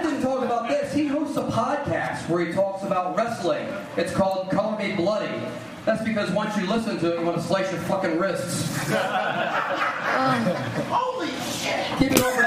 didn't 0.03 0.22
talk 0.22 0.45
about 0.45 0.68
this. 0.68 0.93
He 0.95 1.07
hosts 1.07 1.37
a 1.37 1.43
podcast 1.43 2.29
where 2.29 2.45
he 2.45 2.53
talks 2.53 2.83
about 2.85 3.16
wrestling. 3.16 3.66
It's 3.97 4.12
called 4.12 4.51
Call 4.51 4.79
Me 4.79 4.95
Bloody. 4.95 5.45
That's 5.87 6.03
because 6.03 6.30
once 6.32 6.57
you 6.59 6.66
listen 6.66 6.99
to 6.99 7.14
it, 7.14 7.20
you 7.20 7.24
want 7.24 7.39
to 7.39 7.43
slice 7.43 7.70
your 7.72 7.80
fucking 7.82 8.18
wrists. 8.18 8.76
Um. 8.91 10.43
Holy 10.91 11.28
shit! 11.28 11.99
Keep 11.99 12.12
it 12.12 12.20
over 12.20 12.43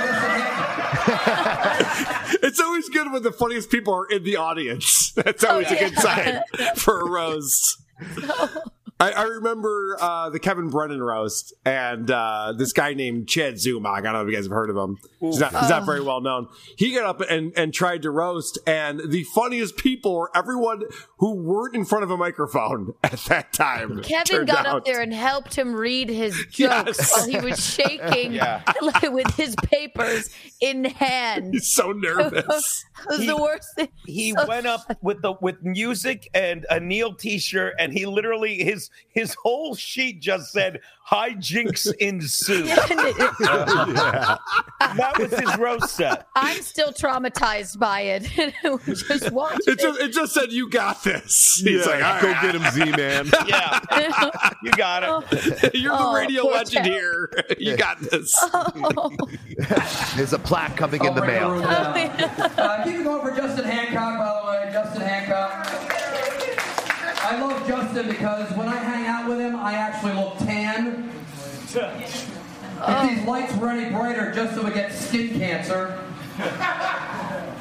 it's 2.44 2.60
always 2.60 2.90
good 2.90 3.12
when 3.12 3.24
the 3.24 3.32
funniest 3.32 3.72
people 3.72 3.94
are 3.94 4.06
in 4.08 4.24
the 4.24 4.36
audience. 4.36 5.12
That's 5.16 5.44
always 5.44 5.68
Oh, 5.72 5.76
a 5.76 5.80
good 5.80 5.96
sign 5.98 6.42
for 6.76 7.00
a 7.02 7.10
roast. 7.10 7.82
I, 9.02 9.12
I 9.12 9.24
remember 9.24 9.96
uh, 10.00 10.30
the 10.30 10.40
Kevin 10.40 10.70
Brennan 10.70 11.02
roast, 11.02 11.54
and 11.66 12.12
uh, 12.12 12.54
this 12.58 12.74
guy 12.74 12.94
named 12.94 13.30
Chad 13.30 13.54
Zumock. 13.56 14.00
I 14.00 14.02
don't 14.02 14.14
know 14.14 14.22
if 14.24 14.28
you 14.28 14.36
guys 14.36 14.46
have 14.46 14.52
heard 14.52 14.70
of 14.70 14.76
him. 14.76 14.98
He's 15.22 15.40
not, 15.40 15.52
he's 15.58 15.70
not 15.70 15.86
very 15.86 16.02
well 16.02 16.20
known. 16.20 16.48
He 16.78 16.94
got 16.94 17.06
up 17.06 17.22
and, 17.22 17.54
and 17.56 17.74
tried 17.74 18.02
to 18.02 18.12
roast, 18.12 18.60
and 18.68 19.00
the 19.10 19.24
funniest 19.24 19.78
people 19.78 20.16
were 20.16 20.30
everyone 20.36 20.84
who 21.20 21.36
weren't 21.36 21.76
in 21.76 21.86
front 21.86 22.04
of 22.04 22.12
a 22.12 22.18
microphone 22.18 22.94
at 23.04 23.20
that 23.30 23.54
time. 23.54 24.02
Kevin 24.02 24.46
got 24.46 24.66
out. 24.66 24.78
up 24.78 24.86
there 24.86 25.00
and 25.02 25.14
helped 25.14 25.56
him 25.56 25.74
read 25.74 26.10
his 26.10 26.36
jokes 26.50 26.98
Yes. 27.00 27.18
while 27.18 27.28
he 27.30 27.40
was 27.40 27.66
shaking 27.74 28.34
Yeah. 28.34 28.64
with 29.04 29.34
his 29.36 29.56
papers 29.64 30.30
in 30.60 30.84
hand. 30.84 31.54
He's 31.54 31.68
so 31.74 31.94
nervous. 31.94 32.34
it 33.00 33.08
was 33.08 33.20
He- 33.20 33.28
the 33.28 33.38
worst 33.38 33.68
thing. 33.76 33.88
He 34.06 34.34
So- 34.34 34.46
went 34.46 34.66
up 34.68 34.82
with 35.02 35.22
the 35.22 35.36
with 35.40 35.64
music 35.64 36.30
and 36.34 36.66
a 36.70 36.82
Neil 36.82 37.14
T-shirt, 37.14 37.76
and 37.80 37.94
he 37.94 38.06
literally 38.06 38.62
his 38.64 38.89
his 39.10 39.34
whole 39.36 39.76
sheet 39.76 40.22
just 40.22 40.52
said 40.52 40.80
"hijinks 41.10 41.92
ensue." 42.00 42.66
That 44.96 45.20
was 45.20 45.32
his 45.38 45.58
roast 45.58 45.96
set. 45.96 46.28
I'm 46.36 46.62
still 46.62 46.92
traumatized 46.92 47.78
by 47.80 48.02
it. 48.02 48.24
just 49.08 49.32
watch 49.32 49.60
It 49.68 49.80
just, 49.80 50.00
it 50.00 50.12
just 50.14 50.34
said, 50.34 50.52
"You 50.52 50.70
got 50.70 51.04
this." 51.04 51.62
He's 51.64 51.86
Yeah, 51.86 51.92
like, 51.92 52.04
"All 52.04 52.22
go 52.22 52.42
get 52.42 52.56
him, 52.56 52.64
Z 52.72 52.92
man. 52.98 53.30
Yeah, 53.48 53.80
you 54.64 54.72
got 54.72 55.04
it. 55.34 55.74
You're 55.76 55.92
the 55.96 56.00
Oh, 56.00 56.14
radio 56.16 56.44
legend 56.46 56.86
Chad. 56.86 56.86
here. 56.88 57.30
You 57.60 57.78
got 57.78 58.00
this. 58.00 58.34
There's 60.16 60.34
a 60.34 60.40
plaque 60.40 60.76
coming 60.78 61.04
in 61.04 61.14
the 61.14 61.26
mail. 61.26 61.52
room 61.52 61.62
down. 61.62 61.96
uh, 61.96 62.84
keep 62.84 62.96
it 62.96 63.04
going 63.04 63.22
for 63.22 63.36
Justin 63.36 63.66
Hancock, 63.66 64.18
by 64.18 64.42
the 64.42 64.48
way. 64.68 64.72
Justin 64.74 65.02
Hancock. 65.02 65.69
I 67.30 67.40
love 67.40 67.68
Justin 67.68 68.08
because 68.08 68.52
when 68.54 68.68
I 68.68 68.76
hang 68.76 69.06
out 69.06 69.30
with 69.30 69.40
him, 69.40 69.56
I 69.56 69.74
actually 69.74 70.14
look 70.14 70.40
tan. 70.40 71.12
If 71.72 73.10
these 73.10 73.28
lights 73.28 73.56
were 73.56 73.70
any 73.70 73.92
brighter, 73.94 74.32
Justin 74.34 74.64
would 74.64 74.74
get 74.74 74.92
skin 74.92 75.38
cancer. 75.38 76.04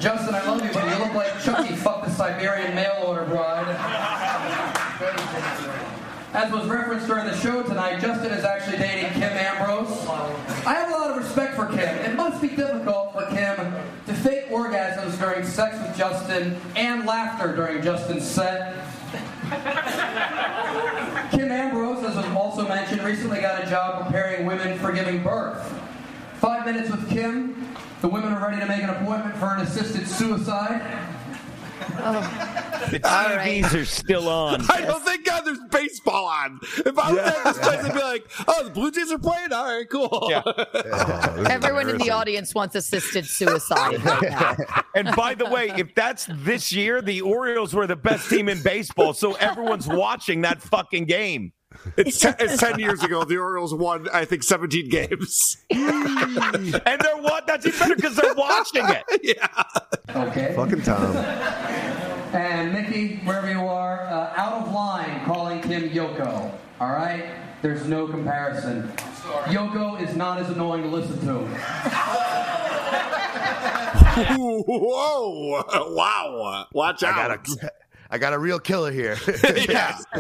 Justin, 0.01 0.35
I 0.35 0.43
love 0.47 0.65
you, 0.65 0.73
but 0.73 0.85
you 0.85 1.05
look 1.05 1.13
like 1.13 1.43
Chucky 1.43 1.75
fucked 1.75 2.07
the 2.07 2.11
Siberian 2.13 2.75
mail 2.75 3.05
order 3.07 3.27
bride. 3.27 3.69
As 6.33 6.51
was 6.51 6.67
referenced 6.67 7.07
during 7.07 7.27
the 7.27 7.37
show 7.37 7.63
tonight, 7.63 8.01
Justin 8.01 8.31
is 8.33 8.45
actually 8.45 8.79
dating 8.79 9.13
Kim 9.13 9.33
Ambrose. 9.33 10.07
I 10.67 10.73
have 10.73 10.89
a 10.89 10.93
lot 10.93 11.11
of 11.11 11.19
respect 11.19 11.57
for 11.57 11.67
Kim. 11.67 11.81
It 11.81 12.17
must 12.17 12.41
be 12.41 12.49
difficult 12.49 13.13
for 13.13 13.27
Kim 13.27 13.57
to 14.07 14.15
fake 14.15 14.49
orgasms 14.49 15.19
during 15.19 15.45
sex 15.45 15.77
with 15.83 15.95
Justin 15.95 16.59
and 16.75 17.05
laughter 17.05 17.55
during 17.55 17.83
Justin's 17.83 18.27
set. 18.27 18.75
Kim 21.31 21.51
Ambrose, 21.51 22.05
as 22.05 22.17
was 22.17 22.27
also 22.37 22.69
mentioned, 22.69 23.03
recently 23.03 23.41
got 23.41 23.65
a 23.65 23.71
job 23.71 24.05
preparing 24.05 24.47
women 24.47 24.79
for 24.79 24.93
giving 24.93 25.23
birth. 25.23 25.75
Five 26.35 26.67
minutes 26.67 26.91
with 26.91 27.09
Kim, 27.09 27.75
the 28.01 28.09
women 28.09 28.33
are 28.33 28.47
ready 28.47 28.61
to 28.61 28.67
make 28.67 28.83
an 28.83 28.91
appointment 28.91 29.37
for 29.37 29.47
an 29.55 29.61
assisted 29.61 30.07
suicide. 30.07 30.83
Oh. 32.01 32.55
The 32.91 33.01
TVs 33.01 33.75
are 33.75 33.85
still 33.85 34.29
on. 34.29 34.63
I 34.71 34.81
don't 34.81 35.03
thank 35.05 35.25
God 35.27 35.43
there's 35.45 35.59
baseball 35.71 36.27
on. 36.27 36.59
If 36.79 36.99
I 36.99 37.13
was 37.13 37.19
at 37.19 37.45
this 37.45 37.59
place, 37.59 37.85
I'd 37.85 37.93
be 37.93 38.01
like, 38.01 38.31
"Oh, 38.47 38.65
the 38.65 38.71
Blue 38.71 38.91
Jays 38.91 39.13
are 39.13 39.19
playing. 39.19 39.53
All 39.53 39.65
right, 39.77 39.89
cool." 39.91 40.29
Yeah. 40.31 40.43
Oh, 40.91 41.45
everyone 41.49 41.89
in 41.89 41.99
the 41.99 42.11
audience 42.11 42.55
wants 42.55 42.75
assisted 42.75 43.27
suicide. 43.27 44.03
right. 44.05 44.59
And 44.95 45.15
by 45.15 45.35
the 45.35 45.47
way, 45.47 45.71
if 45.77 45.95
that's 45.95 46.27
this 46.31 46.73
year, 46.73 47.01
the 47.03 47.21
Orioles 47.21 47.75
were 47.75 47.87
the 47.87 47.97
best 47.97 48.29
team 48.31 48.49
in 48.49 48.63
baseball, 48.63 49.13
so 49.13 49.35
everyone's 49.35 49.87
watching 49.87 50.41
that 50.43 50.61
fucking 50.63 51.05
game. 51.05 51.53
It's, 51.97 52.19
ten, 52.19 52.35
it's 52.39 52.57
10 52.59 52.79
years 52.79 53.03
ago. 53.03 53.25
The 53.25 53.37
Orioles 53.39 53.75
won, 53.75 54.09
I 54.13 54.25
think, 54.25 54.43
17 54.43 54.89
games. 54.89 55.57
And 55.71 57.01
they're 57.01 57.17
what? 57.19 57.47
That's 57.47 57.67
even 57.67 57.79
better 57.79 57.95
because 57.97 58.17
they're 58.17 58.35
watching 58.35 58.85
it. 58.87 59.05
yeah. 59.23 59.63
Okay. 60.29 60.53
Fucking 60.55 60.83
Tom. 60.83 61.17
And 62.35 62.73
Mickey, 62.73 63.17
wherever 63.25 63.51
you 63.51 63.61
are, 63.61 64.03
uh, 64.03 64.33
out 64.37 64.63
of 64.67 64.73
line 64.73 65.25
calling 65.25 65.61
Kim 65.61 65.89
Yoko. 65.91 66.53
All 66.81 66.91
right? 66.91 67.25
There's 67.63 67.87
no 67.87 68.07
comparison. 68.07 68.89
Yoko 69.47 70.01
is 70.01 70.15
not 70.17 70.39
as 70.39 70.49
annoying 70.51 70.83
to 70.83 70.89
listen 70.89 71.19
to. 71.21 71.39
Whoa. 74.67 75.63
Wow. 75.95 76.67
Watch 76.73 77.03
I 77.03 77.11
out. 77.11 77.45
got 77.45 77.63
a, 77.65 77.71
I 78.11 78.17
got 78.17 78.33
a 78.33 78.39
real 78.39 78.59
killer 78.59 78.91
here. 78.91 79.19
yeah. 79.69 79.99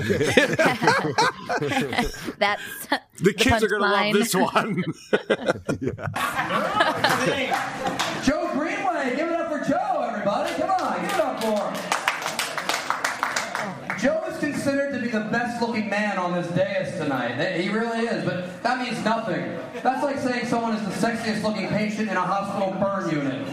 That's 2.38 2.62
The 3.20 3.34
kids 3.36 3.62
are 3.62 3.68
going 3.68 3.80
to 3.82 3.88
love 3.88 4.12
this 4.12 4.34
one. 4.34 4.84
Joe 8.24 8.50
Greenway, 8.52 9.16
give 9.16 9.30
it 9.30 9.40
up 9.40 9.48
for 9.50 9.64
Joe, 9.66 10.06
everybody. 10.10 10.54
Come 10.54 10.70
on, 10.70 11.00
give 11.00 11.12
it 11.12 11.20
up 11.20 11.40
for 11.40 11.70
him. 11.70 11.74
Joe 13.98 14.22
is 14.28 14.38
considered 14.38 14.92
to 14.92 15.00
be 15.00 15.08
the 15.08 15.20
best 15.20 15.60
looking 15.62 15.88
man 15.88 16.18
on 16.18 16.34
this 16.34 16.46
dais 16.48 16.92
tonight. 16.98 17.58
He 17.58 17.70
really 17.70 18.06
is, 18.06 18.22
but 18.24 18.62
that 18.62 18.80
means 18.80 19.02
nothing. 19.04 19.58
That's 19.82 20.04
like 20.04 20.18
saying 20.18 20.46
someone 20.46 20.74
is 20.76 20.82
the 20.84 20.90
sexiest 21.06 21.42
looking 21.42 21.68
patient 21.68 22.10
in 22.10 22.16
a 22.16 22.20
hospital 22.20 22.78
burn 22.78 23.10
unit. 23.10 23.48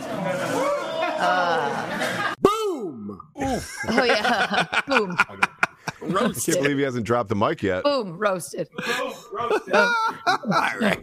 Uh. 1.18 2.34
Boom. 2.76 3.22
oh 3.38 4.04
yeah, 4.04 4.66
boom, 4.88 5.16
I 5.20 6.32
can't 6.34 6.46
believe 6.46 6.78
he 6.78 6.84
hasn't 6.84 7.06
dropped 7.06 7.30
the 7.30 7.36
mic 7.36 7.64
yet. 7.64 7.84
boom, 7.84 8.18
roasted. 8.18 8.68
All 8.88 9.56
right. 9.74 10.82
All 10.84 10.98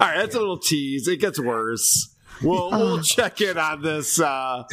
right. 0.00 0.16
That's 0.16 0.34
a 0.34 0.38
little 0.38 0.58
tease. 0.58 1.06
It 1.08 1.20
gets 1.20 1.38
worse. 1.38 2.12
We'll, 2.42 2.70
we'll 2.70 3.02
check 3.02 3.40
in 3.40 3.56
on 3.56 3.80
this 3.82 4.20
uh, 4.20 4.64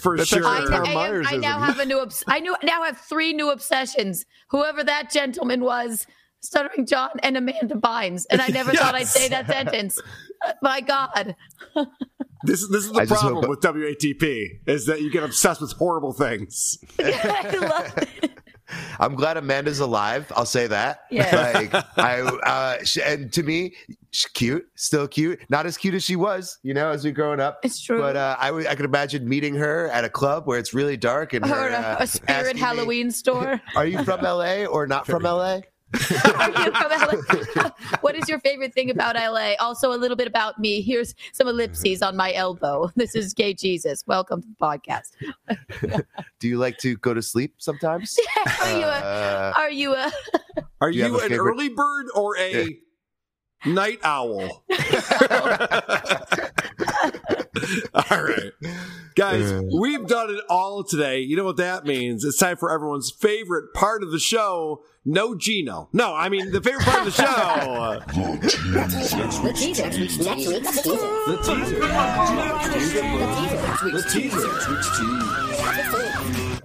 for 0.00 0.18
sure. 0.24 0.44
I, 0.44 0.58
I, 0.70 0.86
am- 0.88 0.94
Myers, 0.94 1.26
I 1.30 1.36
now 1.36 1.58
have 1.60 1.78
a 1.78 1.86
new. 1.86 2.00
Obs- 2.00 2.24
I 2.26 2.40
knew, 2.40 2.54
now 2.62 2.82
have 2.84 2.98
three 2.98 3.32
new 3.32 3.50
obsessions. 3.50 4.26
Whoever 4.50 4.84
that 4.84 5.10
gentleman 5.10 5.62
was, 5.62 6.06
stuttering 6.40 6.86
John 6.86 7.10
and 7.22 7.36
Amanda 7.36 7.76
Bynes, 7.76 8.26
and 8.30 8.40
I 8.42 8.48
never 8.48 8.72
thought 8.72 8.94
I'd 8.94 9.06
say 9.06 9.28
that 9.28 9.46
sentence. 9.46 9.98
Uh, 10.46 10.52
My 10.60 10.80
God, 10.82 11.34
This, 12.44 12.62
is 12.62 12.68
this 12.70 12.84
is 12.84 12.92
the 12.92 13.00
I 13.00 13.06
problem 13.06 13.34
hope- 13.36 13.48
with 13.48 13.60
WATP 13.60 14.60
is 14.66 14.86
that 14.86 15.02
you 15.02 15.10
get 15.10 15.22
obsessed 15.24 15.60
with 15.60 15.72
horrible 15.72 16.12
things. 16.12 16.78
I 17.00 17.56
love 17.56 17.98
it. 17.98 18.30
I'm 19.00 19.14
glad 19.14 19.38
Amanda's 19.38 19.80
alive. 19.80 20.30
I'll 20.36 20.44
say 20.44 20.66
that. 20.66 21.00
Yeah. 21.10 21.58
Like 21.72 21.74
I, 21.98 22.20
uh, 22.20 22.84
sh 22.84 22.98
and 23.02 23.32
to 23.32 23.42
me, 23.42 23.74
she's 24.10 24.30
cute, 24.32 24.66
still 24.76 25.08
cute. 25.08 25.40
Not 25.48 25.64
as 25.64 25.78
cute 25.78 25.94
as 25.94 26.04
she 26.04 26.16
was, 26.16 26.58
you 26.62 26.74
know, 26.74 26.90
as 26.90 27.02
we 27.02 27.10
growing 27.12 27.40
up. 27.40 27.60
It's 27.64 27.80
true. 27.82 27.98
But 27.98 28.16
uh, 28.16 28.36
I, 28.38 28.50
would- 28.50 28.66
I 28.66 28.74
could 28.74 28.84
imagine 28.84 29.26
meeting 29.28 29.54
her 29.54 29.88
at 29.88 30.04
a 30.04 30.10
club 30.10 30.46
where 30.46 30.58
it's 30.58 30.74
really 30.74 30.98
dark 30.98 31.32
and 31.32 31.44
Or 31.44 31.48
her, 31.48 31.68
a, 31.68 31.72
uh, 31.72 31.96
a 32.00 32.06
spirit 32.06 32.30
asking 32.30 32.54
me, 32.56 32.60
Halloween 32.60 33.10
store. 33.10 33.60
Are 33.74 33.86
you 33.86 34.04
from 34.04 34.20
LA 34.20 34.64
or 34.66 34.86
not 34.86 35.06
from 35.06 35.22
LA? 35.22 35.60
Are 35.94 36.50
you 36.50 36.72
from 36.72 36.90
LA? 36.90 37.70
what 38.02 38.14
is 38.14 38.28
your 38.28 38.38
favorite 38.40 38.74
thing 38.74 38.90
about 38.90 39.14
LA? 39.16 39.54
Also, 39.58 39.92
a 39.92 39.96
little 39.96 40.16
bit 40.16 40.26
about 40.26 40.58
me. 40.58 40.82
Here's 40.82 41.14
some 41.32 41.48
ellipses 41.48 42.02
on 42.02 42.16
my 42.16 42.32
elbow. 42.34 42.90
This 42.96 43.14
is 43.14 43.32
Gay 43.32 43.54
Jesus. 43.54 44.04
Welcome 44.06 44.42
to 44.42 44.48
the 44.48 44.54
podcast. 44.54 46.04
Do 46.40 46.48
you 46.48 46.58
like 46.58 46.76
to 46.78 46.96
go 46.98 47.14
to 47.14 47.22
sleep 47.22 47.54
sometimes? 47.58 48.18
Are 48.60 48.78
you 48.78 48.84
a? 48.84 48.88
Uh, 48.88 49.52
Are 49.56 49.70
you 49.70 49.94
a? 49.94 50.12
Are 50.80 50.90
you 50.90 51.06
you, 51.06 51.14
an 51.20 51.28
favorite- 51.30 51.38
early 51.52 51.68
bird 51.70 52.06
or 52.14 52.36
a 52.36 52.78
night 53.64 54.00
owl? 54.02 54.64
All 57.94 58.22
right. 58.22 58.52
Guys, 59.14 59.50
uh. 59.50 59.62
we've 59.80 60.06
done 60.06 60.30
it 60.30 60.40
all 60.48 60.84
today. 60.84 61.20
You 61.20 61.36
know 61.36 61.44
what 61.44 61.56
that 61.56 61.84
means? 61.84 62.24
It's 62.24 62.38
time 62.38 62.56
for 62.56 62.70
everyone's 62.70 63.10
favorite 63.10 63.74
part 63.74 64.02
of 64.02 64.10
the 64.12 64.18
show. 64.18 64.82
No 65.04 65.34
Geno. 65.34 65.88
No, 65.92 66.14
I 66.14 66.28
mean 66.28 66.52
the 66.52 66.60
favorite 66.60 66.84
part 66.84 67.00
of 67.00 67.04
the 67.06 67.22
show. 67.22 68.00
The 68.12 68.38
teaser. 68.92 69.18
Next 69.18 69.42
week's 69.42 70.82
teaser. 70.82 71.08
The 73.80 74.02
teaser. 74.04 74.48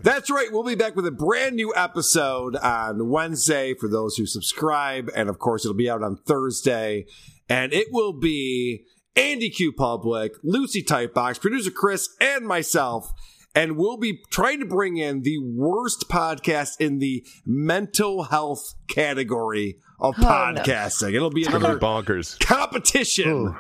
That's 0.04 0.30
right. 0.30 0.50
We'll 0.52 0.64
be 0.64 0.76
back 0.76 0.96
with 0.98 1.08
a 1.08 1.12
brand 1.12 1.56
new 1.56 1.74
episode 1.76 2.56
on 2.58 3.10
Wednesday 3.10 3.74
for 3.74 3.88
those 3.88 4.18
who 4.18 4.26
subscribe. 4.26 5.10
And 5.16 5.30
of 5.30 5.40
course, 5.40 5.64
it'll 5.66 5.78
be 5.78 5.90
out 5.90 6.04
on 6.04 6.18
Thursday. 6.18 7.06
And 7.48 7.72
it 7.74 7.88
will 7.92 8.12
be 8.12 8.84
Andy 9.16 9.50
Q 9.50 9.72
Public, 9.74 10.34
Lucy 10.44 10.84
Typebox, 10.84 11.40
producer 11.40 11.72
Chris, 11.72 12.10
and 12.20 12.46
myself. 12.48 13.12
And 13.56 13.78
we'll 13.78 13.98
be 13.98 14.20
trying 14.32 14.60
to 14.62 14.66
bring 14.66 14.98
in 14.98 15.22
the 15.22 15.38
worst 15.38 16.10
podcast 16.10 16.72
in 16.80 16.98
the 16.98 17.24
mental 17.46 18.24
health 18.24 18.74
category 18.88 19.78
of 20.00 20.16
Oh, 20.18 20.22
no. 20.22 20.28
podcasting. 20.28 21.14
It'll 21.14 21.30
be 21.30 21.42
It's 21.42 21.50
another 21.54 21.78
be 21.78 21.86
bonkers. 21.86 22.40
competition 22.40 23.56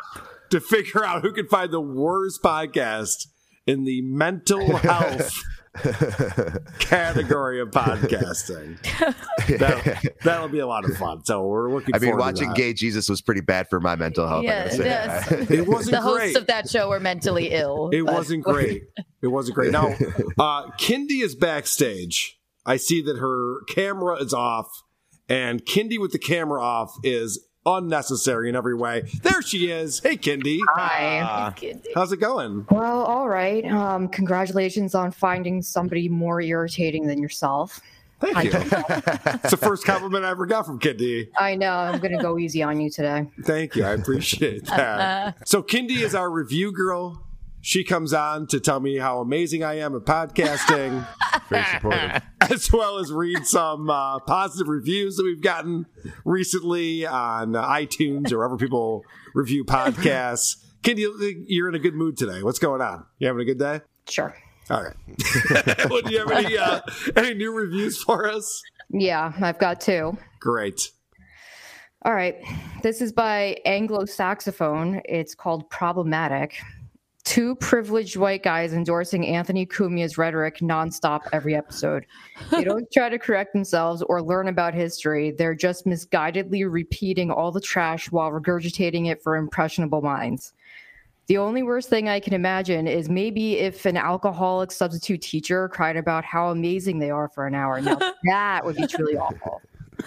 to 0.49 0.59
figure 0.59 1.05
out 1.05 1.21
who 1.21 1.31
can 1.31 1.47
find 1.47 1.71
the 1.71 1.79
worst 1.79 2.41
podcast 2.41 3.27
in 3.67 3.83
the 3.83 4.01
mental 4.01 4.77
health 4.77 5.31
category 6.79 7.59
of 7.59 7.71
podcasting. 7.71 8.77
That, 9.43 10.13
that'll 10.23 10.47
be 10.47 10.59
a 10.59 10.67
lot 10.67 10.85
of 10.85 10.95
fun. 10.95 11.25
So 11.25 11.45
we're 11.45 11.69
looking. 11.69 11.93
I 11.93 11.99
mean, 11.99 12.11
forward 12.11 12.21
to 12.21 12.25
watching 12.31 12.47
that. 12.49 12.55
Gay 12.55 12.73
Jesus 12.73 13.09
was 13.09 13.21
pretty 13.21 13.41
bad 13.41 13.67
for 13.69 13.81
my 13.81 13.97
mental 13.97 14.25
health. 14.25 14.43
I 14.43 14.45
Yeah, 14.45 14.73
yes. 14.73 15.29
that. 15.29 15.51
It 15.51 15.67
wasn't 15.67 15.95
the 15.97 16.01
hosts 16.01 16.37
of 16.37 16.47
that 16.47 16.69
show 16.69 16.87
were 16.89 17.01
mentally 17.01 17.49
ill. 17.51 17.89
It 17.91 18.05
but- 18.05 18.13
wasn't 18.13 18.43
great. 18.45 18.83
It 19.21 19.27
wasn't 19.27 19.55
great. 19.55 19.71
Now, 19.71 19.87
uh, 20.39 20.71
Kindy 20.79 21.21
is 21.21 21.35
backstage. 21.35 22.39
I 22.65 22.77
see 22.77 23.01
that 23.01 23.17
her 23.17 23.63
camera 23.67 24.15
is 24.21 24.33
off, 24.33 24.67
and 25.27 25.65
Kindy 25.65 25.99
with 25.99 26.13
the 26.13 26.19
camera 26.19 26.63
off 26.63 26.95
is 27.03 27.45
unnecessary 27.65 28.49
in 28.49 28.55
every 28.55 28.75
way. 28.75 29.03
There 29.21 29.41
she 29.41 29.71
is. 29.71 29.99
Hey, 29.99 30.17
Kindy. 30.17 30.59
Hi. 30.75 31.53
How's 31.95 32.11
it 32.11 32.17
going? 32.17 32.65
Well, 32.69 33.03
all 33.03 33.29
right. 33.29 33.65
Um, 33.65 34.07
congratulations 34.07 34.95
on 34.95 35.11
finding 35.11 35.61
somebody 35.61 36.09
more 36.09 36.41
irritating 36.41 37.07
than 37.07 37.21
yourself. 37.21 37.79
Thank 38.19 38.43
you. 38.45 38.51
it's 38.53 39.51
the 39.51 39.57
first 39.57 39.85
compliment 39.85 40.23
I 40.23 40.29
ever 40.31 40.45
got 40.45 40.65
from 40.65 40.79
Kindy. 40.79 41.27
I 41.37 41.55
know. 41.55 41.71
I'm 41.71 41.99
going 41.99 42.15
to 42.15 42.21
go 42.23 42.37
easy 42.39 42.63
on 42.63 42.79
you 42.79 42.89
today. 42.89 43.27
Thank 43.43 43.75
you. 43.75 43.83
I 43.83 43.91
appreciate 43.91 44.65
that. 44.67 45.47
so, 45.47 45.61
Kindy 45.61 45.97
is 46.01 46.15
our 46.15 46.29
review 46.29 46.71
girl. 46.71 47.21
She 47.61 47.83
comes 47.85 48.13
on 48.13 48.47
to 48.47 48.59
tell 48.59 48.79
me 48.81 48.97
how 48.97 49.19
amazing 49.19 49.63
I 49.63 49.79
am 49.79 49.95
at 49.95 50.01
podcasting. 50.01 51.05
Very 51.49 51.63
supportive. 51.73 52.21
As 52.49 52.71
well 52.73 52.97
as 52.97 53.11
read 53.11 53.45
some 53.45 53.89
uh, 53.89 54.19
positive 54.19 54.67
reviews 54.67 55.15
that 55.15 55.23
we've 55.23 55.41
gotten 55.41 55.85
recently 56.25 57.05
on 57.05 57.53
iTunes 57.53 58.33
or 58.33 58.39
wherever 58.39 58.57
people 58.57 59.05
review 59.33 59.63
podcasts. 59.63 60.57
Kindy, 60.81 61.07
you're 61.47 61.69
in 61.69 61.75
a 61.75 61.79
good 61.79 61.93
mood 61.93 62.17
today. 62.17 62.43
What's 62.43 62.59
going 62.59 62.81
on? 62.81 63.05
You 63.19 63.27
having 63.27 63.41
a 63.41 63.45
good 63.45 63.59
day? 63.59 63.79
Sure. 64.09 64.35
All 64.69 64.83
right. 64.83 64.95
well, 65.89 66.01
do 66.01 66.11
you 66.11 66.19
have 66.19 66.31
any, 66.31 66.57
uh, 66.57 66.81
any 67.15 67.33
new 67.33 67.53
reviews 67.53 68.01
for 68.01 68.27
us? 68.29 68.61
Yeah, 68.89 69.31
I've 69.39 69.59
got 69.59 69.79
two. 69.79 70.17
Great. 70.41 70.91
All 72.03 72.13
right. 72.13 72.35
This 72.81 73.01
is 73.01 73.13
by 73.13 73.57
Anglo 73.65 74.03
Saxophone. 74.03 75.01
It's 75.05 75.33
called 75.33 75.69
Problematic. 75.69 76.57
Two 77.33 77.55
privileged 77.55 78.15
white 78.15 78.43
guys 78.43 78.73
endorsing 78.73 79.25
Anthony 79.25 79.65
Cumia's 79.65 80.19
rhetoric 80.19 80.59
nonstop 80.59 81.21
every 81.33 81.55
episode. 81.55 82.05
They 82.51 82.63
don't 82.63 82.85
try 82.91 83.09
to 83.09 83.17
correct 83.17 83.53
themselves 83.53 84.03
or 84.03 84.21
learn 84.21 84.49
about 84.49 84.75
history. 84.75 85.31
They're 85.31 85.55
just 85.55 85.87
misguidedly 85.87 86.71
repeating 86.71 87.31
all 87.31 87.51
the 87.51 87.59
trash 87.59 88.11
while 88.11 88.29
regurgitating 88.29 89.09
it 89.09 89.23
for 89.23 89.35
impressionable 89.35 90.03
minds. 90.03 90.53
The 91.25 91.39
only 91.39 91.63
worst 91.63 91.89
thing 91.89 92.07
I 92.07 92.19
can 92.19 92.33
imagine 92.35 92.85
is 92.85 93.09
maybe 93.09 93.57
if 93.57 93.87
an 93.87 93.97
alcoholic 93.97 94.71
substitute 94.71 95.23
teacher 95.23 95.69
cried 95.69 95.97
about 95.97 96.23
how 96.23 96.51
amazing 96.51 96.99
they 96.99 97.09
are 97.09 97.29
for 97.29 97.47
an 97.47 97.55
hour. 97.55 97.81
Now, 97.81 97.97
that 98.25 98.63
would 98.63 98.75
be 98.75 98.85
truly 98.85 99.17
awful. 99.17 99.59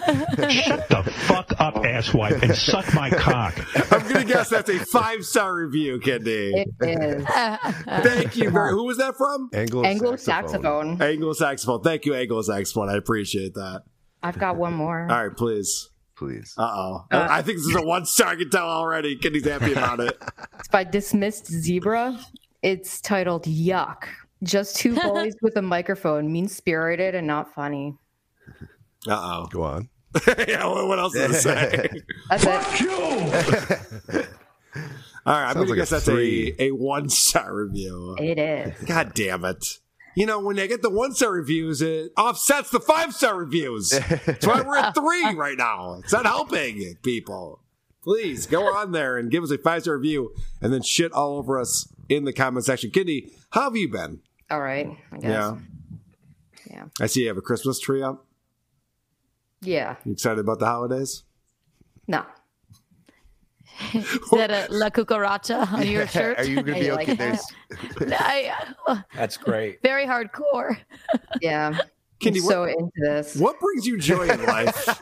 Shut 0.07 0.89
the 0.89 1.03
fuck 1.27 1.53
up, 1.59 1.75
asswipe, 1.77 2.43
and 2.43 2.55
suck 2.55 2.93
my 2.95 3.11
cock. 3.11 3.59
I'm 3.93 4.03
going 4.03 4.27
to 4.27 4.33
guess 4.33 4.51
that's 4.51 4.71
a 4.71 4.79
five 4.79 5.25
star 5.25 5.55
review, 5.55 5.99
Kindy. 5.99 6.53
It 6.55 6.69
is. 6.81 7.25
Thank 8.05 8.37
you 8.37 8.51
very 8.51 8.71
Who 8.73 8.85
was 8.85 8.99
that 8.99 9.17
from? 9.17 9.51
Anglo, 9.53 9.85
Anglo 9.85 10.17
saxophone. 10.17 11.01
Anglo 11.01 11.33
saxophone. 11.33 11.83
Thank 11.83 12.05
you, 12.05 12.15
Anglo 12.15 12.43
saxophone. 12.43 12.89
I 12.89 12.97
appreciate 12.97 13.55
that. 13.55 13.83
I've 14.23 14.39
got 14.39 14.57
one 14.57 14.75
more. 14.75 15.07
All 15.11 15.29
right, 15.29 15.37
please. 15.37 15.91
Please. 16.17 16.55
Uh 16.57 16.63
oh. 16.63 17.05
I 17.11 17.43
think 17.43 17.59
this 17.59 17.67
is 17.67 17.77
a 17.77 17.83
one 17.83 18.07
star. 18.07 18.29
I 18.29 18.37
can 18.37 18.49
tell 18.49 18.67
already. 18.67 19.17
Kindy's 19.19 19.47
happy 19.47 19.73
about 19.73 20.01
it. 20.01 20.17
It's 20.59 20.69
by 20.69 20.83
Dismissed 20.83 21.47
Zebra. 21.47 22.19
It's 22.63 23.01
titled 23.03 23.45
Yuck. 23.45 24.05
Just 24.43 24.77
two 24.77 24.95
boys 25.03 25.35
with 25.43 25.57
a 25.57 25.63
microphone, 25.63 26.33
mean 26.33 26.49
spirited 26.49 27.15
and 27.15 27.27
not 27.27 27.55
funny. 27.55 27.95
Uh 29.09 29.19
oh. 29.21 29.47
Go 29.51 29.63
on. 29.63 29.89
yeah, 30.49 30.67
what 30.67 30.87
what 30.89 30.99
else 30.99 31.13
does 31.15 31.37
it 31.37 31.41
say? 31.43 32.03
That's 32.31 32.45
it. 32.47 34.27
All 35.27 35.33
right, 35.35 35.49
I'm 35.49 35.55
Sounds 35.55 35.55
going 35.55 35.67
to 35.67 35.71
like 35.71 35.71
a 35.71 35.77
guess 35.77 35.91
that's 35.91 36.05
three. 36.05 36.55
a, 36.59 36.69
a 36.69 36.71
one 36.71 37.09
star 37.09 37.55
review. 37.55 38.15
It 38.19 38.39
is. 38.39 38.81
God 38.85 39.13
damn 39.15 39.45
it. 39.45 39.79
You 40.15 40.25
know, 40.25 40.39
when 40.41 40.57
they 40.57 40.69
get 40.69 40.83
the 40.83 40.91
one 40.91 41.13
star 41.15 41.33
reviews, 41.33 41.83
it 41.83 42.13
offsets 42.17 42.71
the 42.71 42.81
five 42.81 43.13
star 43.15 43.37
reviews. 43.37 43.91
That's 43.91 44.47
why 44.47 44.63
we're 44.63 44.77
at 44.77 44.95
three 44.95 45.35
right 45.35 45.59
now. 45.59 45.99
It's 46.03 46.13
not 46.13 46.25
helping 46.27 46.95
people. 47.03 47.61
Please 48.03 48.47
go 48.47 48.73
on 48.77 48.93
there 48.93 49.19
and 49.19 49.31
give 49.31 49.43
us 49.43 49.51
a 49.51 49.59
five 49.59 49.83
star 49.83 49.97
review 49.97 50.33
and 50.63 50.73
then 50.73 50.83
shit 50.83 51.13
all 51.13 51.37
over 51.39 51.59
us 51.59 51.93
in 52.09 52.25
the 52.25 52.33
comment 52.33 52.65
section. 52.65 52.91
Kitty, 52.91 53.33
how 53.51 53.63
have 53.63 53.77
you 53.77 53.91
been? 53.91 54.21
All 54.51 54.61
right. 54.61 54.89
I 55.13 55.17
guess. 55.17 55.25
Yeah. 55.25 55.57
Yeah. 56.71 56.85
I 57.01 57.07
see 57.07 57.23
you 57.23 57.29
have 57.29 57.37
a 57.37 57.43
Christmas 57.43 57.81
tree 57.81 58.03
up. 58.03 58.26
Yeah. 59.67 59.97
You 60.05 60.13
excited 60.13 60.39
about 60.39 60.59
the 60.59 60.67
holidays? 60.67 61.25
No. 62.09 62.25
Is 63.93 64.05
that 64.33 64.51
a 64.51 64.73
La 64.73 64.89
Cucaracha 64.89 65.71
on 65.73 65.87
your 65.87 66.07
shirt? 66.07 66.39
Are 66.39 66.45
you 66.45 66.63
gonna 66.63 66.79
be 66.79 66.91
okay? 66.93 67.07
like 67.07 67.19
There's 67.19 67.45
I, 68.13 68.55
uh, 68.87 68.97
That's 69.15 69.37
great. 69.37 69.83
very 69.83 70.07
hardcore. 70.07 70.79
Yeah. 71.43 71.79
Kindy, 72.21 72.39
I'm 72.39 72.45
what- 72.45 72.51
so 72.53 72.65
into 72.65 72.91
this. 72.97 73.37
What 73.37 73.61
brings 73.61 73.87
you 73.87 73.99
joy 73.99 74.29
in 74.29 74.43
life? 74.47 74.99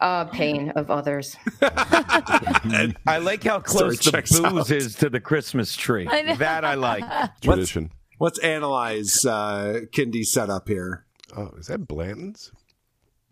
Uh, 0.00 0.24
pain 0.24 0.70
of 0.70 0.90
others. 0.90 1.36
I 1.60 3.18
like 3.22 3.44
how 3.44 3.60
close 3.60 3.98
the 4.00 4.10
booze 4.10 4.40
out. 4.44 4.70
is 4.72 4.96
to 4.96 5.08
the 5.08 5.20
Christmas 5.20 5.76
tree. 5.76 6.08
I 6.10 6.22
know. 6.22 6.34
That 6.36 6.64
I 6.64 6.74
like. 6.74 7.04
Tradition. 7.40 7.92
Let's 8.18 8.40
analyze 8.40 9.24
uh, 9.24 9.82
Kindy's 9.92 10.32
setup 10.32 10.68
here. 10.68 11.04
Oh, 11.36 11.50
is 11.56 11.68
that 11.68 11.86
Blanton's? 11.86 12.50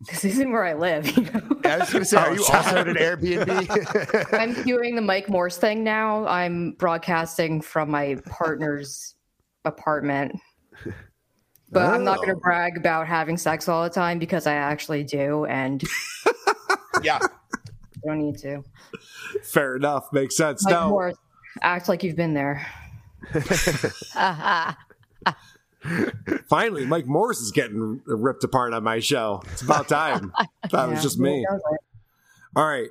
This 0.09 0.25
isn't 0.25 0.51
where 0.51 0.65
I 0.65 0.75
live. 0.75 1.07
You 1.17 1.25
know? 1.25 1.61
I 1.65 1.79
was 1.79 1.91
gonna 1.93 2.05
say, 2.05 2.17
are 2.17 2.35
you 2.35 2.45
oh, 2.49 2.57
also 2.57 2.77
at 2.77 2.89
an 2.89 2.97
Airbnb? 2.97 4.33
I'm 4.39 4.55
doing 4.65 4.97
the 4.97 5.03
Mike 5.03 5.29
Morse 5.29 5.59
thing 5.59 5.85
now. 5.85 6.27
I'm 6.27 6.73
broadcasting 6.73 7.61
from 7.61 7.91
my 7.91 8.17
partner's 8.27 9.15
apartment. 9.65 10.41
But 11.71 11.85
I'm 11.87 12.03
not 12.03 12.17
going 12.17 12.31
to 12.31 12.35
Oh. 12.37 12.41
brag 12.41 12.77
about 12.77 13.07
having 13.07 13.37
sex 13.37 13.69
all 13.69 13.85
the 13.85 13.91
time 13.91 14.19
because 14.19 14.47
I 14.47 14.55
actually 14.55 15.05
do, 15.05 15.45
and 15.45 15.85
Yeah. 17.03 17.19
I 17.23 17.29
don't 18.05 18.19
need 18.19 18.39
to. 18.39 18.65
Fair 19.45 19.77
enough. 19.77 20.13
Makes 20.13 20.37
sense. 20.37 20.65
Mike 20.65 20.73
now, 20.73 20.89
Morse, 20.89 21.15
act 21.63 21.89
like 21.89 22.03
you've 22.03 22.17
been 22.17 22.35
there. 22.35 22.67
Finally, 26.49 26.87
Mike 26.87 27.07
Morris 27.07 27.41
is 27.41 27.51
getting 27.51 28.01
ripped 28.07 28.45
apart 28.45 28.73
on 28.73 28.83
my 28.83 29.01
show. 29.01 29.43
It's 29.53 29.63
about 29.63 29.89
time. 29.89 30.33
That 30.71 30.89
was 30.89 31.03
just 31.03 31.19
me. 31.19 31.45
All 32.55 32.67
right. 32.67 32.91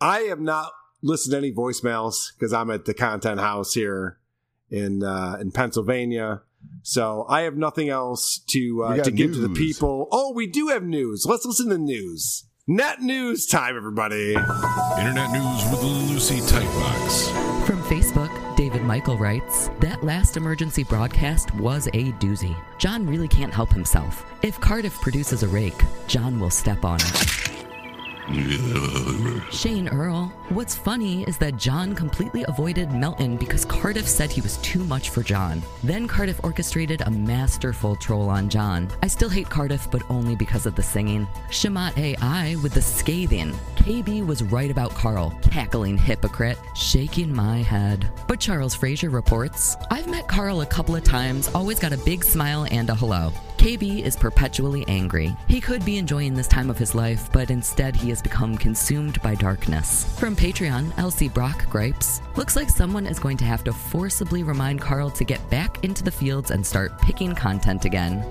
I 0.00 0.20
have 0.20 0.40
not 0.40 0.72
listened 1.00 1.32
to 1.32 1.38
any 1.38 1.52
voicemails 1.52 2.32
because 2.34 2.52
I'm 2.52 2.70
at 2.70 2.86
the 2.86 2.94
content 2.94 3.38
house 3.38 3.72
here 3.74 4.18
in 4.70 5.04
uh, 5.04 5.36
in 5.40 5.52
Pennsylvania. 5.52 6.42
So 6.82 7.24
I 7.28 7.42
have 7.42 7.56
nothing 7.56 7.88
else 7.88 8.38
to 8.48 8.84
uh, 8.84 9.04
to 9.04 9.10
give 9.10 9.34
to 9.34 9.38
the 9.38 9.48
people. 9.50 10.08
Oh, 10.10 10.32
we 10.32 10.46
do 10.46 10.68
have 10.68 10.82
news. 10.82 11.24
Let's 11.24 11.44
listen 11.44 11.68
to 11.68 11.78
news. 11.78 12.44
Net 12.66 13.02
news 13.02 13.46
time, 13.46 13.76
everybody. 13.76 14.34
Internet 14.34 15.32
news 15.32 15.70
with 15.70 15.82
Lucy 15.82 16.40
Tightbox. 16.40 17.66
From 17.66 17.82
Facebook, 17.82 18.32
David 18.32 18.33
Michael 18.84 19.16
writes 19.16 19.70
That 19.80 20.04
last 20.04 20.36
emergency 20.36 20.84
broadcast 20.84 21.54
was 21.54 21.86
a 21.88 22.12
doozy. 22.20 22.54
John 22.78 23.06
really 23.06 23.28
can't 23.28 23.52
help 23.52 23.72
himself. 23.72 24.26
If 24.42 24.60
Cardiff 24.60 25.00
produces 25.00 25.42
a 25.42 25.48
rake, 25.48 25.82
John 26.06 26.38
will 26.38 26.50
step 26.50 26.84
on 26.84 27.00
it. 27.00 27.43
Shane 29.50 29.88
Earl. 29.88 30.32
What's 30.48 30.74
funny 30.74 31.24
is 31.24 31.36
that 31.38 31.58
John 31.58 31.94
completely 31.94 32.44
avoided 32.48 32.90
Melton 32.90 33.36
because 33.36 33.66
Cardiff 33.66 34.08
said 34.08 34.32
he 34.32 34.40
was 34.40 34.56
too 34.58 34.82
much 34.84 35.10
for 35.10 35.22
John. 35.22 35.62
Then 35.82 36.08
Cardiff 36.08 36.40
orchestrated 36.42 37.02
a 37.02 37.10
masterful 37.10 37.96
troll 37.96 38.30
on 38.30 38.48
John. 38.48 38.88
I 39.02 39.08
still 39.08 39.28
hate 39.28 39.50
Cardiff, 39.50 39.90
but 39.90 40.08
only 40.10 40.36
because 40.36 40.64
of 40.64 40.74
the 40.74 40.82
singing. 40.82 41.26
Shamat 41.50 41.98
AI 41.98 42.56
with 42.62 42.72
the 42.72 42.82
scathing. 42.82 43.52
KB 43.76 44.26
was 44.26 44.42
right 44.42 44.70
about 44.70 44.94
Carl, 44.94 45.38
cackling 45.42 45.98
hypocrite, 45.98 46.58
shaking 46.74 47.34
my 47.34 47.58
head. 47.58 48.10
But 48.26 48.40
Charles 48.40 48.74
Fraser 48.74 49.10
reports 49.10 49.76
I've 49.90 50.08
met 50.08 50.28
Carl 50.28 50.62
a 50.62 50.66
couple 50.66 50.96
of 50.96 51.04
times, 51.04 51.48
always 51.54 51.78
got 51.78 51.92
a 51.92 51.98
big 51.98 52.24
smile 52.24 52.66
and 52.70 52.88
a 52.88 52.94
hello. 52.94 53.32
KB 53.64 54.02
is 54.02 54.14
perpetually 54.14 54.84
angry. 54.88 55.34
He 55.48 55.58
could 55.58 55.86
be 55.86 55.96
enjoying 55.96 56.34
this 56.34 56.46
time 56.46 56.68
of 56.68 56.76
his 56.76 56.94
life, 56.94 57.32
but 57.32 57.50
instead 57.50 57.96
he 57.96 58.10
has 58.10 58.20
become 58.20 58.58
consumed 58.58 59.22
by 59.22 59.34
darkness. 59.36 60.04
From 60.20 60.36
Patreon, 60.36 60.92
Elsie 60.98 61.30
Brock 61.30 61.66
gripes 61.70 62.20
Looks 62.36 62.56
like 62.56 62.68
someone 62.68 63.06
is 63.06 63.18
going 63.18 63.38
to 63.38 63.46
have 63.46 63.64
to 63.64 63.72
forcibly 63.72 64.42
remind 64.42 64.82
Carl 64.82 65.08
to 65.08 65.24
get 65.24 65.48
back 65.48 65.82
into 65.82 66.04
the 66.04 66.10
fields 66.10 66.50
and 66.50 66.66
start 66.66 67.00
picking 67.00 67.34
content 67.34 67.86
again. 67.86 68.22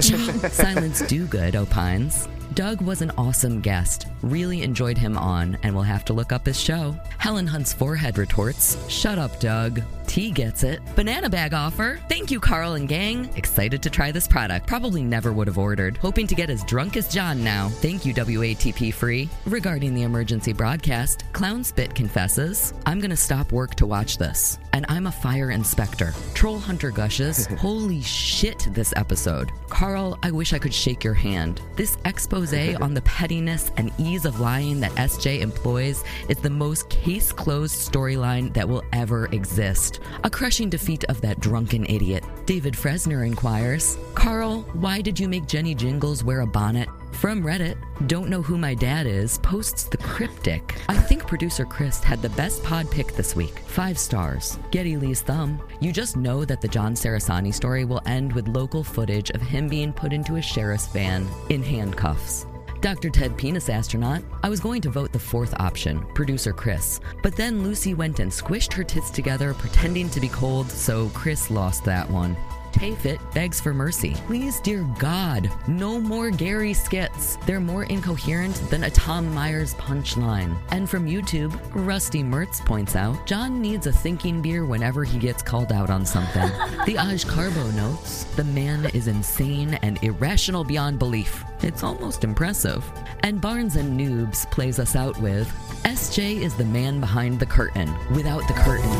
Silence 0.00 1.02
Do 1.02 1.26
Good 1.26 1.56
opines. 1.56 2.28
Doug 2.54 2.80
was 2.80 3.02
an 3.02 3.10
awesome 3.18 3.60
guest. 3.60 4.06
Really 4.22 4.62
enjoyed 4.62 4.98
him 4.98 5.16
on, 5.16 5.56
and 5.64 5.74
we'll 5.74 5.82
have 5.82 6.04
to 6.04 6.12
look 6.12 6.30
up 6.30 6.46
his 6.46 6.60
show. 6.60 6.96
Helen 7.18 7.46
Hunt's 7.46 7.72
forehead 7.72 8.18
retorts, 8.18 8.76
Shut 8.88 9.18
up, 9.18 9.40
Doug. 9.40 9.80
T 10.10 10.32
gets 10.32 10.64
it. 10.64 10.80
Banana 10.96 11.30
bag 11.30 11.54
offer. 11.54 12.00
Thank 12.08 12.32
you, 12.32 12.40
Carl 12.40 12.72
and 12.72 12.88
gang. 12.88 13.30
Excited 13.36 13.80
to 13.84 13.90
try 13.90 14.10
this 14.10 14.26
product. 14.26 14.66
Probably 14.66 15.04
never 15.04 15.32
would 15.32 15.46
have 15.46 15.56
ordered. 15.56 15.98
Hoping 15.98 16.26
to 16.26 16.34
get 16.34 16.50
as 16.50 16.64
drunk 16.64 16.96
as 16.96 17.06
John 17.06 17.44
now. 17.44 17.68
Thank 17.68 18.04
you, 18.04 18.12
WATP 18.12 18.92
Free. 18.92 19.28
Regarding 19.46 19.94
the 19.94 20.02
emergency 20.02 20.52
broadcast, 20.52 21.32
Clown 21.32 21.62
Spit 21.62 21.94
confesses, 21.94 22.74
I'm 22.86 22.98
gonna 22.98 23.16
stop 23.16 23.52
work 23.52 23.76
to 23.76 23.86
watch 23.86 24.18
this. 24.18 24.58
And 24.72 24.84
I'm 24.88 25.06
a 25.06 25.12
fire 25.12 25.52
inspector. 25.52 26.12
Troll 26.34 26.58
Hunter 26.58 26.90
gushes, 26.90 27.46
Holy 27.58 28.02
shit, 28.02 28.66
this 28.72 28.92
episode. 28.96 29.52
Carl, 29.68 30.18
I 30.24 30.32
wish 30.32 30.52
I 30.52 30.58
could 30.58 30.74
shake 30.74 31.04
your 31.04 31.14
hand. 31.14 31.60
This 31.76 31.96
expose 32.04 32.52
on 32.80 32.94
the 32.94 33.02
pettiness 33.02 33.70
and 33.76 33.92
ease 33.96 34.24
of 34.24 34.40
lying 34.40 34.80
that 34.80 34.90
SJ 34.92 35.40
employs 35.40 36.02
is 36.28 36.38
the 36.38 36.50
most 36.50 36.88
case 36.90 37.30
closed 37.30 37.76
storyline 37.92 38.52
that 38.54 38.68
will 38.68 38.82
ever 38.92 39.26
exist. 39.26 39.99
A 40.24 40.30
crushing 40.30 40.70
defeat 40.70 41.04
of 41.04 41.20
that 41.20 41.40
drunken 41.40 41.86
idiot. 41.86 42.24
David 42.46 42.74
Fresner 42.74 43.26
inquires 43.26 43.96
Carl, 44.14 44.62
why 44.72 45.00
did 45.00 45.18
you 45.18 45.28
make 45.28 45.46
Jenny 45.46 45.74
Jingles 45.74 46.24
wear 46.24 46.40
a 46.40 46.46
bonnet? 46.46 46.88
From 47.12 47.42
Reddit, 47.42 47.76
don't 48.06 48.30
know 48.30 48.40
who 48.40 48.56
my 48.56 48.74
dad 48.74 49.06
is, 49.06 49.38
posts 49.38 49.84
the 49.84 49.98
cryptic. 49.98 50.76
I 50.88 50.96
think 50.96 51.26
producer 51.26 51.64
Chris 51.64 52.02
had 52.02 52.22
the 52.22 52.30
best 52.30 52.62
pod 52.64 52.90
pick 52.90 53.12
this 53.12 53.36
week. 53.36 53.58
Five 53.66 53.98
stars. 53.98 54.58
Geddy 54.70 54.96
Lee's 54.96 55.20
thumb. 55.20 55.60
You 55.80 55.92
just 55.92 56.16
know 56.16 56.44
that 56.44 56.60
the 56.60 56.68
John 56.68 56.94
Sarasani 56.94 57.52
story 57.52 57.84
will 57.84 58.00
end 58.06 58.32
with 58.32 58.48
local 58.48 58.82
footage 58.82 59.30
of 59.30 59.42
him 59.42 59.68
being 59.68 59.92
put 59.92 60.12
into 60.12 60.36
a 60.36 60.42
sheriff's 60.42 60.86
van 60.88 61.28
in 61.50 61.62
handcuffs. 61.62 62.46
Dr. 62.80 63.10
Ted 63.10 63.36
Penis 63.36 63.68
Astronaut, 63.68 64.22
I 64.42 64.48
was 64.48 64.58
going 64.58 64.80
to 64.82 64.90
vote 64.90 65.12
the 65.12 65.18
fourth 65.18 65.52
option, 65.60 66.02
producer 66.14 66.50
Chris, 66.50 66.98
but 67.22 67.36
then 67.36 67.62
Lucy 67.62 67.92
went 67.92 68.20
and 68.20 68.32
squished 68.32 68.72
her 68.72 68.82
tits 68.82 69.10
together 69.10 69.52
pretending 69.52 70.08
to 70.08 70.20
be 70.20 70.28
cold, 70.28 70.70
so 70.70 71.10
Chris 71.10 71.50
lost 71.50 71.84
that 71.84 72.08
one. 72.10 72.34
Tayfit 72.72 73.18
begs 73.34 73.60
for 73.60 73.74
mercy. 73.74 74.14
Please, 74.26 74.60
dear 74.60 74.82
God, 74.98 75.50
no 75.68 76.00
more 76.00 76.30
Gary 76.30 76.72
skits. 76.72 77.36
They're 77.46 77.60
more 77.60 77.84
incoherent 77.84 78.54
than 78.70 78.84
a 78.84 78.90
Tom 78.90 79.32
Myers 79.34 79.74
punchline. 79.74 80.56
And 80.70 80.88
from 80.88 81.06
YouTube, 81.06 81.58
Rusty 81.72 82.22
Mertz 82.22 82.64
points 82.64 82.96
out 82.96 83.26
John 83.26 83.60
needs 83.60 83.86
a 83.86 83.92
thinking 83.92 84.40
beer 84.40 84.64
whenever 84.64 85.04
he 85.04 85.18
gets 85.18 85.42
called 85.42 85.72
out 85.72 85.90
on 85.90 86.06
something. 86.06 86.42
the 86.86 86.94
Aj 86.94 87.26
Carbo 87.28 87.70
notes 87.72 88.24
the 88.36 88.44
man 88.44 88.86
is 88.94 89.06
insane 89.08 89.74
and 89.82 90.02
irrational 90.02 90.64
beyond 90.64 90.98
belief. 90.98 91.44
It's 91.62 91.82
almost 91.82 92.24
impressive. 92.24 92.84
And 93.22 93.40
Barnes 93.40 93.76
and 93.76 93.98
Noobs 93.98 94.50
plays 94.50 94.78
us 94.78 94.96
out 94.96 95.18
with 95.20 95.48
SJ 95.84 96.40
is 96.42 96.54
the 96.54 96.64
man 96.64 97.00
behind 97.00 97.40
the 97.40 97.46
curtain 97.46 97.92
without 98.14 98.46
the 98.48 98.54
curtain. 98.54 98.90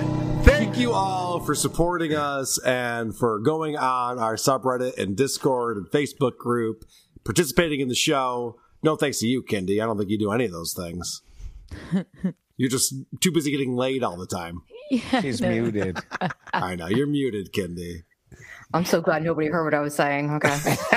Thank 0.74 0.82
you 0.82 0.92
all 0.92 1.38
for 1.38 1.54
supporting 1.54 2.16
us 2.16 2.58
and 2.58 3.16
for 3.16 3.38
going 3.38 3.76
on 3.76 4.18
our 4.18 4.34
subreddit 4.34 4.98
and 4.98 5.16
Discord 5.16 5.76
and 5.76 5.86
Facebook 5.86 6.36
group, 6.36 6.84
participating 7.22 7.78
in 7.78 7.86
the 7.86 7.94
show. 7.94 8.58
No 8.82 8.96
thanks 8.96 9.20
to 9.20 9.28
you, 9.28 9.44
Kindy. 9.44 9.80
I 9.80 9.86
don't 9.86 9.96
think 9.96 10.10
you 10.10 10.18
do 10.18 10.32
any 10.32 10.46
of 10.46 10.50
those 10.50 10.74
things. 10.74 11.22
You're 12.56 12.70
just 12.70 12.92
too 13.20 13.30
busy 13.30 13.52
getting 13.52 13.76
laid 13.76 14.02
all 14.02 14.16
the 14.16 14.26
time. 14.26 14.62
Yeah. 14.90 15.20
She's 15.20 15.40
muted. 15.40 15.96
I 16.52 16.74
know. 16.74 16.88
You're 16.88 17.06
muted, 17.06 17.52
Kindy. 17.52 18.02
I'm 18.72 18.84
so 18.84 19.00
glad 19.00 19.22
nobody 19.22 19.46
heard 19.46 19.62
what 19.62 19.74
I 19.74 19.80
was 19.80 19.94
saying. 19.94 20.28
Okay. 20.32 20.48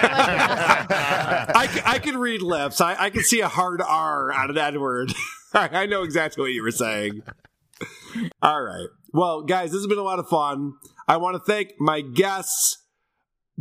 I 1.54 2.00
can 2.02 2.18
read 2.18 2.42
lips. 2.42 2.82
I, 2.82 2.96
I 3.00 3.12
can 3.12 3.22
see 3.22 3.42
a 3.42 3.48
hard 3.48 3.84
R 3.84 4.34
out 4.34 4.50
of 4.50 4.56
that 4.56 4.82
word. 4.82 5.14
I 5.54 5.86
know 5.86 6.02
exactly 6.02 6.42
what 6.42 6.52
you 6.52 6.64
were 6.64 6.72
saying. 6.72 7.22
All 8.42 8.64
right. 8.64 8.88
Well, 9.14 9.44
guys, 9.44 9.72
this 9.72 9.80
has 9.80 9.88
been 9.88 9.98
a 9.98 10.04
lot 10.04 10.20
of 10.20 10.28
fun. 10.28 10.74
I 11.08 11.18
want 11.18 11.36
to 11.36 11.40
thank 11.40 11.74
my 11.80 12.02
guests. 12.02 12.84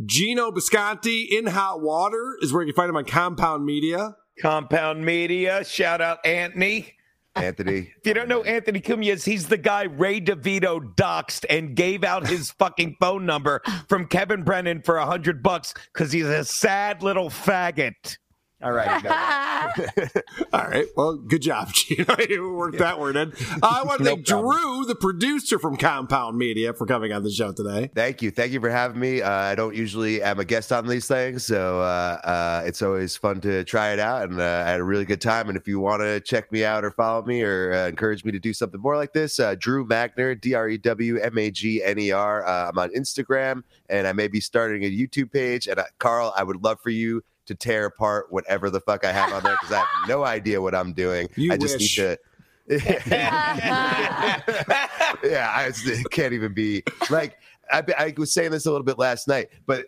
Geno 0.04 0.50
Bisconte 0.50 1.22
in 1.22 1.46
Hot 1.46 1.80
Water 1.80 2.36
is 2.40 2.52
where 2.52 2.62
you 2.62 2.72
can 2.72 2.76
find 2.76 2.90
him 2.90 2.96
on 2.96 3.04
Compound 3.04 3.64
Media. 3.64 4.16
Compound 4.40 5.04
Media. 5.04 5.64
Shout 5.64 6.00
out 6.00 6.18
Anthony. 6.24 6.92
Anthony. 7.34 7.92
If 8.00 8.06
you 8.06 8.14
don't 8.14 8.28
know 8.28 8.42
Anthony 8.42 8.80
Cumias, 8.80 9.24
he's 9.24 9.48
the 9.48 9.58
guy 9.58 9.84
Ray 9.84 10.20
DeVito 10.20 10.94
doxed 10.96 11.44
and 11.48 11.74
gave 11.74 12.04
out 12.04 12.26
his 12.26 12.50
fucking 12.52 12.96
phone 13.00 13.26
number 13.26 13.62
from 13.88 14.06
Kevin 14.06 14.42
Brennan 14.42 14.82
for 14.82 14.96
a 14.96 15.06
hundred 15.06 15.42
bucks 15.42 15.74
because 15.92 16.12
he's 16.12 16.26
a 16.26 16.44
sad 16.44 17.02
little 17.02 17.28
faggot. 17.28 18.18
All 18.62 18.72
right. 18.72 19.04
All 20.52 20.64
right. 20.64 20.86
Well, 20.96 21.16
good 21.16 21.42
job, 21.42 21.72
Geno. 21.74 22.16
You 22.26 22.54
worked 22.54 22.78
that 22.78 22.98
word 22.98 23.16
in. 23.16 23.32
Uh, 23.62 23.80
I 23.80 23.84
want 23.84 23.98
to 23.98 24.04
No 24.04 24.14
thank 24.16 24.26
problem. 24.26 24.60
Drew, 24.60 24.84
the 24.84 24.94
producer 24.94 25.58
from 25.58 25.76
Compound 25.76 26.36
Media, 26.36 26.72
for 26.74 26.84
coming 26.84 27.12
on 27.12 27.22
the 27.22 27.30
show 27.30 27.52
today. 27.52 27.90
Thank 27.94 28.20
you. 28.22 28.30
Thank 28.30 28.52
you 28.52 28.60
for 28.60 28.68
having 28.68 29.00
me. 29.00 29.22
Uh, 29.22 29.30
I 29.30 29.54
don't 29.54 29.74
usually 29.74 30.22
am 30.22 30.40
a 30.40 30.44
guest 30.44 30.72
on 30.72 30.86
these 30.86 31.06
things, 31.06 31.44
so 31.44 31.80
uh, 31.80 32.18
uh, 32.24 32.62
it's 32.66 32.82
always 32.82 33.16
fun 33.16 33.40
to 33.42 33.64
try 33.64 33.92
it 33.92 33.98
out. 33.98 34.28
And 34.28 34.40
uh, 34.40 34.64
I 34.66 34.70
had 34.70 34.80
a 34.80 34.84
really 34.84 35.04
good 35.04 35.20
time. 35.20 35.48
And 35.48 35.56
if 35.56 35.66
you 35.66 35.80
want 35.80 36.02
to 36.02 36.20
check 36.20 36.52
me 36.52 36.64
out 36.64 36.84
or 36.84 36.90
follow 36.90 37.24
me 37.24 37.42
or 37.42 37.72
uh, 37.72 37.88
encourage 37.88 38.24
me 38.24 38.32
to 38.32 38.38
do 38.38 38.52
something 38.52 38.80
more 38.80 38.96
like 38.96 39.12
this, 39.12 39.38
uh, 39.38 39.54
Drew 39.58 39.86
Magner, 39.86 40.38
D 40.38 40.54
R 40.54 40.68
E 40.68 40.78
W 40.78 41.18
M 41.18 41.38
A 41.38 41.50
G 41.50 41.82
N 41.82 41.98
E 41.98 42.10
R. 42.10 42.46
Uh, 42.46 42.68
I'm 42.70 42.78
on 42.78 42.90
Instagram, 42.90 43.62
and 43.88 44.06
I 44.06 44.12
may 44.12 44.28
be 44.28 44.40
starting 44.40 44.84
a 44.84 44.90
YouTube 44.90 45.32
page. 45.32 45.66
And 45.66 45.78
uh, 45.78 45.84
Carl, 45.98 46.34
I 46.36 46.42
would 46.42 46.62
love 46.62 46.80
for 46.82 46.90
you 46.90 47.22
to 47.46 47.54
tear 47.54 47.86
apart 47.86 48.26
whatever 48.30 48.70
the 48.70 48.80
fuck 48.80 49.04
I 49.04 49.12
have 49.12 49.32
on 49.32 49.42
there 49.42 49.56
because 49.60 49.72
I 49.72 49.78
have 49.78 49.86
no 50.08 50.24
idea 50.24 50.60
what 50.60 50.74
I'm 50.74 50.92
doing. 50.92 51.28
You 51.36 51.52
I 51.52 51.56
just 51.56 51.76
wish. 51.78 51.98
need 51.98 52.04
to. 52.04 52.18
yeah, 55.24 55.50
I 55.54 55.70
just- 55.74 56.10
can't 56.10 56.32
even 56.32 56.52
be 56.52 56.82
like 57.10 57.36
I, 57.70 57.82
I 57.98 58.14
was 58.16 58.32
saying 58.32 58.50
this 58.50 58.66
a 58.66 58.70
little 58.70 58.84
bit 58.84 58.98
last 58.98 59.28
night, 59.28 59.48
but 59.66 59.86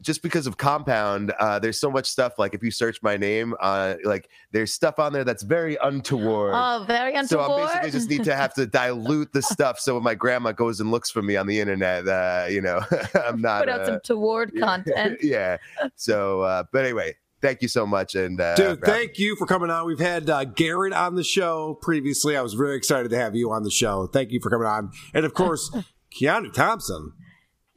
just 0.00 0.22
because 0.22 0.46
of 0.46 0.56
compound, 0.56 1.32
uh, 1.38 1.58
there's 1.58 1.78
so 1.78 1.90
much 1.90 2.06
stuff. 2.06 2.38
Like 2.38 2.54
if 2.54 2.62
you 2.62 2.70
search 2.70 3.02
my 3.02 3.16
name, 3.16 3.54
uh, 3.60 3.94
like 4.04 4.28
there's 4.52 4.72
stuff 4.72 4.98
on 4.98 5.12
there 5.12 5.24
that's 5.24 5.42
very 5.42 5.76
untoward. 5.82 6.52
Oh, 6.54 6.84
very 6.86 7.14
untoward. 7.14 7.46
So 7.46 7.52
I 7.52 7.66
basically 7.66 7.90
just 7.90 8.10
need 8.10 8.24
to 8.24 8.34
have 8.34 8.54
to 8.54 8.66
dilute 8.66 9.32
the 9.32 9.42
stuff. 9.42 9.78
So 9.80 9.94
when 9.94 10.02
my 10.02 10.14
grandma 10.14 10.52
goes 10.52 10.80
and 10.80 10.90
looks 10.90 11.10
for 11.10 11.22
me 11.22 11.36
on 11.36 11.46
the 11.46 11.58
internet, 11.60 12.06
uh, 12.06 12.46
you 12.48 12.60
know, 12.60 12.80
I'm 13.26 13.40
not. 13.40 13.60
Put 13.60 13.68
out 13.68 13.80
uh, 13.80 13.86
some 13.86 14.00
toward 14.04 14.52
content. 14.60 15.18
yeah. 15.22 15.58
So, 15.96 16.42
uh, 16.42 16.64
but 16.72 16.84
anyway, 16.84 17.16
thank 17.40 17.62
you 17.62 17.68
so 17.68 17.86
much, 17.86 18.14
and 18.14 18.40
uh, 18.40 18.54
Dude, 18.54 18.82
thank 18.82 19.18
you 19.18 19.36
for 19.36 19.46
coming 19.46 19.70
on. 19.70 19.86
We've 19.86 19.98
had 19.98 20.28
uh, 20.30 20.44
Garrett 20.44 20.92
on 20.92 21.14
the 21.14 21.24
show 21.24 21.78
previously. 21.82 22.36
I 22.36 22.42
was 22.42 22.54
very 22.54 22.76
excited 22.76 23.10
to 23.10 23.16
have 23.18 23.34
you 23.34 23.50
on 23.50 23.62
the 23.62 23.70
show. 23.70 24.06
Thank 24.06 24.30
you 24.30 24.40
for 24.40 24.50
coming 24.50 24.66
on. 24.66 24.90
And 25.14 25.24
of 25.24 25.34
course, 25.34 25.70
Keanu 26.20 26.52
Thompson 26.52 27.12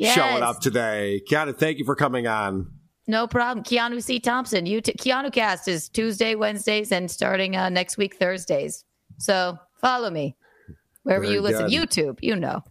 Yes. 0.01 0.15
showing 0.15 0.43
up 0.43 0.59
today. 0.59 1.21
Keanu, 1.29 1.55
thank 1.57 1.77
you 1.77 1.85
for 1.85 1.95
coming 1.95 2.27
on. 2.27 2.71
No 3.07 3.27
problem. 3.27 3.63
Keanu 3.63 4.01
C. 4.01 4.19
Thompson. 4.19 4.65
You 4.65 4.81
t- 4.81 4.93
Keanu 4.93 5.31
Cast 5.33 5.67
is 5.67 5.89
Tuesday, 5.89 6.35
Wednesdays, 6.35 6.91
and 6.91 7.09
starting 7.09 7.55
uh, 7.55 7.69
next 7.69 7.97
week 7.97 8.15
Thursdays. 8.15 8.83
So 9.17 9.57
follow 9.81 10.09
me 10.09 10.35
wherever 11.03 11.23
Very 11.23 11.35
you 11.35 11.41
listen. 11.41 11.67
good. 11.67 11.89
YouTube, 11.89 12.17
you 12.21 12.35
know. 12.35 12.63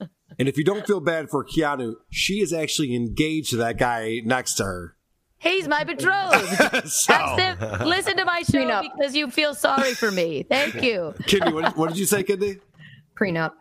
And 0.40 0.46
if 0.48 0.56
you 0.56 0.62
don't 0.62 0.86
feel 0.86 1.00
bad 1.00 1.30
for 1.30 1.44
Keanu, 1.44 1.94
she 2.10 2.34
is 2.34 2.52
actually 2.52 2.94
engaged 2.94 3.50
to 3.50 3.56
that 3.56 3.76
guy 3.76 4.20
next 4.24 4.54
to 4.54 4.62
her. 4.64 4.94
He's 5.38 5.66
my 5.66 5.82
betrothed. 5.82 6.86
So- 6.88 7.12
That's. 7.36 7.84
Listen 7.84 8.16
to 8.18 8.24
my 8.24 8.42
show 8.42 8.82
because 8.96 9.16
you 9.16 9.30
feel 9.32 9.52
sorry 9.52 9.94
for 9.94 10.12
me. 10.12 10.44
Thank 10.44 10.80
you. 10.82 11.12
Kidney, 11.26 11.52
what, 11.52 11.76
what 11.76 11.88
did 11.88 11.98
you 11.98 12.04
say, 12.06 12.22
Kidney? 12.22 12.58
Prenup. 13.18 13.54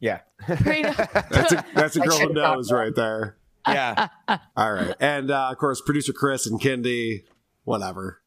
Yeah. 0.00 0.20
That's 0.48 1.52
a, 1.52 1.64
that's 1.74 1.96
a 1.96 2.02
I 2.02 2.04
girl 2.04 2.14
who 2.16 2.20
should've 2.20 2.36
knows 2.36 2.70
right 2.70 2.94
there. 2.94 3.36
Yeah. 3.66 4.08
All 4.56 4.72
right. 4.72 4.94
And 5.00 5.30
uh, 5.30 5.48
of 5.50 5.56
course, 5.58 5.80
producer 5.80 6.12
Chris 6.12 6.46
and 6.46 6.60
Kindy, 6.60 7.24
whatever. 7.64 8.20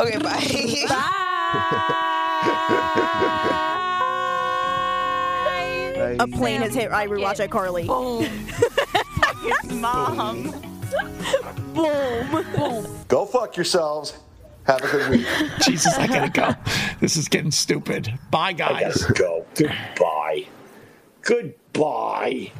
okay, 0.00 0.18
bye. 0.18 0.84
Bye. 0.88 1.08
A 6.18 6.26
plane 6.26 6.62
has 6.62 6.74
hit 6.74 6.90
I 6.90 7.06
rewatch 7.06 7.46
iCarly. 7.46 7.86
Mom. 9.80 10.44
Boom. 11.74 12.44
Boom. 12.54 12.86
Go 13.08 13.24
fuck 13.26 13.56
yourselves. 13.56 14.14
Have 14.66 14.82
a 14.84 14.88
good 14.88 15.10
week. 15.10 15.26
Jesus, 15.60 15.94
I 15.96 16.06
gotta 16.06 16.30
go. 16.30 16.54
This 17.00 17.16
is 17.16 17.28
getting 17.28 17.50
stupid. 17.50 18.12
Bye, 18.30 18.52
guys. 18.52 19.02
go. 19.04 19.44
Goodbye. 19.54 20.46
Goodbye. 21.22 22.50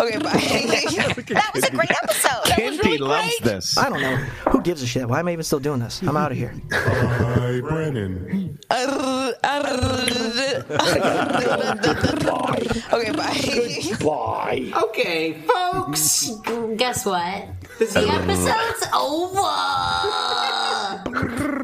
okay, 0.00 0.18
bye. 0.18 0.32
that 1.28 1.50
was 1.54 1.64
a 1.64 1.70
great 1.70 1.90
episode. 1.90 2.44
That 2.46 2.58
was 2.58 2.78
really 2.78 2.96
great. 2.98 3.42
this. 3.42 3.76
I 3.76 3.90
don't 3.90 4.00
know. 4.00 4.16
Who 4.50 4.62
gives 4.62 4.82
a 4.82 4.86
shit? 4.86 5.06
Why 5.06 5.20
am 5.20 5.28
I 5.28 5.32
even 5.32 5.44
still 5.44 5.60
doing 5.60 5.80
this? 5.80 6.00
I'm 6.02 6.16
out 6.16 6.32
of 6.32 6.38
here. 6.38 6.54
Bye, 6.70 7.60
Brennan. 7.62 8.58
okay, 12.92 13.10
bye. 13.12 13.40
Goodbye. 13.90 14.72
Okay, 14.84 15.42
folks. 15.42 16.30
Guess 16.76 17.04
what? 17.04 17.48
The 17.78 18.08
episode's 18.08 18.86
over. 18.94 19.50